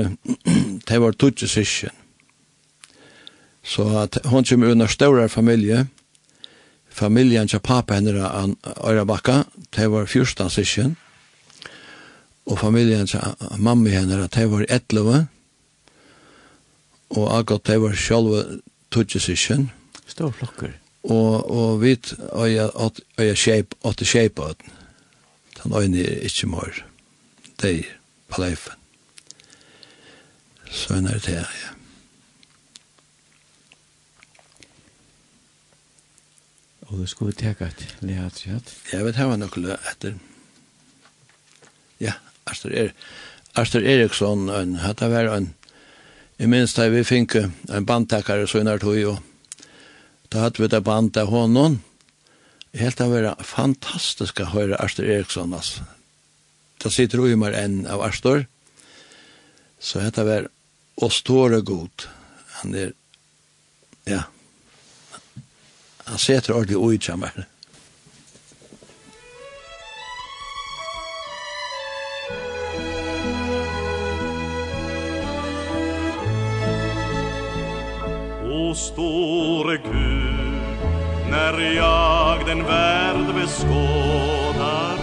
de 0.88 1.00
var 1.00 1.16
tutsi 1.16 1.48
sysken. 1.48 1.94
Så 3.62 3.84
at 4.00 4.16
hon 4.24 4.44
kommer 4.44 4.72
under 4.72 4.86
større 4.86 5.28
familie, 5.28 5.86
familien 6.88 7.48
til 7.48 7.60
papen 7.60 8.06
henne 8.06 8.24
av 8.24 8.54
Øyrabakka, 8.88 9.42
de 9.76 9.90
var 9.92 10.08
fyrstan 10.08 10.50
sysken, 10.50 10.96
og 12.48 12.58
familien 12.58 13.06
til 13.06 13.20
mamma 13.58 13.92
henne, 13.92 14.24
de 14.24 14.50
var 14.50 14.64
etlova, 14.68 15.26
og 17.10 17.38
akkurat 17.38 17.66
de 17.66 17.80
var 17.80 17.96
sjølve 17.96 18.44
tutsi 18.90 19.20
sysken. 19.20 19.70
Stor 20.08 20.32
flokker 20.32 20.72
og, 21.08 21.50
og 21.50 21.80
vi 21.82 21.96
øya 23.18 23.34
shape, 23.34 23.76
åtte 23.82 24.04
shape 24.04 24.44
at 24.44 24.56
den. 24.62 24.72
Den 25.62 25.72
øyne 25.82 26.02
er 26.04 26.20
ikke 26.20 26.46
mer. 26.46 26.84
Det 27.62 27.78
er 27.78 27.82
på 28.28 28.42
leifen. 28.42 28.72
Så 30.70 30.94
er 30.94 31.00
det 31.00 31.26
her, 31.26 31.36
ja. 31.38 31.68
Og 36.80 36.98
du 36.98 37.06
skulle 37.06 37.32
teka 37.32 37.64
et 37.64 37.96
lehatsjat? 38.00 38.74
Jeg 38.92 39.04
vet 39.04 39.16
hava 39.16 39.36
nokle 39.36 39.76
etter. 39.90 40.14
Ja, 42.00 42.12
Arthur, 42.46 42.70
er, 42.72 42.92
Arthur 43.54 43.80
Eriksson, 43.80 44.48
han, 44.48 44.74
hata 44.80 45.08
var 45.08 45.28
en, 45.34 45.54
i 46.38 46.46
minst 46.46 46.76
da 46.76 46.88
vi 46.88 47.04
finke 47.04 47.50
en 47.68 47.86
bandtakare 47.86 48.46
så 48.46 48.62
innar 48.62 48.80
tog 48.80 48.96
og 49.04 49.18
Da 50.28 50.44
hadde 50.44 50.62
vi 50.62 50.68
det 50.68 50.80
band 50.84 51.16
av 51.16 51.30
honom. 51.32 51.80
Helt 52.76 53.00
av 53.00 53.14
vera 53.14 53.34
fantastiska 53.40 54.50
høre 54.52 54.76
Arstor 54.76 55.08
Eriksson, 55.08 55.54
altså. 55.56 55.86
Da 56.78 56.92
sitter 56.92 57.24
jo 57.24 57.38
mer 57.40 57.56
enn 57.58 57.80
av 57.90 58.04
Astor 58.06 58.44
Så 59.80 60.02
hette 60.02 60.24
var 60.26 60.48
å 60.98 61.08
store 61.10 61.60
god. 61.62 62.06
Han 62.58 62.74
er, 62.74 62.92
ja, 64.10 64.24
han 66.08 66.18
setter 66.18 66.56
ordentlig 66.56 66.82
ui 66.82 66.98
kjammer. 66.98 67.46
O 78.50 78.74
store 78.74 79.78
Gud 79.86 80.17
När 81.30 81.76
jag 81.76 82.46
den 82.46 82.64
värld 82.64 83.34
beskådar 83.34 84.98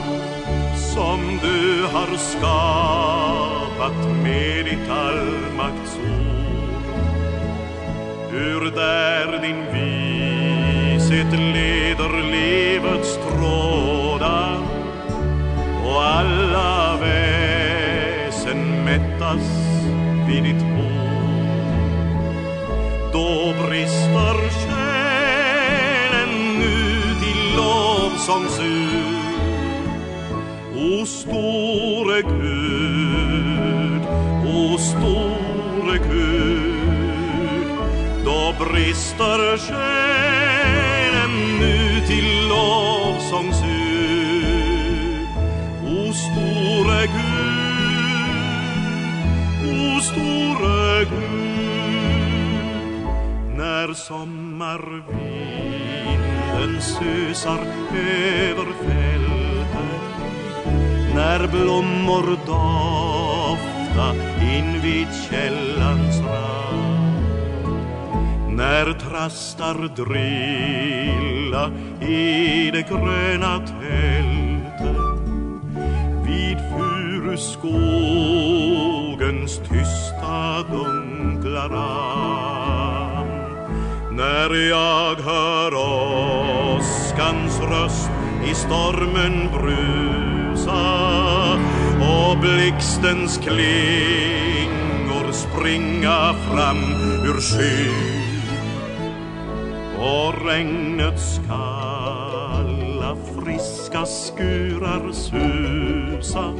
Som 0.93 1.39
du 1.41 1.85
har 1.93 2.17
skapat 2.17 3.97
med 4.23 4.65
ditt 4.65 4.89
allmaktsord. 4.89 6.05
Ur 8.33 8.71
där 8.71 9.41
din 9.41 9.65
vishet 9.73 11.31
leder 11.31 12.23
livets 12.31 13.15
trådar 13.15 14.59
Och 15.85 16.03
alla 16.03 16.97
väsen 17.01 18.83
mättas 18.85 19.47
vid 20.27 20.43
ditt 20.43 20.63
ord 20.63 21.45
Då 23.13 23.53
brister 23.67 24.49
kärlek 24.49 24.74
som 28.25 28.49
sur. 28.49 29.25
O 30.75 31.05
store 31.05 32.21
Gud, 32.21 34.01
o 34.45 34.77
store 34.77 35.97
Gud 35.97 37.75
Då 38.25 38.53
brister 38.59 39.57
själen 39.57 41.33
nu 41.59 42.05
till 42.07 42.47
lovsångsur 42.47 43.65
O 45.87 46.13
store 46.13 47.07
Gud, 47.07 48.39
o 49.71 49.99
store 50.01 51.05
Gud 51.05 51.15
När 53.57 53.93
sommar 53.93 55.03
vi 55.09 55.94
Vinden 56.55 56.81
susar 56.81 57.59
över 57.95 58.65
fältet 58.85 60.15
När 61.15 61.47
blommor 61.47 62.37
dofta 62.45 64.15
invid 64.41 65.07
källans 65.29 66.19
rand. 66.19 67.25
När 68.49 68.93
trastar 68.93 69.89
drilla 69.95 71.71
i 72.01 72.71
det 72.71 72.81
gröna 72.89 73.57
tältet 73.57 74.97
Vid 76.25 76.57
furuskogens 76.57 79.57
tysta 79.57 80.63
dunkla 80.71 81.69
rand 81.69 82.64
När 84.15 84.69
jag 84.69 85.15
hör 85.15 85.73
åskans 86.77 87.59
röst 87.59 88.09
i 88.51 88.53
stormen 88.53 89.49
brusa 89.53 90.83
Och 92.01 92.37
blixtens 92.37 93.37
klingor 93.37 95.31
springa 95.31 96.33
fram 96.33 96.77
ur 97.25 97.41
sky 97.41 97.89
Och 99.99 100.47
regnets 100.47 101.39
kalla 101.47 103.15
friska 103.35 104.05
skurar 104.05 105.11
susa 105.11 106.53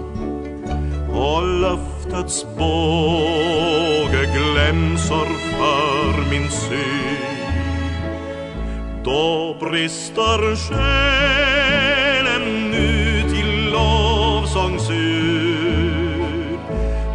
Och 1.14 1.48
löftets 1.62 2.46
båge 2.58 4.26
glämsor 4.34 5.28
för 5.58 6.30
min 6.30 6.52
syn. 6.52 7.35
Då 9.06 9.56
brister 9.60 10.56
själen 10.56 12.44
ut 12.74 13.34
i 13.34 13.44
lovsångsur 13.72 14.96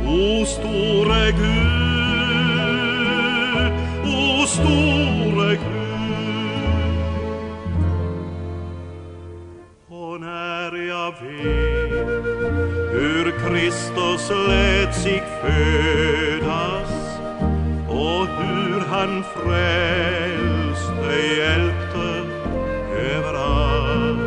O 0.06 0.44
store 0.46 1.32
Gud, 1.32 1.62
o 4.04 4.46
store 4.46 5.56
Gud. 5.56 5.60
Och 9.88 10.20
när 10.20 10.88
jag 10.88 11.10
vet 11.10 11.90
hur 12.92 13.24
Kristus 13.48 14.30
lät 14.48 14.94
sig 14.94 15.22
födas 15.42 16.92
Och 17.88 18.26
hur 18.26 18.80
han 18.90 19.24
frälst 19.34 20.59
hjälte 21.16 22.24
överallt. 22.96 24.20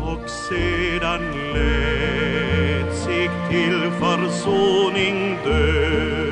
Och 0.00 0.30
sedan 0.30 1.22
lät 1.54 2.96
sig 2.96 3.30
till 3.50 3.90
försoning 4.00 5.38
död 5.44 6.25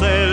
se 0.00 0.29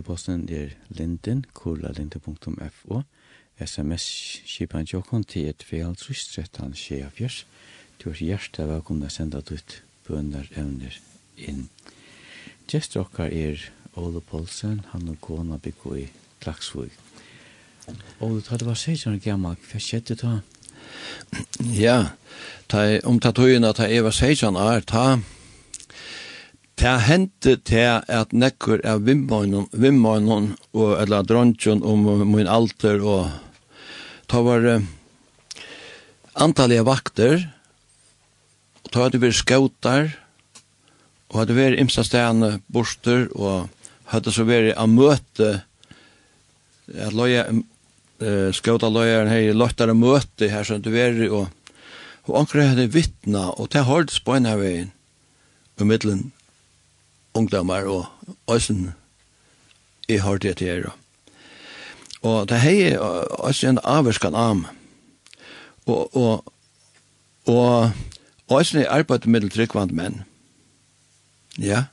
Sendeposten 0.00 0.48
er 0.48 0.70
linden, 0.88 1.44
kurlalinde.fo, 1.52 3.02
sms-kipan 3.60 4.86
tjokkon 4.88 5.26
til 5.28 5.50
et 5.50 5.60
fjall 5.60 5.92
tristrettan 6.00 6.72
skjefjers. 6.72 7.42
Du 8.00 8.08
er 8.08 8.22
hjertet 8.24 8.64
velkomna 8.64 9.10
senda 9.12 9.42
ditt 9.44 9.82
bønner 10.06 10.48
evner 10.56 10.96
inn. 11.36 11.66
Gjester 12.64 13.02
okkar 13.02 13.28
er 13.28 13.60
Ole 14.00 14.22
Poulsen, 14.24 14.80
han 14.94 15.10
og 15.12 15.20
kona 15.20 15.58
bygg 15.60 15.84
i 15.98 16.06
Klaksvig. 16.40 16.96
Ole, 18.24 18.40
ta 18.40 18.56
det 18.56 18.70
var 18.70 18.80
16 18.80 19.12
år 19.12 19.20
gammal, 19.20 19.60
hva 19.68 19.82
skjedde 19.84 20.16
ta? 20.16 20.38
Ja, 21.76 22.14
ta, 22.72 22.86
om 23.04 23.20
ta 23.20 23.34
tøyina 23.36 23.74
ta 23.76 23.84
Eva 23.84 24.08
16 24.16 24.56
er, 24.56 24.80
ta 24.80 25.20
ta 26.80 26.94
hendte 27.04 27.58
til 27.68 28.00
at 28.08 28.30
nekker 28.32 28.80
av 28.88 29.02
vimmøgnen, 29.04 30.54
og 30.72 30.94
eller 30.96 31.26
drøntjen 31.28 31.82
om 31.84 32.06
min 32.32 32.48
alter, 32.48 33.02
og 33.04 33.28
ta 34.30 34.40
var 34.46 34.64
uh, 34.64 34.86
antallet 36.40 36.86
vakter, 36.88 37.44
og 38.80 38.88
ta 38.94 39.04
hadde 39.04 39.20
vært 39.20 39.36
skautar, 39.42 40.08
og 41.28 41.42
hadde 41.42 41.58
vært 41.58 41.82
imsa 41.84 42.06
stedene 42.06 42.62
borster, 42.72 43.28
og 43.36 43.68
hadde 44.14 44.32
så 44.32 44.48
vært 44.48 44.72
av 44.80 44.88
møte, 44.88 45.52
at 46.96 47.12
loya 47.12 47.44
uh, 47.52 48.48
skauta 48.56 48.88
løyeren 48.88 49.28
her, 49.28 49.52
løttere 49.52 49.92
møte 49.92 50.48
her, 50.48 50.64
som 50.64 50.80
du 50.80 50.94
vært, 50.96 51.26
og, 51.28 51.52
og 52.24 52.40
anker 52.40 52.64
hadde 52.72 52.88
vittna, 52.96 53.50
og 53.60 53.68
det 53.76 53.84
hørtes 53.84 54.24
på 54.24 54.40
en 54.40 54.48
veien, 54.56 54.94
middelen 55.80 56.30
ungdommer 57.34 57.86
og 57.86 58.06
øysen 58.50 58.92
i 60.08 60.18
hørt 60.18 60.42
det 60.42 60.56
til 60.56 60.66
her. 60.66 60.90
Og 62.22 62.48
det 62.48 62.60
hei 62.60 62.96
øysen 63.46 63.76
en 63.76 63.84
avvarskan 63.84 64.34
am. 64.34 64.66
Og, 65.86 66.16
og, 66.16 66.44
og 67.46 67.90
øysen 68.58 68.82
er 68.82 68.90
arbeid 68.90 69.26
med 69.26 69.50
tryggvand 69.50 69.90
menn. 69.90 70.22
Ja. 71.58 71.84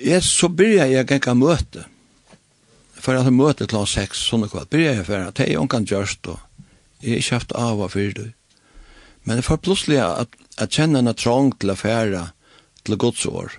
Jeg, 0.00 0.22
så 0.22 0.48
byrja 0.48 0.90
jeg 0.90 1.06
genka 1.06 1.34
møte. 1.34 1.84
For 2.94 3.16
at 3.18 3.32
møte 3.32 3.66
klant 3.68 3.88
seks, 3.88 4.22
sånn 4.30 4.46
og 4.46 4.54
kvart. 4.54 4.70
Byrja 4.72 4.96
jeg 4.98 5.06
for 5.06 5.28
at 5.28 5.38
jeg 5.38 5.54
er 5.54 5.66
kan 5.68 5.84
gjørst 5.84 6.26
og 6.32 6.40
jeg 7.04 7.10
har 7.10 7.20
ikke 7.20 7.36
haft 7.36 7.52
av 7.52 7.80
og 7.84 7.90
fyrir 7.92 8.14
du. 8.16 8.24
Men 9.24 9.36
det 9.36 9.44
var 9.48 9.60
plutselig 9.60 9.98
at 10.00 10.28
at 10.60 10.74
kjenne 10.74 11.00
henne 11.00 11.14
trong 11.18 11.52
til 11.58 11.72
å 11.72 11.78
fære 11.78 12.24
til 12.84 12.98
Guds 13.00 13.24
år. 13.26 13.58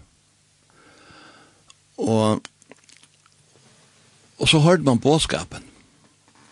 Og, 2.02 2.42
og 4.40 4.50
så 4.52 4.62
hørte 4.64 4.88
man 4.88 5.04
påskapen. 5.04 5.64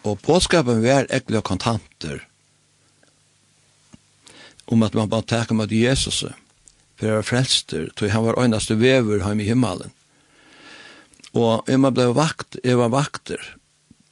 Og 0.03 0.19
påskapen 0.23 0.83
var 0.83 1.07
ekkelig 1.13 1.43
og 1.43 1.49
kontanter 1.53 2.23
om 4.71 4.83
at 4.83 4.95
man 4.95 5.09
bare 5.11 5.27
takker 5.27 5.55
med 5.55 5.71
Jesus 5.75 6.23
for 6.23 7.09
å 7.09 7.17
være 7.17 7.27
frelster, 7.27 7.89
tog 7.95 8.11
han 8.13 8.23
var 8.23 8.39
øyneste 8.39 8.77
vever 8.79 9.19
hjemme 9.19 9.43
i 9.43 9.47
himmelen. 9.49 9.91
Og 11.33 11.67
jeg 11.67 11.81
ble 11.81 12.07
vakt, 12.15 12.59
jeg 12.63 12.77
var 12.79 12.93
vakter, 12.93 13.41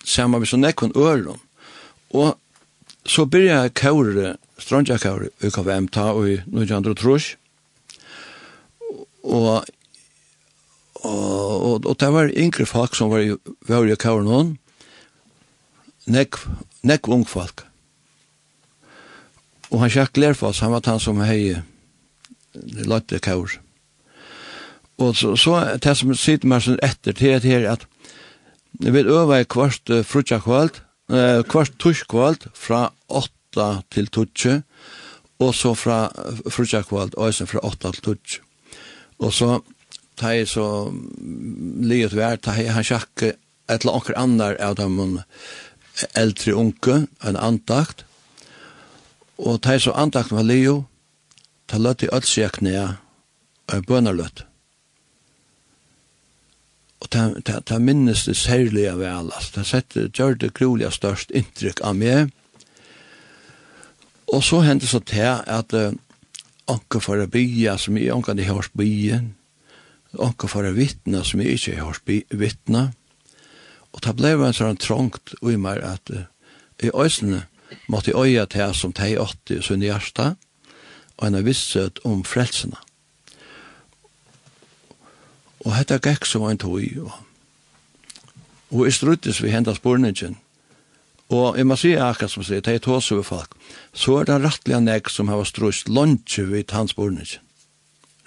sammen 0.03 0.41
med 0.41 0.49
sånn 0.49 0.66
nekken 0.66 0.95
øren. 0.98 1.40
Og 2.12 2.36
så 3.08 3.26
begynte 3.26 3.70
jeg 3.70 3.76
kjøre 3.80 4.34
strandjakar 4.62 5.28
i 5.28 5.52
KVM 5.52 5.90
ta 5.94 6.12
og 6.16 6.30
i 6.30 6.40
1903. 6.46 7.36
Og 9.22 9.64
og, 11.02 11.66
og, 11.66 11.86
og 11.86 11.96
det 12.00 12.10
var 12.14 12.30
yngre 12.38 12.68
folk 12.70 12.96
som 12.98 13.10
var 13.10 13.24
i 13.26 13.34
Vørje 13.70 13.98
Kaurnon, 13.98 14.56
nekk, 16.06 16.38
nekk 16.86 17.10
ung 17.10 17.26
folk. 17.28 17.66
Og 19.72 19.82
han 19.82 19.94
Jack 19.94 20.20
Lerfoss, 20.20 20.62
han 20.62 20.74
var 20.76 20.86
han 20.86 21.02
som 21.02 21.22
hei 21.26 21.56
Lotte 22.86 23.22
Kaur. 23.24 23.56
Og 25.02 25.16
så, 25.18 25.34
så 25.40 25.56
det 25.82 25.96
som 25.98 26.14
sitter 26.14 26.50
meg 26.52 26.66
sånn 26.66 26.82
etter 26.86 27.16
til 27.18 27.40
det 27.40 27.50
her, 27.50 27.66
at 27.72 27.88
vi 28.82 29.02
øver 29.02 29.42
i 29.42 29.48
kvart 29.50 29.90
uh, 29.90 30.04
frutjakvalt, 30.06 30.84
uh, 31.10 31.42
kvart 31.50 31.74
tuskvalt 31.82 32.46
fra 32.54 32.90
8 33.52 33.82
til 33.91 34.07
12, 34.07 34.64
og 35.40 35.56
så 35.56 35.73
fra 35.73 36.11
frutjakvald, 36.49 37.15
og 37.18 37.34
så 37.34 37.45
fra 37.45 37.60
8 37.64 37.91
til 37.91 38.02
12. 38.02 38.18
Og 39.19 39.34
så 39.34 39.60
tar 40.18 40.32
jeg 40.32 40.48
så 40.48 40.91
livet 41.82 42.15
vær, 42.15 42.36
tar 42.36 42.60
jeg 42.60 42.73
han 42.73 42.86
sjakke 42.86 43.34
et 43.69 43.84
eller 43.84 43.98
annet 43.98 44.18
andre 44.18 44.56
av 44.60 44.76
dem 44.76 45.19
eldre 46.15 46.53
unge, 46.56 47.07
en 47.23 47.38
antakt, 47.38 48.06
og 49.38 49.61
tar 49.61 49.78
jeg 49.78 49.88
så 49.88 49.98
antakt 49.98 50.32
var 50.32 50.45
lio, 50.45 50.86
ta 51.68 51.78
løtt 51.78 52.03
i 52.03 52.11
ødsjekne, 52.14 52.98
og 53.72 53.86
bønnerløtt. 53.88 54.45
Og 57.02 57.10
ta, 57.10 57.32
ta, 57.41 57.61
ta 57.65 57.80
minnes 57.82 58.26
det 58.28 58.36
særlige 58.38 58.94
vel, 58.99 59.32
altså. 59.34 59.56
Ta 59.56 59.64
sett, 59.65 59.98
gjør 60.14 60.36
det 60.38 60.53
grulig 60.53 60.91
størst 60.94 61.32
inntrykk 61.34 61.82
av 61.82 61.98
meg, 61.98 62.30
Og 64.32 64.44
så 64.44 64.62
hendte 64.64 64.88
så 64.88 65.02
til 65.03 65.28
at 65.28 65.74
uh, 65.76 65.91
anker 66.72 67.03
for 67.03 67.20
å 67.20 67.28
bygge 67.28 67.76
som 67.82 67.98
jeg 67.99 68.14
anker 68.16 68.38
de 68.38 68.48
har 68.48 68.68
bygge, 68.78 69.22
anker 70.20 70.52
for 70.52 70.68
å 70.68 70.76
vittne 70.76 71.24
som 71.28 71.44
jeg 71.44 71.58
ikke 71.58 71.80
har 71.82 71.99
vittne. 72.40 72.84
Og 73.91 74.03
det 74.06 74.14
ble 74.16 74.36
en 74.40 74.56
sånn 74.56 74.80
trångt 74.80 75.36
i 75.44 75.58
meg 75.60 75.84
at 75.84 76.14
uh, 76.16 76.28
i 76.82 76.94
øsene 76.95 77.44
måtte 77.91 78.12
jeg 78.12 78.20
øye 78.20 78.45
til 78.52 78.72
som 78.76 78.94
teg 78.95 79.20
80 79.20 79.60
i 79.60 79.76
i 79.76 79.90
hjertet, 79.91 80.40
og 81.18 81.28
en 81.28 81.45
visshet 81.45 81.99
om 82.08 82.24
frelsene. 82.24 82.80
Og 85.62 85.76
dette 85.76 85.99
gikk 86.02 86.26
som 86.26 86.48
en 86.48 86.58
tog, 86.58 86.82
og, 87.03 87.12
og 88.72 88.88
jeg 88.88 88.95
struttes 88.98 89.44
vi 89.44 89.52
hentet 89.53 89.78
spurningen, 89.78 90.40
Og 91.32 91.58
jeg 91.58 91.68
må 91.68 91.78
si 91.80 91.94
akkurat 91.95 92.32
som 92.34 92.44
sier, 92.44 92.64
det 92.64 92.74
er 92.76 92.84
tås 92.84 93.12
over 93.16 93.24
folk, 93.24 93.53
så 93.95 94.20
er 94.20 94.28
det 94.28 94.41
rettelig 94.44 94.82
nek 94.84 95.10
som 95.10 95.32
har 95.32 95.45
strøst 95.48 95.88
lunsje 95.90 96.44
ved 96.49 96.74
hans 96.76 96.95
bornet. 96.98 97.38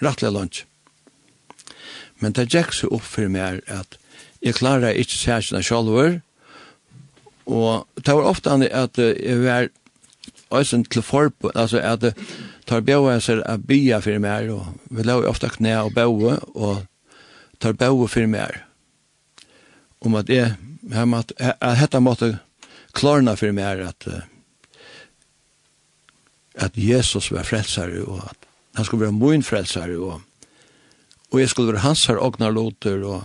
Rettelig 0.01 0.33
lunsje. 0.33 0.65
Men 2.19 2.33
det 2.33 2.47
gikk 2.49 2.73
så 2.73 2.89
opp 2.95 3.05
for 3.05 3.29
meg 3.29 3.61
at 3.69 3.99
jeg 4.41 4.57
klarer 4.57 4.97
ikke 4.97 5.19
særkjene 5.19 5.63
sjalver, 5.65 6.19
og 7.45 7.85
det 8.01 8.13
var 8.15 8.29
ofte 8.31 8.53
at 8.73 8.97
jeg 8.97 9.41
var 9.43 9.67
øysen 10.53 10.85
til 10.85 11.01
forpå, 11.01 11.51
altså 11.55 11.79
at 11.79 12.03
jeg 12.03 12.13
tar 12.65 12.81
bjøa 12.81 13.19
seg 13.21 13.43
av 13.45 13.61
bya 13.67 13.99
for 14.01 14.17
meg, 14.21 14.49
og 14.49 14.65
vi 14.89 15.05
la 15.05 15.19
ofte 15.29 15.49
knæ 15.53 15.75
og 15.83 15.93
bjøve, 15.93 16.39
og 16.55 16.85
tar 17.61 17.77
bjøve 17.77 18.07
for 18.09 18.25
meg, 18.31 18.57
om 20.01 20.17
at 20.17 20.29
jeg, 20.29 20.55
jeg 20.89 21.07
måtte, 21.07 21.37
at 21.37 21.81
dette 21.81 22.01
måtte 22.01 22.31
klarna 22.95 23.35
för 23.35 23.51
mig 23.51 23.63
är 23.63 23.79
att 23.79 24.07
att 26.57 26.77
Jesus 26.77 27.31
var 27.31 27.43
frälsare 27.43 28.01
och 28.01 28.17
att 28.17 28.45
han 28.73 28.85
skulle 28.85 29.05
vara 29.05 29.31
min 29.31 29.43
frälsare 29.43 29.97
och 29.97 30.21
och 31.29 31.41
jag 31.41 31.49
skulle 31.49 31.67
vara 31.67 31.79
hans 31.79 32.07
här 32.07 32.23
ognar 32.23 32.51
loter 32.51 33.03
och 33.03 33.21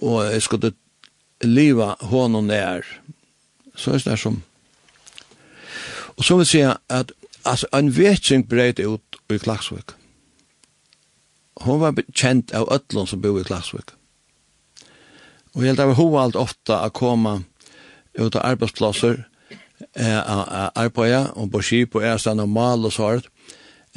och 0.00 0.24
jag 0.24 0.42
skulle 0.42 0.72
leva 1.40 1.96
honom 2.00 2.46
när 2.46 3.00
så 3.74 3.90
är 3.90 4.10
det 4.10 4.16
som 4.16 4.42
och 5.88 6.24
så 6.24 6.36
vill 6.36 6.46
säga 6.46 6.78
att 6.86 7.10
alltså 7.42 7.66
en 7.72 7.90
vetsing 7.90 8.42
bröt 8.42 8.80
ut 8.80 9.16
i 9.28 9.38
Klagsvik 9.38 9.90
hon 11.54 11.80
var 11.80 11.94
kjent 12.14 12.54
av 12.54 12.72
ötlån 12.72 13.06
som 13.06 13.20
bor 13.20 13.40
i 13.40 13.44
Klagsvik 13.44 13.90
og 15.52 15.62
jeg 15.64 15.72
held 15.72 15.80
av 15.80 15.94
hon 15.94 16.12
var 16.12 16.36
ofta 16.36 16.80
att 16.80 16.92
komma 16.92 17.42
ut 18.18 18.36
av 18.36 18.44
arbeidsplasser, 18.44 19.24
eh, 19.94 20.20
arbeid, 20.74 21.32
og 21.36 21.50
på 21.52 21.62
skip 21.62 21.94
og 21.98 22.06
æsene 22.06 22.42
og 22.42 22.52
mal 22.52 22.84
og 22.84 22.92
sånt. 22.92 23.28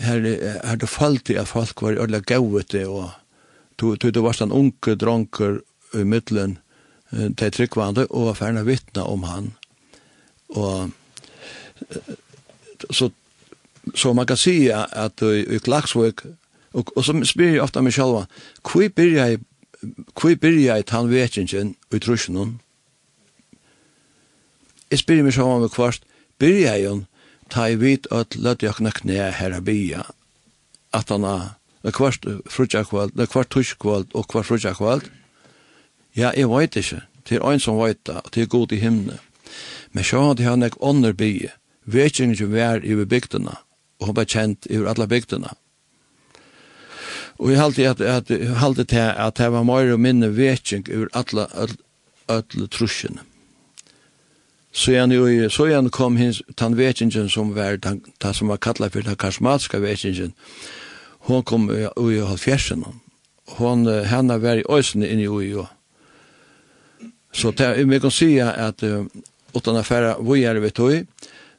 Her, 0.02 0.23
er 0.64 0.76
det 0.80 0.89
falt 0.89 1.30
i 1.30 1.38
at 1.38 1.49
folk 1.52 1.81
var 1.81 1.99
ordentlig 1.99 2.23
gavet 2.26 2.72
det, 2.72 2.88
og 2.88 3.11
du, 3.77 3.95
du 3.95 4.22
var 4.22 4.38
sånn 4.38 4.53
unge 4.56 4.95
dronker 4.95 5.60
i 5.93 6.06
middelen 6.07 6.57
til 7.11 7.52
tryggvande, 7.52 8.07
og 8.10 8.31
var 8.31 8.39
ferdig 8.39 8.64
vittne 8.65 9.03
om 9.03 9.26
han. 9.27 9.52
Og 10.56 10.91
så, 12.89 13.10
så 13.95 14.14
man 14.14 14.26
kan 14.26 14.39
si 14.39 14.69
at 14.72 15.22
i, 15.22 15.43
i 15.56 15.60
Klagsvøk, 15.60 16.26
og, 16.73 16.91
og 16.95 17.06
så 17.06 17.15
spyr 17.27 17.56
jeg 17.56 17.64
ofte 17.64 17.84
meg 17.84 17.95
selv, 17.95 18.26
hvor 18.64 18.88
byrja 18.95 19.27
jeg, 19.34 19.41
hvor 20.15 20.35
byrja 20.35 20.77
jeg 20.77 20.88
tannvetjingen 20.88 21.76
i 21.91 21.99
trusjonen, 21.99 22.60
Jeg 24.91 24.99
spyr 24.99 25.22
meg 25.23 25.31
sjåan 25.31 25.63
om 25.63 25.72
kvart, 25.72 26.03
byrja 26.41 26.76
jeg 26.76 26.84
jo 26.84 26.95
ta 27.51 27.69
i 27.72 27.77
vit 27.80 28.07
at 28.11 28.35
lødde 28.35 28.65
jeg 28.65 28.80
knakk 28.80 29.03
ned 29.07 29.38
her 29.39 29.55
av 29.55 29.63
bya, 29.68 30.03
at 30.91 31.11
han 31.11 31.23
har 31.23 31.95
kvart 31.95 32.27
frutjakvald, 32.51 33.15
kvart 33.31 33.51
tuskvald 33.55 34.11
og 34.11 34.27
kvart 34.31 34.49
frutjakvald. 34.49 35.07
Ja, 36.15 36.34
jeg 36.35 36.51
veit 36.51 36.76
ikke, 36.76 37.05
til 37.23 37.43
en 37.47 37.63
som 37.63 37.80
veit 37.80 38.03
det, 38.07 38.19
og 38.19 38.31
til 38.35 38.51
god 38.51 38.76
i 38.76 38.81
himne. 38.84 39.18
Men 39.95 40.07
sjåan 40.07 40.35
til 40.39 40.49
han 40.49 40.68
ek 40.68 40.80
ånder 40.84 41.15
bya, 41.15 41.55
vekingen 41.88 42.35
som 42.35 42.51
vær 42.51 42.84
i 42.84 42.95
bygdena, 42.99 43.57
og 43.99 44.11
hun 44.11 44.19
var 44.19 44.27
kjent 44.27 44.68
i 44.68 44.84
alle 44.84 45.07
bygdena. 45.07 45.55
Og 47.39 47.49
jeg 47.49 47.63
halte 47.63 47.89
at, 47.89 48.01
at, 48.01 48.31
halte 48.59 48.84
til 48.85 49.07
at 49.07 49.39
det 49.39 49.51
var 49.55 49.63
mer 49.65 49.95
og 49.95 50.03
minne 50.03 50.35
vetjeng 50.35 50.84
ur 50.91 51.07
alle, 51.18 51.47
alle, 51.55 51.80
alla 52.27 52.68
trusjene. 52.68 53.23
Så 54.72 54.95
han 54.99 55.11
jo 55.11 55.49
så 55.49 55.65
han 55.73 55.89
kom 55.89 56.18
hins 56.18 56.41
tan 56.57 56.77
vetingen 56.77 57.30
som 57.30 57.56
var 57.56 57.77
tan, 57.77 58.02
tan 58.19 58.34
som 58.34 58.48
var 58.48 58.57
kallad 58.57 58.91
for 58.91 59.02
den 59.02 59.15
karismatiska 59.15 59.80
vetingen. 59.80 60.34
Hon 61.19 61.43
kom 61.43 61.69
i 61.72 61.88
i 62.14 62.19
halvfjersen. 62.19 62.85
Hon 63.48 63.85
henne 64.06 64.41
var 64.41 64.56
i 64.56 64.64
ösen 64.69 65.03
inne 65.03 65.22
i 65.22 65.27
Ujo. 65.27 65.65
Så 67.31 67.52
det 67.52 67.84
vi 67.84 67.99
kan 67.99 68.11
se 68.11 68.41
att 68.41 68.84
utan 69.53 69.76
affära 69.76 70.15
vi 70.19 70.43
är 70.43 70.56
vet 70.56 70.76
du 70.76 71.06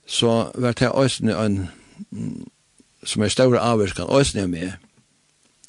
så 0.06 0.50
vart 0.54 0.78
det 0.78 0.90
ösen 0.94 1.28
en 1.28 1.68
som 3.02 3.22
är 3.22 3.28
stora 3.28 3.60
avskan 3.60 4.08
ösen 4.10 4.50
med 4.50 4.72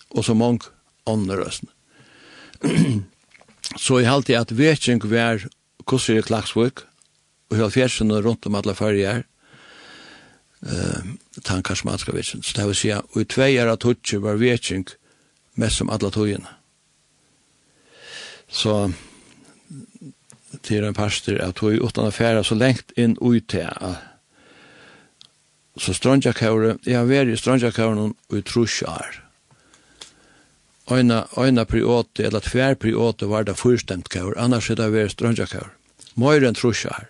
og 0.09 0.25
så 0.25 0.33
många 0.33 0.59
andra 1.05 1.33
ösen. 1.33 1.67
så 3.77 3.99
i 3.99 4.03
halt 4.03 4.29
at 4.29 4.41
att 4.41 4.51
vetingen 4.51 5.09
var 5.09 5.47
kusser 5.87 6.21
klaxvik 6.27 6.79
og 7.53 7.59
hela 7.59 7.69
fjärsen 7.69 8.11
og 8.11 8.25
rundt 8.25 8.45
om 8.45 8.55
alla 8.55 8.73
färger 8.73 9.23
eh, 10.65 11.03
tankar 11.43 11.75
som 11.75 11.97
ska 11.97 12.11
vitsen. 12.11 12.43
Så 12.43 12.61
det 12.61 12.67
vill 12.67 12.75
säga 12.75 13.01
og 13.11 13.21
i 13.21 13.25
tveier 13.25 13.67
av 13.67 13.77
tutsi 13.77 14.17
var 14.17 14.35
vetsing 14.35 14.87
mest 15.53 15.77
som 15.77 15.89
alla 15.89 16.09
togene. 16.09 16.49
Så 18.49 18.91
til 20.61 20.83
en 20.83 20.93
pastor 20.93 21.41
at 21.41 21.55
tog 21.55 21.73
utan 21.73 22.05
affæra 22.05 22.43
så 22.43 22.55
lengt 22.55 22.91
inn 22.97 23.17
ut 23.21 23.47
til 23.47 23.69
så 25.77 25.93
strandjakavre, 25.93 26.77
jeg 26.85 26.97
har 26.97 27.07
vært 27.09 27.33
i 27.33 27.37
strandjakavren 27.37 28.13
og 28.13 28.37
i 28.37 28.41
trusjar. 28.45 29.23
Øyna, 30.91 31.23
øyna 31.37 31.63
priote, 31.65 32.23
eller 32.27 32.39
tver 32.39 32.75
priote 32.75 33.25
var 33.25 33.43
det 33.43 33.57
fyrstemt 33.57 34.09
kavr, 34.09 34.35
annars 34.37 34.69
er 34.69 34.77
det 34.77 34.91
vært 34.93 35.15
strandjakavr. 35.15 35.71
Møyren 36.15 36.53
trusjar. 36.53 37.09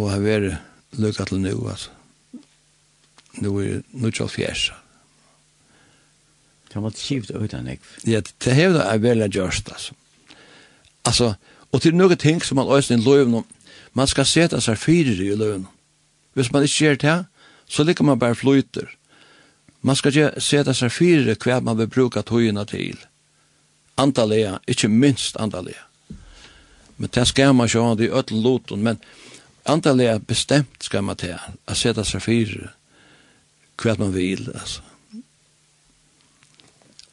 og 0.00 0.10
har 0.14 0.22
vært 0.24 0.98
lukka 1.00 1.26
til 1.28 1.42
nu, 1.42 1.54
altså. 1.68 1.90
Nå 3.40 3.52
er 3.60 3.80
det 3.92 4.14
94. 4.16 4.70
Det 6.70 6.78
har 6.78 6.84
vært 6.86 7.02
kjipt 7.02 7.30
uten, 7.34 7.68
ikke? 7.68 7.96
Ja, 8.06 8.20
det 8.22 8.54
har 8.56 8.72
vært 8.74 9.02
veldig 9.02 9.28
gjørst, 9.34 9.72
altså. 9.72 9.96
Altså, 11.04 11.34
og 11.72 11.82
til 11.82 11.96
noen 11.96 12.18
ting 12.18 12.40
som 12.44 12.58
man 12.60 12.70
øyne 12.70 12.98
i 12.98 13.04
løven, 13.04 13.44
man 13.94 14.06
skal 14.06 14.26
sette 14.26 14.60
seg 14.60 14.78
fyrer 14.78 15.20
i 15.24 15.36
løven. 15.36 15.66
Hvis 16.34 16.52
man 16.52 16.62
ikke 16.62 16.84
gjør 16.84 16.98
det, 17.02 17.18
så 17.66 17.84
liker 17.84 18.04
man 18.04 18.18
bare 18.18 18.34
flyter. 18.34 18.88
Man 19.82 19.96
skal 19.96 20.14
ikke 20.14 20.40
sette 20.42 20.74
seg 20.74 20.92
fyrer 20.92 21.38
hva 21.38 21.60
man 21.64 21.78
vil 21.78 21.88
bruke 21.90 22.22
togene 22.22 22.64
til. 22.68 22.98
Antallega, 23.98 24.58
ikke 24.68 24.88
minst 24.88 25.36
antallega. 25.40 25.86
Men 26.98 27.10
det 27.14 27.26
skal 27.28 27.54
man 27.54 27.66
ikke 27.66 27.82
ha, 27.82 27.94
det 27.96 28.10
er 28.10 28.18
ødel 28.18 28.42
loten, 28.44 28.82
men 28.82 29.00
antallet 29.64 30.08
er 30.08 30.22
bestemt 30.24 30.84
skal 30.84 31.04
man 31.04 31.18
til 31.20 31.34
å 31.36 31.76
sette 31.76 32.04
seg 32.04 32.22
fire 32.24 32.70
hva 33.80 33.94
man 33.98 34.12
vil, 34.12 34.44
altså. 34.52 34.82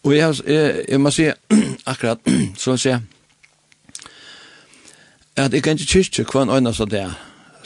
Og 0.04 0.14
jeg, 0.16 0.36
jeg, 0.48 0.84
jeg 0.88 1.00
må 1.00 1.12
si 1.12 1.26
akkurat, 1.88 2.28
så 2.62 2.76
å 2.76 2.80
si, 2.80 2.94
at 5.38 5.54
jeg 5.54 5.64
kan 5.64 5.78
ikke 5.78 5.98
kyrkje 5.98 6.28
hva 6.32 6.44
en 6.44 6.54
øyne 6.58 6.74
som 6.76 6.90
det 6.92 7.06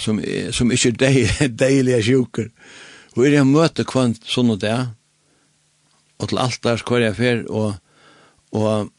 som, 0.02 0.22
som 0.52 0.72
ikke 0.74 0.96
er 1.06 1.52
deilige 1.64 2.02
sjuker. 2.10 2.50
Og 3.16 3.28
jeg 3.28 3.46
møter 3.48 3.86
hva 3.86 4.08
en 4.08 4.18
sånn 4.26 4.54
og 4.56 4.62
det 4.64 4.78
og 6.22 6.30
til 6.30 6.38
alt 6.38 6.60
der 6.64 6.78
skvar 6.78 7.02
jeg 7.02 7.18
fer, 7.18 7.40
og, 7.50 7.74
og, 8.54 8.92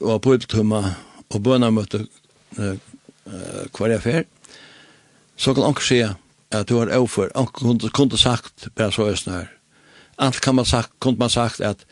og 0.00 0.20
på 0.22 0.36
upptumma 0.36 0.84
og 1.30 1.40
bønna 1.42 1.70
bønamøte 1.70 2.04
hva 3.74 3.88
jeg 3.90 4.02
fer, 4.04 4.28
så 5.40 5.54
kan 5.56 5.64
anker 5.64 5.86
se 5.86 6.00
at 6.50 6.68
du 6.68 6.76
har 6.76 6.90
overfor. 6.92 7.30
Anker 7.34 7.64
kunne 7.64 7.90
kunne 7.96 8.18
sagt, 8.18 8.68
bare 8.76 8.92
så 8.92 9.08
østene 9.08 9.36
her. 9.36 9.52
Alt 10.18 10.40
kan 10.44 10.54
man 10.54 10.64
sagt, 10.64 10.92
kunne 11.00 11.18
man 11.18 11.30
sagt 11.30 11.60
at 11.60 11.86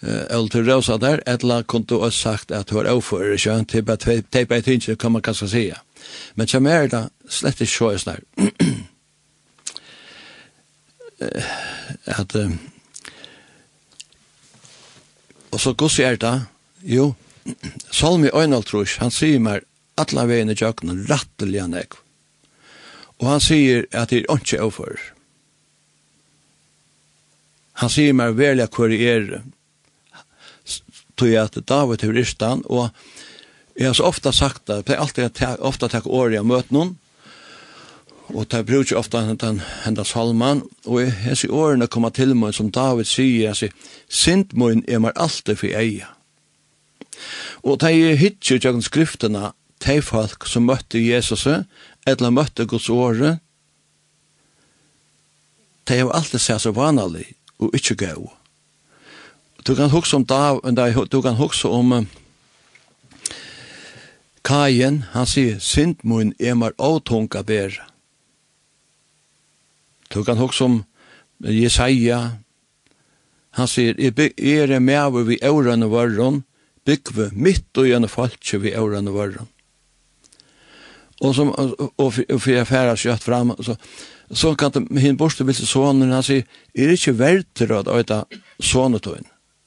Eller 0.00 0.48
til 0.48 0.72
rosa 0.72 0.96
der, 0.96 1.18
etla 1.26 1.62
kunne 1.62 1.84
du 1.84 1.98
også 1.98 2.18
sagt 2.18 2.50
at 2.58 2.70
du 2.70 2.76
har 2.76 2.90
overfor, 2.90 3.22
ikke? 3.22 3.64
Til 3.64 3.82
bare 3.82 4.22
teipa 4.32 4.54
i 4.54 4.62
tyngje, 4.62 4.96
kan 4.96 5.12
man 5.12 5.22
kanskje 5.22 5.48
sige. 5.48 5.74
Men 6.34 6.48
som 6.48 6.66
er 6.66 6.86
det 6.86 7.08
slett 7.28 7.60
ikke 7.60 7.72
så 7.72 7.90
østene 7.92 8.16
her. 8.16 8.50
At, 12.06 12.36
og 15.50 15.60
så 15.60 15.72
gos 15.72 15.98
er 15.98 16.16
det, 16.16 16.42
jo, 16.82 17.14
Salmi 17.90 18.28
Øynaltrus, 18.34 18.96
han 18.96 19.10
sier 19.10 19.40
meg, 19.40 19.66
atla 19.98 20.28
veien 20.30 20.50
i 20.50 20.54
jøkken, 20.54 21.06
rattelig 21.10 21.60
han 21.60 21.74
ekv. 21.74 22.07
Og 23.18 23.30
han 23.32 23.42
sier 23.42 23.86
at 23.92 24.10
det 24.10 24.24
er 24.24 24.34
ikke 24.36 24.60
overfor. 24.62 24.98
Han 27.82 27.90
sier 27.90 28.14
meg 28.14 28.36
vel 28.38 28.62
hvor 28.66 28.90
jeg 28.94 29.06
er. 29.14 29.42
Tog 31.18 31.34
at 31.34 31.58
David 31.66 32.04
er 32.06 32.14
ristan 32.14 32.62
og 32.70 32.90
jeg 33.78 33.86
har 33.86 33.94
så 33.94 34.06
ofta 34.06 34.32
sagt 34.34 34.66
det, 34.66 34.84
jeg 34.88 34.96
har 34.96 35.02
alltid 35.02 35.42
ofta 35.66 35.88
takk 35.90 36.06
året 36.06 36.34
jeg 36.34 36.46
møter 36.46 36.74
noen 36.74 36.96
og 38.28 38.44
det 38.52 38.66
bruker 38.68 38.98
ofta 38.98 39.22
hendan, 39.24 39.62
hentan 39.86 40.04
salman. 40.04 40.60
Og 40.84 41.00
jeg, 41.00 41.14
jeg 41.24 41.40
sier 41.40 41.54
årene 41.54 41.88
kommer 41.88 42.12
til 42.14 42.34
meg 42.36 42.54
som 42.54 42.70
David 42.70 43.08
sier 43.08 43.48
jeg 43.48 43.58
sier 43.58 43.90
sint 44.06 44.54
mun 44.54 44.84
er 44.86 45.02
meg 45.02 45.18
alltid 45.18 45.58
for 45.58 45.74
eia 45.74 46.12
og 47.62 47.80
det 47.82 47.90
er 47.94 48.18
hittir 48.18 48.60
jo 48.62 48.80
skriftene 48.82 49.52
de 49.86 50.02
folk 50.02 50.46
som 50.46 50.66
møtte 50.66 51.00
Jesus 51.02 51.46
eller 52.16 52.34
møtte 52.34 52.66
Guds 52.66 52.88
åre, 52.90 53.38
de 55.88 55.98
har 55.98 56.10
alltid 56.12 56.40
sett 56.40 56.62
så 56.62 56.72
vanlig 56.76 57.26
og 57.58 57.74
ikke 57.74 57.96
gøy. 57.96 58.26
Du 59.64 59.74
kan 59.76 59.90
huske 59.90 60.16
om 60.16 60.24
Dav, 60.24 60.60
du 61.10 61.20
kan 61.22 61.36
huske 61.36 61.68
om 61.68 62.06
Kajen, 64.48 65.02
han 65.12 65.26
sier, 65.28 65.58
syndmun 65.60 66.32
er 66.40 66.54
mer 66.56 66.72
åtunga 66.78 67.42
ber. 67.44 67.74
Du 70.08 70.22
kan 70.24 70.38
huske 70.40 70.64
om 70.64 70.78
Jesaja, 71.44 72.38
han 73.58 73.68
sier, 73.68 73.98
er 73.98 74.32
er 74.38 74.80
mever 74.80 75.26
vi 75.28 75.38
årene 75.42 75.90
varron, 75.90 76.44
byggve 76.86 77.30
mitt 77.32 77.76
og 77.76 77.90
gjerne 77.90 78.08
falskje 78.08 78.62
vi 78.62 78.76
årene 78.76 79.12
varron 79.12 79.50
och 81.20 81.34
som 81.34 81.50
och 81.96 82.14
för 82.14 82.50
jag 82.50 82.68
färra 82.68 82.96
kött 82.96 83.22
fram 83.22 83.54
så 83.60 83.76
så 84.30 84.54
kan 84.54 84.72
inte 84.76 85.00
hin 85.00 85.16
borste 85.16 85.44
vill 85.44 85.54
sonen 85.54 86.12
han 86.12 86.22
säger 86.22 86.44
är 86.74 86.86
det 86.86 86.92
inte 86.92 87.12
värt 87.12 87.60
att 87.70 87.88
äta 87.88 88.24
sonen 88.58 89.00
då 89.02 89.14
är 89.14 89.22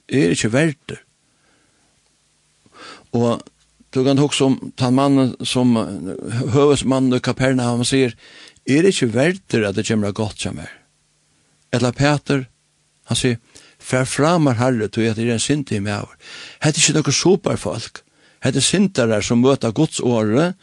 det 0.07 0.29
inte 0.29 0.47
värt 0.47 0.91
och 3.11 3.41
Du 3.91 4.05
kan 4.05 4.19
också 4.19 4.45
om 4.45 4.71
den 4.75 4.95
mannen 4.95 5.35
som 5.43 5.75
hövesmannen 6.53 7.13
i 7.13 7.19
Kapernaum 7.19 7.85
säger, 7.85 8.15
er 8.65 8.83
det 8.83 8.93
ikke 8.93 9.09
verter 9.11 9.65
at 9.67 9.75
det 9.75 9.83
kommer 9.87 10.11
godt 10.15 10.39
som 10.39 10.59
er? 10.59 10.71
Eller 11.73 11.91
Peter, 11.91 12.45
han 13.05 13.17
sier, 13.17 13.37
för 13.79 14.05
framar 14.05 14.55
herre, 14.61 14.87
tog 14.87 15.09
at 15.09 15.15
det 15.19 15.27
er 15.27 15.33
en 15.33 15.43
synd 15.43 15.71
i 15.71 15.79
meg 15.83 16.05
over. 16.05 16.15
Hette 16.63 16.79
ikke 16.79 17.01
noen 17.01 17.17
superfolk. 17.17 17.99
Hette 18.41 18.63
syndere 18.63 19.19
som 19.23 19.43
møter 19.43 19.75
Guds 19.75 19.99
åre, 19.99 20.53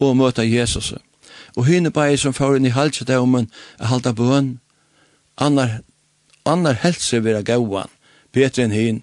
og 0.00 0.16
møta 0.16 0.44
Jesus. 0.44 0.92
Og 1.56 1.66
henne 1.66 1.90
bare 1.90 2.16
som 2.20 2.34
får 2.36 2.58
inn 2.58 2.68
i 2.68 2.74
halset 2.74 3.10
om 3.16 3.34
en 3.38 3.50
halta 3.80 4.12
bøn, 4.12 4.58
annar, 5.36 5.80
annar 6.44 6.80
helse 6.82 7.22
vera 7.24 7.42
gauan, 7.42 7.90
bedre 8.32 8.66
enn 8.66 8.76
henne. 8.76 9.02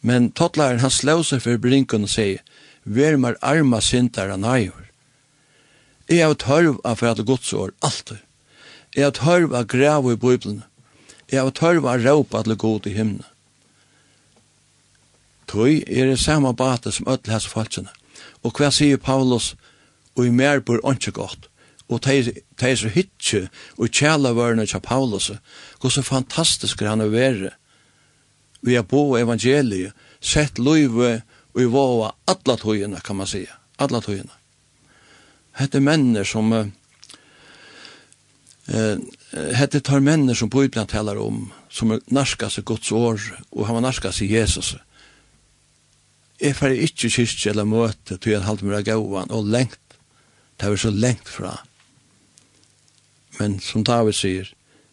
Men 0.00 0.30
tottlaren 0.30 0.78
han 0.80 0.94
slå 0.94 1.22
seg 1.26 1.42
for 1.42 1.58
brinken 1.58 2.06
og 2.06 2.12
sier, 2.12 2.42
«Vær 2.84 3.18
mar 3.20 3.36
arma 3.42 3.80
sintar 3.82 4.30
han 4.30 4.46
eier». 4.46 4.86
Jeg 6.08 6.24
har 6.24 6.38
tørv 6.40 6.78
av 6.88 7.02
for 7.02 7.10
at 7.10 7.26
gods 7.26 7.52
år, 7.52 7.74
alltid. 7.84 8.22
Jeg 8.96 9.04
har 9.04 9.16
tørv 9.18 9.52
av 9.54 9.66
grav 9.68 10.06
i 10.08 10.16
Bibelen. 10.16 10.62
Jeg 11.28 11.42
har 11.42 11.52
tørv 11.52 11.84
av 11.84 12.00
råp 12.00 12.32
at 12.34 12.48
det 12.48 12.56
god 12.58 12.86
i 12.88 12.94
himne. 12.96 13.26
Tøy 15.48 15.82
er 15.84 16.08
det 16.08 16.20
samme 16.20 16.54
bate 16.56 16.92
som 16.92 17.08
ødel 17.08 17.32
hans 17.32 17.48
falskene. 17.48 17.92
Og 18.44 18.56
hva 18.56 18.70
sier 18.72 18.96
Paulus, 18.96 19.54
og 20.18 20.26
i 20.26 20.34
mer 20.34 20.60
bor 20.60 20.82
ikke 20.90 21.14
godt. 21.14 21.48
Og 21.88 22.04
det 22.04 22.42
er 22.60 22.74
så 22.76 22.90
hytje 22.92 23.48
og 23.78 23.88
kjæla 23.88 24.34
vørene 24.36 24.66
til 24.66 24.80
Paulus, 24.80 25.30
hvor 25.80 25.88
så 25.90 26.02
fantastisk 26.02 26.80
han 26.80 27.00
er 27.00 27.08
være. 27.08 27.50
Vi 28.62 28.74
har 28.74 28.82
bo 28.82 29.16
evangeliet, 29.16 29.92
sett 30.20 30.58
løyve 30.58 31.22
og 31.54 31.62
i 31.62 31.70
våre 31.70 32.12
alle 32.26 32.56
tøyene, 32.58 33.00
kan 33.00 33.16
man 33.16 33.26
sige. 33.26 33.48
Alle 33.78 34.00
tøyene. 34.02 34.34
Hette 35.58 35.80
menner 35.80 36.24
som 36.24 36.52
uh, 36.52 36.66
eh 38.68 38.98
hette 39.54 39.80
tar 39.80 40.00
människor 40.00 40.34
som 40.34 40.48
Bibelen 40.48 40.86
talar 40.86 41.16
om 41.16 41.52
som 41.68 42.00
narskas 42.06 42.58
i 42.58 42.62
Guds 42.62 42.92
år 42.92 43.20
och 43.50 43.66
han 43.66 43.82
narskas 43.82 44.22
i 44.22 44.26
Jesus. 44.26 44.76
Jeg 46.40 46.56
får 46.56 46.68
ikke 46.68 47.10
kyrkje 47.10 47.50
eller 47.50 47.64
möte 47.64 48.18
till 48.18 48.34
en 48.34 48.42
halv 48.42 48.64
mera 48.64 48.82
gåvan 48.82 49.30
och 49.30 49.46
längt 49.46 49.87
det 50.60 50.66
er 50.66 50.76
så 50.76 50.90
lengt 50.90 51.28
fra. 51.28 51.56
Men 53.38 53.60
som 53.60 53.84
David 53.84 54.16
sier, 54.18 54.52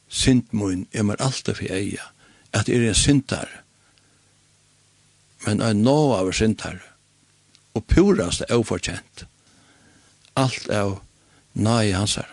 sint 0.09 0.53
mun 0.53 0.85
er 0.93 1.03
mer 1.03 1.21
alltid 1.21 1.57
for 1.57 1.73
eia, 1.73 2.11
at 2.53 2.69
er 2.69 2.85
en 2.85 2.95
sintar, 2.95 3.49
men 5.45 5.61
er 5.61 5.73
nå 5.73 6.13
av 6.15 6.31
sintar, 6.33 6.79
og 7.73 7.85
purast 7.89 8.45
er 8.45 8.55
ufortjent. 8.55 9.25
Alt 10.37 10.69
er 10.69 10.97
nei 11.53 11.91
hans 11.91 12.17
her. 12.19 12.29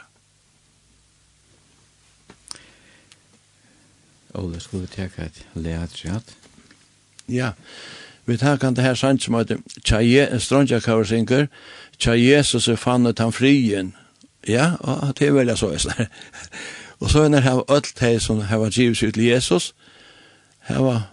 Ole, 4.35 4.61
skulle 4.61 4.87
vi 4.87 4.95
teka 4.95 5.27
et 5.29 5.43
leatriat? 5.55 6.37
Ja, 7.29 7.53
vi 8.25 8.39
tar 8.39 8.57
kan 8.57 8.75
det 8.75 8.85
her 8.85 8.95
sant 8.95 9.23
som 9.23 9.35
heter 9.35 9.61
Tjaje, 9.85 10.29
en 10.31 10.41
strandja 10.41 10.81
kavarsinker, 10.81 11.49
tja 12.03 12.17
Jesus 12.19 12.69
er 12.69 12.77
fannet 12.77 13.23
han 13.23 13.33
frien. 13.33 13.95
Ja, 14.49 14.73
og 14.81 15.15
det 15.19 15.29
er 15.29 15.37
veldig 15.39 15.59
så, 15.59 15.71
jeg 15.71 16.09
Og 17.03 17.11
så 17.11 17.23
er 17.23 17.29
det 17.29 17.43
her 17.43 17.63
alt 17.69 17.95
det 18.01 18.23
som 18.23 18.41
har 18.41 18.59
har 18.59 18.71
givet 18.71 18.97
seg 18.97 19.15
til 19.15 19.25
Jesus, 19.25 19.75
jeg 20.69 20.77
har 20.77 21.09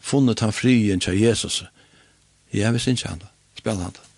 funnet 0.00 0.40
han 0.40 0.52
frien 0.52 1.00
tja 1.00 1.12
Jesus. 1.14 1.64
Ja, 2.54 2.70
vi 2.70 2.78
synes 2.78 3.02
han 3.02 3.18
da, 3.18 3.30
spiller 3.58 3.82
han 3.82 3.94
da. 3.94 4.11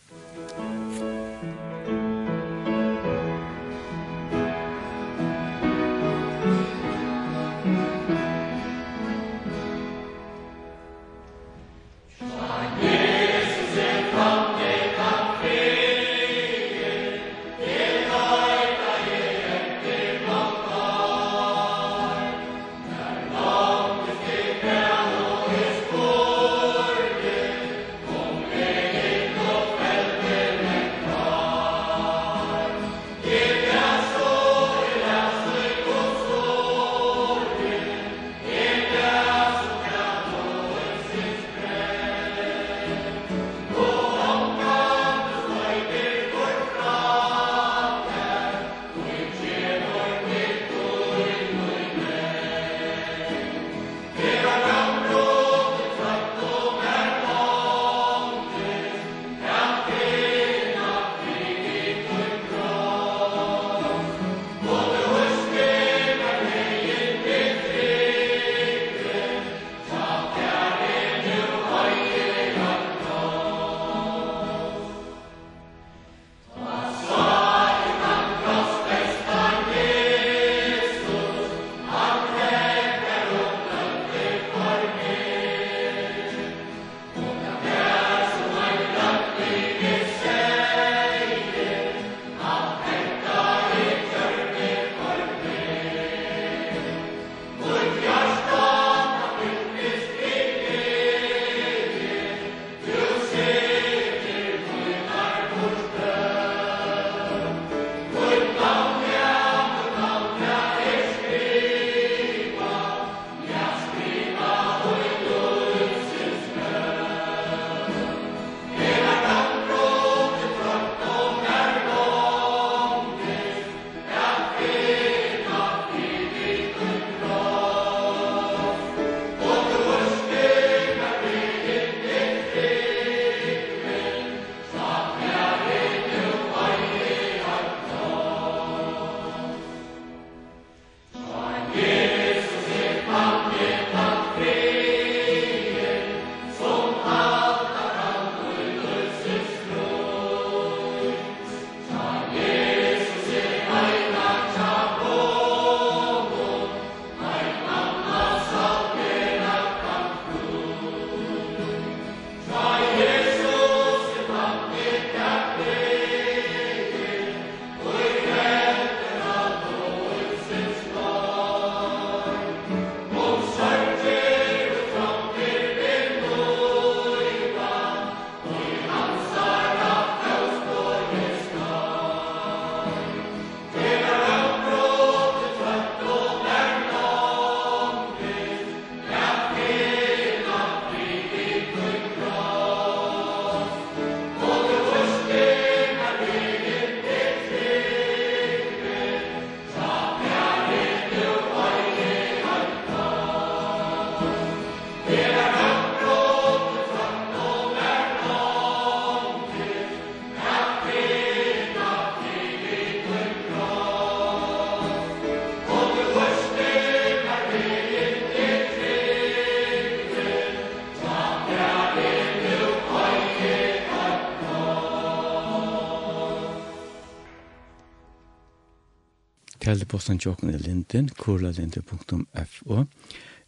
Kjeldeposten 229.65 230.19
tjokken 230.21 230.51
er 230.53 230.61
linden, 230.61 231.07
kurlalinde.fo, 231.17 232.83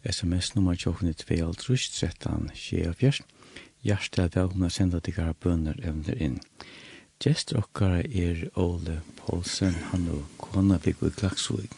sms-nummer 0.09 0.73
tjokken 0.73 1.11
er 1.11 1.17
2, 1.19 1.75
13, 1.93 2.47
24, 2.57 3.19
hjertet 3.85 4.37
velkomna 4.39 4.71
senda 4.73 4.97
til 4.97 5.13
gara 5.13 5.35
bønner 5.37 5.77
evner 5.85 6.17
inn. 6.17 6.39
Gjest 7.21 7.53
okkara 7.53 8.01
er 8.01 8.47
Ole 8.57 9.03
Poulsen, 9.19 9.77
han 9.91 10.07
og 10.15 10.25
kona 10.41 10.79
fikk 10.81 11.05
i 11.05 11.13
Klaksvig. 11.19 11.69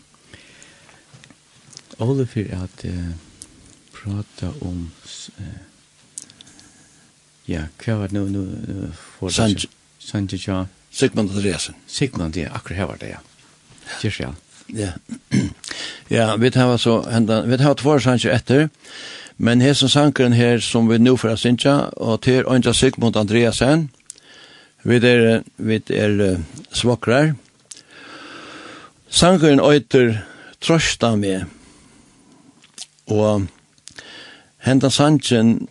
Ole 1.99 2.24
for 2.24 2.56
at 2.64 2.86
uh, 2.88 3.11
prata 3.91 4.53
om 4.64 4.88
Uh, 5.40 5.60
ja, 7.48 7.68
hva 7.84 7.95
var 7.99 8.11
det 8.11 8.16
nå? 8.18 8.26
nu, 8.28 8.41
nu 8.68 9.30
Sanji 9.30 9.68
Sanji, 9.99 10.40
ja 10.48 10.66
Sigmund 10.91 11.32
Andreasen 11.32 11.76
Sigmund, 11.88 12.38
ja, 12.38 12.53
akkurat 12.56 12.78
her 12.78 12.90
var 12.90 12.98
det, 13.02 13.10
ja 13.14 13.20
Kyrkja. 13.99 14.35
Ja. 14.67 14.89
Ja, 16.11 16.35
vi 16.35 16.51
tar 16.51 16.77
så 16.77 17.09
henda, 17.09 17.41
vi 17.41 17.57
tar 17.57 17.76
två 17.76 17.99
sanger 17.99 18.30
efter. 18.30 18.69
Men 19.35 19.61
här 19.61 19.73
som 19.73 19.89
sankaren 19.89 20.34
här 20.34 20.59
som 20.59 20.88
vi 20.88 20.99
nu 20.99 21.17
för 21.17 21.30
att 21.30 21.39
synka 21.39 21.80
och 21.81 22.21
till 22.21 22.47
Anja 22.47 22.73
Sigmund 22.73 23.17
Andreasen. 23.17 23.89
Vi 24.81 24.95
är 24.95 25.43
vi 25.55 25.81
är 25.88 26.41
svakrar. 26.71 27.35
Sankaren 29.09 29.59
öter 29.59 30.26
trösta 30.59 31.15
med. 31.15 31.45
Och 33.05 33.41
hända 34.57 34.89
sangen 34.89 35.67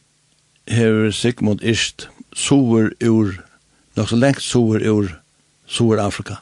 här 0.67 1.11
Sigmund 1.11 1.63
ist 1.63 2.09
sover 2.33 2.95
ur, 2.99 3.45
nog 3.95 4.09
så 4.09 4.17
längt 4.17 4.43
sover 4.43 4.81
ur, 4.83 5.21
sover 5.67 5.99
Afrika. 5.99 6.39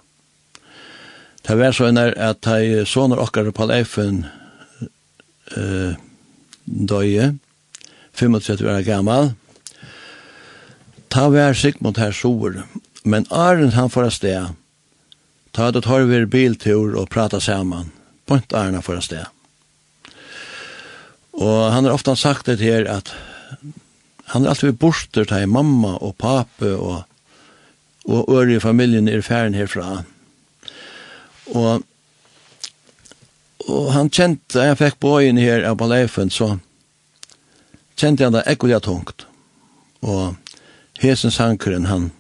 Det 1.47 1.55
var 1.55 1.75
sånn 1.77 1.99
at 2.01 2.41
de 2.43 2.83
sånne 2.91 3.21
okkar 3.23 3.53
på 3.55 3.69
leifen 3.71 4.25
eh, 5.55 5.95
døye, 6.67 7.37
35 8.19 8.67
år 8.67 8.81
gammal. 8.83 9.31
Ta 11.13 11.29
var 11.31 11.55
Sigmund 11.55 12.01
her 12.03 12.11
sår, 12.11 12.65
men 13.07 13.29
Arne 13.31 13.71
han 13.77 13.93
får 13.95 14.11
sted. 14.17 14.57
Ta 15.55 15.71
det 15.71 15.85
tar 15.87 16.09
vi 16.11 16.25
biltur 16.27 16.99
og 16.99 17.13
prata 17.15 17.39
saman. 17.41 17.93
Point 18.27 18.51
Arne 18.51 18.83
får 18.83 19.05
sted. 19.07 19.31
Og 21.39 21.71
han 21.71 21.87
har 21.87 21.95
ofta 21.95 22.17
sagt 22.19 22.51
det 22.51 22.59
her 22.59 22.91
at 22.91 23.15
han 24.35 24.43
er 24.43 24.57
alltid 24.57 24.81
borster 24.83 25.29
til 25.31 25.47
mamma 25.47 25.95
og 26.03 26.17
pape 26.19 26.75
og, 26.75 27.07
og 28.11 28.35
øre 28.35 28.57
i 28.57 28.61
familien 28.61 29.07
er 29.07 29.23
færen 29.23 29.55
herfra. 29.55 30.03
Og, 31.55 31.83
og 33.69 33.93
han 33.95 34.11
kjente, 34.11 34.63
jeg 34.63 34.79
fikk 34.81 34.99
på 35.03 35.13
øynene 35.21 35.45
her 35.45 35.67
av 35.69 35.79
Baleifen, 35.79 36.31
så 36.31 36.57
kjente 37.97 38.27
han 38.27 38.37
det 38.37 38.47
ekkelig 38.51 38.83
tungt. 38.87 39.27
Og 40.03 40.37
hesen 41.03 41.35
sankeren, 41.35 41.87
han, 41.91 42.11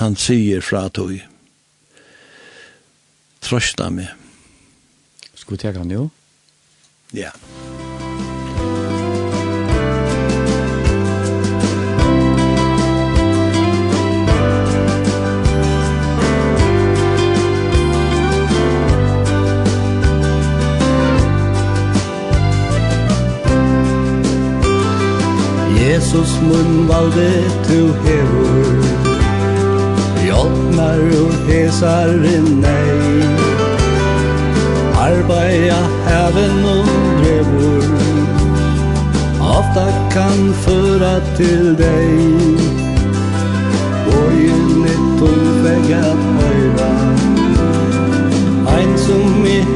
han 0.00 0.18
sier 0.18 0.64
fra 0.64 0.86
tog, 0.88 1.14
trøsta 3.46 3.90
meg. 3.90 4.10
Skal 5.36 5.56
vi 5.56 5.62
tega 5.62 5.82
han 5.84 5.94
jo? 5.94 6.10
Ja. 7.14 7.30
Yeah. 7.30 7.65
Jesus 25.86 26.30
mun 26.42 26.88
valde 26.88 27.30
tu 27.66 27.80
hevur 28.04 29.06
Jotnar 30.26 30.98
ur 30.98 31.34
hesar 31.48 32.10
nei. 32.62 33.22
Arbeia 34.98 35.78
heaven 36.08 36.64
og 36.74 36.88
drevur. 37.20 37.84
Ofta 39.40 39.86
kan 40.10 40.54
föra 40.64 41.14
til 41.36 41.76
deg. 41.78 42.58
Borgen 44.06 44.84
er 44.92 45.00
tung 45.18 45.46
vega 45.64 46.02
høyra. 46.40 46.92
Ein 48.74 48.98
som 49.06 49.46
i 49.46 49.75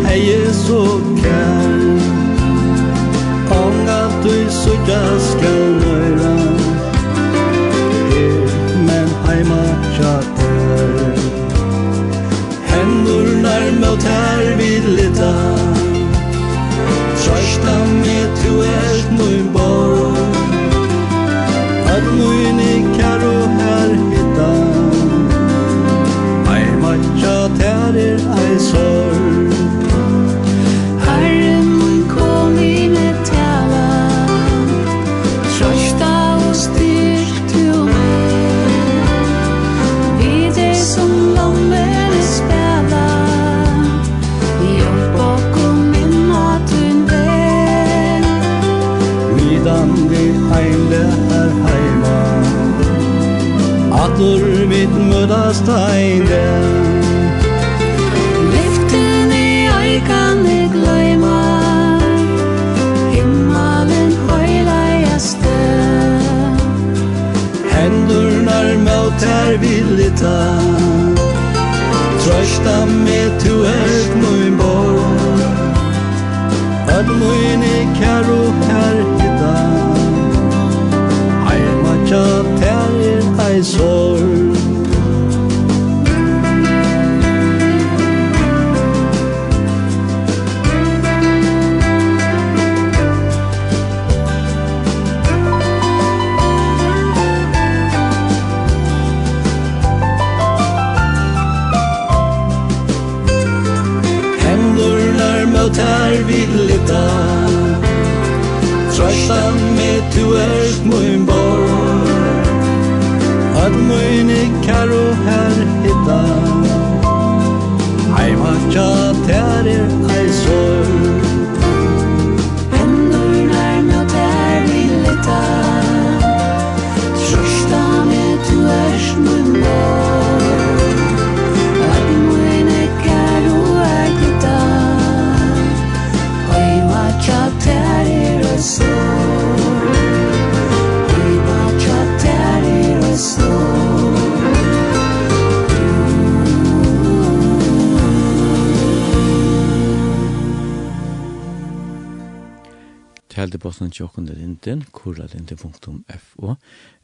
radio.fo, 155.64 156.56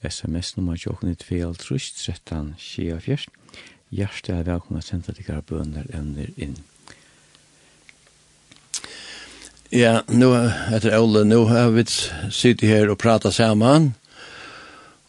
sms-nummer 0.02 0.76
tjokken 0.76 1.10
i 1.10 1.14
2.13 1.14 2.54
24. 2.58 3.28
Hjertet 3.90 4.32
er 4.34 4.46
velkommen 4.46 4.82
å 4.82 4.84
sende 4.84 5.14
dere 5.14 5.42
bønner 5.46 5.86
evner 5.94 6.32
inn. 6.36 6.56
Ja, 9.70 10.02
nu 10.08 10.30
heter 10.70 10.94
Ole, 10.98 11.24
nu 11.24 11.44
har 11.50 11.72
vi 11.74 11.84
sittet 11.86 12.68
her 12.68 12.90
og 12.90 13.00
pratet 13.02 13.34
sammen, 13.34 13.94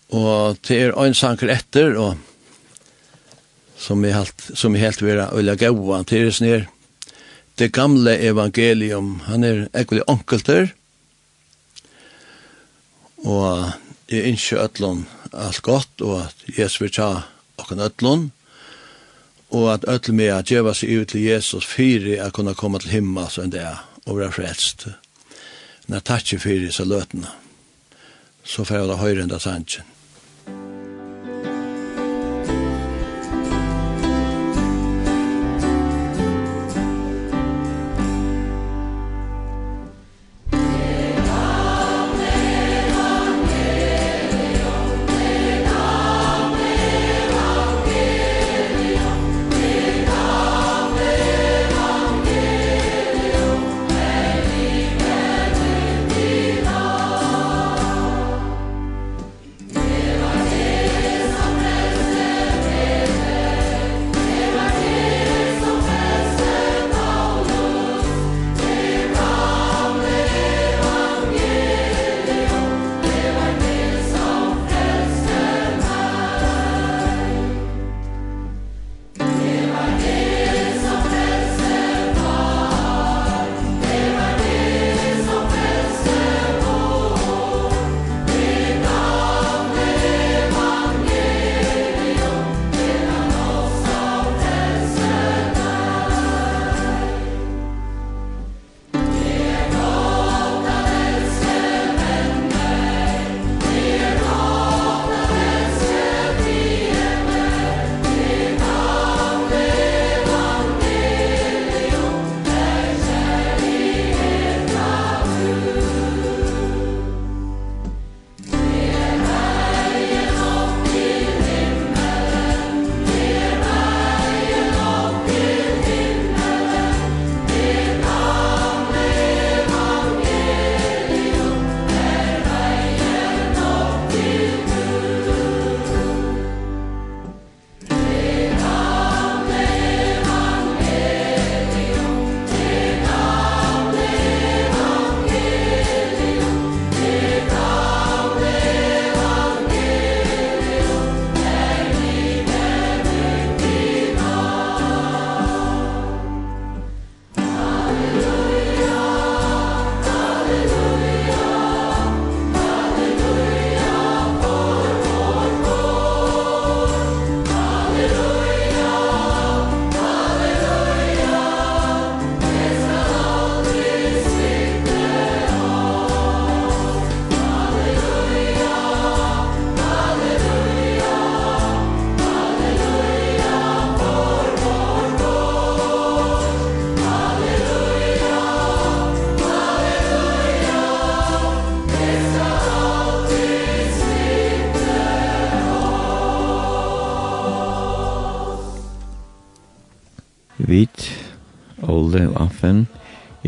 og 0.10 0.57
til 0.65 0.90
er 0.90 0.98
en 0.98 1.18
sanker 1.18 1.52
etter, 1.53 1.98
og 1.98 2.18
som 3.78 4.02
er 4.06 4.18
helt, 4.18 4.49
som 4.57 4.76
er 4.76 4.88
helt 4.88 5.03
vera 5.06 5.30
øyla 5.34 5.56
gaua, 5.60 6.02
til 6.03 6.28
er 6.30 6.34
snir, 6.34 6.65
det 7.57 7.72
gamle 7.74 8.14
evangelium, 8.22 9.19
han 9.26 9.45
er 9.45 9.68
ekkelig 9.78 10.06
onkelter, 10.10 10.72
og 10.72 10.86
jeg 14.09 14.23
ikke 14.23 14.59
ødlån 14.63 15.07
alt 15.34 15.61
godt, 15.61 16.01
og 16.01 16.21
at 16.21 16.59
Jesus 16.59 16.81
vil 16.81 16.91
ta 16.91 17.09
okken 17.57 17.79
ødlån, 17.79 18.31
og 19.49 19.73
at 19.73 19.85
ødlån 19.88 20.15
med 20.15 20.31
at 20.35 20.47
djeva 20.49 20.73
seg 20.73 21.01
ut 21.01 21.11
til 21.13 21.27
Jesus 21.27 21.65
fyri 21.65 22.17
at 22.19 22.34
kunne 22.34 22.55
komme 22.55 22.79
til 22.79 22.95
himmel 22.95 23.29
som 23.31 23.51
det 23.51 23.61
er, 23.61 23.84
og 24.05 24.19
være 24.19 24.31
frelst. 24.31 24.88
Når 25.88 25.99
takk 25.99 26.39
fyri 26.39 26.71
så 26.71 26.85
løtene, 26.85 27.27
så 28.43 28.63
får 28.63 28.75
jeg 28.75 28.88
da 28.88 28.99
høyre 28.99 29.23
enda 29.23 29.39
sannsyn. 29.39 29.97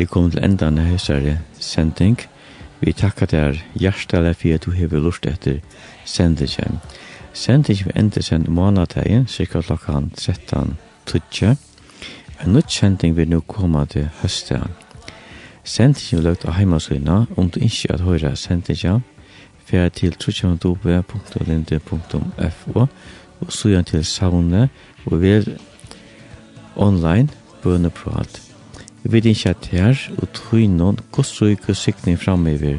kommet 0.10 0.31
til 0.31 0.44
enda 0.44 0.65
av 0.68 0.80
høysere 0.80 1.38
sending. 1.60 2.19
Vi 2.80 2.91
takkar 2.94 3.26
der 3.26 3.53
hjertelig 3.76 4.36
for 4.36 4.53
at 4.53 4.65
du 4.65 4.72
har 4.72 4.99
lurt 4.99 5.26
etter 5.26 5.60
sendingen. 6.06 6.80
Sendingen 7.34 7.86
vil 7.86 7.94
enda 7.95 8.22
send 8.22 8.48
månedtegn, 8.48 9.27
cirka 9.27 9.61
klokkan 9.61 10.11
13.30. 10.18 11.56
En 12.44 12.53
nytt 12.53 12.72
sending 12.72 13.15
vil 13.15 13.30
nå 13.30 13.40
komme 13.40 13.86
til 13.86 14.10
høsten. 14.22 14.60
Sendingen 15.64 16.18
vil 16.18 16.23
løgt 16.23 16.45
av 16.45 16.53
heimasøyna, 16.57 17.26
om 17.38 17.49
du 17.49 17.60
ikke 17.60 17.94
har 17.94 18.03
høyre 18.03 18.36
sendingen, 18.36 19.03
fer 19.65 19.90
til 19.90 20.15
www.linde.fo 20.18 21.10
og 23.40 23.52
søgjant 23.53 23.88
til 23.88 24.06
savnet 24.06 24.69
og 25.06 25.22
vil 25.22 25.60
online 26.76 27.30
bøneprat.com 27.64 28.49
Vi 29.10 29.15
vet 29.18 29.26
ikke 29.26 29.49
at 29.49 29.68
her, 29.72 30.02
og 30.22 30.27
tog 30.38 30.68
noen 30.69 30.99
godstryk 31.10 31.64
og 31.73 31.77
sikning 31.80 32.19
fremover. 32.22 32.77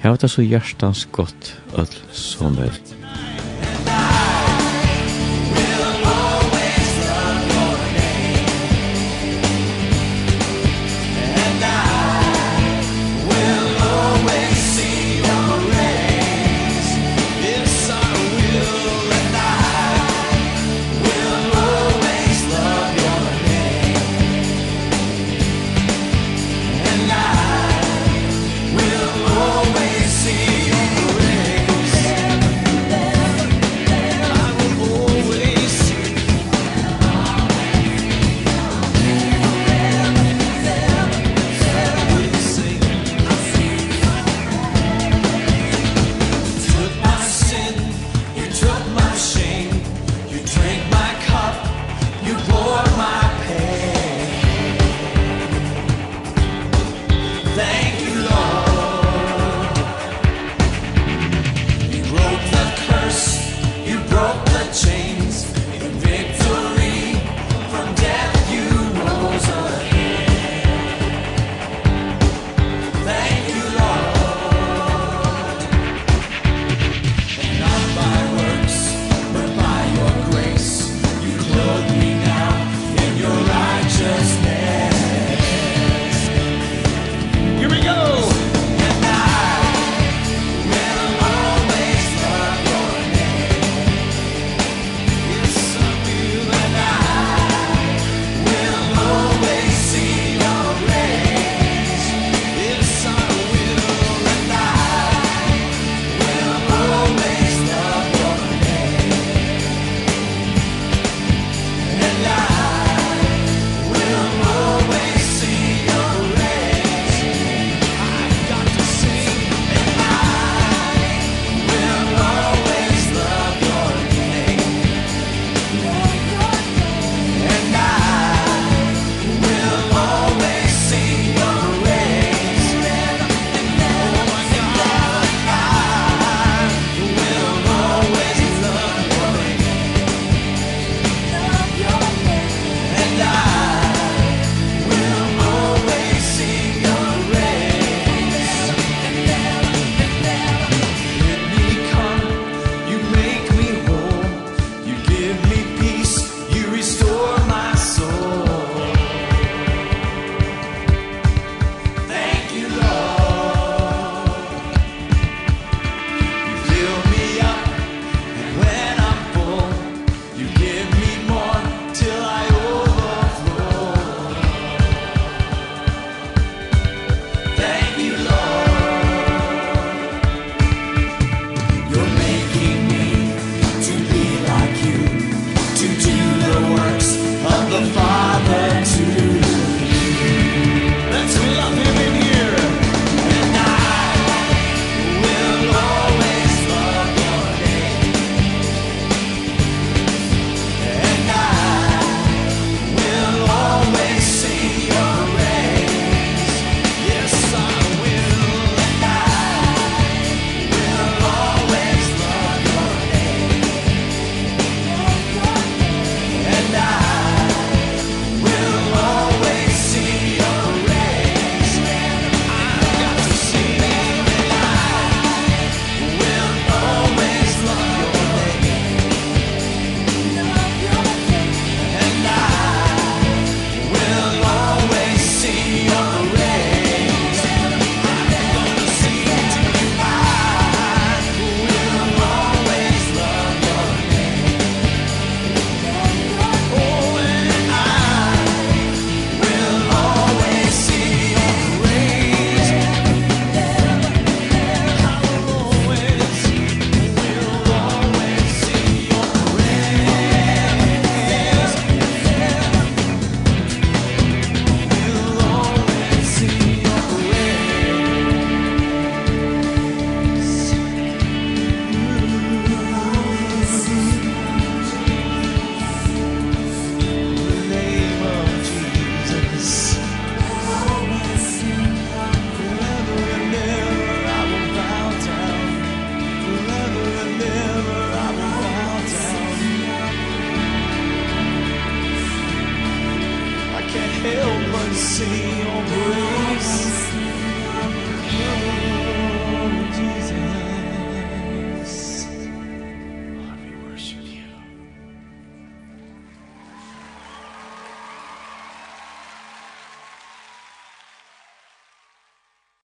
Jeg 0.00 0.08
var 0.08 0.16
det 0.22 0.30
så 0.32 0.40
hjertans 0.40 1.04
godt, 1.12 1.50
ødel 1.76 2.00
som 2.16 2.56
velt. 2.56 2.95